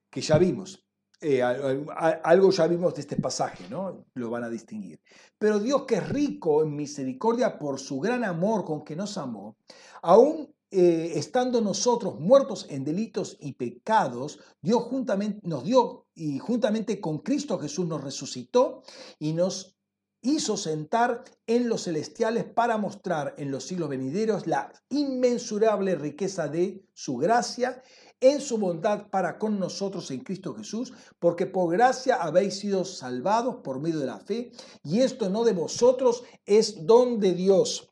que 0.10 0.22
ya 0.22 0.38
vimos. 0.38 0.86
Eh, 1.22 1.44
algo 1.44 2.50
ya 2.52 2.66
vimos 2.68 2.96
de 2.96 3.02
este 3.02 3.18
pasaje, 3.18 3.68
¿no? 3.70 4.06
Lo 4.14 4.30
van 4.30 4.44
a 4.44 4.50
distinguir. 4.50 5.02
Pero 5.38 5.60
Dios 5.60 5.86
que 5.86 5.96
es 5.96 6.10
rico 6.10 6.64
en 6.64 6.76
misericordia 6.76 7.60
por 7.60 7.80
su 7.80 8.00
gran 8.00 8.24
amor 8.24 8.64
con 8.64 8.84
que 8.84 8.96
nos 8.96 9.18
amó, 9.18 9.58
aún 10.02 10.54
eh, 10.72 11.14
estando 11.16 11.62
nosotros 11.62 12.20
muertos 12.20 12.68
en 12.70 12.84
delitos 12.84 13.38
y 13.40 13.54
pecados, 13.54 14.40
Dios 14.62 14.84
juntamente, 14.84 15.40
nos 15.44 15.64
dio 15.64 16.08
y 16.14 16.40
juntamente 16.40 17.02
con 17.02 17.20
Cristo 17.20 17.58
Jesús 17.58 17.88
nos 17.88 18.04
resucitó 18.04 18.84
y 19.18 19.34
nos 19.34 19.80
hizo 20.22 20.58
sentar 20.58 21.24
en 21.48 21.70
los 21.70 21.84
celestiales 21.84 22.44
para 22.44 22.78
mostrar 22.78 23.36
en 23.38 23.52
los 23.52 23.64
siglos 23.64 23.90
venideros 23.90 24.48
la 24.48 24.72
inmensurable 24.90 25.96
riqueza 25.96 26.48
de 26.48 26.86
su 26.94 27.18
gracia 27.18 27.82
en 28.22 28.41
su 28.41 28.58
bondad 28.58 29.10
para 29.10 29.38
con 29.38 29.60
nosotros 29.60 30.12
en 30.12 30.22
Cristo 30.22 30.54
Jesús, 30.54 30.94
porque 31.20 31.46
por 31.46 31.72
gracia 31.72 32.16
habéis 32.16 32.60
sido 32.60 32.84
salvados 32.84 33.58
por 33.64 33.80
medio 33.80 34.00
de 34.00 34.06
la 34.06 34.20
fe, 34.20 34.52
y 34.84 35.00
esto 35.00 35.30
no 35.30 35.44
de 35.44 35.54
vosotros, 35.54 36.24
es 36.46 36.86
don 36.86 37.20
de 37.20 37.34
Dios. 37.34 37.90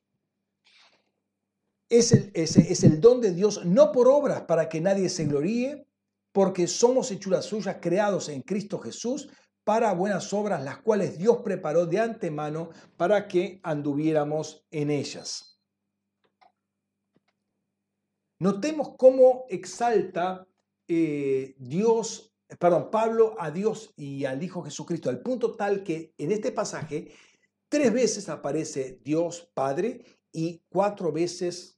Es 1.90 2.12
el, 2.12 2.32
es 2.34 2.84
el 2.84 3.00
don 3.00 3.22
de 3.22 3.34
Dios, 3.34 3.66
no 3.66 3.92
por 3.92 4.08
obras 4.08 4.42
para 4.42 4.68
que 4.68 4.82
nadie 4.82 5.10
se 5.10 5.26
gloríe, 5.26 5.88
porque 6.32 6.68
somos 6.68 7.10
hechuras 7.12 7.46
suyas 7.46 7.78
creados 7.82 8.30
en 8.30 8.42
Cristo 8.42 8.78
Jesús 8.78 9.30
para 9.64 9.94
buenas 9.94 10.32
obras, 10.34 10.64
las 10.64 10.78
cuales 10.78 11.18
Dios 11.18 11.40
preparó 11.44 11.86
de 11.86 12.00
antemano 12.00 12.70
para 12.96 13.28
que 13.28 13.60
anduviéramos 13.64 14.66
en 14.72 14.92
ellas. 14.92 15.60
Notemos 18.40 18.96
cómo 18.98 19.46
exalta 19.50 20.48
eh, 20.88 21.56
Dios, 21.58 22.34
perdón, 22.60 22.90
Pablo 22.92 23.36
a 23.40 23.52
Dios 23.52 23.94
y 23.98 24.26
al 24.26 24.42
Hijo 24.44 24.62
Jesucristo, 24.62 25.10
al 25.10 25.22
punto 25.22 25.56
tal 25.56 25.84
que 25.84 26.14
en 26.18 26.32
este 26.32 26.52
pasaje 26.52 27.12
tres 27.68 27.92
veces 27.92 28.30
aparece 28.30 29.02
Dios 29.04 29.52
Padre 29.54 30.06
y 30.32 30.62
cuatro 30.70 31.12
veces 31.12 31.77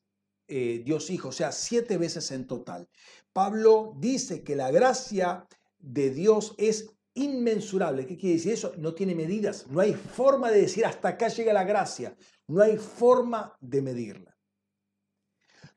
eh, 0.49 0.81
Dios 0.84 1.09
Hijo, 1.09 1.30
o 1.30 1.31
sea, 1.31 1.51
siete 1.51 1.97
veces 1.97 2.31
en 2.31 2.47
total. 2.47 2.89
Pablo 3.31 3.93
dice 3.97 4.43
que 4.43 4.55
la 4.55 4.71
gracia 4.71 5.47
de 5.77 6.09
Dios 6.09 6.55
es 6.57 6.91
inmensurable. 7.13 8.05
¿Qué 8.05 8.17
quiere 8.17 8.35
decir 8.35 8.53
eso? 8.53 8.73
No 8.77 8.93
tiene 8.93 9.15
medidas. 9.15 9.67
No 9.67 9.80
hay 9.80 9.93
forma 9.93 10.51
de 10.51 10.61
decir 10.61 10.85
hasta 10.85 11.09
acá 11.09 11.27
llega 11.27 11.53
la 11.53 11.63
gracia. 11.63 12.15
No 12.47 12.61
hay 12.61 12.77
forma 12.77 13.55
de 13.59 13.81
medirla. 13.81 14.38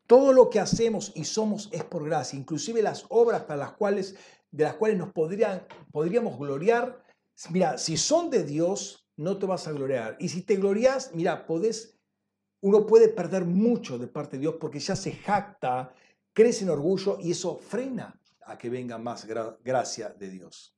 Todo 0.06 0.32
lo 0.32 0.50
que 0.50 0.60
hacemos 0.60 1.12
y 1.14 1.24
somos 1.24 1.68
es 1.72 1.84
por 1.84 2.04
gracia, 2.04 2.38
inclusive 2.38 2.82
las 2.82 3.06
obras 3.08 3.42
para 3.44 3.60
las 3.60 3.72
cuales, 3.72 4.14
de 4.50 4.64
las 4.64 4.74
cuales 4.74 4.98
nos 4.98 5.12
podrían, 5.12 5.66
podríamos 5.90 6.38
gloriar. 6.38 7.02
Mira, 7.50 7.78
si 7.78 7.96
son 7.96 8.28
de 8.28 8.44
Dios, 8.44 9.06
no 9.16 9.38
te 9.38 9.46
vas 9.46 9.66
a 9.66 9.72
gloriar. 9.72 10.16
Y 10.18 10.28
si 10.28 10.42
te 10.42 10.56
glorias, 10.56 11.12
mira, 11.14 11.46
podés, 11.46 11.91
uno 12.62 12.86
puede 12.86 13.08
perder 13.08 13.44
mucho 13.44 13.98
de 13.98 14.06
parte 14.06 14.36
de 14.36 14.42
Dios 14.42 14.56
porque 14.60 14.78
ya 14.78 14.94
se 14.94 15.12
jacta, 15.12 15.94
crece 16.32 16.64
en 16.64 16.70
orgullo 16.70 17.18
y 17.20 17.32
eso 17.32 17.56
frena 17.56 18.18
a 18.46 18.56
que 18.56 18.70
venga 18.70 18.98
más 18.98 19.26
gracia 19.26 20.10
de 20.10 20.30
Dios. 20.30 20.76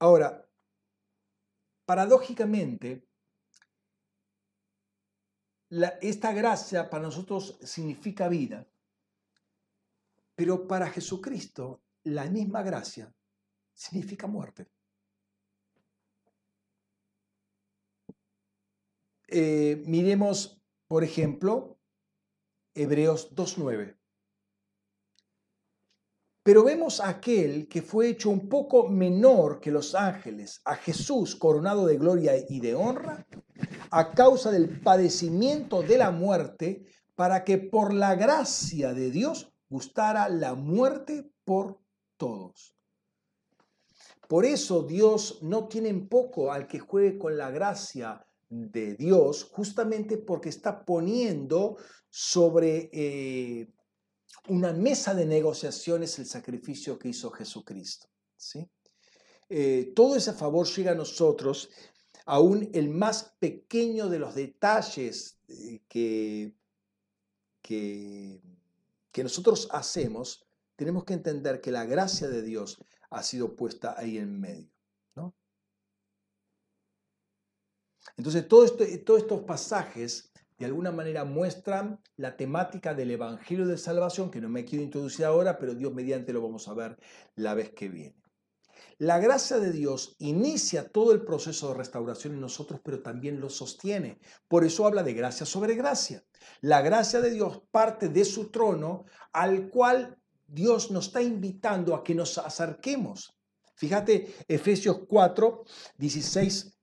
Ahora, 0.00 0.44
paradójicamente, 1.86 3.06
esta 6.02 6.32
gracia 6.32 6.90
para 6.90 7.04
nosotros 7.04 7.58
significa 7.62 8.28
vida, 8.28 8.66
pero 10.34 10.66
para 10.66 10.90
Jesucristo 10.90 11.83
la 12.04 12.24
misma 12.30 12.62
gracia 12.62 13.12
significa 13.72 14.26
muerte. 14.26 14.68
Eh, 19.28 19.82
miremos, 19.86 20.62
por 20.86 21.02
ejemplo, 21.02 21.78
Hebreos 22.74 23.34
2.9. 23.34 23.96
Pero 26.42 26.62
vemos 26.62 27.00
a 27.00 27.08
aquel 27.08 27.68
que 27.68 27.80
fue 27.80 28.10
hecho 28.10 28.28
un 28.28 28.50
poco 28.50 28.86
menor 28.86 29.60
que 29.60 29.70
los 29.70 29.94
ángeles, 29.94 30.60
a 30.66 30.76
Jesús 30.76 31.34
coronado 31.34 31.86
de 31.86 31.96
gloria 31.96 32.34
y 32.48 32.60
de 32.60 32.74
honra, 32.74 33.26
a 33.90 34.12
causa 34.12 34.50
del 34.50 34.80
padecimiento 34.80 35.82
de 35.82 35.96
la 35.96 36.10
muerte, 36.10 36.84
para 37.14 37.44
que 37.44 37.56
por 37.56 37.94
la 37.94 38.14
gracia 38.14 38.92
de 38.92 39.10
Dios 39.10 39.54
gustara 39.70 40.28
la 40.28 40.54
muerte 40.54 41.30
por 41.44 41.83
todos. 42.24 42.74
Por 44.26 44.46
eso 44.46 44.82
Dios 44.82 45.40
no 45.42 45.68
tiene 45.68 45.90
en 45.90 46.08
poco 46.08 46.50
al 46.50 46.66
que 46.66 46.78
juegue 46.78 47.18
con 47.18 47.36
la 47.36 47.50
gracia 47.50 48.26
de 48.48 48.94
Dios, 48.94 49.44
justamente 49.44 50.16
porque 50.16 50.48
está 50.48 50.86
poniendo 50.86 51.76
sobre 52.08 52.88
eh, 52.92 53.68
una 54.48 54.72
mesa 54.72 55.14
de 55.14 55.26
negociaciones 55.26 56.18
el 56.18 56.24
sacrificio 56.24 56.98
que 56.98 57.10
hizo 57.10 57.30
Jesucristo. 57.30 58.08
Eh, 59.50 59.92
todo 59.94 60.16
ese 60.16 60.32
favor 60.32 60.66
llega 60.66 60.92
a 60.92 60.94
nosotros, 61.04 61.68
aún 62.24 62.70
el 62.72 62.88
más 62.88 63.34
pequeño 63.38 64.08
de 64.08 64.18
los 64.18 64.34
detalles 64.34 65.38
eh, 65.48 65.82
que, 65.88 66.54
que 67.60 69.22
nosotros 69.22 69.68
hacemos, 69.70 70.43
tenemos 70.76 71.04
que 71.04 71.14
entender 71.14 71.60
que 71.60 71.70
la 71.70 71.84
gracia 71.84 72.28
de 72.28 72.42
Dios 72.42 72.78
ha 73.10 73.22
sido 73.22 73.56
puesta 73.56 73.94
ahí 73.96 74.18
en 74.18 74.40
medio. 74.40 74.70
¿no? 75.14 75.34
Entonces, 78.16 78.46
todo 78.48 78.64
esto, 78.64 78.84
todos 79.04 79.22
estos 79.22 79.42
pasajes 79.42 80.32
de 80.58 80.66
alguna 80.66 80.92
manera 80.92 81.24
muestran 81.24 82.00
la 82.16 82.36
temática 82.36 82.94
del 82.94 83.10
Evangelio 83.10 83.66
de 83.66 83.76
Salvación, 83.76 84.30
que 84.30 84.40
no 84.40 84.48
me 84.48 84.64
quiero 84.64 84.84
introducir 84.84 85.24
ahora, 85.24 85.58
pero 85.58 85.74
Dios 85.74 85.92
mediante 85.92 86.32
lo 86.32 86.42
vamos 86.42 86.68
a 86.68 86.74
ver 86.74 86.96
la 87.34 87.54
vez 87.54 87.70
que 87.70 87.88
viene. 87.88 88.24
La 88.98 89.18
gracia 89.18 89.58
de 89.58 89.72
Dios 89.72 90.14
inicia 90.18 90.88
todo 90.88 91.12
el 91.12 91.24
proceso 91.24 91.68
de 91.68 91.74
restauración 91.74 92.34
en 92.34 92.40
nosotros, 92.40 92.80
pero 92.84 93.02
también 93.02 93.40
lo 93.40 93.50
sostiene. 93.50 94.20
Por 94.46 94.64
eso 94.64 94.86
habla 94.86 95.02
de 95.02 95.14
gracia 95.14 95.44
sobre 95.44 95.74
gracia. 95.74 96.24
La 96.60 96.80
gracia 96.80 97.20
de 97.20 97.30
Dios 97.30 97.62
parte 97.72 98.08
de 98.08 98.24
su 98.24 98.50
trono 98.50 99.04
al 99.32 99.68
cual 99.68 100.16
Dios 100.54 100.90
nos 100.90 101.06
está 101.06 101.20
invitando 101.20 101.94
a 101.94 102.04
que 102.04 102.14
nos 102.14 102.38
acerquemos. 102.38 103.36
Fíjate, 103.74 104.36
Efesios 104.46 105.00
4, 105.08 105.64
16, 105.98 106.78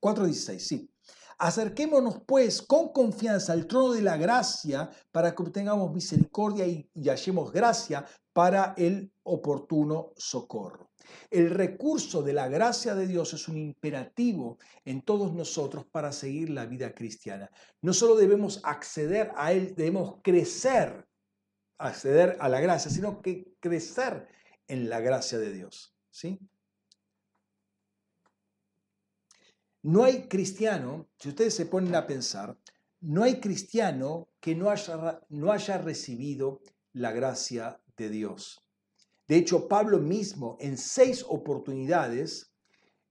4, 0.00 0.24
16, 0.24 0.66
sí. 0.66 0.90
Acerquémonos 1.38 2.22
pues 2.26 2.60
con 2.62 2.92
confianza 2.92 3.52
al 3.52 3.68
trono 3.68 3.92
de 3.92 4.02
la 4.02 4.16
gracia 4.16 4.90
para 5.12 5.36
que 5.36 5.42
obtengamos 5.42 5.92
misericordia 5.92 6.66
y, 6.66 6.90
hallemos 7.08 7.52
gracia 7.52 8.04
para 8.32 8.74
el 8.76 9.12
oportuno 9.22 10.12
socorro. 10.16 10.90
El 11.30 11.50
recurso 11.50 12.22
de 12.22 12.32
la 12.32 12.48
gracia 12.48 12.96
de 12.96 13.06
Dios 13.06 13.34
es 13.34 13.46
un 13.46 13.56
imperativo 13.56 14.58
en 14.84 15.02
todos 15.02 15.32
nosotros 15.32 15.86
para 15.86 16.10
seguir 16.10 16.50
la 16.50 16.66
vida 16.66 16.92
cristiana. 16.92 17.48
No 17.82 17.92
solo 17.92 18.16
debemos 18.16 18.60
acceder 18.64 19.30
a 19.36 19.52
Él, 19.52 19.74
debemos 19.76 20.16
crecer, 20.22 21.07
acceder 21.78 22.36
a 22.40 22.48
la 22.48 22.60
gracia, 22.60 22.90
sino 22.90 23.22
que 23.22 23.54
crecer 23.60 24.28
en 24.66 24.88
la 24.88 25.00
gracia 25.00 25.38
de 25.38 25.52
Dios. 25.52 25.94
¿sí? 26.10 26.38
No 29.82 30.04
hay 30.04 30.28
cristiano, 30.28 31.08
si 31.18 31.30
ustedes 31.30 31.54
se 31.54 31.66
ponen 31.66 31.94
a 31.94 32.06
pensar, 32.06 32.58
no 33.00 33.22
hay 33.22 33.40
cristiano 33.40 34.28
que 34.40 34.54
no 34.54 34.70
haya, 34.70 35.20
no 35.28 35.52
haya 35.52 35.78
recibido 35.78 36.60
la 36.92 37.12
gracia 37.12 37.80
de 37.96 38.10
Dios. 38.10 38.64
De 39.28 39.36
hecho, 39.36 39.68
Pablo 39.68 39.98
mismo 39.98 40.56
en 40.60 40.76
seis 40.76 41.24
oportunidades 41.28 42.47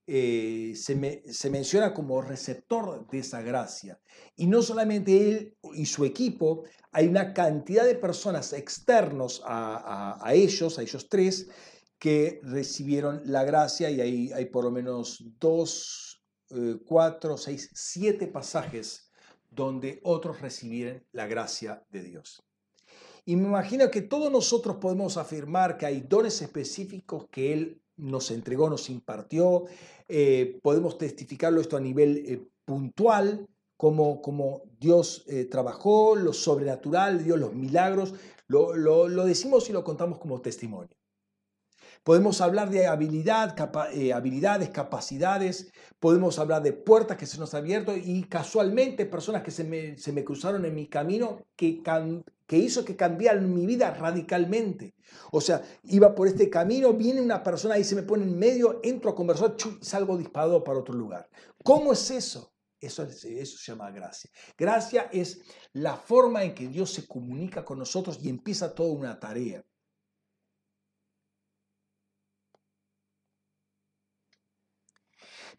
eh, 0.09 0.71
se, 0.75 1.21
se, 1.33 1.49
menciona 1.49 1.93
como 1.93 2.21
receptor 2.21 3.05
de 3.09 3.19
esa 3.19 3.41
gracia. 3.41 3.99
Y 4.37 4.47
no 4.47 4.61
solamente 4.61 5.29
él 5.29 5.57
y 5.73 5.85
su 5.85 6.05
equipo, 6.05 6.63
hay 6.93 7.07
una 7.07 7.33
cantidad 7.33 7.85
de 7.85 7.95
personas 7.95 8.53
externos 8.53 9.41
a, 9.45 10.31
ellos, 10.31 10.79
a 10.79 10.81
ellos 10.81 11.09
tres, 11.09 11.49
que 11.99 12.39
recibieron 12.41 13.21
la 13.25 13.43
gracia 13.43 13.89
y 13.89 13.99
ahí 13.99 14.31
hay 14.31 14.45
por 14.45 14.63
lo 14.63 14.71
menos 14.71 15.25
dos 15.39 16.23
eh, 16.51 16.77
cuatro, 16.85 17.35
seis, 17.35 17.69
siete 17.73 18.27
pasajes 18.27 19.11
donde 19.49 19.99
otros 20.03 20.39
recibieron 20.39 21.05
la 21.11 21.27
gracia 21.27 21.83
de 21.89 22.03
Dios. 22.03 22.41
Y 23.25 23.35
me 23.35 23.49
imagino 23.49 23.91
que 23.91 24.03
todos 24.03 24.31
nosotros 24.31 24.77
podemos 24.77 25.17
afirmar 25.17 25.77
que 25.77 25.85
hay 25.85 25.99
dones 25.99 26.41
específicos 26.41 27.27
que 27.29 27.51
Él 27.51 27.81
nos 27.97 28.31
entregó, 28.31 28.69
nos 28.69 28.89
impartió. 28.89 29.65
Eh, 30.07 30.59
podemos 30.61 30.97
testificarlo 30.97 31.61
esto 31.61 31.77
a 31.77 31.81
nivel 31.81 32.17
eh, 32.25 32.47
puntual, 32.65 33.47
como, 33.75 34.21
como 34.21 34.63
Dios 34.79 35.25
trabajó, 35.51 36.15
lo 36.15 36.33
sobrenatural, 36.33 37.23
Dios, 37.23 37.39
los 37.39 37.53
milagros. 37.53 38.15
lo 38.47 39.25
decimos 39.25 39.69
y 39.69 39.73
lo 39.73 39.83
contamos 39.83 40.17
como 40.17 40.41
testimonio. 40.41 40.97
Podemos 42.07 42.39
hablar 42.39 42.69
de 42.69 42.87
habilidad, 42.87 43.53
eh, 43.93 44.13
habilidades, 44.13 44.69
capacidades, 44.69 45.73
podemos 45.99 46.39
hablar 46.39 46.63
de 46.63 46.71
puertas 46.71 47.17
que 47.17 47.25
se 47.25 47.37
nos 47.37 47.53
han 47.53 47.63
abierto 47.63 47.97
y 47.97 48.23
casualmente 48.23 49.05
personas 49.05 49.43
que 49.43 49.51
se 49.51 49.65
me, 49.65 50.23
cruzaron 50.23 50.63
en 50.63 50.73
mi 50.73 50.87
camino 50.87 51.41
que, 51.57 51.83
que 52.47 52.57
hizo 52.57 52.85
que 52.85 52.95
cambiaran 52.95 53.53
mi 53.53 53.65
vida 53.65 53.93
radicalmente. 53.93 54.95
O 55.31 55.41
sea, 55.41 55.61
iba 55.83 56.15
por 56.15 56.27
este 56.27 56.49
camino, 56.49 56.93
viene 56.93 57.21
una 57.21 57.43
persona 57.43 57.77
y 57.77 57.83
se 57.83 57.95
me 57.95 58.03
pone 58.03 58.23
en 58.23 58.39
medio, 58.39 58.79
entro 58.83 59.11
a 59.11 59.15
conversar, 59.15 59.55
salgo 59.81 60.17
disparado 60.17 60.63
para 60.63 60.79
otro 60.79 60.95
lugar. 60.95 61.29
¿Cómo 61.63 61.91
es 61.91 62.09
eso? 62.09 62.53
Eso, 62.79 63.03
eso, 63.03 63.57
se 63.57 63.71
llama 63.71 63.91
gracia. 63.91 64.29
Gracia 64.57 65.09
es 65.11 65.41
la 65.73 65.97
forma 65.97 66.43
en 66.43 66.55
que 66.55 66.67
Dios 66.67 66.93
se 66.93 67.05
comunica 67.05 67.65
con 67.65 67.79
nosotros 67.79 68.19
y 68.21 68.29
empieza 68.29 68.73
toda 68.73 68.93
una 68.93 69.19
tarea. 69.19 69.65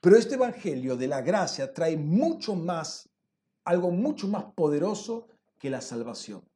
Pero 0.00 0.16
este 0.16 0.36
Evangelio 0.36 0.96
de 0.96 1.08
la 1.08 1.20
gracia 1.22 1.74
trae 1.74 1.96
mucho 1.96 2.54
más, 2.54 3.10
algo 3.64 3.90
mucho 3.90 4.28
más 4.28 4.44
poderoso 4.54 5.26
que 5.58 5.70
la 5.70 5.80
salvación. 5.80 6.48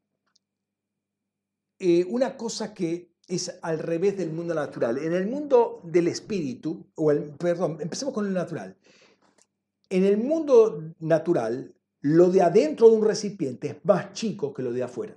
Eh, 1.85 2.07
una 2.09 2.37
cosa 2.37 2.73
que 2.73 3.11
es 3.27 3.59
al 3.61 3.81
revés 3.81 4.17
del 4.17 4.31
mundo 4.31 4.55
natural. 4.55 4.99
En 4.99 5.13
el 5.15 5.27
mundo 5.27 5.81
del 5.83 6.07
espíritu, 6.07 6.87
o 6.95 7.11
el, 7.11 7.31
perdón, 7.33 7.79
empecemos 7.81 8.15
con 8.15 8.25
el 8.25 8.33
natural. 8.33 8.77
En 9.91 10.05
el 10.05 10.17
mundo 10.17 10.95
natural, 11.01 11.75
lo 12.03 12.31
de 12.31 12.41
adentro 12.41 12.89
de 12.89 12.97
un 12.99 13.05
recipiente 13.05 13.67
es 13.67 13.85
más 13.85 14.13
chico 14.13 14.55
que 14.55 14.63
lo 14.63 14.73
de 14.73 14.85
afuera. 14.85 15.17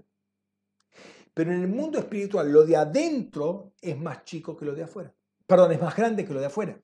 Pero 1.36 1.54
en 1.54 1.62
el 1.62 1.68
mundo 1.68 2.00
espiritual, 2.00 2.52
lo 2.52 2.66
de 2.66 2.78
adentro 2.78 3.74
es 3.80 3.96
más 3.96 4.24
chico 4.24 4.58
que 4.58 4.66
lo 4.66 4.74
de 4.74 4.86
afuera. 4.86 5.14
Perdón, 5.46 5.74
es 5.74 5.80
más 5.80 5.96
grande 5.96 6.26
que 6.26 6.34
lo 6.34 6.40
de 6.40 6.48
afuera. 6.48 6.82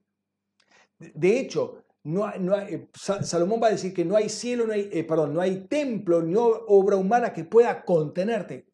De 0.99 1.39
hecho, 1.39 1.85
eh, 2.05 2.87
Salomón 2.93 3.59
va 3.63 3.67
a 3.67 3.71
decir 3.71 3.95
que 3.95 4.05
no 4.05 4.15
hay 4.15 4.29
cielo, 4.29 4.67
no 4.67 4.73
hay, 4.73 4.91
eh, 4.93 5.03
perdón, 5.03 5.33
no 5.33 5.41
hay 5.41 5.65
templo 5.65 6.21
ni 6.21 6.35
obra 6.37 6.97
humana 6.97 7.33
que 7.33 7.45
pueda 7.45 7.83
contenerte. 7.83 8.70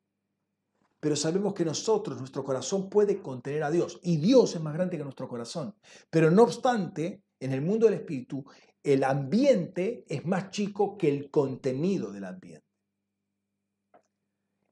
Pero 0.99 1.15
sabemos 1.15 1.53
que 1.53 1.65
nosotros, 1.65 2.17
nuestro 2.17 2.43
corazón 2.43 2.89
puede 2.89 3.21
contener 3.21 3.63
a 3.63 3.71
Dios. 3.71 3.99
Y 4.01 4.17
Dios 4.17 4.55
es 4.55 4.61
más 4.61 4.73
grande 4.73 4.97
que 4.97 5.03
nuestro 5.03 5.27
corazón. 5.27 5.75
Pero 6.09 6.31
no 6.31 6.43
obstante, 6.43 7.23
en 7.39 7.53
el 7.53 7.61
mundo 7.61 7.85
del 7.85 7.95
espíritu, 7.95 8.45
el 8.83 9.03
ambiente 9.03 10.05
es 10.07 10.25
más 10.25 10.49
chico 10.49 10.97
que 10.97 11.09
el 11.09 11.29
contenido 11.29 12.11
del 12.11 12.25
ambiente. 12.25 12.65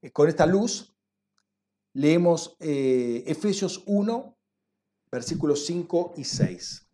Eh, 0.02 0.10
con 0.10 0.28
esta 0.28 0.46
luz, 0.46 0.96
leemos 1.92 2.56
Efesios 2.58 3.82
1, 3.86 4.36
versículos 5.10 5.64
5 5.64 6.14
y 6.16 6.24
6 6.24 6.86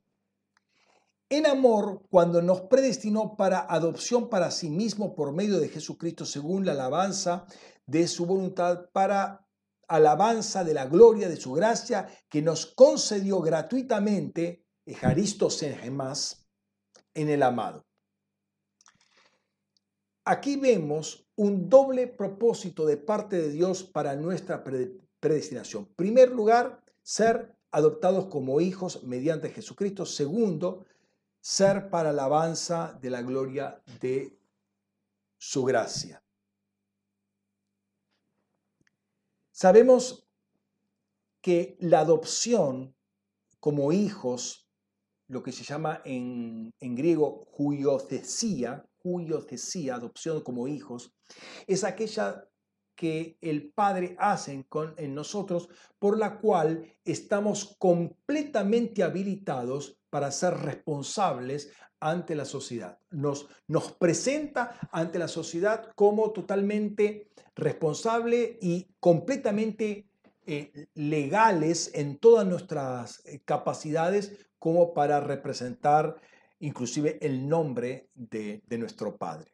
en 1.32 1.46
amor 1.46 2.02
cuando 2.10 2.42
nos 2.42 2.60
predestinó 2.62 3.36
para 3.36 3.60
adopción 3.60 4.28
para 4.28 4.50
sí 4.50 4.68
mismo 4.68 5.14
por 5.14 5.32
medio 5.32 5.60
de 5.60 5.70
Jesucristo 5.70 6.26
según 6.26 6.66
la 6.66 6.72
alabanza 6.72 7.46
de 7.93 8.09
su 8.09 8.24
voluntad 8.24 8.89
para 8.90 9.47
alabanza 9.86 10.64
de 10.64 10.73
la 10.73 10.86
gloria 10.86 11.28
de 11.28 11.36
su 11.36 11.52
gracia 11.52 12.09
que 12.31 12.40
nos 12.40 12.64
concedió 12.66 13.40
gratuitamente 13.40 14.64
Ejaristos 14.85 15.62
en 15.62 15.94
más 15.94 16.48
en 17.14 17.28
el 17.28 17.43
amado. 17.43 17.86
Aquí 20.24 20.56
vemos 20.56 21.28
un 21.36 21.69
doble 21.69 22.09
propósito 22.09 22.86
de 22.86 22.97
parte 22.97 23.36
de 23.36 23.51
Dios 23.51 23.85
para 23.85 24.16
nuestra 24.16 24.64
predestinación. 25.20 25.85
En 25.85 25.94
primer 25.94 26.32
lugar, 26.32 26.82
ser 27.02 27.55
adoptados 27.70 28.27
como 28.27 28.60
hijos 28.60 29.05
mediante 29.05 29.51
Jesucristo. 29.51 30.05
Segundo, 30.06 30.86
ser 31.40 31.90
para 31.90 32.10
alabanza 32.10 32.98
de 33.01 33.10
la 33.10 33.23
gloria 33.23 33.81
de 34.01 34.36
su 35.39 35.62
gracia. 35.64 36.21
Sabemos 39.62 40.26
que 41.40 41.76
la 41.78 42.01
adopción 42.01 42.97
como 43.60 43.93
hijos, 43.93 44.68
lo 45.28 45.44
que 45.44 45.52
se 45.52 45.62
llama 45.62 46.02
en, 46.05 46.72
en 46.80 46.97
griego 46.97 47.47
huiocesía, 47.56 48.84
adopción 49.94 50.43
como 50.43 50.66
hijos, 50.66 51.14
es 51.68 51.84
aquella 51.84 52.44
que 52.94 53.36
el 53.40 53.70
Padre 53.73 54.16
hace 54.19 54.64
con, 54.69 54.94
en 54.97 55.14
nosotros, 55.14 55.69
por 55.98 56.19
la 56.19 56.39
cual 56.39 56.85
estamos 57.05 57.77
completamente 57.78 59.02
habilitados 59.02 59.98
para 60.10 60.31
ser 60.31 60.55
responsables 60.55 61.73
ante 62.01 62.35
la 62.35 62.44
sociedad. 62.44 62.98
Nos, 63.10 63.48
nos 63.69 63.93
presenta 63.93 64.78
ante 64.90 65.19
la 65.19 65.28
sociedad 65.28 65.90
como 65.94 66.32
totalmente 66.32 67.31
responsable 67.55 68.59
y 68.60 68.89
completamente 68.98 70.09
eh, 70.44 70.89
legales 70.94 71.93
en 71.94 72.19
todas 72.19 72.44
nuestras 72.44 73.24
eh, 73.24 73.40
capacidades 73.44 74.32
como 74.59 74.93
para 74.93 75.20
representar 75.20 76.16
inclusive 76.59 77.19
el 77.20 77.48
nombre 77.48 78.09
de, 78.14 78.62
nuestro 78.78 79.16
Padre. 79.16 79.52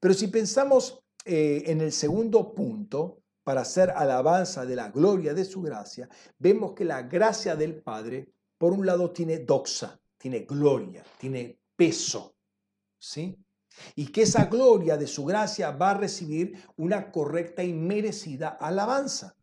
Pero 0.00 0.14
si 0.14 0.28
pensamos 0.28 1.02
eh, 1.24 1.64
en 1.66 1.80
el 1.80 1.92
segundo 1.92 2.54
punto, 2.54 3.22
para 3.42 3.62
hacer 3.62 3.90
alabanza 3.90 4.66
de 4.66 4.76
la 4.76 4.90
gloria 4.90 5.32
de 5.32 5.44
su 5.44 5.62
gracia, 5.62 6.08
vemos 6.38 6.74
que 6.74 6.84
la 6.84 7.02
gracia 7.02 7.56
del 7.56 7.82
Padre, 7.82 8.28
por 8.58 8.72
un 8.72 8.84
lado, 8.84 9.10
tiene 9.10 9.38
doxa, 9.38 9.98
tiene 10.18 10.40
gloria, 10.40 11.02
tiene 11.18 11.58
peso, 11.74 12.36
¿sí? 12.98 13.36
Y 13.94 14.08
que 14.08 14.22
esa 14.22 14.46
gloria 14.46 14.96
de 14.96 15.06
su 15.06 15.24
gracia 15.24 15.70
va 15.70 15.92
a 15.92 15.98
recibir 15.98 16.62
una 16.76 17.10
correcta 17.10 17.62
y 17.62 17.72
merecida 17.72 18.48
alabanza. 18.48 19.36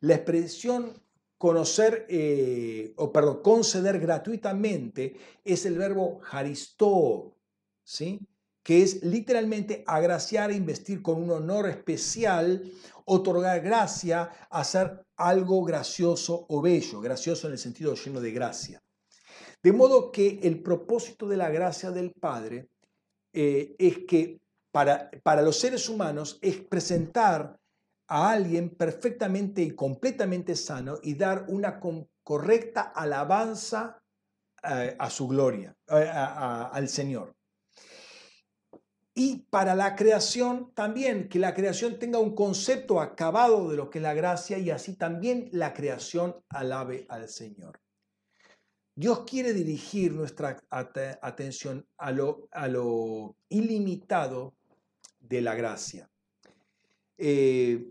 La 0.00 0.14
expresión 0.14 0.94
conocer, 1.38 2.06
eh, 2.08 2.94
o 2.96 3.12
perdón, 3.12 3.42
conceder 3.42 3.98
gratuitamente 4.00 5.16
es 5.44 5.66
el 5.66 5.76
verbo 5.76 6.20
haristó, 6.30 7.36
¿sí? 7.84 8.20
Que 8.66 8.82
es 8.82 9.04
literalmente 9.04 9.84
agraciar 9.86 10.50
e 10.50 10.56
investir 10.56 11.00
con 11.00 11.22
un 11.22 11.30
honor 11.30 11.68
especial, 11.68 12.64
otorgar 13.04 13.60
gracia, 13.60 14.28
hacer 14.50 15.06
algo 15.16 15.62
gracioso 15.62 16.46
o 16.48 16.60
bello, 16.60 17.00
gracioso 17.00 17.46
en 17.46 17.52
el 17.52 17.60
sentido 17.60 17.94
lleno 17.94 18.20
de 18.20 18.32
gracia. 18.32 18.82
De 19.62 19.70
modo 19.70 20.10
que 20.10 20.40
el 20.42 20.64
propósito 20.64 21.28
de 21.28 21.36
la 21.36 21.48
gracia 21.48 21.92
del 21.92 22.10
Padre 22.10 22.66
eh, 23.32 23.76
es 23.78 23.98
que 23.98 24.40
para, 24.72 25.12
para 25.22 25.42
los 25.42 25.60
seres 25.60 25.88
humanos 25.88 26.36
es 26.42 26.56
presentar 26.56 27.56
a 28.08 28.30
alguien 28.32 28.70
perfectamente 28.70 29.62
y 29.62 29.76
completamente 29.76 30.56
sano 30.56 30.98
y 31.04 31.14
dar 31.14 31.46
una 31.50 31.78
correcta 32.24 32.82
alabanza 32.82 34.02
eh, 34.64 34.96
a 34.98 35.08
su 35.08 35.28
gloria, 35.28 35.72
eh, 35.86 36.10
al 36.12 36.88
Señor. 36.88 37.35
Y 39.18 39.46
para 39.48 39.74
la 39.74 39.96
creación 39.96 40.74
también, 40.74 41.30
que 41.30 41.38
la 41.38 41.54
creación 41.54 41.98
tenga 41.98 42.18
un 42.18 42.34
concepto 42.34 43.00
acabado 43.00 43.70
de 43.70 43.76
lo 43.78 43.88
que 43.88 43.98
es 43.98 44.02
la 44.02 44.12
gracia 44.12 44.58
y 44.58 44.68
así 44.68 44.94
también 44.94 45.48
la 45.52 45.72
creación 45.72 46.36
alabe 46.50 47.06
al 47.08 47.30
Señor. 47.30 47.80
Dios 48.94 49.20
quiere 49.26 49.54
dirigir 49.54 50.12
nuestra 50.12 50.62
atención 50.68 51.88
a 51.96 52.12
lo, 52.12 52.46
a 52.50 52.68
lo 52.68 53.36
ilimitado 53.48 54.54
de 55.18 55.40
la 55.40 55.54
gracia. 55.54 56.10
Eh, 57.16 57.88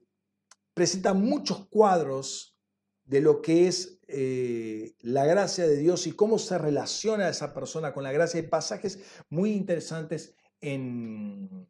presenta 0.76 1.16
muchos 1.16 1.66
cuadros 1.70 2.56
de 3.04 3.22
lo 3.22 3.42
que 3.42 3.68
es 3.68 4.00
eh, 4.08 4.94
la 5.00 5.26
gracia 5.26 5.66
de 5.66 5.78
Dios 5.78 6.06
y 6.06 6.12
cómo 6.12 6.38
se 6.38 6.60
relaciona 6.60 7.30
esa 7.30 7.52
persona 7.52 7.94
con 7.94 8.04
la 8.04 8.12
gracia. 8.12 8.40
Hay 8.40 8.48
pasajes 8.48 9.00
muy 9.30 9.54
interesantes 9.54 10.36
en, 10.62 11.68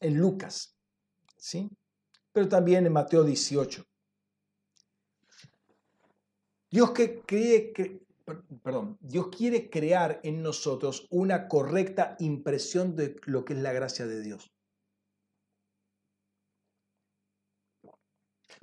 en 0.00 0.18
Lucas, 0.18 0.76
¿sí? 1.36 1.70
pero 2.32 2.48
también 2.48 2.86
en 2.86 2.92
Mateo 2.92 3.24
18. 3.24 3.84
Dios, 6.70 6.90
que 6.92 7.22
perdón, 8.62 8.98
Dios 9.00 9.28
quiere 9.28 9.68
crear 9.68 10.20
en 10.22 10.42
nosotros 10.42 11.06
una 11.10 11.48
correcta 11.48 12.16
impresión 12.20 12.96
de 12.96 13.20
lo 13.24 13.44
que 13.44 13.54
es 13.54 13.60
la 13.60 13.72
gracia 13.72 14.06
de 14.06 14.22
Dios. 14.22 14.52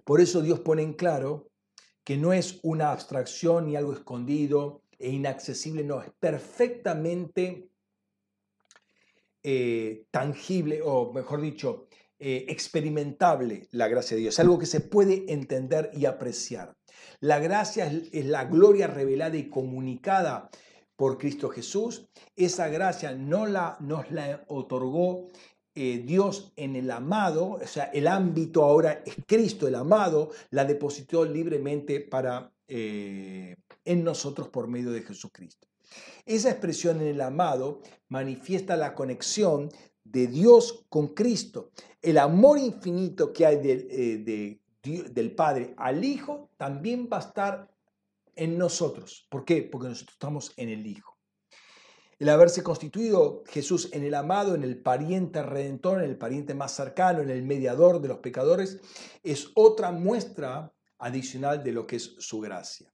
Por 0.03 0.21
eso 0.21 0.41
Dios 0.41 0.59
pone 0.61 0.81
en 0.81 0.93
claro 0.93 1.51
que 2.03 2.17
no 2.17 2.33
es 2.33 2.59
una 2.63 2.91
abstracción 2.91 3.67
ni 3.67 3.75
algo 3.75 3.93
escondido 3.93 4.81
e 4.97 5.11
inaccesible, 5.11 5.83
no, 5.83 6.01
es 6.01 6.11
perfectamente 6.19 7.69
eh, 9.51 10.05
tangible, 10.11 10.79
o 10.83 11.11
mejor 11.11 11.41
dicho, 11.41 11.87
eh, 12.19 12.45
experimentable 12.49 13.67
la 13.71 13.87
gracia 13.87 14.15
de 14.15 14.21
Dios, 14.21 14.39
algo 14.39 14.59
que 14.59 14.67
se 14.67 14.79
puede 14.79 15.25
entender 15.33 15.89
y 15.91 16.05
apreciar. 16.05 16.77
La 17.19 17.39
gracia 17.39 17.87
es, 17.87 18.25
la 18.25 18.45
gloria 18.45 18.85
revelada 18.85 19.37
y 19.37 19.49
comunicada 19.49 20.51
por 20.95 21.17
Cristo 21.17 21.49
Jesús. 21.49 22.11
Esa 22.35 22.67
gracia 22.67 23.13
no 23.13 23.47
la, 23.47 23.75
nos 23.79 24.11
la 24.11 24.43
otorgó 24.49 25.29
eh, 25.73 26.03
Dios 26.05 26.53
en 26.55 26.75
el 26.75 26.91
amado, 26.91 27.53
o 27.53 27.65
sea, 27.65 27.85
el 27.85 28.05
ámbito 28.05 28.63
ahora 28.63 29.01
es 29.03 29.15
Cristo, 29.25 29.67
el 29.67 29.73
amado, 29.73 30.29
la 30.51 30.63
depositó 30.63 31.25
libremente 31.25 32.01
para, 32.01 32.51
en 32.67 34.03
nosotros 34.03 34.49
por 34.49 34.67
medio 34.67 34.91
de 34.91 35.01
Jesucristo. 35.01 35.67
Esa 36.25 36.51
expresión 36.51 37.01
en 37.01 37.07
el 37.07 37.21
amado 37.21 37.81
manifiesta 38.07 38.75
la 38.75 38.95
conexión 38.95 39.69
de 40.03 40.27
Dios 40.27 40.85
con 40.89 41.09
Cristo. 41.09 41.71
El 42.01 42.17
amor 42.17 42.59
infinito 42.59 43.33
que 43.33 43.45
hay 43.45 43.59
eh, 43.63 44.59
del 44.81 45.35
Padre 45.35 45.73
al 45.77 46.03
Hijo 46.03 46.49
también 46.57 47.09
va 47.11 47.17
a 47.17 47.21
estar 47.21 47.69
en 48.35 48.57
nosotros. 48.57 49.27
¿Por 49.29 49.45
qué? 49.45 49.63
Porque 49.63 49.89
nosotros 49.89 50.13
estamos 50.13 50.53
en 50.55 50.69
el 50.69 50.87
Hijo. 50.87 51.17
El 52.19 52.27
haberse 52.27 52.63
constituido 52.63 53.43
Jesús 53.47 53.89
en 53.93 54.03
el 54.03 54.13
amado, 54.13 54.53
en 54.53 54.63
el 54.63 54.81
pariente 54.81 55.41
redentor, 55.41 56.03
en 56.03 56.09
el 56.09 56.17
pariente 56.17 56.53
más 56.53 56.73
cercano, 56.73 57.21
en 57.21 57.29
el 57.29 57.43
mediador 57.43 58.01
de 58.01 58.09
los 58.09 58.17
pecadores, 58.17 58.79
es 59.23 59.51
otra 59.55 59.91
muestra 59.91 60.73
adicional 60.97 61.63
de 61.63 61.71
lo 61.71 61.87
que 61.87 61.95
es 61.95 62.15
su 62.19 62.41
gracia. 62.41 62.93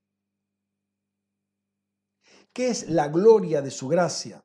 ¿Qué 2.55 2.69
es 2.69 2.89
la 2.89 3.09
gloria 3.09 3.61
de 3.61 3.69
su 3.69 3.89
gracia? 3.89 4.41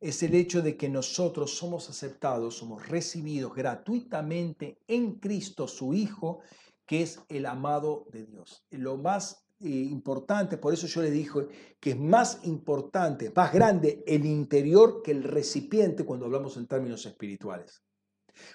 Es 0.00 0.22
el 0.22 0.34
hecho 0.34 0.62
de 0.62 0.78
que 0.78 0.88
nosotros 0.88 1.54
somos 1.54 1.90
aceptados, 1.90 2.56
somos 2.56 2.88
recibidos 2.88 3.54
gratuitamente 3.54 4.78
en 4.86 5.16
Cristo, 5.18 5.68
su 5.68 5.92
Hijo, 5.92 6.40
que 6.86 7.02
es 7.02 7.20
el 7.28 7.44
amado 7.44 8.06
de 8.10 8.24
Dios. 8.24 8.64
Lo 8.70 8.96
más 8.96 9.44
eh, 9.60 9.68
importante, 9.68 10.56
por 10.56 10.72
eso 10.72 10.86
yo 10.86 11.02
le 11.02 11.10
dije 11.10 11.46
que 11.78 11.90
es 11.90 11.98
más 11.98 12.40
importante, 12.44 13.30
más 13.36 13.52
grande 13.52 14.02
el 14.06 14.24
interior 14.24 15.02
que 15.02 15.10
el 15.10 15.22
recipiente 15.22 16.06
cuando 16.06 16.24
hablamos 16.24 16.56
en 16.56 16.66
términos 16.68 17.04
espirituales. 17.04 17.82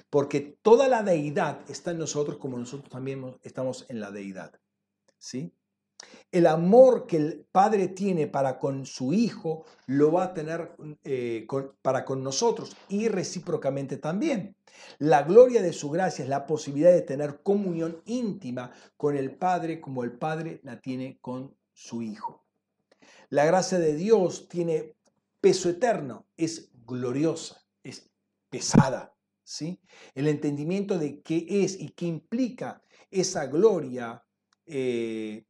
Porque 0.09 0.57
toda 0.63 0.87
la 0.87 1.03
deidad 1.03 1.69
está 1.69 1.91
en 1.91 1.99
nosotros 1.99 2.39
como 2.39 2.57
nosotros 2.57 2.89
también 2.89 3.37
estamos 3.43 3.85
en 3.89 3.99
la 3.99 4.09
deidad. 4.09 4.59
¿Sí? 5.19 5.53
El 6.31 6.47
amor 6.47 7.07
que 7.07 7.17
el 7.17 7.47
Padre 7.51 7.87
tiene 7.87 8.27
para 8.27 8.59
con 8.59 8.85
su 8.85 9.13
Hijo 9.13 9.65
lo 9.85 10.11
va 10.11 10.25
a 10.25 10.33
tener 10.33 10.75
eh, 11.03 11.47
para 11.81 12.03
con 12.03 12.23
nosotros 12.23 12.75
y 12.89 13.07
recíprocamente 13.07 13.97
también. 13.97 14.55
La 14.97 15.23
gloria 15.23 15.61
de 15.61 15.71
su 15.71 15.89
gracia 15.89 16.23
es 16.23 16.29
la 16.29 16.45
posibilidad 16.45 16.91
de 16.91 17.01
tener 17.01 17.41
comunión 17.41 18.01
íntima 18.05 18.71
con 18.97 19.15
el 19.15 19.35
Padre 19.35 19.79
como 19.79 20.03
el 20.03 20.17
Padre 20.17 20.59
la 20.63 20.81
tiene 20.81 21.19
con 21.21 21.55
su 21.73 22.01
Hijo. 22.01 22.43
La 23.29 23.45
gracia 23.45 23.79
de 23.79 23.95
Dios 23.95 24.49
tiene 24.49 24.95
peso 25.41 25.69
eterno, 25.69 26.25
es 26.37 26.71
gloriosa, 26.85 27.63
es 27.83 28.09
pesada. 28.49 29.15
¿sí? 29.43 29.79
El 30.13 30.27
entendimiento 30.27 30.97
de 30.97 31.21
qué 31.21 31.45
es 31.47 31.79
y 31.79 31.89
qué 31.89 32.05
implica 32.05 32.81
esa 33.11 33.45
gloria 33.45 34.23
eh, 34.65 35.45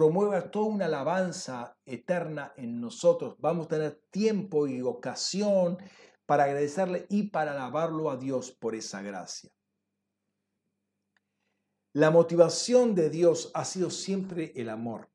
promueva 0.00 0.50
toda 0.50 0.64
una 0.64 0.86
alabanza 0.86 1.76
eterna 1.84 2.54
en 2.56 2.80
nosotros. 2.80 3.36
Vamos 3.38 3.66
a 3.66 3.68
tener 3.68 4.02
tiempo 4.08 4.66
y 4.66 4.80
ocasión 4.80 5.76
para 6.24 6.44
agradecerle 6.44 7.04
y 7.10 7.24
para 7.24 7.50
alabarlo 7.50 8.10
a 8.10 8.16
Dios 8.16 8.50
por 8.50 8.74
esa 8.74 9.02
gracia. 9.02 9.50
La 11.92 12.10
motivación 12.10 12.94
de 12.94 13.10
Dios 13.10 13.50
ha 13.52 13.66
sido 13.66 13.90
siempre 13.90 14.54
el 14.56 14.70
amor. 14.70 15.10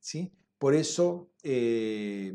¿sí? 0.00 0.32
Por 0.56 0.74
eso, 0.74 1.30
eh, 1.42 2.32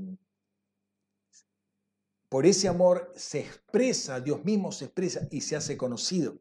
por 2.29 2.45
ese 2.45 2.67
amor 2.67 3.11
se 3.15 3.39
expresa, 3.39 4.19
Dios 4.19 4.45
mismo 4.45 4.71
se 4.71 4.85
expresa 4.85 5.27
y 5.31 5.41
se 5.41 5.55
hace 5.55 5.77
conocido. 5.77 6.37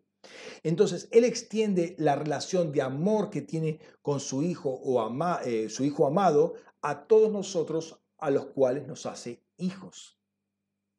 Entonces, 0.62 1.08
Él 1.12 1.24
extiende 1.24 1.94
la 1.98 2.16
relación 2.16 2.72
de 2.72 2.82
amor 2.82 3.30
que 3.30 3.42
tiene 3.42 3.80
con 4.02 4.20
su 4.20 4.42
hijo 4.42 4.70
o 4.70 5.10
eh, 5.44 5.68
su 5.68 5.84
hijo 5.84 6.06
amado 6.06 6.54
a 6.82 7.06
todos 7.06 7.30
nosotros 7.32 8.00
a 8.18 8.30
los 8.30 8.46
cuales 8.46 8.86
nos 8.86 9.06
hace 9.06 9.42
hijos 9.58 10.18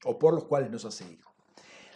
o 0.03 0.17
por 0.19 0.33
los 0.33 0.45
cuales 0.45 0.69
nos 0.69 0.85
hace 0.85 1.11
hijos. 1.11 1.33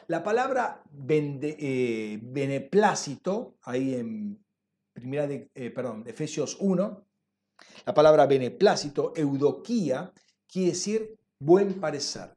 La 0.08 0.24
palabra 0.24 0.84
eh, 1.08 2.20
beneplácito, 2.22 3.56
ahí 3.64 3.96
en 3.96 4.44
primera 4.92 5.28
de, 5.28 5.50
eh, 5.56 5.70
perdón, 5.70 6.04
Efesios 6.06 6.58
1, 6.60 7.06
la 7.86 7.94
palabra 7.94 8.26
beneplácito, 8.26 9.14
eudoquía, 9.16 10.12
quiere 10.48 10.72
decir 10.72 11.18
buen 11.40 11.80
parecer. 11.80 12.36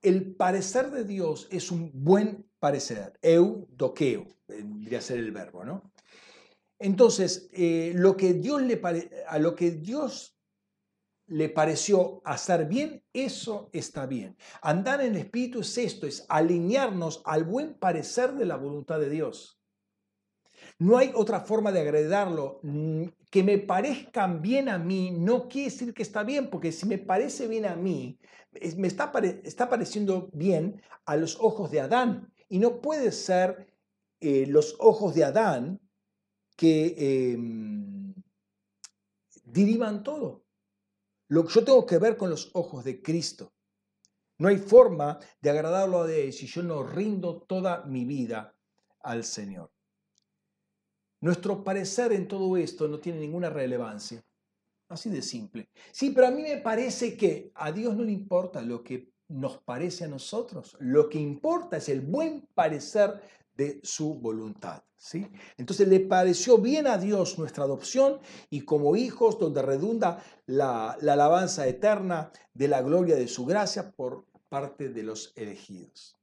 El 0.00 0.34
parecer 0.34 0.90
de 0.90 1.04
Dios 1.04 1.46
es 1.50 1.70
un 1.70 1.90
buen 1.94 2.50
parecer, 2.62 3.18
eudoqueo, 3.20 4.28
vendría 4.46 5.00
a 5.00 5.02
ser 5.02 5.18
el 5.18 5.32
verbo, 5.32 5.64
¿no? 5.64 5.90
Entonces, 6.78 7.50
eh, 7.52 7.90
lo 7.96 8.16
que 8.16 8.34
Dios 8.34 8.62
le 8.62 8.80
a 9.26 9.38
lo 9.40 9.56
que 9.56 9.72
Dios 9.72 10.38
le 11.26 11.48
pareció 11.48 12.22
hacer 12.24 12.66
bien, 12.66 13.02
eso 13.12 13.68
está 13.72 14.06
bien. 14.06 14.36
Andar 14.60 15.00
en 15.00 15.16
el 15.16 15.22
Espíritu 15.22 15.60
es 15.60 15.76
esto, 15.76 16.06
es 16.06 16.24
alinearnos 16.28 17.22
al 17.24 17.42
buen 17.42 17.74
parecer 17.74 18.34
de 18.34 18.46
la 18.46 18.54
voluntad 18.54 19.00
de 19.00 19.10
Dios. 19.10 19.60
No 20.78 20.98
hay 20.98 21.10
otra 21.16 21.40
forma 21.40 21.72
de 21.72 21.80
agredarlo. 21.80 22.60
Mm, 22.62 23.06
que 23.28 23.42
me 23.42 23.58
parezcan 23.58 24.40
bien 24.40 24.68
a 24.68 24.78
mí 24.78 25.10
no 25.10 25.48
quiere 25.48 25.70
decir 25.70 25.94
que 25.94 26.02
está 26.02 26.22
bien, 26.22 26.48
porque 26.48 26.70
si 26.70 26.86
me 26.86 26.98
parece 26.98 27.48
bien 27.48 27.66
a 27.66 27.74
mí, 27.74 28.20
me 28.76 28.86
está, 28.86 29.10
está 29.42 29.68
pareciendo 29.68 30.30
bien 30.32 30.80
a 31.06 31.16
los 31.16 31.38
ojos 31.40 31.70
de 31.70 31.80
Adán. 31.80 32.31
Y 32.52 32.58
no 32.58 32.82
puede 32.82 33.12
ser 33.12 33.66
eh, 34.20 34.46
los 34.46 34.76
ojos 34.78 35.14
de 35.14 35.24
Adán 35.24 35.80
que 36.54 37.32
em, 37.32 38.12
diriman 39.44 40.02
todo. 40.02 40.44
Lo 41.28 41.46
que 41.46 41.54
yo 41.54 41.64
tengo 41.64 41.86
que 41.86 41.96
ver 41.96 42.18
con 42.18 42.28
los 42.28 42.50
ojos 42.52 42.84
de 42.84 43.00
Cristo. 43.00 43.54
No 44.36 44.48
hay 44.48 44.58
forma 44.58 45.18
de 45.40 45.48
agradarlo 45.48 46.02
a 46.02 46.12
Él 46.12 46.30
si 46.34 46.46
yo 46.46 46.62
no 46.62 46.82
rindo 46.82 47.40
toda 47.40 47.86
mi 47.86 48.04
vida 48.04 48.54
al 49.00 49.24
Señor. 49.24 49.72
Nuestro 51.22 51.64
parecer 51.64 52.12
en 52.12 52.28
todo 52.28 52.58
esto 52.58 52.86
no 52.86 53.00
tiene 53.00 53.20
ninguna 53.20 53.48
relevancia. 53.48 54.22
Así 54.90 55.08
de 55.08 55.22
simple. 55.22 55.70
Sí, 55.90 56.10
pero 56.10 56.26
a 56.26 56.30
mí 56.30 56.42
me 56.42 56.58
parece 56.58 57.16
que 57.16 57.50
a 57.54 57.72
Dios 57.72 57.96
no 57.96 58.02
le 58.02 58.12
importa 58.12 58.60
lo 58.60 58.84
que 58.84 59.11
nos 59.32 59.58
parece 59.58 60.04
a 60.04 60.08
nosotros. 60.08 60.76
Lo 60.80 61.08
que 61.08 61.18
importa 61.18 61.78
es 61.78 61.88
el 61.88 62.00
buen 62.00 62.48
parecer 62.54 63.20
de 63.56 63.80
su 63.82 64.14
voluntad. 64.14 64.82
¿sí? 64.96 65.26
Entonces 65.56 65.88
le 65.88 66.00
pareció 66.00 66.58
bien 66.58 66.86
a 66.86 66.98
Dios 66.98 67.38
nuestra 67.38 67.64
adopción 67.64 68.20
y 68.50 68.62
como 68.62 68.96
hijos 68.96 69.38
donde 69.38 69.62
redunda 69.62 70.22
la, 70.46 70.96
la 71.00 71.14
alabanza 71.14 71.66
eterna 71.66 72.32
de 72.54 72.68
la 72.68 72.82
gloria 72.82 73.16
de 73.16 73.28
su 73.28 73.44
gracia 73.44 73.90
por 73.90 74.24
parte 74.48 74.88
de 74.88 75.02
los 75.02 75.32
elegidos. 75.36 76.16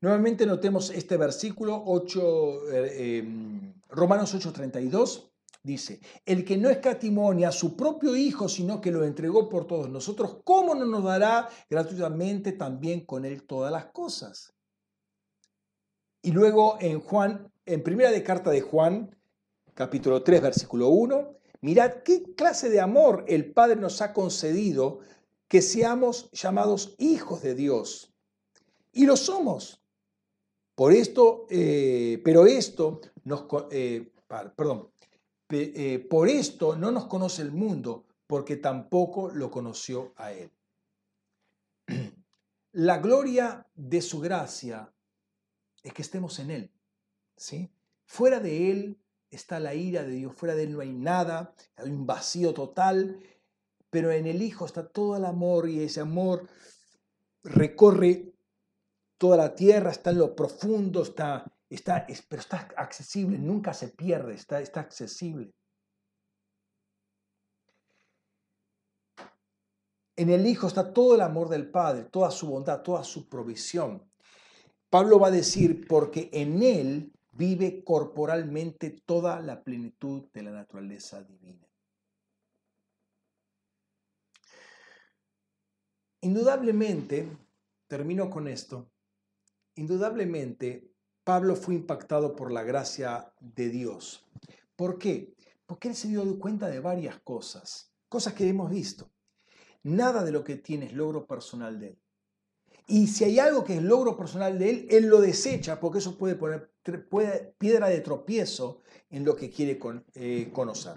Nuevamente 0.00 0.46
notemos 0.46 0.90
este 0.90 1.16
versículo 1.16 1.82
8, 1.84 2.70
eh, 2.70 3.18
em, 3.18 3.74
Romanos 3.88 4.32
8:32. 4.32 5.32
Dice, 5.68 6.00
el 6.24 6.46
que 6.46 6.56
no 6.56 6.70
escatimonia 6.70 7.50
a 7.50 7.52
su 7.52 7.76
propio 7.76 8.16
Hijo, 8.16 8.48
sino 8.48 8.80
que 8.80 8.90
lo 8.90 9.04
entregó 9.04 9.50
por 9.50 9.66
todos 9.66 9.90
nosotros, 9.90 10.38
¿cómo 10.42 10.74
no 10.74 10.86
nos 10.86 11.04
dará 11.04 11.46
gratuitamente 11.68 12.52
también 12.52 13.04
con 13.04 13.26
él 13.26 13.42
todas 13.42 13.70
las 13.70 13.84
cosas? 13.92 14.54
Y 16.22 16.30
luego 16.30 16.78
en 16.80 17.00
Juan, 17.00 17.52
en 17.66 17.82
primera 17.82 18.24
carta 18.24 18.48
de 18.48 18.62
Juan, 18.62 19.14
capítulo 19.74 20.22
3, 20.22 20.40
versículo 20.40 20.88
1, 20.88 21.36
mirad 21.60 21.96
qué 22.02 22.34
clase 22.34 22.70
de 22.70 22.80
amor 22.80 23.26
el 23.28 23.52
Padre 23.52 23.76
nos 23.76 24.00
ha 24.00 24.14
concedido 24.14 25.00
que 25.48 25.60
seamos 25.60 26.30
llamados 26.32 26.94
hijos 26.96 27.42
de 27.42 27.54
Dios. 27.54 28.14
Y 28.92 29.04
lo 29.04 29.18
somos. 29.18 29.82
Por 30.74 30.94
esto, 30.94 31.44
eh, 31.50 32.22
pero 32.24 32.46
esto 32.46 33.02
nos, 33.24 33.44
eh, 33.70 34.10
perdón, 34.56 34.88
eh, 35.50 35.98
por 35.98 36.28
esto 36.28 36.76
no 36.76 36.90
nos 36.90 37.06
conoce 37.06 37.42
el 37.42 37.52
mundo, 37.52 38.06
porque 38.26 38.56
tampoco 38.56 39.30
lo 39.30 39.50
conoció 39.50 40.12
a 40.16 40.32
Él. 40.32 40.50
La 42.72 42.98
gloria 42.98 43.66
de 43.74 44.02
su 44.02 44.20
gracia 44.20 44.92
es 45.82 45.92
que 45.92 46.02
estemos 46.02 46.38
en 46.38 46.50
Él. 46.50 46.72
¿sí? 47.36 47.70
Fuera 48.04 48.40
de 48.40 48.70
Él 48.70 48.98
está 49.30 49.58
la 49.60 49.74
ira 49.74 50.02
de 50.04 50.12
Dios, 50.12 50.34
fuera 50.34 50.54
de 50.54 50.64
Él 50.64 50.72
no 50.72 50.80
hay 50.80 50.92
nada, 50.92 51.54
hay 51.76 51.90
un 51.90 52.06
vacío 52.06 52.54
total, 52.54 53.18
pero 53.90 54.12
en 54.12 54.26
el 54.26 54.42
Hijo 54.42 54.66
está 54.66 54.86
todo 54.86 55.16
el 55.16 55.24
amor 55.24 55.68
y 55.68 55.82
ese 55.82 56.00
amor 56.00 56.48
recorre 57.42 58.34
toda 59.16 59.36
la 59.36 59.54
tierra, 59.54 59.90
está 59.90 60.10
en 60.10 60.18
lo 60.18 60.36
profundo, 60.36 61.02
está, 61.02 61.50
está, 61.70 62.06
pero 62.28 62.40
está 62.40 62.68
accesible, 62.76 63.38
nunca 63.38 63.74
se 63.74 63.88
pierde, 63.88 64.34
está, 64.34 64.60
está 64.60 64.80
accesible. 64.80 65.52
En 70.16 70.30
el 70.30 70.46
Hijo 70.46 70.66
está 70.66 70.92
todo 70.92 71.14
el 71.14 71.20
amor 71.20 71.48
del 71.48 71.70
Padre, 71.70 72.04
toda 72.04 72.30
su 72.30 72.48
bondad, 72.48 72.82
toda 72.82 73.04
su 73.04 73.28
provisión. 73.28 74.10
Pablo 74.90 75.20
va 75.20 75.28
a 75.28 75.30
decir, 75.30 75.86
porque 75.86 76.28
en 76.32 76.62
Él 76.62 77.12
vive 77.30 77.84
corporalmente 77.84 78.90
toda 78.90 79.40
la 79.40 79.62
plenitud 79.62 80.28
de 80.32 80.42
la 80.42 80.50
naturaleza 80.50 81.22
divina. 81.22 81.68
Indudablemente, 86.20 87.28
termino 87.86 88.28
con 88.28 88.48
esto, 88.48 88.90
indudablemente 89.76 90.90
Pablo 91.28 91.56
fue 91.56 91.74
impactado 91.74 92.34
por 92.34 92.50
la 92.50 92.62
gracia 92.62 93.30
de 93.38 93.68
Dios. 93.68 94.24
¿Por 94.76 94.96
qué? 94.96 95.34
Porque 95.66 95.88
él 95.88 95.94
se 95.94 96.08
dio 96.08 96.38
cuenta 96.38 96.68
de 96.68 96.80
varias 96.80 97.20
cosas, 97.20 97.92
cosas 98.08 98.32
que 98.32 98.48
hemos 98.48 98.70
visto. 98.70 99.10
Nada 99.82 100.24
de 100.24 100.32
lo 100.32 100.42
que 100.42 100.56
tiene 100.56 100.86
es 100.86 100.94
logro 100.94 101.26
personal 101.26 101.78
de 101.78 101.88
él. 101.88 101.98
Y 102.86 103.08
si 103.08 103.24
hay 103.24 103.38
algo 103.40 103.62
que 103.62 103.76
es 103.76 103.82
logro 103.82 104.16
personal 104.16 104.58
de 104.58 104.70
él, 104.70 104.86
él 104.88 105.08
lo 105.08 105.20
desecha 105.20 105.78
porque 105.78 105.98
eso 105.98 106.16
puede 106.16 106.34
poner 106.34 106.70
piedra 107.58 107.90
de 107.90 108.00
tropiezo 108.00 108.80
en 109.10 109.26
lo 109.26 109.36
que 109.36 109.50
quiere 109.50 109.78
eh, 110.14 110.50
conocer. 110.50 110.94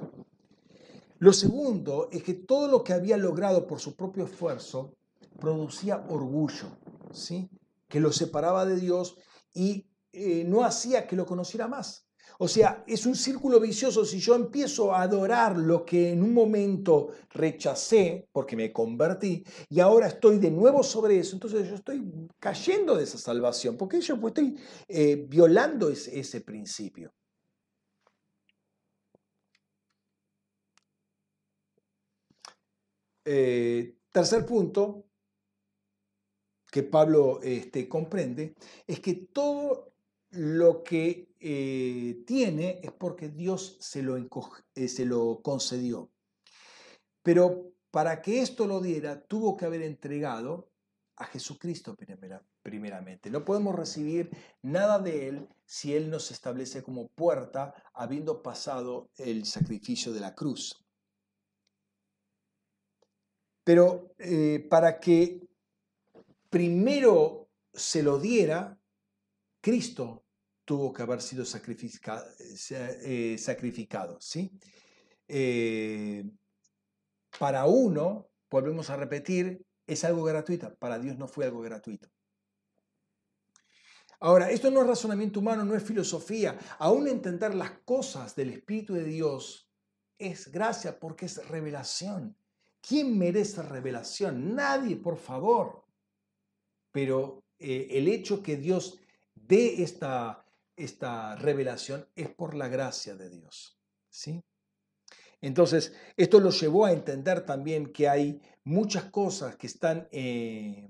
Lo 1.19 1.33
segundo 1.33 2.07
es 2.09 2.23
que 2.23 2.35
todo 2.35 2.69
lo 2.69 2.85
que 2.85 2.93
había 2.93 3.17
logrado 3.17 3.67
por 3.67 3.81
su 3.81 3.97
propio 3.97 4.23
esfuerzo 4.23 4.95
producía 5.41 6.05
orgullo, 6.07 6.67
¿sí? 7.11 7.49
que 7.89 7.99
lo 7.99 8.13
separaba 8.13 8.65
de 8.65 8.77
Dios 8.77 9.17
y 9.53 9.90
eh, 10.13 10.43
no 10.45 10.63
hacía 10.63 11.07
que 11.07 11.15
lo 11.15 11.25
conociera 11.25 11.67
más. 11.67 12.07
O 12.43 12.47
sea, 12.47 12.83
es 12.88 13.05
un 13.05 13.15
círculo 13.15 13.59
vicioso. 13.59 14.03
Si 14.03 14.19
yo 14.19 14.33
empiezo 14.35 14.93
a 14.93 15.03
adorar 15.03 15.57
lo 15.57 15.85
que 15.85 16.11
en 16.11 16.23
un 16.23 16.33
momento 16.33 17.09
rechacé 17.29 18.27
porque 18.31 18.55
me 18.55 18.71
convertí 18.73 19.43
y 19.69 19.79
ahora 19.79 20.07
estoy 20.07 20.39
de 20.39 20.49
nuevo 20.49 20.81
sobre 20.83 21.19
eso, 21.19 21.35
entonces 21.35 21.67
yo 21.69 21.75
estoy 21.75 22.03
cayendo 22.39 22.95
de 22.95 23.03
esa 23.03 23.17
salvación 23.19 23.77
porque 23.77 24.01
yo 24.01 24.19
pues, 24.19 24.31
estoy 24.31 24.57
eh, 24.88 25.25
violando 25.27 25.89
ese, 25.89 26.41
principio. 26.41 27.13
Eh, 33.23 33.97
tercer 34.11 34.45
punto 34.47 35.05
que 36.71 36.81
Pablo 36.81 37.39
este, 37.43 37.88
comprende 37.88 38.55
es 38.88 38.99
que 38.99 39.13
todo 39.13 39.90
lo 40.31 40.83
que 40.83 41.35
eh, 41.39 42.23
tiene 42.25 42.79
es 42.83 42.91
porque 42.91 43.29
Dios 43.29 43.77
se 43.79 44.01
lo, 44.01 44.17
eh, 44.17 44.87
se 44.87 45.05
lo 45.05 45.41
concedió. 45.41 46.11
Pero 47.21 47.73
para 47.91 48.21
que 48.21 48.41
esto 48.41 48.65
lo 48.65 48.79
diera, 48.79 49.21
tuvo 49.21 49.57
que 49.57 49.65
haber 49.65 49.81
entregado 49.81 50.71
a 51.17 51.25
Jesucristo 51.25 51.95
primeramente. 52.63 53.29
No 53.29 53.45
podemos 53.45 53.75
recibir 53.75 54.31
nada 54.61 54.97
de 54.99 55.27
Él 55.27 55.49
si 55.65 55.93
Él 55.93 56.09
nos 56.09 56.31
establece 56.31 56.81
como 56.81 57.09
puerta 57.09 57.73
habiendo 57.93 58.41
pasado 58.41 59.11
el 59.17 59.45
sacrificio 59.45 60.13
de 60.13 60.21
la 60.21 60.33
cruz. 60.33 60.83
Pero 63.63 64.15
eh, 64.17 64.65
para 64.69 64.99
que 64.99 65.47
primero 66.49 67.49
se 67.73 68.01
lo 68.01 68.17
diera, 68.17 68.80
Cristo 69.61 70.25
tuvo 70.65 70.91
que 70.91 71.03
haber 71.03 71.21
sido 71.21 71.45
sacrificado, 71.45 72.25
eh, 72.69 73.38
sacrificado 73.38 74.19
¿sí? 74.19 74.51
Eh, 75.27 76.29
para 77.39 77.65
uno, 77.65 78.29
volvemos 78.49 78.89
a 78.89 78.97
repetir, 78.97 79.65
es 79.88 80.03
algo 80.03 80.23
gratuito, 80.23 80.75
para 80.75 80.99
Dios 80.99 81.17
no 81.17 81.27
fue 81.27 81.45
algo 81.45 81.61
gratuito. 81.61 82.09
Ahora, 84.19 84.51
esto 84.51 84.69
no 84.69 84.81
es 84.81 84.88
razonamiento 84.88 85.39
humano, 85.39 85.65
no 85.65 85.75
es 85.75 85.83
filosofía. 85.83 86.57
Aún 86.77 87.07
entender 87.07 87.55
las 87.55 87.71
cosas 87.79 88.35
del 88.35 88.51
Espíritu 88.51 88.93
de 88.93 89.03
Dios 89.03 89.67
es 90.19 90.51
gracia 90.51 90.99
porque 90.99 91.25
es 91.25 91.47
revelación. 91.47 92.38
¿Quién 92.81 93.17
merece 93.17 93.63
revelación? 93.63 94.53
Nadie, 94.53 94.97
por 94.97 95.17
favor. 95.17 95.85
Pero 96.91 97.43
eh, 97.57 97.88
el 97.91 98.07
hecho 98.07 98.43
que 98.43 98.57
Dios 98.57 99.00
dé 99.51 99.83
esta, 99.83 100.45
esta 100.77 101.35
revelación 101.35 102.07
es 102.15 102.29
por 102.29 102.55
la 102.55 102.69
gracia 102.69 103.15
de 103.15 103.29
Dios. 103.29 103.77
¿sí? 104.09 104.41
Entonces, 105.41 105.93
esto 106.15 106.39
lo 106.39 106.51
llevó 106.51 106.85
a 106.85 106.93
entender 106.93 107.45
también 107.45 107.91
que 107.91 108.07
hay 108.07 108.41
muchas 108.63 109.05
cosas 109.05 109.57
que 109.57 109.67
están 109.67 110.07
eh, 110.11 110.87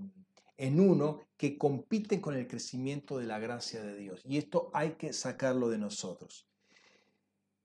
en 0.58 0.80
uno 0.80 1.22
que 1.38 1.58
compiten 1.58 2.22
con 2.22 2.36
el 2.36 2.48
crecimiento 2.48 3.18
de 3.18 3.26
la 3.26 3.40
gracia 3.40 3.82
de 3.82 3.96
Dios. 3.96 4.22
Y 4.26 4.38
esto 4.38 4.70
hay 4.74 4.92
que 4.92 5.12
sacarlo 5.12 5.68
de 5.70 5.80
nosotros. 5.80 6.48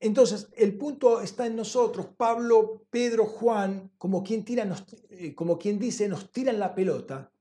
Entonces, 0.01 0.49
el 0.57 0.79
punto 0.79 1.21
está 1.21 1.47
en 1.47 1.57
nosotros. 1.57 2.07
Pablo, 2.17 2.87
Pedro, 2.89 3.27
Juan, 3.27 3.91
como 3.99 4.23
quien, 4.23 4.45
tira, 4.47 4.67
eh, 5.11 5.35
como 5.35 5.59
quien 5.59 5.79
dice, 5.79 6.09
nos 6.09 6.33
tiran 6.33 6.59
la 6.59 6.75
pelota 6.75 7.33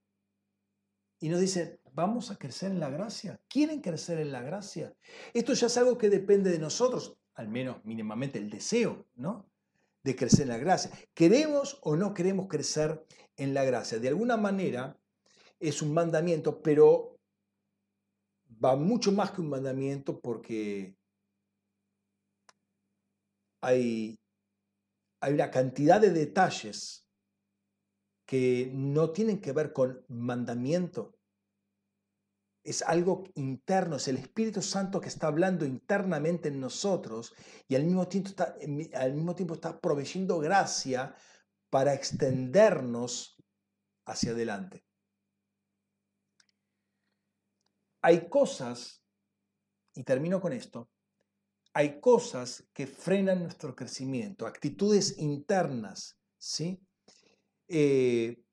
y 1.19 1.30
nos 1.30 1.40
dicen, 1.40 1.80
vamos 1.96 2.30
a 2.30 2.38
crecer 2.38 2.72
en 2.72 2.80
la 2.80 2.90
gracia. 2.90 3.40
¿Quieren 3.48 3.82
crecer 3.82 4.20
en 4.20 4.32
la 4.32 4.42
gracia? 4.42 4.94
Esto 5.34 5.54
ya 5.54 5.68
es 5.68 5.78
algo 5.78 5.98
que 5.98 6.10
depende 6.10 6.52
de 6.52 6.60
nosotros 6.60 7.18
al 7.36 7.50
menos 7.50 7.84
mínimamente 7.84 8.40
el 8.40 8.50
deseo, 8.50 9.06
¿no? 9.16 9.50
De 10.04 10.16
crecer 10.16 10.44
en 10.44 10.50
la 10.50 10.58
gracia. 10.58 10.92
¿Queremos 11.14 11.80
o 11.82 11.96
no 11.96 12.14
queremos 12.14 12.48
crecer 12.48 13.06
en 13.36 13.54
la 13.54 13.64
gracia? 13.64 14.00
De 14.00 14.08
alguna 14.08 14.38
manera 14.38 14.98
es 15.60 15.82
un 15.82 15.94
mandamiento, 15.94 16.62
pero 16.62 17.20
va 18.64 18.76
mucho 18.76 19.12
más 19.12 19.32
que 19.32 19.42
un 19.42 19.50
mandamiento 19.50 20.20
porque 20.22 20.96
hay, 23.62 24.18
hay 25.20 25.34
una 25.34 25.52
cantidad 25.52 26.00
de 26.00 26.12
detalles 26.12 27.06
que 28.26 28.72
no 28.74 29.12
tienen 29.12 29.40
que 29.40 29.52
ver 29.52 29.74
con 29.74 30.04
mandamiento, 30.08 31.15
es 32.66 32.82
algo 32.82 33.24
interno, 33.36 33.98
es 33.98 34.08
el 34.08 34.18
Espíritu 34.18 34.62
Santo 34.62 35.00
que 35.00 35.08
está 35.08 35.28
hablando 35.28 35.66
internamente 35.66 36.50
en 36.50 36.60
nosotros 36.60 37.34
y 37.68 37.76
al 37.76 37.84
mismo 37.84 38.08
tiempo 38.08 38.30
está, 38.30 38.58
al 38.96 39.14
mismo 39.14 39.36
tiempo 39.36 39.54
está 39.54 39.80
proveyendo 39.80 40.40
gracia 40.40 41.16
para 41.70 41.94
extendernos 41.94 43.38
hacia 44.06 44.32
adelante. 44.32 44.84
Hay 48.02 48.28
cosas, 48.30 49.04
y 49.94 50.04
termino 50.04 50.42
con 50.42 50.52
esto, 50.52 50.90
hay 51.74 52.00
cosas 52.00 52.68
que 52.74 52.88
frenan 52.88 53.44
nuestro 53.44 53.76
crecimiento, 53.76 54.48
actitudes 54.48 55.20
internas, 55.20 56.18
¿sí? 56.38 56.82
Eh, 57.68 58.45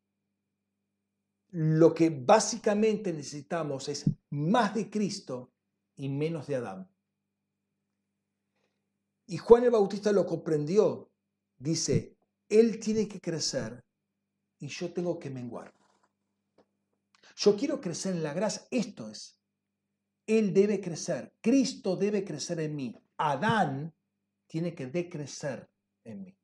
lo 1.53 1.93
que 1.93 2.09
básicamente 2.09 3.13
necesitamos 3.13 3.89
es 3.89 4.05
más 4.31 4.75
de 4.75 4.89
Cristo 4.89 5.53
y 5.97 6.09
menos 6.09 6.47
de 6.47 6.57
Adán. 6.57 6.91
Y 9.27 9.37
Juan 9.37 9.65
el 9.65 9.71
Bautista 9.71 10.13
lo 10.13 10.27
comprendió. 10.27 11.11
Dice, 11.59 12.17
Él 12.49 12.81
tiene 12.81 13.07
que 13.07 13.21
crecer 13.21 13.85
y 14.59 14.69
yo 14.69 14.93
tengo 14.95 15.19
que 15.19 15.29
menguar. 15.29 15.75
Yo 17.37 17.55
quiero 17.55 17.81
crecer 17.81 18.15
en 18.15 18.23
la 18.23 18.33
gracia. 18.33 18.67
Esto 18.71 19.11
es. 19.11 19.39
Él 20.27 20.55
debe 20.55 20.81
crecer. 20.81 21.35
Cristo 21.43 21.97
debe 21.97 22.25
crecer 22.25 22.61
en 22.61 22.75
mí. 22.75 22.97
Adán 23.19 23.95
tiene 24.47 24.75
que 24.75 24.87
decrecer 24.87 25.71
en 26.05 26.25
mí. 26.25 26.39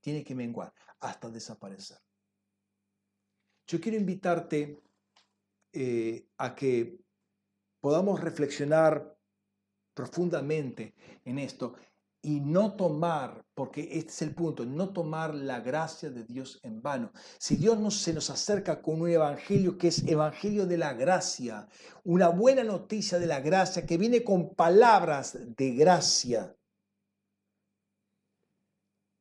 Tiene 0.00 0.22
que 0.24 0.34
menguar 0.34 0.74
hasta 1.00 1.30
desaparecer. 1.30 1.98
Yo 3.72 3.80
quiero 3.80 3.96
invitarte 3.96 4.82
eh, 5.72 6.28
a 6.36 6.54
que 6.54 7.00
podamos 7.80 8.20
reflexionar 8.20 9.16
profundamente 9.94 10.94
en 11.24 11.38
esto 11.38 11.72
y 12.20 12.40
no 12.40 12.76
tomar, 12.76 13.46
porque 13.54 13.88
este 13.92 14.10
es 14.10 14.20
el 14.20 14.34
punto, 14.34 14.66
no 14.66 14.92
tomar 14.92 15.34
la 15.34 15.60
gracia 15.60 16.10
de 16.10 16.24
Dios 16.24 16.60
en 16.62 16.82
vano. 16.82 17.12
Si 17.38 17.56
Dios 17.56 17.94
se 17.94 18.12
nos 18.12 18.28
acerca 18.28 18.82
con 18.82 19.00
un 19.00 19.08
evangelio 19.08 19.78
que 19.78 19.88
es 19.88 20.06
evangelio 20.06 20.66
de 20.66 20.76
la 20.76 20.92
gracia, 20.92 21.66
una 22.04 22.28
buena 22.28 22.64
noticia 22.64 23.18
de 23.18 23.26
la 23.26 23.40
gracia 23.40 23.86
que 23.86 23.96
viene 23.96 24.22
con 24.22 24.54
palabras 24.54 25.38
de 25.56 25.70
gracia, 25.70 26.54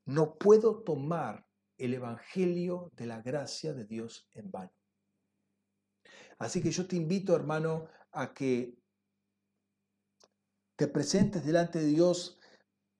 no 0.07 0.35
puedo 0.35 0.83
tomar 0.83 1.47
el 1.81 1.95
Evangelio 1.95 2.91
de 2.95 3.07
la 3.07 3.21
gracia 3.21 3.73
de 3.73 3.85
Dios 3.85 4.27
en 4.33 4.51
vano. 4.51 4.71
Así 6.37 6.61
que 6.61 6.71
yo 6.71 6.87
te 6.87 6.95
invito, 6.95 7.35
hermano, 7.35 7.87
a 8.11 8.33
que 8.33 8.77
te 10.75 10.87
presentes 10.87 11.45
delante 11.45 11.79
de 11.79 11.87
Dios 11.87 12.39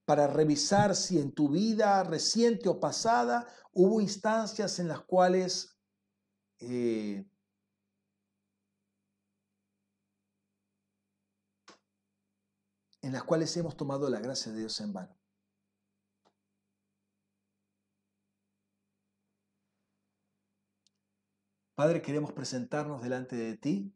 para 0.05 0.27
revisar 0.27 0.95
si 0.95 1.19
en 1.19 1.31
tu 1.31 1.49
vida 1.49 2.03
reciente 2.03 2.69
o 2.69 2.79
pasada 2.79 3.47
hubo 3.71 4.01
instancias 4.01 4.79
en 4.79 4.87
las 4.87 5.01
cuales 5.01 5.77
eh, 6.59 7.25
en 13.01 13.13
las 13.13 13.23
cuales 13.23 13.55
hemos 13.57 13.75
tomado 13.75 14.09
la 14.09 14.19
gracia 14.19 14.51
de 14.51 14.59
Dios 14.59 14.79
en 14.81 14.93
vano. 14.93 15.20
Padre, 21.81 22.03
queremos 22.03 22.31
presentarnos 22.31 23.01
delante 23.01 23.35
de 23.35 23.57
ti 23.57 23.91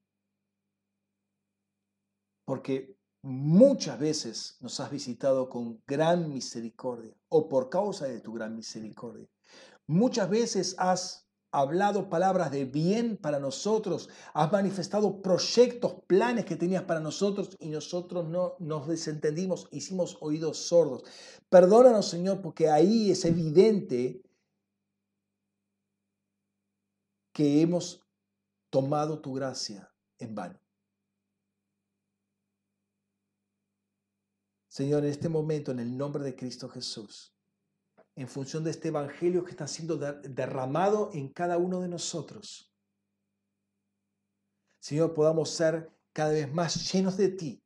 porque 2.43 2.97
muchas 3.21 3.99
veces 3.99 4.57
nos 4.59 4.79
has 4.79 4.89
visitado 4.89 5.49
con 5.49 5.83
gran 5.85 6.33
misericordia 6.33 7.15
o 7.29 7.47
por 7.47 7.69
causa 7.69 8.07
de 8.07 8.21
tu 8.21 8.33
gran 8.33 8.55
misericordia. 8.55 9.29
Muchas 9.85 10.27
veces 10.31 10.75
has 10.79 11.29
hablado 11.51 12.09
palabras 12.09 12.49
de 12.49 12.65
bien 12.65 13.17
para 13.17 13.37
nosotros, 13.37 14.09
has 14.33 14.51
manifestado 14.51 15.21
proyectos, 15.21 15.97
planes 16.07 16.45
que 16.45 16.55
tenías 16.55 16.85
para 16.85 16.99
nosotros 16.99 17.55
y 17.59 17.69
nosotros 17.69 18.27
no 18.27 18.55
nos 18.57 18.87
desentendimos, 18.87 19.67
hicimos 19.69 20.17
oídos 20.21 20.57
sordos. 20.57 21.03
Perdónanos, 21.49 22.07
Señor, 22.07 22.41
porque 22.41 22.67
ahí 22.67 23.11
es 23.11 23.25
evidente 23.25 24.24
que 27.35 27.61
hemos 27.61 28.01
tomado 28.69 29.19
tu 29.19 29.33
gracia 29.33 29.93
en 30.19 30.33
vano. 30.33 30.57
Señor, 34.69 35.03
en 35.03 35.09
este 35.09 35.27
momento, 35.27 35.71
en 35.71 35.79
el 35.79 35.97
nombre 35.97 36.23
de 36.23 36.33
Cristo 36.33 36.69
Jesús, 36.69 37.35
en 38.15 38.29
función 38.29 38.63
de 38.63 38.71
este 38.71 38.87
Evangelio 38.87 39.43
que 39.43 39.51
está 39.51 39.67
siendo 39.67 39.97
derramado 39.97 41.09
en 41.13 41.27
cada 41.27 41.57
uno 41.57 41.81
de 41.81 41.89
nosotros, 41.89 42.73
Señor, 44.79 45.13
podamos 45.13 45.49
ser 45.49 45.91
cada 46.13 46.31
vez 46.31 46.49
más 46.53 46.89
llenos 46.93 47.17
de 47.17 47.29
ti, 47.29 47.61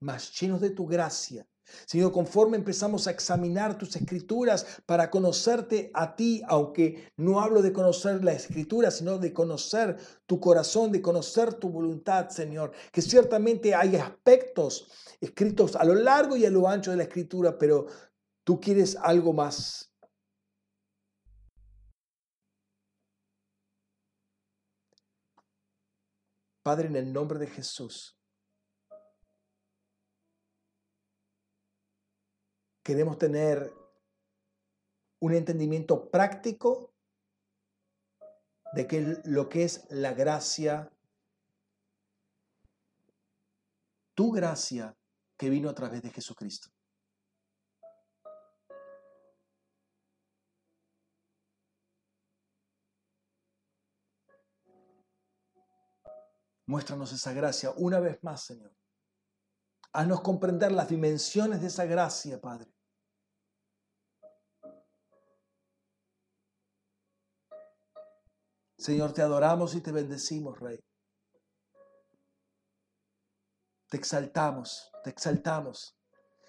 más 0.00 0.40
llenos 0.40 0.60
de 0.60 0.70
tu 0.70 0.86
gracia, 0.86 1.44
Señor, 1.86 2.12
conforme 2.12 2.56
empezamos 2.56 3.06
a 3.06 3.10
examinar 3.10 3.78
tus 3.78 3.96
escrituras 3.96 4.66
para 4.86 5.10
conocerte 5.10 5.90
a 5.94 6.16
ti, 6.16 6.42
aunque 6.46 7.12
no 7.16 7.40
hablo 7.40 7.62
de 7.62 7.72
conocer 7.72 8.24
la 8.24 8.32
escritura, 8.32 8.90
sino 8.90 9.18
de 9.18 9.32
conocer 9.32 9.96
tu 10.26 10.40
corazón, 10.40 10.92
de 10.92 11.02
conocer 11.02 11.54
tu 11.54 11.70
voluntad, 11.70 12.28
Señor, 12.28 12.72
que 12.92 13.02
ciertamente 13.02 13.74
hay 13.74 13.96
aspectos 13.96 14.88
escritos 15.20 15.76
a 15.76 15.84
lo 15.84 15.94
largo 15.94 16.36
y 16.36 16.46
a 16.46 16.50
lo 16.50 16.68
ancho 16.68 16.90
de 16.90 16.98
la 16.98 17.04
escritura, 17.04 17.58
pero 17.58 17.86
tú 18.44 18.60
quieres 18.60 18.96
algo 18.96 19.32
más. 19.32 19.92
Padre, 26.62 26.88
en 26.88 26.96
el 26.96 27.12
nombre 27.12 27.38
de 27.38 27.46
Jesús. 27.46 28.17
Queremos 32.88 33.18
tener 33.18 33.70
un 35.20 35.34
entendimiento 35.34 36.10
práctico 36.10 36.94
de 38.72 38.86
que 38.86 39.20
lo 39.24 39.50
que 39.50 39.64
es 39.64 39.84
la 39.90 40.14
gracia, 40.14 40.90
tu 44.14 44.32
gracia 44.32 44.96
que 45.36 45.50
vino 45.50 45.68
a 45.68 45.74
través 45.74 46.00
de 46.00 46.08
Jesucristo. 46.08 46.70
Muéstranos 56.64 57.12
esa 57.12 57.34
gracia 57.34 57.70
una 57.76 58.00
vez 58.00 58.24
más, 58.24 58.44
Señor. 58.44 58.74
Haznos 59.92 60.22
comprender 60.22 60.72
las 60.72 60.88
dimensiones 60.88 61.60
de 61.60 61.66
esa 61.66 61.84
gracia, 61.84 62.40
Padre. 62.40 62.77
Señor, 68.88 69.12
te 69.12 69.20
adoramos 69.20 69.74
y 69.74 69.82
te 69.82 69.92
bendecimos, 69.92 70.58
Rey. 70.60 70.82
Te 73.90 73.98
exaltamos, 73.98 74.90
te 75.04 75.10
exaltamos. 75.10 75.94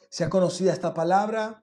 Sea 0.10 0.30
conocida 0.30 0.72
esta 0.72 0.94
palabra. 0.94 1.61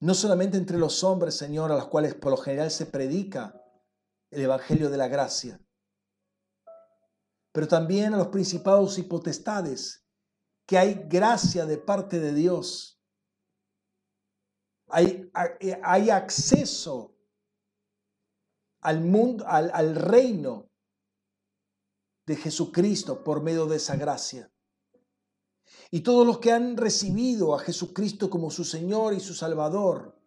No 0.00 0.14
solamente 0.14 0.56
entre 0.56 0.78
los 0.78 1.04
hombres, 1.04 1.36
Señor, 1.36 1.70
a 1.70 1.76
los 1.76 1.88
cuales 1.88 2.14
por 2.14 2.30
lo 2.30 2.38
general 2.38 2.70
se 2.70 2.86
predica 2.86 3.52
el 4.30 4.40
Evangelio 4.40 4.88
de 4.88 4.96
la 4.96 5.08
Gracia, 5.08 5.60
pero 7.52 7.68
también 7.68 8.14
a 8.14 8.16
los 8.16 8.28
principados 8.28 8.96
y 8.96 9.02
potestades, 9.02 10.06
que 10.66 10.78
hay 10.78 11.04
gracia 11.06 11.66
de 11.66 11.76
parte 11.76 12.18
de 12.18 12.32
Dios. 12.32 12.97
Hay, 14.90 15.30
hay 15.82 16.10
acceso 16.10 17.14
al 18.80 19.00
mundo, 19.00 19.44
al, 19.46 19.70
al 19.72 19.94
reino 19.94 20.68
de 22.26 22.36
Jesucristo 22.36 23.22
por 23.24 23.42
medio 23.42 23.66
de 23.66 23.76
esa 23.76 23.96
gracia. 23.96 24.50
Y 25.90 26.00
todos 26.02 26.26
los 26.26 26.38
que 26.38 26.52
han 26.52 26.76
recibido 26.76 27.54
a 27.54 27.60
Jesucristo 27.60 28.28
como 28.28 28.50
su 28.50 28.64
Señor 28.64 29.14
y 29.14 29.20
su 29.20 29.34
Salvador 29.34 30.18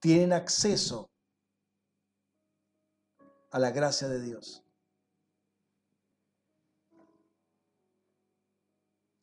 tienen 0.00 0.32
acceso 0.32 1.08
a 3.50 3.58
la 3.58 3.70
gracia 3.70 4.08
de 4.08 4.20
Dios. 4.20 4.64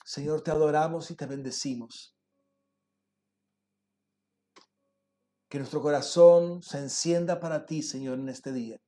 Señor, 0.06 0.42
te 0.42 0.52
adoramos 0.52 1.12
y 1.12 1.16
te 1.16 1.26
bendecimos. 1.26 2.11
Que 5.52 5.57
nuestro 5.57 5.82
corazón 5.82 6.64
se 6.64 6.78
encienda 6.78 7.41
para 7.41 7.65
ti, 7.65 7.84
Señor, 7.84 8.18
en 8.19 8.30
este 8.30 8.53
día. 8.53 8.82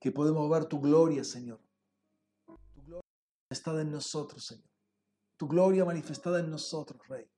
Que 0.00 0.10
podemos 0.10 0.50
ver 0.50 0.64
tu 0.64 0.80
gloria, 0.80 1.22
Señor. 1.22 1.60
Tu 2.44 2.82
gloria 2.82 3.06
manifestada 3.48 3.82
en 3.82 3.92
nosotros, 3.92 4.44
Señor. 4.44 4.68
Tu 5.36 5.46
gloria 5.46 5.84
manifestada 5.84 6.40
en 6.40 6.50
nosotros, 6.50 7.06
Rey. 7.06 7.30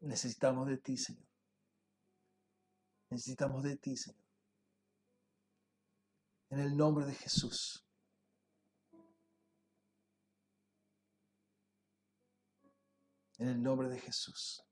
Necesitamos 0.00 0.66
de 0.66 0.78
ti, 0.78 0.96
Señor. 0.96 1.28
Necesitamos 3.10 3.62
de 3.62 3.76
ti, 3.76 3.94
Señor. 3.94 4.24
En 6.48 6.60
el 6.60 6.74
nombre 6.74 7.04
de 7.04 7.12
Jesús. 7.12 7.84
En 13.36 13.48
el 13.48 13.62
nombre 13.62 13.90
de 13.90 13.98
Jesús. 13.98 14.64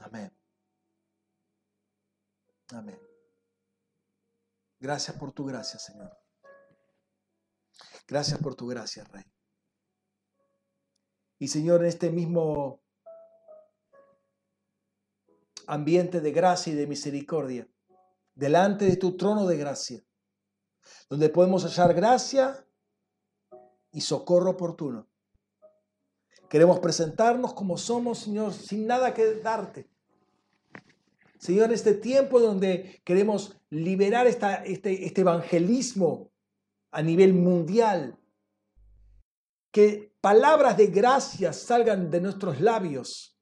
Amén. 0.00 0.32
Amén. 2.72 3.00
Gracias 4.78 5.16
por 5.16 5.32
tu 5.32 5.44
gracia, 5.44 5.78
Señor. 5.78 6.16
Gracias 8.06 8.40
por 8.40 8.54
tu 8.54 8.66
gracia, 8.66 9.04
Rey. 9.04 9.24
Y 11.38 11.48
Señor, 11.48 11.82
en 11.82 11.88
este 11.88 12.10
mismo 12.10 12.82
ambiente 15.66 16.20
de 16.20 16.32
gracia 16.32 16.72
y 16.72 16.76
de 16.76 16.86
misericordia, 16.86 17.68
delante 18.34 18.86
de 18.86 18.96
tu 18.96 19.16
trono 19.16 19.46
de 19.46 19.56
gracia, 19.56 20.02
donde 21.08 21.28
podemos 21.28 21.64
hallar 21.64 21.94
gracia 21.94 22.66
y 23.92 24.00
socorro 24.00 24.50
oportuno. 24.50 25.09
Queremos 26.50 26.80
presentarnos 26.80 27.54
como 27.54 27.78
somos, 27.78 28.18
Señor, 28.18 28.52
sin 28.52 28.84
nada 28.84 29.14
que 29.14 29.34
darte. 29.34 29.88
Señor, 31.38 31.66
en 31.66 31.74
este 31.74 31.94
tiempo 31.94 32.40
donde 32.40 33.00
queremos 33.04 33.56
liberar 33.70 34.26
este, 34.26 35.06
este 35.06 35.20
evangelismo 35.20 36.32
a 36.90 37.02
nivel 37.02 37.34
mundial, 37.34 38.18
que 39.70 40.12
palabras 40.20 40.76
de 40.76 40.88
gracia 40.88 41.52
salgan 41.52 42.10
de 42.10 42.20
nuestros 42.20 42.60
labios 42.60 43.38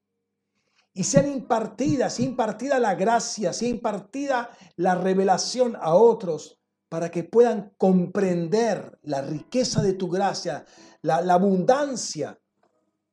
y 0.93 1.03
sean 1.03 1.31
impartidas, 1.31 2.13
sea 2.13 2.25
impartida 2.27 2.77
la 2.77 2.93
gracia, 2.93 3.53
sea 3.53 3.69
impartida 3.69 4.51
la 4.75 4.93
revelación 4.93 5.75
a 5.81 5.95
otros 5.95 6.59
para 6.89 7.09
que 7.09 7.23
puedan 7.23 7.73
comprender 7.75 8.99
la 9.01 9.23
riqueza 9.23 9.81
de 9.81 9.93
tu 9.93 10.09
gracia, 10.09 10.63
la, 11.01 11.21
la 11.21 11.33
abundancia 11.33 12.38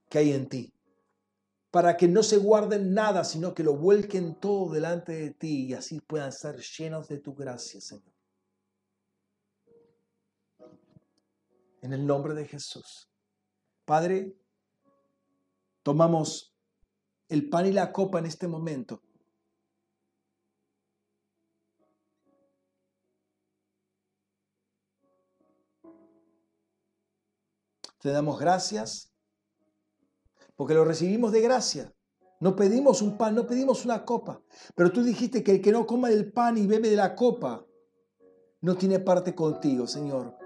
que 0.09 0.19
hay 0.19 0.33
en 0.33 0.49
ti, 0.49 0.73
para 1.71 1.97
que 1.97 2.09
no 2.09 2.23
se 2.23 2.39
guarden 2.39 2.95
nada, 2.95 3.25
sino 3.25 3.55
que 3.55 3.65
lo 3.65 3.77
vuelquen 3.77 4.39
todo 4.41 4.73
delante 4.73 5.13
de 5.13 5.31
ti 5.33 5.67
y 5.67 5.75
así 5.75 6.01
puedan 6.01 6.33
ser 6.33 6.57
llenos 6.61 7.09
de 7.09 7.19
tu 7.19 7.35
gracia, 7.35 7.81
Señor. 7.81 8.15
En 11.83 11.93
el 11.93 12.07
nombre 12.07 12.35
de 12.35 12.47
Jesús. 12.47 13.09
Padre, 13.85 14.35
tomamos 15.83 16.57
el 17.29 17.49
pan 17.49 17.67
y 17.67 17.73
la 17.73 17.93
copa 17.93 18.19
en 18.19 18.27
este 18.27 18.49
momento. 18.49 19.03
Te 28.01 28.11
damos 28.11 28.39
gracias 28.39 29.16
porque 30.57 30.75
lo 30.75 30.85
recibimos 30.85 31.33
de 31.33 31.43
gracia. 31.43 31.93
No 32.41 32.57
pedimos 32.57 33.01
un 33.01 33.17
pan, 33.17 33.35
no 33.35 33.47
pedimos 33.47 33.85
una 33.85 34.05
copa. 34.05 34.43
Pero 34.75 34.91
tú 34.91 35.03
dijiste 35.03 35.43
que 35.43 35.53
el 35.53 35.63
que 35.63 35.73
no 35.73 35.87
coma 35.87 36.09
del 36.09 36.33
pan 36.33 36.59
y 36.59 36.67
bebe 36.67 36.91
de 36.91 36.97
la 36.97 37.15
copa 37.15 37.65
no 38.61 38.77
tiene 38.77 38.99
parte 38.99 39.35
contigo, 39.35 39.87
Señor. 39.87 40.37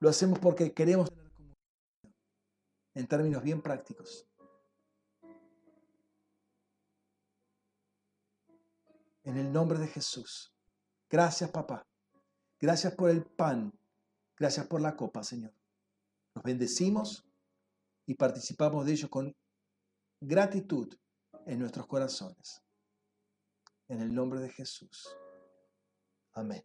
Lo 0.00 0.08
hacemos 0.08 0.38
porque 0.38 0.72
queremos 0.72 1.10
tener 1.10 1.28
en 2.94 3.06
términos 3.06 3.42
bien 3.42 3.62
prácticos. 3.62 4.26
En 9.24 9.36
el 9.36 9.52
nombre 9.52 9.78
de 9.78 9.88
Jesús. 9.88 10.54
Gracias, 11.10 11.50
papá. 11.50 11.86
Gracias 12.60 12.94
por 12.94 13.10
el 13.10 13.24
pan. 13.24 13.72
Gracias 14.36 14.66
por 14.66 14.80
la 14.80 14.96
copa, 14.96 15.22
Señor. 15.22 15.52
Nos 16.34 16.44
bendecimos 16.44 17.27
y 18.08 18.14
participamos 18.14 18.86
de 18.86 18.92
ello 18.92 19.10
con 19.10 19.36
gratitud 20.18 20.88
en 21.44 21.58
nuestros 21.58 21.86
corazones. 21.86 22.64
En 23.86 24.00
el 24.00 24.14
nombre 24.14 24.40
de 24.40 24.48
Jesús. 24.48 25.14
Amén. 26.32 26.64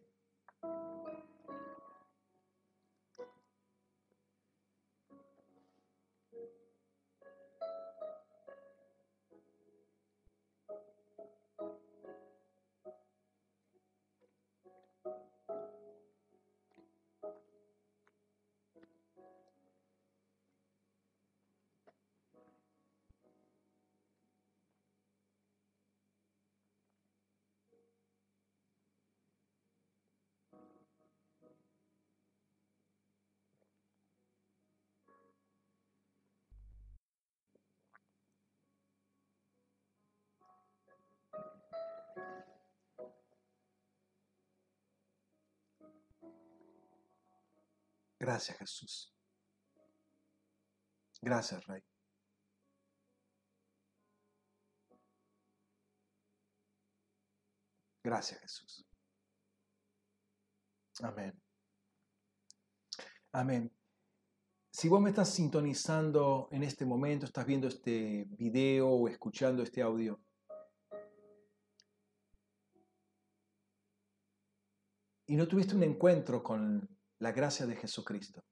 Gracias 48.24 48.56
Jesús. 48.56 49.14
Gracias 51.20 51.66
Rey. 51.66 51.82
Gracias 58.02 58.40
Jesús. 58.40 58.86
Amén. 61.02 61.38
Amén. 63.32 63.70
Si 64.70 64.88
vos 64.88 65.02
me 65.02 65.10
estás 65.10 65.28
sintonizando 65.28 66.48
en 66.50 66.62
este 66.62 66.86
momento, 66.86 67.26
estás 67.26 67.44
viendo 67.44 67.68
este 67.68 68.24
video 68.30 68.88
o 68.88 69.06
escuchando 69.06 69.62
este 69.62 69.82
audio, 69.82 70.18
y 75.26 75.36
no 75.36 75.46
tuviste 75.46 75.74
un 75.74 75.82
encuentro 75.82 76.42
con 76.42 76.93
la 77.18 77.32
gracia 77.32 77.66
de 77.66 77.76
Jesucristo. 77.76 78.42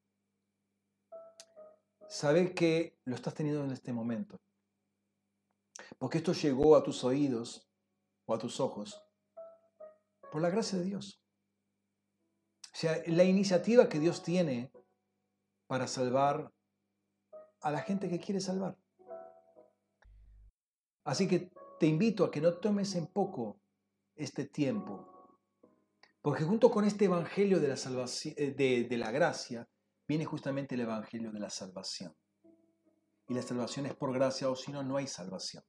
Sabe 2.09 2.55
que 2.55 2.99
lo 3.05 3.15
estás 3.15 3.35
teniendo 3.35 3.65
en 3.65 3.71
este 3.71 3.93
momento. 3.93 4.41
Porque 5.99 6.19
esto 6.19 6.33
llegó 6.33 6.77
a 6.77 6.83
tus 6.83 7.05
oídos 7.05 7.69
o 8.27 8.35
a 8.35 8.39
tus 8.39 8.61
ojos 8.61 9.03
por 10.31 10.43
la 10.43 10.51
gracia 10.51 10.79
de 10.79 10.85
Dios. 10.85 11.23
O 12.73 12.77
sea, 12.77 13.03
la 13.07 13.25
iniciativa 13.25 13.89
que 13.89 13.99
Dios 13.99 14.23
tiene 14.23 14.73
para 15.67 15.87
salvar 15.87 16.53
a 17.61 17.71
la 17.71 17.81
gente 17.83 18.09
que 18.09 18.19
quiere 18.19 18.41
salvar. 18.41 18.77
Así 21.05 21.29
que 21.29 21.53
te 21.79 21.87
invito 21.87 22.25
a 22.25 22.31
que 22.31 22.41
no 22.41 22.55
tomes 22.55 22.95
en 22.95 23.07
poco 23.07 23.61
este 24.15 24.47
tiempo, 24.47 25.12
porque 26.23 26.45
junto 26.45 26.71
con 26.71 26.85
este 26.85 27.07
evangelio 27.07 27.59
de 27.59 27.69
la, 27.69 27.77
salvación, 27.77 28.35
eh, 28.39 28.53
de, 28.89 28.97
la 28.97 29.11
gracia 29.11 29.69
viene 30.07 30.25
justamente 30.25 30.77
el 30.77 30.83
evangelio 30.83 31.33
de 31.33 31.41
la 31.41 31.51
salvación. 31.51 32.17
Y 33.27 33.35
la 33.35 33.43
salvación 33.43 33.87
es 33.87 33.95
por 33.95 34.13
gracia 34.13 34.49
o 34.49 34.55
si 34.55 34.71
no, 34.71 34.85
no 34.85 34.97
hay 34.97 35.09
salvación. 35.09 35.65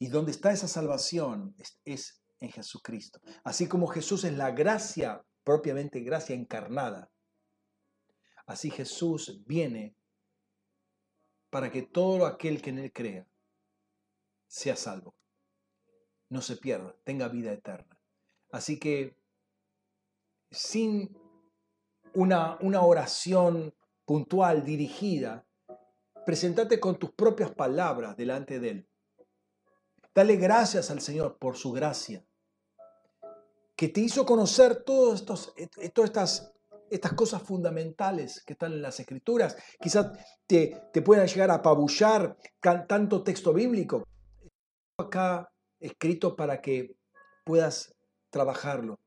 Y 0.00 0.08
donde 0.08 0.32
está 0.32 0.50
esa 0.50 0.66
salvación 0.66 1.54
es, 1.56 1.80
es 1.84 2.20
en 2.40 2.50
Jesucristo. 2.50 3.20
Así 3.44 3.68
como 3.68 3.86
Jesús 3.86 4.24
es 4.24 4.36
la 4.36 4.50
gracia, 4.50 5.24
propiamente 5.44 6.00
gracia 6.00 6.34
encarnada, 6.34 7.10
así 8.46 8.70
Jesús 8.70 9.42
viene 9.46 9.94
para 11.50 11.70
que 11.70 11.82
todo 11.82 12.26
aquel 12.26 12.60
que 12.60 12.70
en 12.70 12.78
Él 12.80 12.92
crea 12.92 13.26
sea 14.48 14.74
salvo, 14.74 15.14
no 16.28 16.42
se 16.42 16.56
pierda, 16.56 16.96
tenga 17.04 17.28
vida 17.28 17.52
eterna. 17.52 18.00
Así 18.50 18.78
que 18.78 19.18
sin 20.50 21.16
una, 22.14 22.56
una 22.60 22.82
oración 22.82 23.74
puntual, 24.04 24.64
dirigida, 24.64 25.46
presentate 26.24 26.80
con 26.80 26.98
tus 26.98 27.12
propias 27.12 27.50
palabras 27.50 28.16
delante 28.16 28.60
de 28.60 28.70
Él. 28.70 28.88
Dale 30.14 30.36
gracias 30.36 30.90
al 30.90 31.00
Señor 31.00 31.38
por 31.38 31.56
su 31.56 31.72
gracia, 31.72 32.24
que 33.76 33.88
te 33.88 34.00
hizo 34.00 34.26
conocer 34.26 34.82
todos 34.84 35.20
estos, 35.20 35.54
todas 35.92 36.10
estas 36.10 36.58
estas 36.90 37.12
cosas 37.12 37.42
fundamentales 37.42 38.42
que 38.44 38.54
están 38.54 38.72
en 38.72 38.82
las 38.82 38.98
escrituras. 39.00 39.56
Quizás 39.80 40.12
te, 40.46 40.88
te 40.92 41.02
puedan 41.02 41.26
llegar 41.26 41.50
a 41.50 41.54
apabullar 41.54 42.36
tanto 42.60 43.22
texto 43.22 43.52
bíblico. 43.52 44.04
Acá 44.98 45.50
escrito 45.80 46.34
para 46.34 46.60
que 46.60 46.96
puedas 47.44 47.94
trabajarlo. 48.30 48.98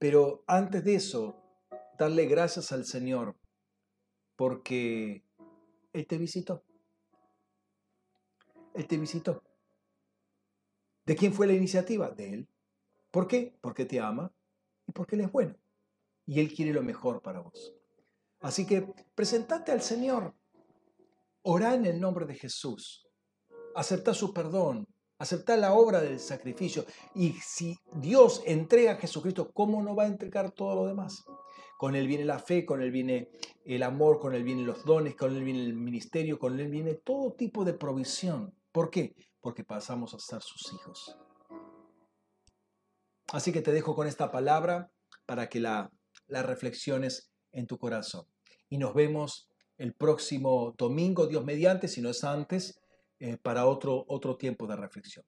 Pero 0.00 0.44
antes 0.46 0.82
de 0.82 0.94
eso, 0.94 1.36
darle 1.98 2.24
gracias 2.24 2.72
al 2.72 2.86
Señor 2.86 3.36
porque 4.34 5.22
Él 5.92 6.06
te 6.06 6.16
visitó. 6.16 6.64
Él 8.74 8.86
te 8.86 8.96
visitó. 8.96 9.42
¿De 11.04 11.14
quién 11.14 11.34
fue 11.34 11.46
la 11.46 11.52
iniciativa? 11.52 12.10
De 12.10 12.32
Él. 12.32 12.48
¿Por 13.10 13.28
qué? 13.28 13.58
Porque 13.60 13.84
te 13.84 14.00
ama 14.00 14.32
y 14.86 14.92
porque 14.92 15.16
Él 15.16 15.20
es 15.20 15.32
bueno 15.32 15.54
y 16.24 16.40
Él 16.40 16.50
quiere 16.54 16.72
lo 16.72 16.82
mejor 16.82 17.20
para 17.20 17.40
vos. 17.40 17.74
Así 18.40 18.66
que 18.66 18.94
presentate 19.14 19.70
al 19.70 19.82
Señor, 19.82 20.34
orá 21.42 21.74
en 21.74 21.84
el 21.84 22.00
nombre 22.00 22.24
de 22.24 22.36
Jesús, 22.36 23.06
acepta 23.74 24.14
su 24.14 24.32
perdón, 24.32 24.88
acepta 25.20 25.56
la 25.56 25.72
obra 25.72 26.00
del 26.00 26.18
sacrificio 26.18 26.84
y 27.14 27.34
si 27.34 27.78
Dios 27.92 28.42
entrega 28.44 28.92
a 28.92 28.96
Jesucristo, 28.96 29.52
¿cómo 29.52 29.80
no 29.82 29.94
va 29.94 30.04
a 30.04 30.08
entregar 30.08 30.50
todo 30.50 30.74
lo 30.74 30.86
demás? 30.86 31.24
Con 31.78 31.94
Él 31.94 32.08
viene 32.08 32.24
la 32.24 32.40
fe, 32.40 32.66
con 32.66 32.82
Él 32.82 32.90
viene 32.90 33.30
el 33.64 33.84
amor, 33.84 34.18
con 34.18 34.34
Él 34.34 34.42
vienen 34.42 34.66
los 34.66 34.84
dones, 34.84 35.14
con 35.14 35.36
Él 35.36 35.44
viene 35.44 35.60
el 35.60 35.74
ministerio, 35.74 36.38
con 36.38 36.58
Él 36.58 36.68
viene 36.68 36.94
todo 36.94 37.32
tipo 37.34 37.64
de 37.64 37.74
provisión. 37.74 38.52
¿Por 38.72 38.90
qué? 38.90 39.14
Porque 39.40 39.62
pasamos 39.62 40.12
a 40.14 40.18
ser 40.18 40.42
sus 40.42 40.72
hijos. 40.72 41.16
Así 43.32 43.52
que 43.52 43.62
te 43.62 43.72
dejo 43.72 43.94
con 43.94 44.08
esta 44.08 44.32
palabra 44.32 44.90
para 45.24 45.48
que 45.48 45.60
la 45.60 45.90
las 46.30 46.46
reflexiones 46.46 47.30
en 47.52 47.66
tu 47.66 47.78
corazón. 47.78 48.24
Y 48.68 48.78
nos 48.78 48.94
vemos 48.94 49.48
el 49.76 49.94
próximo 49.94 50.74
domingo, 50.78 51.26
Dios 51.26 51.44
mediante, 51.44 51.88
si 51.88 52.00
no 52.00 52.10
es 52.10 52.24
antes, 52.24 52.80
eh, 53.20 53.36
para 53.36 53.66
otro, 53.66 54.04
otro 54.08 54.36
tiempo 54.36 54.66
de 54.66 54.76
reflexión. 54.76 55.24